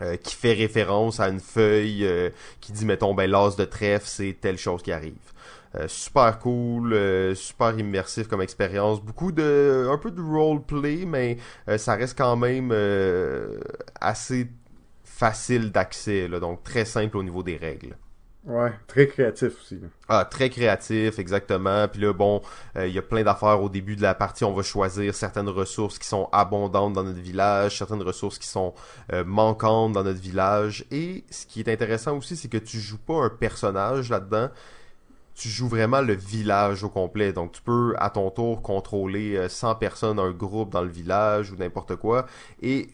euh, 0.02 0.16
qui 0.16 0.36
fait 0.36 0.54
référence 0.54 1.20
à 1.20 1.28
une 1.28 1.40
feuille 1.40 2.06
euh, 2.06 2.30
qui 2.62 2.72
dit 2.72 2.86
mettons 2.86 3.16
ben 3.16 3.30
l'as 3.30 3.56
de 3.56 3.66
trèfle 3.66 4.06
c'est 4.08 4.38
telle 4.40 4.58
chose 4.58 4.84
qui 4.84 4.92
arrive. 4.92 5.16
Euh, 5.76 5.88
super 5.88 6.40
cool, 6.40 7.36
super 7.36 7.78
immersif 7.78 8.28
comme 8.28 8.42
expérience, 8.42 9.02
beaucoup 9.02 9.32
de 9.32 9.88
un 9.92 9.98
peu 9.98 10.12
de 10.12 10.22
roleplay 10.22 11.06
mais 11.06 11.38
ça 11.78 11.96
reste 11.96 12.18
quand 12.18 12.36
même 12.36 12.74
assez 14.00 14.48
facile 15.04 15.72
d'accès 15.72 16.28
donc 16.30 16.64
très 16.64 16.86
simple 16.86 17.18
au 17.18 17.24
niveau 17.24 17.42
des 17.44 17.58
règles. 17.58 17.96
Ouais, 18.48 18.72
très 18.88 19.08
créatif 19.08 19.60
aussi. 19.62 19.78
Ah, 20.08 20.24
très 20.24 20.50
créatif, 20.50 21.20
exactement. 21.20 21.86
Puis 21.90 22.00
là, 22.00 22.14
bon, 22.14 22.42
euh, 22.78 22.88
il 22.88 22.96
y 22.96 22.98
a 22.98 23.02
plein 23.02 23.22
d'affaires 23.22 23.62
au 23.62 23.68
début 23.68 23.98
de 23.98 24.02
la 24.02 24.16
partie. 24.16 24.46
On 24.46 24.54
va 24.54 24.64
choisir 24.64 25.14
certaines 25.14 25.50
ressources 25.50 26.00
qui 26.00 26.08
sont 26.08 26.30
abondantes 26.32 26.94
dans 26.94 27.04
notre 27.04 27.20
village, 27.20 27.78
certaines 27.78 28.02
ressources 28.02 28.40
qui 28.40 28.48
sont 28.48 28.74
euh, 29.12 29.26
manquantes 29.26 29.92
dans 29.92 30.04
notre 30.04 30.22
village. 30.22 30.86
Et 30.92 31.26
ce 31.30 31.46
qui 31.46 31.60
est 31.60 31.68
intéressant 31.68 32.16
aussi, 32.18 32.38
c'est 32.38 32.48
que 32.48 32.58
tu 32.58 32.80
joues 32.80 33.00
pas 33.00 33.16
un 33.16 33.30
personnage 33.30 34.10
là-dedans. 34.10 34.50
Tu 35.36 35.50
joues 35.50 35.68
vraiment 35.68 36.00
le 36.00 36.14
village 36.14 36.86
au 36.86 36.90
complet. 36.90 37.34
Donc, 37.34 37.52
tu 37.52 37.62
peux, 37.62 37.96
à 37.98 38.10
ton 38.10 38.30
tour, 38.32 38.62
contrôler 38.62 39.50
100 39.50 39.72
euh, 39.72 39.74
personnes, 39.74 40.20
un 40.20 40.32
groupe 40.32 40.70
dans 40.70 40.84
le 40.84 40.90
village 40.90 41.52
ou 41.52 41.58
n'importe 41.58 41.98
quoi. 41.98 42.26
Et 42.62 42.88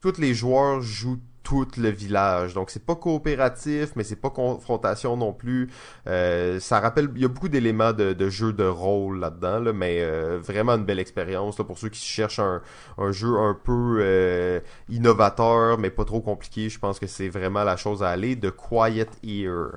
tous 0.00 0.18
les 0.18 0.34
joueurs 0.34 0.80
jouent 0.80 1.20
tout 1.48 1.66
le 1.78 1.88
village. 1.88 2.52
Donc 2.52 2.68
c'est 2.68 2.84
pas 2.84 2.94
coopératif, 2.94 3.96
mais 3.96 4.04
c'est 4.04 4.20
pas 4.20 4.28
confrontation 4.28 5.16
non 5.16 5.32
plus. 5.32 5.70
Euh, 6.06 6.60
ça 6.60 6.78
rappelle, 6.78 7.08
il 7.16 7.22
y 7.22 7.24
a 7.24 7.28
beaucoup 7.28 7.48
d'éléments 7.48 7.94
de, 7.94 8.28
jeu 8.28 8.52
de 8.52 8.64
rôle 8.64 9.20
là-dedans, 9.20 9.58
là, 9.60 9.72
mais 9.72 10.00
euh, 10.02 10.38
vraiment 10.42 10.72
une 10.72 10.84
belle 10.84 10.98
expérience 10.98 11.56
pour 11.56 11.78
ceux 11.78 11.88
qui 11.88 12.00
cherchent 12.00 12.38
un, 12.38 12.60
un 12.98 13.12
jeu 13.12 13.38
un 13.38 13.54
peu 13.54 13.98
euh, 14.00 14.60
innovateur, 14.90 15.78
mais 15.78 15.88
pas 15.88 16.04
trop 16.04 16.20
compliqué. 16.20 16.68
Je 16.68 16.78
pense 16.78 16.98
que 16.98 17.06
c'est 17.06 17.30
vraiment 17.30 17.64
la 17.64 17.78
chose 17.78 18.02
à 18.02 18.10
aller. 18.10 18.36
De 18.36 18.50
Quiet 18.50 19.08
Ear. 19.22 19.70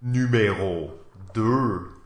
Numéro 0.00 0.92
2. 1.34 2.01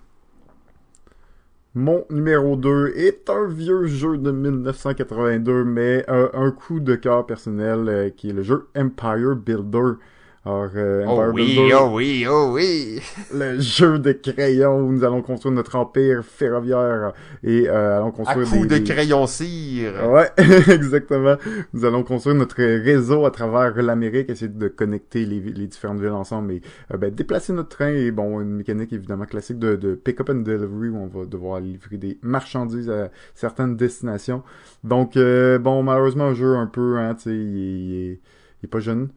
Mon 1.78 2.06
numéro 2.08 2.56
2 2.56 2.94
est 2.96 3.28
un 3.28 3.46
vieux 3.46 3.84
jeu 3.84 4.16
de 4.16 4.30
1982, 4.30 5.62
mais 5.62 6.06
un 6.08 6.50
coup 6.50 6.80
de 6.80 6.94
cœur 6.94 7.26
personnel 7.26 7.86
euh, 7.86 8.08
qui 8.08 8.30
est 8.30 8.32
le 8.32 8.40
jeu 8.40 8.68
Empire 8.74 9.36
Builder. 9.36 9.98
Alors, 10.46 10.70
euh, 10.76 11.04
oh 11.08 11.24
oui, 11.32 11.58
oh 11.74 11.90
oui, 11.92 12.24
oh 12.30 12.50
oui! 12.54 13.00
le 13.34 13.58
jeu 13.58 13.98
de 13.98 14.12
crayon 14.12 14.78
où 14.78 14.92
nous 14.92 15.02
allons 15.02 15.20
construire 15.20 15.52
notre 15.52 15.74
empire 15.74 16.24
ferroviaire 16.24 17.14
et 17.42 17.68
euh, 17.68 17.96
allons 17.96 18.12
construire 18.12 18.46
à 18.46 18.56
coup 18.56 18.64
de 18.64 18.78
crayon 18.78 19.26
cire. 19.26 20.08
Ouais, 20.08 20.30
exactement. 20.38 21.34
Nous 21.72 21.84
allons 21.84 22.04
construire 22.04 22.36
notre 22.36 22.62
réseau 22.62 23.26
à 23.26 23.32
travers 23.32 23.74
l'Amérique, 23.82 24.30
essayer 24.30 24.48
de 24.48 24.68
connecter 24.68 25.26
les, 25.26 25.40
les 25.40 25.66
différentes 25.66 25.98
villes 25.98 26.10
ensemble 26.10 26.52
et 26.52 26.62
euh, 26.94 26.96
ben, 26.96 27.12
déplacer 27.12 27.52
notre 27.52 27.70
train 27.70 27.88
et 27.88 28.12
bon, 28.12 28.40
une 28.40 28.54
mécanique 28.54 28.92
évidemment 28.92 29.26
classique 29.26 29.58
de, 29.58 29.74
de 29.74 29.96
pick-up 29.96 30.30
and 30.30 30.42
delivery 30.42 30.90
où 30.90 30.96
on 30.96 31.08
va 31.08 31.26
devoir 31.26 31.58
livrer 31.58 31.96
des 31.96 32.18
marchandises 32.22 32.88
à 32.88 33.10
certaines 33.34 33.74
destinations. 33.74 34.44
Donc, 34.84 35.16
euh, 35.16 35.58
bon, 35.58 35.82
malheureusement, 35.82 36.26
un 36.26 36.34
jeu 36.34 36.54
un 36.54 36.68
peu, 36.68 36.98
hein, 36.98 37.16
tu 37.16 37.22
sais, 37.22 37.30
il, 37.30 38.12
il 38.12 38.18
est 38.62 38.68
pas 38.68 38.78
jeune. 38.78 39.08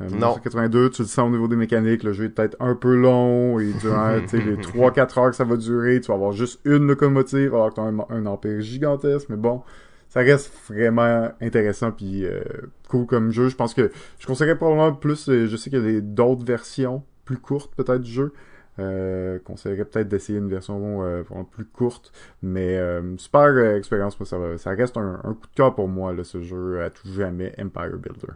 Euh, 0.00 0.10
1982, 0.10 0.90
tu 0.90 1.02
le 1.02 1.08
sens 1.08 1.26
au 1.26 1.30
niveau 1.30 1.48
des 1.48 1.56
mécaniques, 1.56 2.02
le 2.02 2.12
jeu 2.12 2.24
est 2.24 2.28
peut-être 2.28 2.56
un 2.60 2.74
peu 2.74 2.94
long, 2.94 3.58
et 3.58 3.72
durant 3.80 4.10
les 4.32 4.56
3-4 4.56 5.18
heures 5.18 5.30
que 5.30 5.36
ça 5.36 5.44
va 5.44 5.56
durer, 5.56 6.00
tu 6.00 6.08
vas 6.08 6.14
avoir 6.14 6.32
juste 6.32 6.60
une 6.64 6.86
locomotive 6.86 7.54
alors 7.54 7.70
que 7.70 7.74
tu 7.76 7.80
as 7.80 7.84
un, 7.84 8.26
empire 8.26 8.60
gigantesque, 8.60 9.28
mais 9.30 9.36
bon, 9.36 9.62
ça 10.08 10.20
reste 10.20 10.52
vraiment 10.68 11.30
intéressant 11.40 11.92
puis 11.92 12.26
euh, 12.26 12.42
cool 12.88 13.06
comme 13.06 13.30
jeu. 13.30 13.48
Je 13.48 13.56
pense 13.56 13.74
que 13.74 13.90
je 14.18 14.26
conseillerais 14.26 14.56
probablement 14.56 14.92
plus, 14.92 15.28
euh, 15.28 15.46
je 15.46 15.56
sais 15.56 15.70
qu'il 15.70 15.90
y 15.90 15.96
a 15.96 16.00
d'autres 16.00 16.44
versions 16.44 17.02
plus 17.24 17.38
courtes 17.38 17.74
peut-être 17.74 18.02
du 18.02 18.12
jeu. 18.12 18.32
Euh, 18.78 19.38
conseillerais 19.38 19.86
peut-être 19.86 20.08
d'essayer 20.08 20.38
une 20.38 20.50
version 20.50 21.02
euh, 21.02 21.22
plus 21.50 21.64
courte, 21.64 22.12
mais 22.42 22.76
euh, 22.76 23.16
super 23.16 23.74
expérience, 23.74 24.18
ça, 24.24 24.36
ça 24.58 24.70
reste 24.70 24.98
un, 24.98 25.20
un, 25.24 25.32
coup 25.32 25.46
de 25.46 25.54
cœur 25.54 25.74
pour 25.74 25.88
moi, 25.88 26.12
là, 26.12 26.24
ce 26.24 26.42
jeu 26.42 26.82
à 26.82 26.90
tout 26.90 27.08
jamais 27.08 27.54
Empire 27.58 27.96
Builder. 27.96 28.34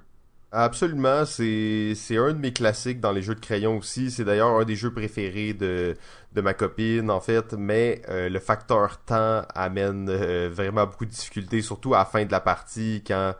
Absolument, 0.52 1.24
c'est 1.26 1.92
c'est 1.94 2.16
un 2.16 2.32
de 2.32 2.38
mes 2.38 2.52
classiques 2.52 2.98
dans 2.98 3.12
les 3.12 3.22
jeux 3.22 3.36
de 3.36 3.40
crayon 3.40 3.78
aussi. 3.78 4.10
C'est 4.10 4.24
d'ailleurs 4.24 4.48
un 4.58 4.64
des 4.64 4.74
jeux 4.74 4.92
préférés 4.92 5.54
de 5.54 5.96
de 6.32 6.40
ma 6.40 6.54
copine 6.54 7.08
en 7.08 7.20
fait, 7.20 7.52
mais 7.52 8.02
euh, 8.08 8.28
le 8.28 8.40
facteur 8.40 8.98
temps 9.04 9.42
amène 9.54 10.08
euh, 10.10 10.50
vraiment 10.52 10.86
beaucoup 10.86 11.04
de 11.04 11.10
difficultés, 11.10 11.62
surtout 11.62 11.94
à 11.94 11.98
la 11.98 12.04
fin 12.04 12.24
de 12.24 12.32
la 12.32 12.40
partie 12.40 13.04
quand 13.06 13.34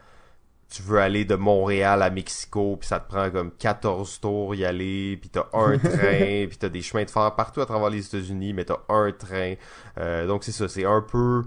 tu 0.70 0.82
veux 0.82 0.98
aller 1.00 1.24
de 1.24 1.34
Montréal 1.36 2.02
à 2.02 2.10
Mexico, 2.10 2.76
puis 2.78 2.88
ça 2.88 3.00
te 3.00 3.08
prend 3.08 3.30
comme 3.30 3.52
14 3.52 4.20
tours 4.20 4.54
y 4.54 4.64
aller, 4.64 5.18
puis 5.20 5.30
t'as 5.30 5.46
un 5.52 5.78
train, 5.80 6.46
puis 6.48 6.58
t'as 6.58 6.68
des 6.68 6.82
chemins 6.82 7.04
de 7.04 7.10
fer 7.10 7.34
partout 7.36 7.60
à 7.60 7.66
travers 7.66 7.90
les 7.90 8.06
États-Unis, 8.06 8.54
mais 8.54 8.64
t'as 8.66 8.80
un 8.88 9.12
train. 9.12 9.54
Euh, 9.98 10.26
donc 10.28 10.44
c'est 10.44 10.52
ça, 10.52 10.68
c'est 10.68 10.84
un 10.84 11.02
peu 11.02 11.42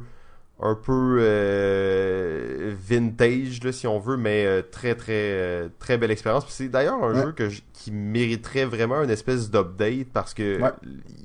un 0.66 0.76
peu 0.76 1.18
euh, 1.20 2.74
vintage 2.88 3.62
là, 3.64 3.74
si 3.74 3.86
on 3.86 4.00
veut 4.00 4.16
mais 4.16 4.46
euh, 4.46 4.62
très 4.62 4.96
très 4.96 5.12
euh, 5.14 5.68
très 5.78 5.98
belle 5.98 6.12
expérience. 6.12 6.46
C'est 6.48 6.70
d'ailleurs 6.70 7.04
un 7.04 7.14
jeu 7.14 7.32
que 7.34 7.50
qui 7.74 7.92
mériterait 7.92 8.64
vraiment 8.64 9.04
une 9.04 9.10
espèce 9.10 9.52
d'update 9.52 10.08
parce 10.14 10.34
que 10.34 10.60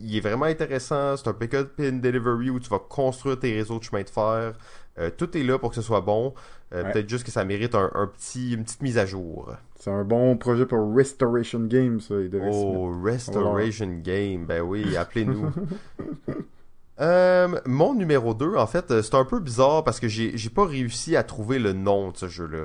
il 0.01 0.17
est 0.17 0.21
vraiment 0.21 0.47
intéressant. 0.47 1.17
C'est 1.17 1.29
un 1.29 1.33
pick-up 1.35 1.71
and 1.81 2.01
delivery 2.03 2.51
où 2.51 2.59
tu 2.59 2.69
vas 2.69 2.81
construire 2.81 3.39
tes 3.39 3.55
réseaux 3.55 3.79
de 3.79 3.85
chemin 3.85 4.03
de 4.03 4.11
fer. 4.11 4.55
Tout 5.17 5.37
est 5.37 5.45
là 5.45 5.57
pour 5.59 5.71
que 5.71 5.77
ce 5.77 5.83
soit 5.83 6.01
bon. 6.01 6.35
Peut-être 6.71 7.09
juste 7.09 7.25
que 7.25 7.31
ça 7.31 7.45
mérite 7.45 7.77
un, 7.77 8.11
petit 8.13 8.55
une 8.55 8.65
petite 8.65 8.83
mise 8.83 8.99
à 8.99 9.07
jour. 9.07 9.53
C'est 9.77 9.93
un 9.93 10.03
bon 10.03 10.37
projet 10.37 10.67
pour 10.67 10.93
Restoration 10.93 11.61
Games 11.61 12.01
ça 12.01 12.17
oh 12.51 12.93
Restoration 13.05 14.01
Game 14.03 14.47
ben 14.47 14.63
oui 14.63 14.97
appelez-nous 14.97 15.53
Euh, 17.01 17.61
mon 17.65 17.95
numéro 17.95 18.35
2, 18.35 18.57
en 18.57 18.67
fait, 18.67 18.91
euh, 18.91 19.03
c'est 19.03 19.15
un 19.15 19.25
peu 19.25 19.41
bizarre 19.41 19.85
parce 19.85 20.01
que 20.01 20.09
j'ai 20.09 20.51
pas 20.51 20.67
réussi 20.67 21.17
à 21.17 21.23
trouver 21.23 21.59
le 21.59 21.73
nom 21.73 22.11
de 22.11 22.17
ce 22.17 22.29
jeu-là. 22.29 22.65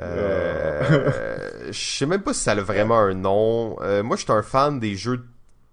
Euh, 0.00 1.66
je 1.66 1.78
sais 1.78 2.06
même 2.06 2.22
pas 2.22 2.32
si 2.34 2.40
ça 2.40 2.52
a 2.52 2.60
vraiment 2.60 2.98
un 2.98 3.14
nom. 3.14 3.76
Euh, 3.82 4.02
moi, 4.02 4.16
je 4.16 4.22
suis 4.22 4.32
un 4.32 4.42
fan 4.42 4.80
des 4.80 4.94
jeux 4.96 5.18
de 5.18 5.24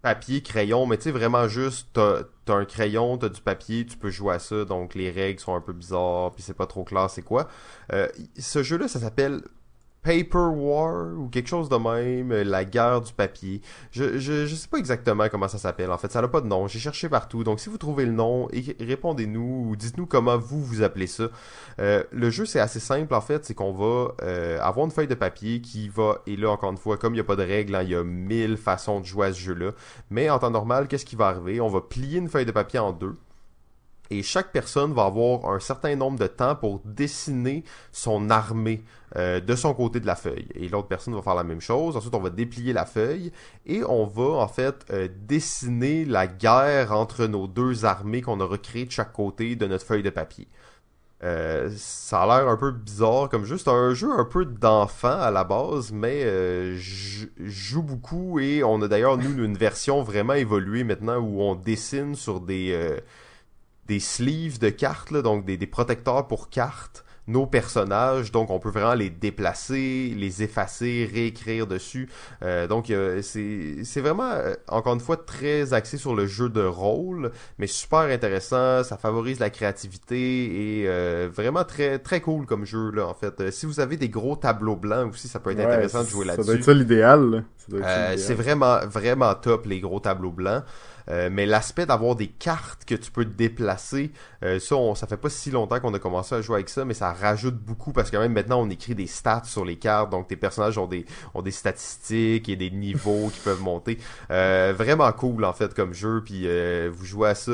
papier, 0.01 0.41
crayon, 0.41 0.85
mais 0.85 0.97
tu 0.97 1.03
sais, 1.03 1.11
vraiment 1.11 1.47
juste, 1.47 1.89
t'as 1.93 2.21
as 2.47 2.53
un 2.53 2.65
crayon, 2.65 3.17
t'as 3.17 3.29
du 3.29 3.39
papier, 3.39 3.85
tu 3.85 3.97
peux 3.97 4.09
jouer 4.09 4.35
à 4.35 4.39
ça, 4.39 4.65
donc 4.65 4.95
les 4.95 5.09
règles 5.09 5.39
sont 5.39 5.55
un 5.55 5.61
peu 5.61 5.73
bizarres, 5.73 6.31
puis 6.33 6.43
c'est 6.43 6.55
pas 6.55 6.65
trop 6.65 6.83
clair 6.83 7.09
c'est 7.09 7.21
quoi. 7.21 7.47
ce 8.37 8.63
jeu-là, 8.63 8.87
ça 8.87 8.99
s'appelle 8.99 9.41
Paper 10.03 10.49
War 10.55 11.13
ou 11.17 11.29
quelque 11.29 11.47
chose 11.47 11.69
de 11.69 11.75
même, 11.75 12.31
euh, 12.31 12.43
la 12.43 12.65
guerre 12.65 13.01
du 13.01 13.13
papier. 13.13 13.61
Je, 13.91 14.17
je, 14.17 14.45
je 14.45 14.55
sais 14.55 14.67
pas 14.67 14.77
exactement 14.77 15.27
comment 15.29 15.47
ça 15.47 15.57
s'appelle. 15.57 15.91
En 15.91 15.97
fait, 15.97 16.11
ça 16.11 16.21
n'a 16.21 16.27
pas 16.27 16.41
de 16.41 16.47
nom. 16.47 16.67
J'ai 16.67 16.79
cherché 16.79 17.07
partout. 17.07 17.43
Donc, 17.43 17.59
si 17.59 17.69
vous 17.69 17.77
trouvez 17.77 18.05
le 18.05 18.11
nom, 18.11 18.47
répondez-nous 18.79 19.67
ou 19.69 19.75
dites-nous 19.75 20.07
comment 20.07 20.37
vous 20.37 20.63
vous 20.63 20.81
appelez 20.81 21.07
ça. 21.07 21.29
Euh, 21.79 22.03
le 22.11 22.29
jeu, 22.29 22.45
c'est 22.45 22.59
assez 22.59 22.79
simple 22.79 23.13
en 23.13 23.21
fait. 23.21 23.45
C'est 23.45 23.53
qu'on 23.53 23.73
va 23.73 24.13
euh, 24.23 24.59
avoir 24.61 24.85
une 24.85 24.91
feuille 24.91 25.07
de 25.07 25.15
papier 25.15 25.61
qui 25.61 25.89
va, 25.89 26.21
et 26.25 26.35
là 26.35 26.49
encore 26.49 26.71
une 26.71 26.77
fois, 26.77 26.97
comme 26.97 27.13
il 27.13 27.17
n'y 27.17 27.21
a 27.21 27.25
pas 27.25 27.35
de 27.35 27.43
règles, 27.43 27.75
hein, 27.75 27.83
il 27.83 27.89
y 27.89 27.95
a 27.95 28.03
mille 28.03 28.57
façons 28.57 28.99
de 28.99 29.05
jouer 29.05 29.27
à 29.27 29.33
ce 29.33 29.39
jeu-là. 29.39 29.71
Mais 30.09 30.29
en 30.29 30.39
temps 30.39 30.51
normal, 30.51 30.87
qu'est-ce 30.87 31.05
qui 31.05 31.15
va 31.15 31.27
arriver? 31.27 31.61
On 31.61 31.69
va 31.69 31.81
plier 31.81 32.19
une 32.19 32.29
feuille 32.29 32.45
de 32.45 32.51
papier 32.51 32.79
en 32.79 32.91
deux 32.91 33.15
et 34.11 34.23
chaque 34.23 34.51
personne 34.51 34.93
va 34.93 35.05
avoir 35.05 35.45
un 35.45 35.59
certain 35.61 35.95
nombre 35.95 36.19
de 36.19 36.27
temps 36.27 36.55
pour 36.55 36.81
dessiner 36.83 37.63
son 37.93 38.29
armée 38.29 38.83
euh, 39.15 39.39
de 39.39 39.55
son 39.55 39.73
côté 39.73 40.01
de 40.01 40.05
la 40.05 40.17
feuille. 40.17 40.49
Et 40.53 40.67
l'autre 40.67 40.89
personne 40.89 41.15
va 41.15 41.21
faire 41.21 41.35
la 41.35 41.45
même 41.45 41.61
chose. 41.61 41.95
Ensuite, 41.95 42.13
on 42.13 42.19
va 42.19 42.29
déplier 42.29 42.73
la 42.73 42.85
feuille 42.85 43.31
et 43.65 43.83
on 43.85 44.05
va 44.05 44.41
en 44.41 44.47
fait 44.49 44.85
euh, 44.91 45.07
dessiner 45.27 46.03
la 46.03 46.27
guerre 46.27 46.91
entre 46.91 47.25
nos 47.25 47.47
deux 47.47 47.85
armées 47.85 48.21
qu'on 48.21 48.41
aura 48.41 48.57
créées 48.57 48.85
de 48.85 48.91
chaque 48.91 49.13
côté 49.13 49.55
de 49.55 49.65
notre 49.65 49.85
feuille 49.85 50.03
de 50.03 50.09
papier. 50.09 50.49
Euh, 51.23 51.69
ça 51.77 52.23
a 52.23 52.25
l'air 52.25 52.49
un 52.49 52.57
peu 52.57 52.71
bizarre 52.71 53.29
comme. 53.29 53.45
C'est 53.45 53.69
un 53.69 53.93
jeu 53.93 54.11
un 54.11 54.25
peu 54.25 54.43
d'enfant 54.43 55.21
à 55.21 55.31
la 55.31 55.45
base, 55.45 55.93
mais 55.93 56.23
je 56.75 57.27
joue 57.37 57.83
beaucoup 57.83 58.39
et 58.39 58.61
on 58.63 58.81
a 58.81 58.89
d'ailleurs 58.89 59.17
nous 59.17 59.41
une 59.41 59.55
version 59.55 60.03
vraiment 60.03 60.33
évoluée 60.33 60.83
maintenant 60.83 61.17
où 61.17 61.41
on 61.41 61.55
dessine 61.55 62.15
sur 62.15 62.41
des 62.41 62.99
des 63.87 63.99
sleeves 63.99 64.59
de 64.59 64.69
cartes, 64.69 65.13
donc 65.13 65.45
des, 65.45 65.57
des, 65.57 65.67
protecteurs 65.67 66.27
pour 66.27 66.49
cartes, 66.49 67.03
nos 67.27 67.45
personnages, 67.45 68.31
donc 68.31 68.49
on 68.49 68.59
peut 68.59 68.69
vraiment 68.69 68.93
les 68.93 69.09
déplacer, 69.09 70.13
les 70.17 70.43
effacer, 70.43 71.09
réécrire 71.11 71.67
dessus. 71.67 72.09
Euh, 72.43 72.67
donc 72.67 72.91
c'est 73.21 74.01
vraiment, 74.01 74.31
euh, 74.31 74.53
encore 74.67 74.93
une 74.93 74.99
fois, 74.99 75.17
très 75.17 75.73
axé 75.73 75.97
sur 75.97 76.15
le 76.15 76.25
jeu 76.25 76.49
de 76.49 76.63
rôle, 76.63 77.31
mais 77.57 77.67
super 77.67 77.99
intéressant, 77.99 78.83
ça 78.83 78.97
favorise 78.97 79.39
la 79.39 79.49
créativité 79.49 80.81
et 80.81 80.87
euh, 80.87 81.29
vraiment 81.31 81.63
très 81.63 81.99
très 81.99 82.21
cool 82.21 82.45
comme 82.45 82.65
jeu 82.65 82.91
là 82.91 83.07
en 83.07 83.13
fait. 83.13 83.51
si 83.51 83.65
vous 83.65 83.79
avez 83.79 83.97
des 83.97 84.09
gros 84.09 84.35
tableaux 84.35 84.75
blancs 84.75 85.13
aussi, 85.13 85.27
ça 85.27 85.39
peut 85.39 85.51
être 85.51 85.59
intéressant 85.59 86.03
de 86.03 86.09
jouer 86.09 86.25
là-dessus. 86.25 86.43
Ça 86.43 86.51
doit 86.51 86.59
être 86.59 86.65
ça 86.65 86.73
l'idéal. 86.73 87.43
c'est 88.17 88.33
vraiment 88.33 88.79
vraiment 88.85 89.33
top 89.35 89.65
les 89.65 89.79
gros 89.79 89.99
tableaux 89.99 90.31
blancs. 90.31 90.63
Euh, 91.09 91.29
mais 91.31 91.45
l'aspect 91.45 91.85
d'avoir 91.85 92.15
des 92.15 92.27
cartes 92.27 92.85
que 92.85 92.95
tu 92.95 93.11
peux 93.11 93.25
déplacer, 93.25 94.11
euh, 94.43 94.59
ça, 94.59 94.75
on, 94.75 94.95
ça 94.95 95.07
fait 95.07 95.17
pas 95.17 95.29
si 95.29 95.51
longtemps 95.51 95.79
qu'on 95.79 95.93
a 95.93 95.99
commencé 95.99 96.35
à 96.35 96.41
jouer 96.41 96.55
avec 96.55 96.69
ça, 96.69 96.85
mais 96.85 96.93
ça 96.93 97.13
rajoute 97.13 97.55
beaucoup 97.55 97.91
parce 97.93 98.09
que 98.09 98.17
même 98.17 98.33
maintenant 98.33 98.61
on 98.61 98.69
écrit 98.69 98.95
des 98.95 99.07
stats 99.07 99.43
sur 99.45 99.65
les 99.65 99.77
cartes, 99.77 100.09
donc 100.09 100.27
tes 100.27 100.35
personnages 100.35 100.77
ont 100.77 100.87
des 100.87 101.05
ont 101.33 101.41
des 101.41 101.51
statistiques 101.51 102.49
et 102.49 102.55
des 102.55 102.71
niveaux 102.71 103.29
qui 103.33 103.39
peuvent 103.39 103.61
monter. 103.61 103.97
Euh, 104.31 104.73
vraiment 104.75 105.11
cool 105.11 105.45
en 105.45 105.53
fait 105.53 105.73
comme 105.73 105.93
jeu, 105.93 106.21
puis 106.23 106.47
vous 106.89 107.05
jouez 107.05 107.29
à 107.29 107.35
ça 107.35 107.51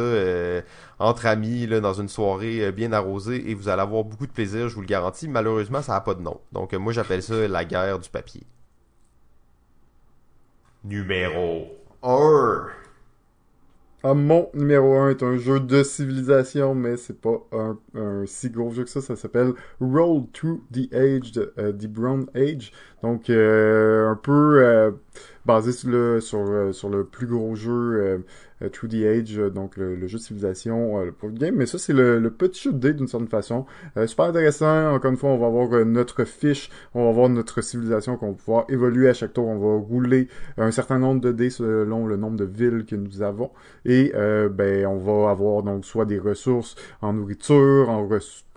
entre 0.99 1.25
amis 1.25 1.67
là, 1.67 1.79
dans 1.79 1.93
une 1.93 2.09
soirée 2.09 2.71
bien 2.71 2.91
arrosée 2.91 3.49
et 3.49 3.53
vous 3.53 3.69
allez 3.69 3.81
avoir 3.81 4.03
beaucoup 4.03 4.27
de 4.27 4.31
plaisir, 4.31 4.69
je 4.69 4.75
vous 4.75 4.81
le 4.81 4.87
garantis. 4.87 5.27
Malheureusement, 5.27 5.81
ça 5.81 5.95
a 5.95 6.01
pas 6.01 6.13
de 6.13 6.21
nom, 6.21 6.39
donc 6.51 6.73
moi 6.73 6.93
j'appelle 6.93 7.23
ça 7.23 7.47
la 7.47 7.65
guerre 7.65 7.99
du 7.99 8.09
papier. 8.09 8.43
numéro 10.87 11.67
1. 12.03 12.86
Ah, 14.03 14.13
mon 14.13 14.49
numéro 14.53 14.93
1 14.95 15.09
est 15.09 15.23
un 15.23 15.37
jeu 15.37 15.59
de 15.59 15.81
civilisation, 15.81 16.75
mais 16.75 16.97
c'est 16.97 17.19
pas 17.19 17.41
un, 17.51 17.77
si 18.27 18.51
gros 18.51 18.69
jeu 18.71 18.83
que 18.83 18.89
ça. 18.91 19.01
Ça 19.01 19.15
s'appelle 19.15 19.53
Roll 19.81 20.27
to 20.33 20.61
the 20.71 20.93
Age, 20.93 21.31
de, 21.31 21.51
uh, 21.57 21.73
the 21.75 21.87
Brown 21.87 22.27
Age. 22.35 22.71
Donc, 23.01 23.29
euh, 23.29 24.09
un 24.11 24.15
peu 24.15 24.63
euh, 24.63 24.91
basé 25.45 25.71
sur 25.71 25.89
le, 25.89 26.19
euh, 26.33 26.71
sur 26.71 26.89
le 26.89 27.05
plus 27.05 27.25
gros 27.25 27.55
jeu 27.55 28.23
euh, 28.61 28.69
True 28.69 28.87
the 28.87 29.05
Age, 29.05 29.37
euh, 29.37 29.49
donc 29.49 29.77
le, 29.77 29.95
le, 29.95 30.07
jeu 30.07 30.17
de 30.17 30.23
civilisation 30.23 30.99
euh, 30.99 31.11
pour 31.11 31.29
le 31.29 31.35
game. 31.35 31.55
Mais 31.55 31.65
ça, 31.65 31.77
c'est 31.77 31.93
le, 31.93 32.19
le, 32.19 32.29
petit 32.29 32.63
jeu 32.63 32.73
de 32.73 32.77
dés 32.77 32.93
d'une 32.93 33.07
certaine 33.07 33.27
façon. 33.27 33.65
Euh, 33.97 34.07
super 34.07 34.25
intéressant. 34.25 34.93
Encore 34.93 35.11
une 35.11 35.17
fois, 35.17 35.29
on 35.29 35.37
va 35.37 35.47
avoir 35.47 35.85
notre 35.85 36.23
fiche, 36.23 36.69
on 36.93 37.03
va 37.03 37.09
avoir 37.09 37.29
notre 37.29 37.61
civilisation 37.61 38.17
qu'on 38.17 38.31
va 38.31 38.37
pouvoir 38.37 38.65
évoluer 38.69 39.09
à 39.09 39.13
chaque 39.13 39.33
tour. 39.33 39.47
On 39.47 39.57
va 39.57 39.85
rouler 39.85 40.27
un 40.57 40.71
certain 40.71 40.99
nombre 40.99 41.21
de 41.21 41.31
dés 41.31 41.49
selon 41.49 42.05
le 42.07 42.17
nombre 42.17 42.37
de 42.37 42.45
villes 42.45 42.85
que 42.85 42.95
nous 42.95 43.21
avons. 43.21 43.51
Et 43.85 44.11
ben, 44.13 44.85
on 44.87 44.97
va 44.97 45.31
avoir 45.31 45.63
donc 45.63 45.85
soit 45.85 46.05
des 46.05 46.19
ressources 46.19 46.75
en 47.01 47.13
nourriture, 47.13 47.89
en, 47.89 48.07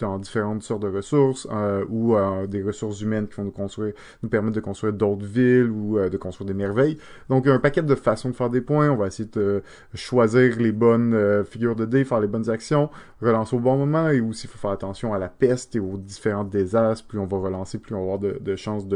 en 0.02 0.18
différentes 0.18 0.62
sortes 0.62 0.82
de 0.82 0.89
ressources, 0.89 1.47
ou 1.89 2.16
des 2.48 2.62
ressources 2.62 3.01
humaines 3.01 3.28
qui 3.28 3.36
vont 3.36 3.44
nous 3.44 3.51
construire, 3.51 3.94
nous 4.22 4.28
permettre 4.28 4.56
de 4.56 4.60
construire 4.60 4.93
d'autres 4.93 5.27
villes 5.27 5.70
ou 5.70 5.98
de 5.98 6.16
construire 6.16 6.47
des 6.47 6.55
merveilles. 6.55 6.98
Donc 7.28 7.47
un 7.47 7.59
paquet 7.59 7.82
de 7.82 7.94
façons 7.94 8.31
de 8.31 8.35
faire 8.35 8.51
des 8.51 8.60
points. 8.60 8.90
On 8.90 8.97
va 8.97 9.06
essayer 9.06 9.28
de 9.32 9.62
choisir 9.95 10.57
les 10.59 10.73
bonnes 10.73 11.15
euh, 11.15 11.45
figures 11.45 11.75
de 11.75 11.85
dés, 11.85 12.05
faire 12.05 12.21
les 12.21 12.29
bonnes 12.29 12.49
actions, 12.49 12.91
relancer 13.21 13.57
au 13.57 13.59
bon 13.59 13.77
moment, 13.77 14.09
et 14.11 14.21
aussi 14.21 14.47
il 14.47 14.51
faut 14.51 14.59
faire 14.59 14.71
attention 14.71 15.12
à 15.12 15.19
la 15.19 15.29
peste 15.29 15.77
et 15.77 15.81
aux 15.81 15.97
différents 15.97 16.45
désastres. 16.45 17.07
Plus 17.07 17.19
on 17.19 17.27
va 17.27 17.39
relancer, 17.39 17.79
plus 17.79 17.95
on 17.95 18.07
va 18.07 18.15
avoir 18.15 18.19
de, 18.19 18.57
chances 18.57 18.87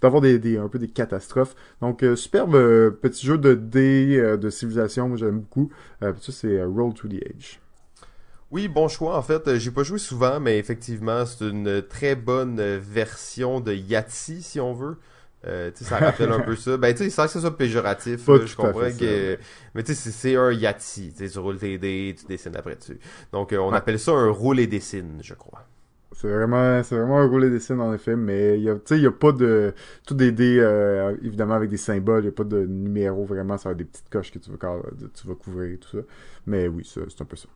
d'avoir 0.00 0.20
des, 0.20 0.58
un 0.58 0.68
peu 0.68 0.78
des 0.78 0.88
catastrophes. 0.88 1.54
Donc 1.80 2.02
euh, 2.02 2.16
superbe 2.16 2.54
euh, 2.54 2.90
petit 2.90 3.26
jeu 3.26 3.38
de 3.38 3.54
dés 3.54 4.20
de 4.38 4.50
civilisation, 4.50 5.08
moi 5.08 5.16
j'aime 5.16 5.40
beaucoup. 5.40 5.70
ça 6.00 6.32
c'est 6.32 6.62
Roll 6.62 6.94
to 6.94 7.08
the 7.08 7.22
Age. 7.24 7.60
Oui, 8.50 8.68
bon 8.68 8.86
choix. 8.86 9.16
En 9.16 9.22
fait, 9.22 9.56
j'ai 9.56 9.70
pas 9.70 9.82
joué 9.82 9.98
souvent, 9.98 10.38
mais 10.38 10.58
effectivement, 10.58 11.24
c'est 11.24 11.48
une 11.48 11.82
très 11.88 12.14
bonne 12.14 12.60
version 12.60 13.60
de 13.60 13.72
Yahtzee, 13.72 14.42
si 14.42 14.60
on 14.60 14.74
veut. 14.74 14.98
Euh, 15.44 15.70
ça 15.74 15.98
rappelle 15.98 16.30
un 16.30 16.40
peu 16.40 16.54
ça. 16.54 16.76
Ben, 16.76 16.94
tu 16.94 17.04
sais, 17.04 17.10
sans 17.10 17.24
que 17.24 17.30
ce 17.32 17.40
soit 17.40 17.56
péjoratif, 17.56 18.28
là, 18.28 18.46
je 18.46 18.54
comprends 18.54 18.90
que... 18.98 19.34
Ça, 19.34 19.42
mais 19.74 19.82
tu 19.82 19.94
sais, 19.94 20.10
c'est 20.10 20.36
un 20.36 20.52
Yahtzee. 20.52 21.12
Tu 21.12 21.38
roules 21.38 21.58
tes 21.58 21.78
dés, 21.78 22.14
tu 22.18 22.26
dessines 22.26 22.56
après 22.56 22.76
dessus. 22.76 22.98
Donc, 23.32 23.52
euh, 23.52 23.58
on 23.58 23.70
ouais. 23.70 23.76
appelle 23.76 23.98
ça 23.98 24.12
un 24.12 24.30
roule 24.30 24.60
et 24.60 24.66
dessine, 24.66 25.18
je 25.22 25.34
crois. 25.34 25.64
C'est 26.14 26.28
vraiment, 26.28 26.82
c'est 26.84 26.96
vraiment 26.96 27.18
un 27.20 27.26
roule 27.26 27.44
et 27.44 27.50
dessine, 27.50 27.80
en 27.80 27.92
effet, 27.92 28.14
mais 28.14 28.58
il 28.58 28.64
y 28.64 28.70
a, 28.70 28.74
tu 28.74 28.80
sais, 28.84 28.96
il 28.98 29.02
y 29.02 29.06
a 29.06 29.10
pas 29.10 29.32
de... 29.32 29.74
Tout 30.06 30.14
des 30.14 30.30
dés, 30.30 30.58
euh, 30.60 31.16
évidemment, 31.22 31.54
avec 31.54 31.70
des 31.70 31.76
symboles, 31.76 32.22
il 32.22 32.26
y 32.26 32.28
a 32.28 32.32
pas 32.32 32.44
de 32.44 32.64
numéro, 32.64 33.24
vraiment, 33.24 33.58
ça 33.58 33.70
va 33.70 33.74
des 33.74 33.84
petites 33.84 34.08
coches 34.10 34.30
que 34.30 34.38
tu 34.38 34.50
vas, 34.50 34.56
tu 35.14 35.26
vas 35.26 35.34
couvrir 35.34 35.72
et 35.72 35.78
tout 35.78 35.88
ça. 35.88 36.04
Mais 36.46 36.68
oui, 36.68 36.88
c'est 36.88 37.20
un 37.20 37.24
peu 37.24 37.36
ça. 37.36 37.48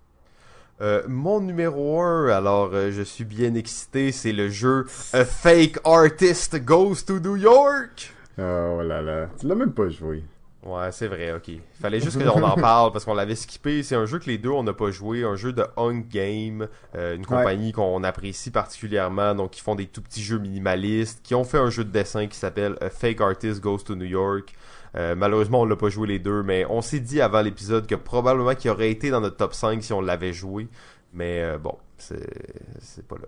Euh, 0.82 1.02
mon 1.08 1.40
numéro 1.40 2.02
1, 2.02 2.28
alors 2.28 2.70
euh, 2.74 2.90
je 2.90 3.00
suis 3.00 3.24
bien 3.24 3.54
excité, 3.54 4.12
c'est 4.12 4.32
le 4.32 4.50
jeu 4.50 4.84
A 5.14 5.24
Fake 5.24 5.78
Artist 5.84 6.62
Goes 6.62 6.96
to 7.06 7.18
New 7.18 7.36
York. 7.36 8.12
Oh 8.38 8.82
là 8.82 9.00
là, 9.00 9.28
tu 9.40 9.46
l'as 9.46 9.54
même 9.54 9.72
pas 9.72 9.88
joué. 9.88 10.22
Ouais, 10.66 10.90
c'est 10.90 11.06
vrai, 11.06 11.32
ok. 11.32 11.50
Fallait 11.80 12.00
juste 12.00 12.20
qu'on 12.22 12.42
en 12.42 12.56
parle 12.56 12.92
parce 12.92 13.04
qu'on 13.04 13.14
l'avait 13.14 13.36
skippé. 13.36 13.84
C'est 13.84 13.94
un 13.94 14.04
jeu 14.04 14.18
que 14.18 14.26
les 14.26 14.36
deux 14.36 14.50
on 14.50 14.64
n'a 14.64 14.72
pas 14.72 14.90
joué, 14.90 15.22
un 15.22 15.36
jeu 15.36 15.52
de 15.52 15.64
Hunk 15.76 16.08
Game, 16.10 16.66
euh, 16.96 17.14
une 17.14 17.24
compagnie 17.24 17.66
ouais. 17.66 17.72
qu'on 17.72 18.02
apprécie 18.02 18.50
particulièrement, 18.50 19.34
donc 19.34 19.52
qui 19.52 19.60
font 19.60 19.76
des 19.76 19.86
tout 19.86 20.02
petits 20.02 20.22
jeux 20.22 20.38
minimalistes, 20.38 21.20
qui 21.22 21.34
ont 21.34 21.44
fait 21.44 21.58
un 21.58 21.70
jeu 21.70 21.84
de 21.84 21.90
dessin 21.90 22.26
qui 22.26 22.36
s'appelle 22.36 22.76
A 22.80 22.90
Fake 22.90 23.20
Artist 23.20 23.60
Goes 23.62 23.78
to 23.78 23.94
New 23.94 24.06
York. 24.06 24.54
Euh, 24.96 25.14
malheureusement, 25.14 25.60
on 25.60 25.64
l'a 25.64 25.76
pas 25.76 25.88
joué 25.88 26.08
les 26.08 26.18
deux, 26.18 26.42
mais 26.42 26.64
on 26.68 26.80
s'est 26.80 27.00
dit 27.00 27.20
avant 27.20 27.42
l'épisode 27.42 27.86
que 27.86 27.94
probablement 27.94 28.54
qu'il 28.54 28.70
aurait 28.70 28.90
été 28.90 29.10
dans 29.10 29.20
notre 29.20 29.36
top 29.36 29.54
5 29.54 29.82
si 29.82 29.92
on 29.92 30.00
l'avait 30.00 30.32
joué. 30.32 30.68
Mais 31.12 31.42
euh, 31.42 31.58
bon, 31.58 31.76
c'est 31.98 33.06
pas 33.06 33.16
là. 33.16 33.26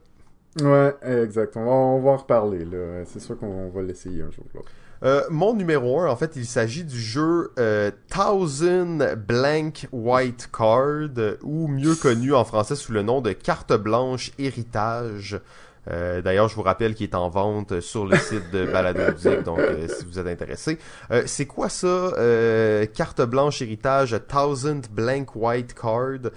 Ouais, 0.62 1.22
exact. 1.22 1.56
On 1.56 1.64
va, 1.64 1.70
on 1.70 2.00
va 2.00 2.10
en 2.10 2.16
reparler. 2.16 2.64
là. 2.64 3.04
C'est 3.04 3.20
sûr 3.20 3.38
qu'on 3.38 3.68
va 3.68 3.82
l'essayer 3.82 4.22
un 4.22 4.30
jour 4.30 4.44
ou 4.52 4.56
l'autre. 4.58 4.70
Euh, 5.04 5.22
mon 5.30 5.54
numéro 5.54 6.00
1, 6.00 6.08
en 6.08 6.16
fait, 6.16 6.32
il 6.34 6.46
s'agit 6.46 6.84
du 6.84 6.98
jeu 6.98 7.52
euh, 7.58 7.90
Thousand 8.10 8.98
Blank 9.16 9.86
White 9.92 10.50
Card, 10.52 11.10
ou 11.42 11.68
mieux 11.68 11.94
connu 11.94 12.34
en 12.34 12.44
français 12.44 12.74
sous 12.74 12.92
le 12.92 13.02
nom 13.02 13.20
de 13.20 13.32
Carte 13.32 13.72
Blanche 13.72 14.32
Héritage. 14.38 15.40
Euh, 15.90 16.22
D'ailleurs, 16.22 16.48
je 16.48 16.54
vous 16.54 16.62
rappelle 16.62 16.94
qu'il 16.94 17.04
est 17.04 17.14
en 17.14 17.28
vente 17.28 17.80
sur 17.80 18.06
le 18.06 18.16
site 18.16 18.50
de 18.52 18.66
Balado 18.66 19.12
Musique, 19.12 19.42
donc 19.42 19.58
euh, 19.58 19.86
si 19.88 20.04
vous 20.04 20.18
êtes 20.18 20.26
intéressé. 20.26 20.78
Euh, 21.10 21.22
c'est 21.26 21.46
quoi 21.46 21.68
ça, 21.68 21.86
euh, 21.86 22.86
carte 22.86 23.22
blanche 23.22 23.62
héritage, 23.62 24.16
Thousand 24.28 24.82
Blank 24.90 25.34
White 25.34 25.74
Card? 25.74 26.30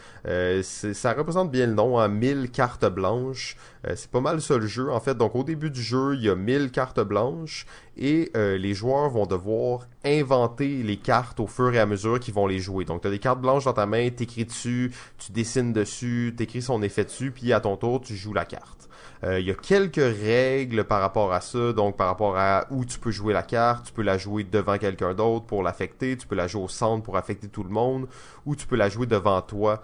ça 0.63 1.13
représente 1.13 1.51
bien 1.51 1.67
le 1.67 1.73
nom, 1.73 1.99
hein, 1.99 2.07
1000 2.07 2.51
cartes 2.51 2.85
blanches. 2.85 3.57
c'est 3.95 4.09
pas 4.09 4.21
mal 4.21 4.41
ça 4.41 4.57
le 4.57 4.67
jeu, 4.67 4.91
en 4.91 4.99
fait. 4.99 5.17
Donc 5.17 5.35
au 5.35 5.43
début 5.43 5.69
du 5.69 5.81
jeu, 5.81 6.15
il 6.15 6.21
y 6.21 6.29
a 6.29 6.35
1000 6.35 6.71
cartes 6.71 7.01
blanches 7.01 7.65
et 7.97 8.31
les 8.35 8.73
joueurs 8.73 9.09
vont 9.09 9.25
devoir 9.25 9.87
inventer 10.05 10.83
les 10.83 10.97
cartes 10.97 11.39
au 11.39 11.47
fur 11.47 11.73
et 11.73 11.79
à 11.79 11.85
mesure 11.85 12.19
qu'ils 12.19 12.33
vont 12.33 12.47
les 12.47 12.59
jouer. 12.59 12.85
Donc 12.85 13.01
tu 13.01 13.07
as 13.07 13.11
des 13.11 13.19
cartes 13.19 13.41
blanches 13.41 13.65
dans 13.65 13.73
ta 13.73 13.85
main, 13.85 14.09
t'écris 14.09 14.45
dessus, 14.45 14.91
tu 15.17 15.31
dessines 15.31 15.73
dessus, 15.73 16.33
t'écris 16.37 16.61
son 16.61 16.81
effet 16.81 17.05
dessus, 17.05 17.31
puis 17.31 17.53
à 17.53 17.59
ton 17.59 17.75
tour, 17.77 18.01
tu 18.01 18.15
joues 18.15 18.33
la 18.33 18.45
carte. 18.45 18.90
Euh, 19.23 19.39
il 19.39 19.45
y 19.45 19.51
a 19.51 19.53
quelques 19.53 19.95
règles 19.97 20.83
par 20.83 20.99
rapport 20.99 21.31
à 21.31 21.41
ça, 21.41 21.73
donc 21.73 21.95
par 21.95 22.07
rapport 22.07 22.37
à 22.37 22.65
où 22.71 22.85
tu 22.85 22.97
peux 22.97 23.11
jouer 23.11 23.33
la 23.33 23.43
carte, 23.43 23.85
tu 23.85 23.93
peux 23.93 24.01
la 24.01 24.17
jouer 24.17 24.43
devant 24.43 24.77
quelqu'un 24.77 25.13
d'autre 25.13 25.45
pour 25.45 25.61
l'affecter, 25.61 26.17
tu 26.17 26.25
peux 26.25 26.35
la 26.35 26.47
jouer 26.47 26.63
au 26.63 26.67
centre 26.67 27.03
pour 27.03 27.17
affecter 27.17 27.47
tout 27.47 27.63
le 27.63 27.69
monde, 27.69 28.07
ou 28.45 28.55
tu 28.55 28.65
peux 28.65 28.75
la 28.75 28.89
jouer 28.89 29.05
devant 29.05 29.41
toi 29.41 29.83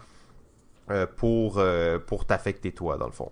euh, 0.89 1.05
pour, 1.05 1.59
euh, 1.59 1.99
pour 1.99 2.25
t'affecter 2.25 2.71
toi, 2.71 2.97
dans 2.97 3.05
le 3.05 3.11
fond. 3.11 3.31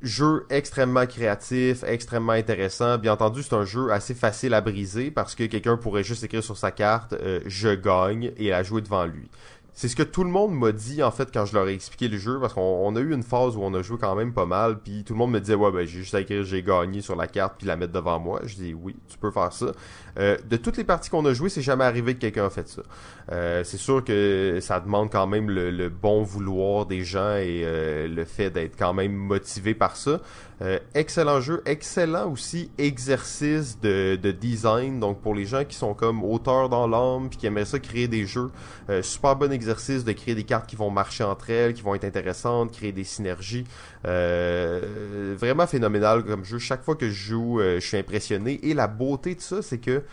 Jeu 0.00 0.46
extrêmement 0.50 1.06
créatif, 1.06 1.84
extrêmement 1.84 2.32
intéressant. 2.32 2.98
Bien 2.98 3.12
entendu, 3.12 3.44
c'est 3.44 3.54
un 3.54 3.64
jeu 3.64 3.92
assez 3.92 4.14
facile 4.14 4.52
à 4.52 4.60
briser 4.60 5.12
parce 5.12 5.36
que 5.36 5.44
quelqu'un 5.44 5.76
pourrait 5.76 6.02
juste 6.02 6.24
écrire 6.24 6.42
sur 6.42 6.56
sa 6.56 6.72
carte 6.72 7.14
je 7.46 7.68
gagne 7.68 8.32
et 8.36 8.50
la 8.50 8.64
jouer 8.64 8.82
devant 8.82 9.04
lui 9.04 9.30
c'est 9.74 9.88
ce 9.88 9.96
que 9.96 10.02
tout 10.02 10.22
le 10.22 10.30
monde 10.30 10.54
m'a 10.54 10.70
dit 10.72 11.02
en 11.02 11.10
fait 11.10 11.30
quand 11.32 11.46
je 11.46 11.54
leur 11.54 11.66
ai 11.66 11.72
expliqué 11.72 12.08
le 12.08 12.18
jeu 12.18 12.38
parce 12.38 12.52
qu'on 12.52 12.94
a 12.94 13.00
eu 13.00 13.14
une 13.14 13.22
phase 13.22 13.56
où 13.56 13.62
on 13.62 13.72
a 13.72 13.80
joué 13.80 13.96
quand 13.98 14.14
même 14.14 14.34
pas 14.34 14.44
mal 14.44 14.78
puis 14.78 15.02
tout 15.02 15.14
le 15.14 15.18
monde 15.18 15.30
me 15.30 15.40
disait 15.40 15.54
ouais 15.54 15.72
ben 15.72 15.86
j'ai 15.86 16.00
juste 16.00 16.14
à 16.14 16.20
écrire 16.20 16.44
j'ai 16.44 16.62
gagné 16.62 17.00
sur 17.00 17.16
la 17.16 17.26
carte 17.26 17.54
puis 17.56 17.66
la 17.66 17.76
mettre 17.76 17.92
devant 17.92 18.18
moi. 18.20 18.40
Je 18.44 18.54
dis 18.56 18.74
oui 18.74 18.96
tu 19.08 19.16
peux 19.16 19.30
faire 19.30 19.52
ça. 19.52 19.72
Euh, 20.18 20.36
de 20.48 20.56
toutes 20.56 20.76
les 20.76 20.84
parties 20.84 21.08
qu'on 21.08 21.24
a 21.24 21.32
joué 21.32 21.48
c'est 21.48 21.62
jamais 21.62 21.84
arrivé 21.84 22.14
que 22.14 22.20
quelqu'un 22.20 22.46
a 22.46 22.50
fait 22.50 22.68
ça. 22.68 22.82
Euh, 23.30 23.64
c'est 23.64 23.78
sûr 23.78 24.04
que 24.04 24.58
ça 24.60 24.78
demande 24.78 25.10
quand 25.10 25.26
même 25.26 25.48
le, 25.48 25.70
le 25.70 25.88
bon 25.88 26.22
vouloir 26.22 26.84
des 26.84 27.02
gens 27.02 27.36
et 27.36 27.62
euh, 27.64 28.08
le 28.08 28.24
fait 28.26 28.50
d'être 28.50 28.76
quand 28.78 28.92
même 28.92 29.12
motivé 29.12 29.74
par 29.74 29.96
ça 29.96 30.20
euh, 30.62 30.78
excellent 30.94 31.40
jeu, 31.40 31.60
excellent 31.66 32.30
aussi 32.30 32.70
exercice 32.78 33.80
de, 33.80 34.16
de, 34.16 34.30
design. 34.30 35.00
Donc 35.00 35.20
pour 35.20 35.34
les 35.34 35.44
gens 35.44 35.64
qui 35.64 35.74
sont 35.74 35.92
comme 35.92 36.22
auteurs 36.22 36.68
dans 36.68 36.86
l'âme 36.86 37.28
puis 37.28 37.38
qui 37.38 37.46
aimeraient 37.46 37.64
ça 37.64 37.80
créer 37.80 38.06
des 38.06 38.26
jeux, 38.26 38.50
euh, 38.88 39.02
super 39.02 39.34
bon 39.34 39.50
exercice 39.50 40.04
de 40.04 40.12
créer 40.12 40.36
des 40.36 40.44
cartes 40.44 40.68
qui 40.68 40.76
vont 40.76 40.90
marcher 40.90 41.24
entre 41.24 41.50
elles, 41.50 41.74
qui 41.74 41.82
vont 41.82 41.94
être 41.96 42.04
intéressantes, 42.04 42.70
créer 42.70 42.92
des 42.92 43.04
synergies. 43.04 43.64
Euh, 44.06 45.34
vraiment 45.36 45.66
phénoménal 45.66 46.24
comme 46.24 46.44
jeu. 46.44 46.58
Chaque 46.58 46.84
fois 46.84 46.94
que 46.94 47.08
je 47.08 47.30
joue, 47.30 47.60
je 47.60 47.80
suis 47.80 47.96
impressionné. 47.96 48.60
Et 48.62 48.74
la 48.74 48.86
beauté 48.86 49.34
de 49.34 49.40
ça, 49.40 49.62
c'est 49.62 49.78
que 49.78 50.04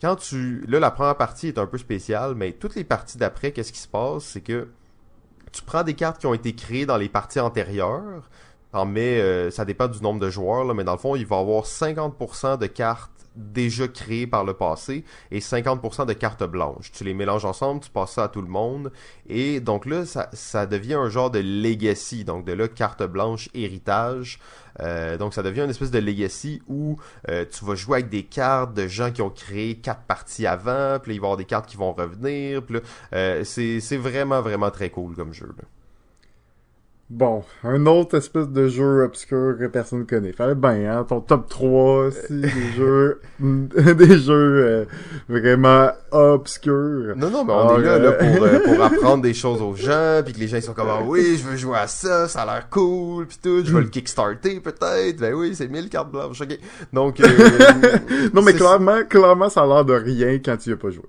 quand 0.00 0.16
tu... 0.16 0.64
Là, 0.68 0.80
la 0.80 0.90
première 0.90 1.16
partie 1.16 1.48
est 1.48 1.58
un 1.58 1.66
peu 1.66 1.78
spéciale, 1.78 2.34
mais 2.34 2.52
toutes 2.52 2.74
les 2.74 2.84
parties 2.84 3.18
d'après, 3.18 3.52
qu'est-ce 3.52 3.72
qui 3.72 3.80
se 3.80 3.88
passe? 3.88 4.24
C'est 4.24 4.40
que 4.40 4.68
tu 5.52 5.62
prends 5.62 5.82
des 5.82 5.94
cartes 5.94 6.18
qui 6.18 6.26
ont 6.26 6.34
été 6.34 6.54
créées 6.54 6.86
dans 6.86 6.96
les 6.96 7.08
parties 7.08 7.40
antérieures, 7.40 8.28
met, 8.86 9.20
euh, 9.20 9.50
ça 9.50 9.64
dépend 9.64 9.88
du 9.88 10.02
nombre 10.02 10.20
de 10.20 10.30
joueurs, 10.30 10.64
là, 10.64 10.74
mais 10.74 10.84
dans 10.84 10.92
le 10.92 10.98
fond, 10.98 11.16
il 11.16 11.26
va 11.26 11.38
avoir 11.38 11.64
50% 11.64 12.58
de 12.58 12.66
cartes 12.66 13.18
déjà 13.38 13.88
créées 13.88 14.26
par 14.26 14.44
le 14.44 14.52
passé 14.52 15.04
et 15.30 15.38
50% 15.38 16.06
de 16.06 16.12
cartes 16.12 16.44
blanches. 16.44 16.90
Tu 16.92 17.04
les 17.04 17.14
mélanges 17.14 17.44
ensemble, 17.44 17.80
tu 17.80 17.90
passes 17.90 18.12
ça 18.12 18.24
à 18.24 18.28
tout 18.28 18.42
le 18.42 18.48
monde. 18.48 18.92
Et 19.28 19.60
donc 19.60 19.86
là, 19.86 20.04
ça, 20.04 20.66
devient 20.66 20.94
un 20.94 21.08
genre 21.08 21.30
de 21.30 21.38
legacy. 21.38 22.24
Donc 22.24 22.44
de 22.44 22.52
là, 22.52 22.68
carte 22.68 23.02
blanche, 23.04 23.48
héritage. 23.54 24.38
Euh, 24.80 25.16
donc 25.16 25.34
ça 25.34 25.42
devient 25.42 25.62
une 25.62 25.70
espèce 25.70 25.90
de 25.90 25.98
legacy 25.98 26.62
où 26.68 26.98
euh, 27.28 27.44
tu 27.50 27.64
vas 27.64 27.74
jouer 27.74 27.98
avec 27.98 28.10
des 28.10 28.24
cartes 28.24 28.74
de 28.74 28.86
gens 28.86 29.10
qui 29.10 29.22
ont 29.22 29.30
créé 29.30 29.76
quatre 29.76 30.02
parties 30.02 30.46
avant, 30.46 30.98
puis 31.00 31.12
là, 31.12 31.14
il 31.16 31.20
va 31.20 31.26
y 31.26 31.26
avoir 31.26 31.36
des 31.36 31.44
cartes 31.44 31.66
qui 31.66 31.76
vont 31.76 31.92
revenir. 31.92 32.62
Puis 32.62 32.78
euh, 33.12 33.44
c'est 33.44 33.96
vraiment, 33.96 34.40
vraiment 34.40 34.70
très 34.70 34.90
cool 34.90 35.14
comme 35.14 35.32
jeu. 35.32 35.52
Là. 35.56 35.64
Bon, 37.10 37.42
un 37.64 37.86
autre 37.86 38.18
espèce 38.18 38.48
de 38.50 38.68
jeu 38.68 39.02
obscur 39.02 39.56
que 39.58 39.66
personne 39.66 40.04
connaît. 40.04 40.32
Fallait 40.32 40.54
bien, 40.54 40.98
hein, 40.98 41.04
ton 41.08 41.22
top 41.22 41.48
3, 41.48 42.10
si, 42.10 42.40
des 42.42 42.48
jeux, 42.76 43.20
des 43.40 44.18
jeux 44.18 44.34
euh, 44.66 44.84
vraiment 45.26 45.88
obscurs. 46.10 47.14
Non, 47.16 47.30
non, 47.30 47.46
mais 47.46 47.52
on 47.54 47.68
Ah, 47.68 47.78
est 47.78 47.82
là, 47.82 47.98
là 47.98 48.08
euh, 48.10 48.18
pour, 48.36 48.44
euh, 48.44 48.58
pour 48.60 48.82
apprendre 48.84 49.22
des 49.22 49.32
choses 49.32 49.62
aux 49.62 49.74
gens, 49.74 50.20
puis 50.22 50.34
que 50.34 50.38
les 50.38 50.48
gens 50.48 50.58
ils 50.58 50.62
sont 50.62 50.74
comme 50.74 50.88
ah 50.90 51.00
oui, 51.02 51.38
je 51.38 51.48
veux 51.48 51.56
jouer 51.56 51.78
à 51.78 51.86
ça, 51.86 52.28
ça 52.28 52.42
a 52.42 52.44
l'air 52.44 52.68
cool, 52.68 53.26
puis 53.26 53.38
tout, 53.42 53.64
je 53.64 53.72
vais 53.74 53.80
le 53.80 53.88
kickstarter 53.88 54.60
peut-être. 54.60 55.18
Ben 55.18 55.32
oui, 55.32 55.54
c'est 55.54 55.68
1000 55.68 55.88
cartes 55.88 56.12
blanches, 56.12 56.42
ok. 56.42 56.58
Donc, 56.92 57.20
euh, 57.20 57.26
Non, 58.34 58.42
mais 58.42 58.52
clairement, 58.52 59.02
clairement, 59.08 59.48
ça 59.48 59.62
a 59.62 59.66
l'air 59.66 59.84
de 59.86 59.94
rien 59.94 60.38
quand 60.44 60.58
tu 60.58 60.68
y 60.68 60.72
as 60.74 60.76
pas 60.76 60.90
joué. 60.90 61.04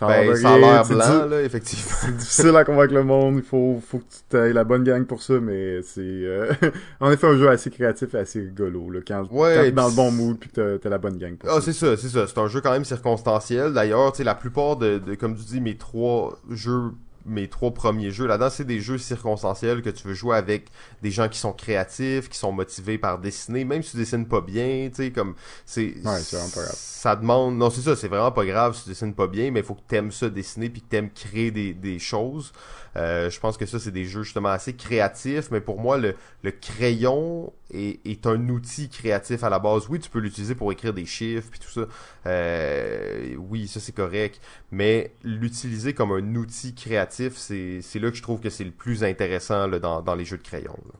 Ça 0.00 0.06
a 0.08 0.22
l'air 0.22 0.32
Ben, 0.32 0.36
ça 0.36 0.50
a 0.54 0.58
l'air 0.58 0.84
c'est 0.86 0.94
blanc, 0.94 1.26
là, 1.26 1.42
effectivement. 1.42 1.92
C'est 2.00 2.16
difficile 2.16 2.56
à 2.56 2.64
convaincre 2.64 2.94
le 2.94 3.04
monde, 3.04 3.36
il 3.36 3.42
faut, 3.42 3.80
faut 3.86 3.98
que 3.98 4.04
tu 4.30 4.36
aies 4.36 4.52
la 4.52 4.64
bonne 4.64 4.82
gang 4.82 5.04
pour 5.06 5.22
ça, 5.22 5.34
mais 5.40 5.82
c'est 5.82 6.00
euh, 6.00 6.50
en 7.00 7.12
effet 7.12 7.26
un 7.28 7.36
jeu 7.36 7.48
assez 7.48 7.70
créatif 7.70 8.14
et 8.14 8.18
assez 8.18 8.40
rigolo, 8.40 8.90
là, 8.90 9.00
quand, 9.06 9.28
Ouais, 9.30 9.54
quand 9.56 9.62
t'es 9.62 9.72
dans 9.72 9.88
le 9.88 9.94
bon 9.94 10.10
mood 10.10 10.38
puis 10.38 10.50
t'as 10.52 10.78
t'as 10.78 10.88
la 10.88 10.98
bonne 10.98 11.18
gang 11.18 11.36
pour 11.36 11.48
Ah, 11.50 11.56
ça. 11.56 11.60
c'est 11.60 11.72
ça, 11.74 11.96
c'est 11.96 12.08
ça. 12.08 12.26
C'est 12.26 12.38
un 12.38 12.48
jeu 12.48 12.60
quand 12.60 12.72
même 12.72 12.84
circonstanciel. 12.84 13.72
D'ailleurs, 13.72 14.10
tu 14.12 14.18
sais, 14.18 14.24
la 14.24 14.34
plupart 14.34 14.76
de, 14.76 14.98
de, 14.98 15.14
comme 15.14 15.36
tu 15.36 15.44
dis, 15.44 15.60
mes 15.60 15.76
trois 15.76 16.38
jeux, 16.50 16.92
mes 17.26 17.48
trois 17.48 17.72
premiers 17.72 18.10
jeux 18.10 18.26
là-dedans, 18.26 18.50
c'est 18.50 18.64
des 18.64 18.80
jeux 18.80 18.98
circonstanciels 18.98 19.82
que 19.82 19.90
tu 19.90 20.06
veux 20.08 20.14
jouer 20.14 20.36
avec 20.36 20.68
des 21.02 21.10
gens 21.10 21.28
qui 21.28 21.38
sont 21.38 21.52
créatifs, 21.52 22.28
qui 22.28 22.38
sont 22.38 22.52
motivés 22.52 22.98
par 22.98 23.18
dessiner, 23.18 23.64
même 23.64 23.82
si 23.82 23.92
tu 23.92 23.96
dessines 23.98 24.26
pas 24.26 24.40
bien, 24.40 24.88
tu 24.88 24.96
sais, 24.96 25.10
comme, 25.12 25.34
c'est, 25.66 25.94
Ouais, 26.04 26.18
c'est 26.20 26.36
vraiment 26.36 26.50
pas 26.50 26.62
grave. 26.62 26.74
ça 26.76 27.16
demande, 27.16 27.56
non, 27.56 27.70
c'est 27.70 27.82
ça, 27.82 27.96
c'est 27.96 28.08
vraiment 28.08 28.32
pas 28.32 28.44
grave 28.44 28.74
si 28.74 28.84
tu 28.84 28.88
dessines 28.90 29.14
pas 29.14 29.26
bien, 29.26 29.50
mais 29.50 29.60
il 29.60 29.66
faut 29.66 29.74
que 29.74 29.86
t'aimes 29.86 30.12
ça 30.12 30.28
dessiner 30.28 30.70
puis 30.70 30.80
que 30.82 30.88
t'aimes 30.88 31.10
créer 31.10 31.50
des, 31.50 31.74
des 31.74 31.98
choses. 31.98 32.52
Euh, 32.96 33.30
je 33.30 33.40
pense 33.40 33.56
que 33.56 33.66
ça, 33.66 33.78
c'est 33.78 33.90
des 33.92 34.04
jeux 34.04 34.22
justement 34.22 34.48
assez 34.50 34.74
créatifs, 34.74 35.50
mais 35.50 35.60
pour 35.60 35.80
moi, 35.80 35.98
le, 35.98 36.16
le 36.42 36.50
crayon 36.50 37.52
est, 37.72 38.04
est 38.06 38.26
un 38.26 38.48
outil 38.48 38.88
créatif 38.88 39.44
à 39.44 39.50
la 39.50 39.58
base. 39.58 39.88
Oui, 39.88 40.00
tu 40.00 40.10
peux 40.10 40.18
l'utiliser 40.18 40.54
pour 40.54 40.72
écrire 40.72 40.92
des 40.94 41.06
chiffres 41.06 41.48
puis 41.50 41.60
tout 41.60 41.70
ça. 41.70 41.86
Euh, 42.26 43.34
oui, 43.38 43.68
ça 43.68 43.80
c'est 43.80 43.94
correct, 43.94 44.40
mais 44.72 45.12
l'utiliser 45.22 45.94
comme 45.94 46.12
un 46.12 46.34
outil 46.34 46.74
créatif, 46.74 47.36
c'est 47.36 47.80
là 47.94 48.10
que 48.10 48.16
je 48.16 48.22
trouve 48.22 48.40
que 48.40 48.50
c'est 48.50 48.64
le 48.64 48.70
plus 48.72 49.04
intéressant 49.04 49.66
là, 49.66 49.78
dans, 49.78 50.02
dans 50.02 50.14
les 50.14 50.24
jeux 50.24 50.38
de 50.38 50.42
crayon. 50.42 50.76
là. 50.86 50.98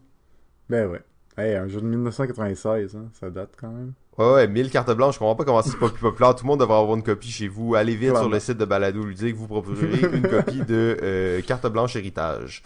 Ben 0.68 0.86
ouais. 0.88 1.02
Hey, 1.36 1.54
un 1.56 1.68
jeu 1.68 1.80
de 1.80 1.86
1996, 1.86 2.96
hein, 2.96 3.08
ça 3.12 3.30
date 3.30 3.54
quand 3.58 3.70
même. 3.70 3.94
Ouais, 4.20 4.32
ouais, 4.34 4.48
1000 4.48 4.68
cartes 4.70 4.90
blanches, 4.94 5.14
je 5.14 5.18
comprends 5.18 5.34
pas 5.34 5.44
comment 5.44 5.62
c'est 5.62 5.78
pas 5.78 5.88
plus 5.88 6.00
populaire. 6.00 6.34
Tout 6.34 6.44
le 6.44 6.48
monde 6.48 6.60
devrait 6.60 6.76
avoir 6.78 6.94
une 6.96 7.02
copie 7.02 7.30
chez 7.30 7.48
vous. 7.48 7.74
Allez 7.74 7.96
vite 7.96 8.14
sur 8.16 8.28
le 8.28 8.38
site 8.38 8.58
de 8.58 8.64
Balado 8.66 9.02
Ludique, 9.02 9.34
vous 9.34 9.46
procurerez 9.46 10.08
une 10.12 10.28
copie 10.28 10.60
de 10.62 10.96
euh, 11.02 11.40
carte 11.40 11.66
blanche 11.68 11.96
héritage. 11.96 12.62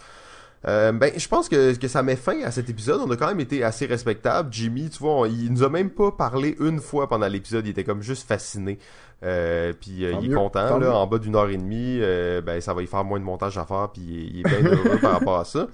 Euh, 0.67 0.91
ben, 0.91 1.11
je 1.15 1.27
pense 1.27 1.47
que, 1.47 1.73
que 1.77 1.87
ça 1.87 2.01
met 2.03 2.15
fin 2.15 2.41
à 2.43 2.51
cet 2.51 2.69
épisode. 2.69 2.99
On 3.05 3.11
a 3.11 3.15
quand 3.15 3.27
même 3.27 3.39
été 3.39 3.63
assez 3.63 3.85
respectable. 3.85 4.49
Jimmy, 4.51 4.89
tu 4.89 4.97
vois, 4.99 5.13
on- 5.13 5.25
il 5.25 5.53
nous 5.53 5.63
a 5.63 5.69
même 5.69 5.91
pas 5.91 6.11
parlé 6.11 6.55
une 6.59 6.79
fois 6.79 7.07
pendant 7.07 7.27
l'épisode. 7.27 7.65
Il 7.67 7.69
était 7.69 7.83
comme 7.83 8.01
juste 8.01 8.27
fasciné. 8.27 8.79
Euh, 9.23 9.73
puis 9.79 10.03
euh, 10.05 10.13
il 10.19 10.25
est 10.25 10.29
mieux, 10.29 10.35
content, 10.35 10.77
là, 10.77 10.87
mieux. 10.87 10.91
en 10.91 11.07
bas 11.07 11.19
d'une 11.19 11.35
heure 11.35 11.49
et 11.49 11.57
demie. 11.57 11.99
ben, 12.45 12.59
ça 12.61 12.73
va 12.73 12.81
y 12.81 12.87
faire 12.87 13.03
moins 13.05 13.19
de 13.19 13.23
montage 13.23 13.57
à 13.59 13.65
faire. 13.65 13.89
Puis 13.93 14.01
il 14.03 14.37
il 14.37 14.39
est 14.39 14.43
bien 14.61 14.71
heureux 14.71 14.97
par 14.99 15.11
rapport 15.13 15.39
à 15.39 15.45
ça. 15.45 15.67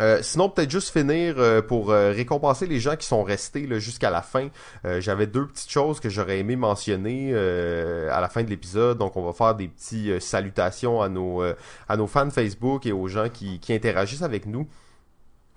Euh, 0.00 0.20
sinon, 0.22 0.48
peut-être 0.48 0.70
juste 0.70 0.90
finir 0.90 1.34
euh, 1.38 1.60
pour 1.62 1.90
euh, 1.90 2.12
récompenser 2.12 2.66
les 2.66 2.78
gens 2.80 2.96
qui 2.96 3.06
sont 3.06 3.22
restés 3.22 3.68
jusqu'à 3.80 4.10
la 4.10 4.22
fin. 4.22 4.48
Euh, 4.84 5.00
J'avais 5.00 5.26
deux 5.26 5.46
petites 5.46 5.70
choses 5.70 6.00
que 6.00 6.08
j'aurais 6.08 6.38
aimé 6.38 6.56
mentionner 6.56 7.34
à 7.34 8.20
la 8.20 8.28
fin 8.28 8.42
de 8.42 8.50
l'épisode. 8.50 8.98
Donc, 8.98 9.16
on 9.16 9.22
va 9.22 9.32
faire 9.32 9.54
des 9.54 9.68
petits 9.68 10.10
euh, 10.10 10.20
salutations 10.20 11.02
à 11.02 11.08
nos 11.08 11.42
à 11.88 11.96
nos 11.96 12.06
fans 12.06 12.30
Facebook 12.30 12.86
et 12.86 12.92
aux 12.92 13.08
gens 13.08 13.28
qui 13.28 13.60
interagissent 13.70 14.22
avec 14.22 14.46
nous. 14.46 14.66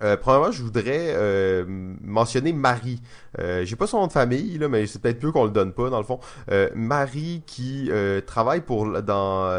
Euh, 0.02 0.16
premièrement, 0.16 0.50
je 0.50 0.62
voudrais 0.62 1.14
euh, 1.14 1.64
mentionner 2.02 2.52
Marie. 2.52 3.00
Euh, 3.38 3.64
J'ai 3.64 3.76
pas 3.76 3.86
son 3.86 4.00
nom 4.00 4.06
de 4.08 4.12
famille 4.12 4.58
là, 4.58 4.68
mais 4.68 4.86
c'est 4.86 5.00
peut-être 5.00 5.22
mieux 5.22 5.32
qu'on 5.32 5.44
le 5.44 5.50
donne 5.50 5.72
pas 5.72 5.90
dans 5.90 5.98
le 5.98 6.04
fond. 6.04 6.18
Euh, 6.50 6.68
Marie 6.74 7.42
qui 7.46 7.90
travaille 8.26 8.62
pour 8.62 9.02
dans 9.02 9.52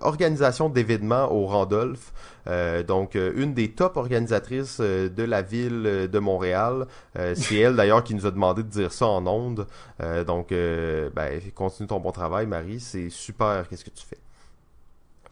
organisation 0.00 0.68
d'événements 0.68 1.30
au 1.32 1.46
Randolph. 1.46 2.12
Donc 2.86 3.14
une 3.14 3.54
des 3.54 3.72
top 3.72 3.96
organisatrices 3.96 4.80
de 4.80 5.22
la 5.22 5.42
ville 5.42 6.08
de 6.10 6.18
Montréal. 6.18 6.86
C'est 7.34 7.56
elle 7.56 7.76
d'ailleurs 7.76 8.02
qui 8.02 8.14
nous 8.14 8.26
a 8.26 8.30
demandé 8.30 8.62
de 8.62 8.68
dire 8.68 8.92
ça 8.92 9.06
en 9.06 9.26
ondes. 9.26 9.66
Donc 10.26 10.50
ben, 10.50 11.40
continue 11.54 11.88
ton 11.88 12.00
bon 12.00 12.12
travail, 12.12 12.46
Marie. 12.46 12.80
C'est 12.80 13.10
super. 13.10 13.68
Qu'est-ce 13.68 13.84
que 13.84 13.90
tu 13.90 14.06
fais? 14.06 14.18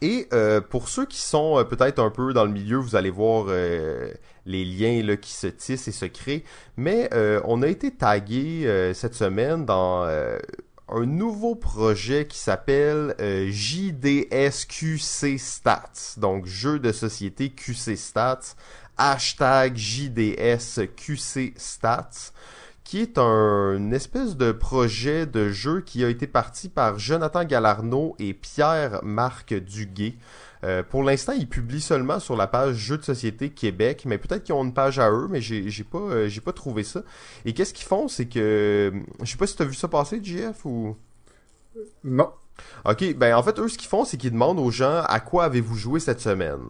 Et 0.01 0.27
euh, 0.31 0.61
pour 0.61 0.87
ceux 0.87 1.05
qui 1.05 1.19
sont 1.19 1.59
euh, 1.59 1.63
peut-être 1.63 1.99
un 1.99 2.09
peu 2.09 2.33
dans 2.33 2.45
le 2.45 2.51
milieu, 2.51 2.77
vous 2.77 2.95
allez 2.95 3.09
voir 3.09 3.47
euh, 3.49 4.11
les 4.45 4.63
liens 4.63 5.03
là, 5.03 5.17
qui 5.17 5.33
se 5.33 5.47
tissent 5.47 5.89
et 5.89 5.91
se 5.91 6.05
créent. 6.05 6.43
Mais 6.77 7.09
euh, 7.13 7.41
on 7.43 7.61
a 7.61 7.67
été 7.67 7.91
tagué 7.91 8.63
euh, 8.65 8.93
cette 8.93 9.13
semaine 9.13 9.65
dans 9.65 10.07
un 10.91 11.05
nouveau 11.05 11.55
projet 11.55 12.25
qui 12.25 12.39
s'appelle 12.39 13.15
JDSQC 13.19 15.37
Stats. 15.37 16.15
Donc 16.17 16.45
jeu 16.45 16.79
de 16.79 16.91
société 16.91 17.49
QC 17.49 17.95
Stats. 17.95 18.55
Hashtag 18.97 19.77
JDSQC 19.77 21.53
Stats 21.57 22.31
qui 22.89 23.01
est 23.01 23.19
un 23.19 23.75
une 23.75 23.93
espèce 23.93 24.35
de 24.35 24.51
projet 24.51 25.27
de 25.27 25.49
jeu 25.49 25.81
qui 25.81 26.03
a 26.03 26.09
été 26.09 26.25
parti 26.25 26.69
par 26.69 26.97
Jonathan 26.97 27.43
Galarno 27.43 28.15
et 28.17 28.33
Pierre-Marc 28.33 29.53
Duguay. 29.53 30.15
Euh, 30.63 30.81
pour 30.81 31.03
l'instant, 31.03 31.33
ils 31.33 31.47
publient 31.47 31.81
seulement 31.81 32.19
sur 32.19 32.35
la 32.35 32.47
page 32.47 32.77
Jeux 32.77 32.97
de 32.97 33.03
société 33.03 33.51
Québec, 33.51 34.05
mais 34.07 34.17
peut-être 34.17 34.43
qu'ils 34.43 34.55
ont 34.55 34.63
une 34.63 34.73
page 34.73 34.97
à 34.97 35.11
eux, 35.11 35.27
mais 35.29 35.39
j'ai 35.39 35.69
j'ai 35.69 35.83
pas 35.83 35.99
euh, 35.99 36.27
j'ai 36.29 36.41
pas 36.41 36.51
trouvé 36.51 36.81
ça. 36.81 37.03
Et 37.45 37.53
qu'est-ce 37.53 37.75
qu'ils 37.75 37.85
font, 37.85 38.07
c'est 38.07 38.25
que 38.25 38.91
je 39.21 39.29
sais 39.29 39.37
pas 39.37 39.45
si 39.45 39.55
tu 39.55 39.61
as 39.61 39.67
vu 39.67 39.75
ça 39.75 39.87
passer, 39.87 40.19
JF 40.23 40.65
ou? 40.65 40.97
Non. 42.03 42.31
OK, 42.85 43.13
ben 43.13 43.35
en 43.35 43.43
fait, 43.43 43.59
eux, 43.59 43.67
ce 43.67 43.77
qu'ils 43.77 43.87
font, 43.87 44.03
c'est 44.03 44.17
qu'ils 44.17 44.31
demandent 44.31 44.59
aux 44.59 44.71
gens 44.71 45.03
à 45.07 45.19
quoi 45.19 45.43
avez-vous 45.43 45.75
joué 45.75 45.99
cette 45.99 46.21
semaine. 46.21 46.69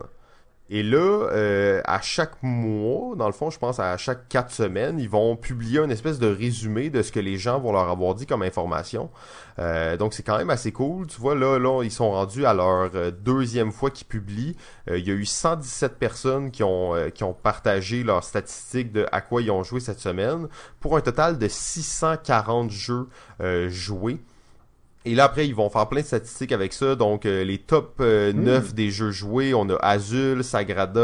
Et 0.71 0.83
là, 0.83 0.97
euh, 0.97 1.81
à 1.85 1.99
chaque 1.99 2.43
mois, 2.43 3.15
dans 3.15 3.25
le 3.25 3.33
fond, 3.33 3.49
je 3.49 3.57
pense 3.57 3.79
à 3.79 3.97
chaque 3.97 4.29
quatre 4.29 4.51
semaines, 4.51 4.99
ils 4.99 5.09
vont 5.09 5.35
publier 5.35 5.79
une 5.79 5.89
espèce 5.89 6.19
de 6.19 6.27
résumé 6.27 6.91
de 6.91 7.01
ce 7.01 7.11
que 7.11 7.19
les 7.19 7.37
gens 7.37 7.59
vont 7.59 7.71
leur 7.71 7.89
avoir 7.89 8.13
dit 8.13 8.27
comme 8.27 8.43
information. 8.43 9.09
Euh, 9.57 9.97
donc 9.97 10.13
c'est 10.13 10.21
quand 10.21 10.37
même 10.37 10.51
assez 10.51 10.71
cool. 10.71 11.07
Tu 11.07 11.19
vois, 11.19 11.33
là, 11.33 11.57
là, 11.57 11.81
ils 11.83 11.91
sont 11.91 12.11
rendus 12.11 12.45
à 12.45 12.53
leur 12.53 12.91
euh, 12.93 13.09
deuxième 13.09 13.71
fois 13.71 13.89
qu'ils 13.89 14.05
publient. 14.05 14.55
Euh, 14.89 14.99
il 14.99 15.07
y 15.07 15.11
a 15.11 15.15
eu 15.15 15.25
117 15.25 15.97
personnes 15.97 16.51
qui 16.51 16.63
ont, 16.63 16.95
euh, 16.95 17.09
qui 17.09 17.23
ont 17.23 17.33
partagé 17.33 18.03
leurs 18.03 18.23
statistiques 18.23 18.91
de 18.91 19.07
à 19.11 19.21
quoi 19.21 19.41
ils 19.41 19.49
ont 19.49 19.63
joué 19.63 19.79
cette 19.79 19.99
semaine, 19.99 20.47
pour 20.79 20.95
un 20.95 21.01
total 21.01 21.39
de 21.39 21.47
640 21.47 22.69
jeux 22.69 23.07
euh, 23.41 23.69
joués. 23.69 24.19
Et 25.05 25.15
là, 25.15 25.25
après, 25.25 25.47
ils 25.47 25.55
vont 25.55 25.69
faire 25.69 25.87
plein 25.87 26.01
de 26.01 26.05
statistiques 26.05 26.51
avec 26.51 26.73
ça. 26.73 26.95
Donc, 26.95 27.25
euh, 27.25 27.45
les 27.45 27.57
top 27.57 27.95
euh, 28.01 28.33
9 28.33 28.73
des 28.73 28.91
jeux 28.91 29.11
joués, 29.11 29.53
on 29.53 29.69
a 29.69 29.75
Azul, 29.75 30.43
Sagrada, 30.43 30.99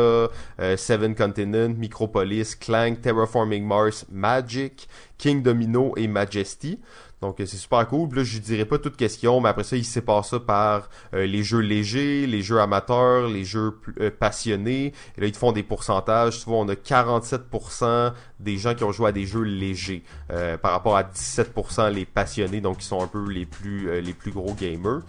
euh, 0.59 0.75
Seven 0.75 1.15
Continent, 1.15 1.69
Micropolis, 1.69 2.55
Clank, 2.59 3.01
Terraforming 3.01 3.63
Mars, 3.63 4.05
Magic, 4.11 4.89
King 5.17 5.41
Domino 5.41 5.93
et 5.95 6.09
Majesty. 6.09 6.79
Donc, 7.25 7.39
euh, 7.39 7.45
c'est 7.45 7.57
super 7.57 7.87
cool. 7.87 8.07
Puis 8.09 8.19
là, 8.19 8.23
je 8.23 8.37
dirais 8.37 8.65
pas 8.65 8.77
toute 8.77 8.95
question, 8.95 9.41
mais 9.41 9.49
après 9.49 9.63
ça, 9.63 9.75
ils 9.75 9.85
séparent 9.85 10.25
ça 10.25 10.39
par 10.39 10.89
euh, 11.13 11.25
les 11.25 11.43
jeux 11.43 11.59
légers, 11.59 12.27
les 12.27 12.41
jeux 12.41 12.59
amateurs, 12.59 13.27
les 13.27 13.43
jeux 13.43 13.79
euh, 13.99 14.11
passionnés. 14.11 14.93
Et 15.17 15.21
là, 15.21 15.27
ils 15.27 15.31
te 15.31 15.37
font 15.37 15.51
des 15.51 15.63
pourcentages. 15.63 16.45
Vois, 16.45 16.57
on 16.57 16.69
a 16.69 16.75
47% 16.75 18.13
des 18.39 18.57
gens 18.57 18.75
qui 18.75 18.83
ont 18.83 18.91
joué 18.91 19.09
à 19.09 19.11
des 19.11 19.25
jeux 19.25 19.43
légers 19.43 20.03
euh, 20.31 20.57
par 20.57 20.71
rapport 20.71 20.97
à 20.97 21.03
17% 21.03 21.91
les 21.91 22.05
passionnés, 22.05 22.61
donc 22.61 22.79
qui 22.79 22.85
sont 22.85 23.01
un 23.01 23.07
peu 23.07 23.29
les 23.29 23.45
plus 23.45 23.89
euh, 23.89 24.01
les 24.01 24.13
plus 24.13 24.31
gros 24.31 24.53
gamers. 24.53 25.01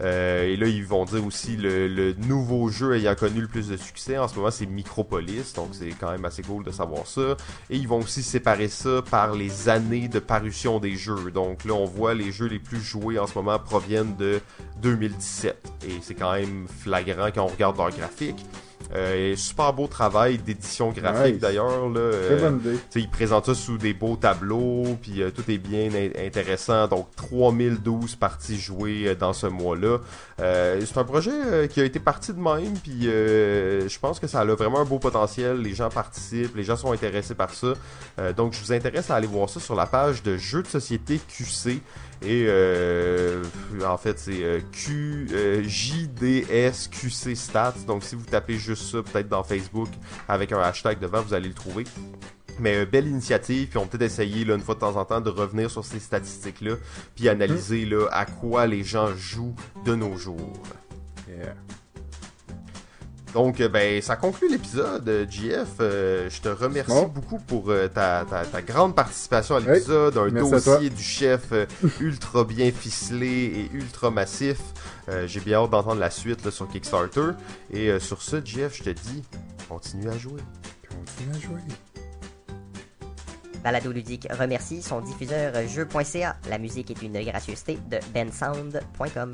Euh, 0.00 0.44
et 0.44 0.56
là, 0.56 0.66
ils 0.66 0.84
vont 0.84 1.04
dire 1.04 1.24
aussi 1.24 1.56
le, 1.56 1.88
le 1.88 2.14
nouveau 2.14 2.68
jeu 2.68 2.94
ayant 2.96 3.14
connu 3.14 3.40
le 3.40 3.48
plus 3.48 3.68
de 3.68 3.76
succès 3.76 4.18
en 4.18 4.28
ce 4.28 4.34
moment, 4.36 4.50
c'est 4.50 4.66
Micropolis, 4.66 5.54
donc 5.54 5.68
c'est 5.72 5.90
quand 5.90 6.10
même 6.10 6.24
assez 6.24 6.42
cool 6.42 6.64
de 6.64 6.70
savoir 6.70 7.06
ça. 7.06 7.36
Et 7.70 7.76
ils 7.76 7.88
vont 7.88 7.98
aussi 7.98 8.22
séparer 8.22 8.68
ça 8.68 9.02
par 9.10 9.34
les 9.34 9.68
années 9.68 10.08
de 10.08 10.18
parution 10.18 10.78
des 10.78 10.96
jeux. 10.96 11.30
Donc 11.30 11.63
là, 11.64 11.74
on 11.74 11.84
voit 11.84 12.14
les 12.14 12.32
jeux 12.32 12.46
les 12.46 12.58
plus 12.58 12.80
joués 12.80 13.18
en 13.18 13.26
ce 13.26 13.34
moment 13.34 13.58
proviennent 13.58 14.16
de 14.16 14.40
2017. 14.82 15.72
Et 15.86 15.98
c'est 16.00 16.14
quand 16.14 16.32
même 16.32 16.66
flagrant 16.68 17.28
quand 17.34 17.44
on 17.44 17.48
regarde 17.48 17.76
leur 17.76 17.90
graphique. 17.90 18.44
Euh, 18.94 19.34
super 19.36 19.72
beau 19.72 19.86
travail 19.86 20.38
d'édition 20.38 20.92
graphique 20.92 21.34
Nice. 21.34 21.40
d'ailleurs. 21.42 21.88
là. 21.88 22.10
Très 22.10 22.34
Euh, 22.34 22.50
bonne 22.50 22.60
idée. 22.60 22.78
ils 22.96 23.08
présentent 23.10 23.46
ça 23.46 23.54
sous 23.54 23.78
des 23.78 23.94
beaux 23.94 24.16
tableaux, 24.16 24.84
puis 25.02 25.22
euh, 25.22 25.30
tout 25.30 25.42
est 25.50 25.58
bien 25.58 25.88
in- 25.92 26.26
intéressant. 26.26 26.86
Donc 26.86 27.08
3012 27.16 28.16
parties 28.16 28.58
jouées 28.58 29.08
euh, 29.08 29.14
dans 29.14 29.32
ce 29.32 29.46
mois-là. 29.46 29.98
Euh, 30.40 30.80
c'est 30.84 30.98
un 30.98 31.04
projet 31.04 31.68
qui 31.70 31.80
a 31.80 31.84
été 31.84 31.98
parti 32.00 32.32
de 32.32 32.38
même, 32.40 32.74
puis 32.82 33.08
euh, 33.08 33.88
je 33.88 33.98
pense 33.98 34.20
que 34.20 34.26
ça 34.26 34.40
a 34.40 34.44
vraiment 34.44 34.80
un 34.80 34.84
beau 34.84 34.98
potentiel. 34.98 35.58
Les 35.60 35.74
gens 35.74 35.88
participent, 35.88 36.54
les 36.56 36.64
gens 36.64 36.76
sont 36.76 36.92
intéressés 36.92 37.34
par 37.34 37.52
ça. 37.54 37.74
Euh, 38.18 38.32
donc 38.32 38.52
je 38.52 38.60
vous 38.60 38.72
intéresse 38.72 39.10
à 39.10 39.16
aller 39.16 39.26
voir 39.26 39.48
ça 39.48 39.60
sur 39.60 39.74
la 39.74 39.86
page 39.86 40.22
de 40.22 40.36
Jeux 40.36 40.62
de 40.62 40.68
société 40.68 41.20
QC. 41.28 41.80
Et 42.22 42.46
euh, 42.48 43.42
en 43.84 43.96
fait, 43.98 44.18
c'est 44.18 44.42
euh, 44.42 44.60
Q, 44.72 45.28
euh, 45.32 45.62
JDSQC 45.62 47.34
Stats. 47.34 47.74
Donc, 47.86 48.02
si 48.02 48.14
vous 48.14 48.24
tapez 48.24 48.56
juste 48.56 48.90
ça, 48.90 49.02
peut-être 49.02 49.28
dans 49.28 49.42
Facebook, 49.42 49.88
avec 50.28 50.52
un 50.52 50.60
hashtag 50.60 50.98
devant, 50.98 51.22
vous 51.22 51.34
allez 51.34 51.48
le 51.48 51.54
trouver. 51.54 51.84
Mais 52.58 52.76
euh, 52.76 52.86
belle 52.86 53.08
initiative, 53.08 53.68
puis 53.68 53.78
on 53.78 53.86
peut 53.86 53.98
peut-être 53.98 54.12
essayer 54.12 54.44
là, 54.44 54.54
une 54.54 54.62
fois 54.62 54.74
de 54.74 54.80
temps 54.80 54.96
en 54.96 55.04
temps 55.04 55.20
de 55.20 55.30
revenir 55.30 55.70
sur 55.70 55.84
ces 55.84 55.98
statistiques-là, 55.98 56.76
puis 57.14 57.28
analyser 57.28 57.84
là, 57.84 58.06
à 58.12 58.26
quoi 58.26 58.66
les 58.66 58.84
gens 58.84 59.14
jouent 59.16 59.56
de 59.84 59.94
nos 59.94 60.16
jours. 60.16 60.62
Yeah. 61.28 61.54
Donc, 63.34 63.60
euh, 63.60 63.68
ben, 63.68 64.00
ça 64.00 64.14
conclut 64.16 64.48
l'épisode, 64.48 65.08
euh, 65.08 65.26
JF. 65.28 65.68
Euh, 65.80 66.30
je 66.30 66.40
te 66.40 66.48
remercie 66.48 66.92
Bon. 66.92 67.08
beaucoup 67.08 67.38
pour 67.38 67.68
euh, 67.70 67.88
ta, 67.88 68.24
ta, 68.30 68.44
ta 68.46 68.62
grande 68.62 68.94
participation 68.94 69.56
à 69.56 69.60
l'épisode. 69.60 70.16
un 70.16 70.28
dossier 70.30 70.88
du 70.88 71.02
chef 71.02 71.50
euh, 71.52 71.66
ultra 72.00 72.44
bien 72.44 72.70
ficelé 72.70 73.26
et 73.26 73.70
ultra 73.76 74.10
massif. 74.12 74.58
Euh, 75.08 75.26
J'ai 75.26 75.40
bien 75.40 75.58
hâte 75.58 75.70
d'entendre 75.70 76.00
la 76.00 76.10
suite 76.10 76.44
là, 76.44 76.52
sur 76.52 76.68
Kickstarter. 76.68 77.30
Et 77.72 77.88
euh, 77.90 77.98
sur 77.98 78.22
ce, 78.22 78.36
JF, 78.44 78.76
je 78.76 78.84
te 78.84 78.90
dis, 78.90 79.24
continue 79.68 80.08
à 80.08 80.16
jouer. 80.16 80.40
Continue 80.88 81.34
à 81.36 81.40
jouer. 81.40 81.60
Balado 83.64 83.90
Ludique 83.92 84.28
remercie 84.30 84.80
son 84.82 85.00
diffuseur 85.00 85.54
jeu.ca. 85.66 86.36
La 86.50 86.58
musique 86.58 86.90
est 86.90 87.02
une 87.02 87.20
gracieuseté 87.24 87.78
de 87.90 87.98
bensound.com. 88.12 89.32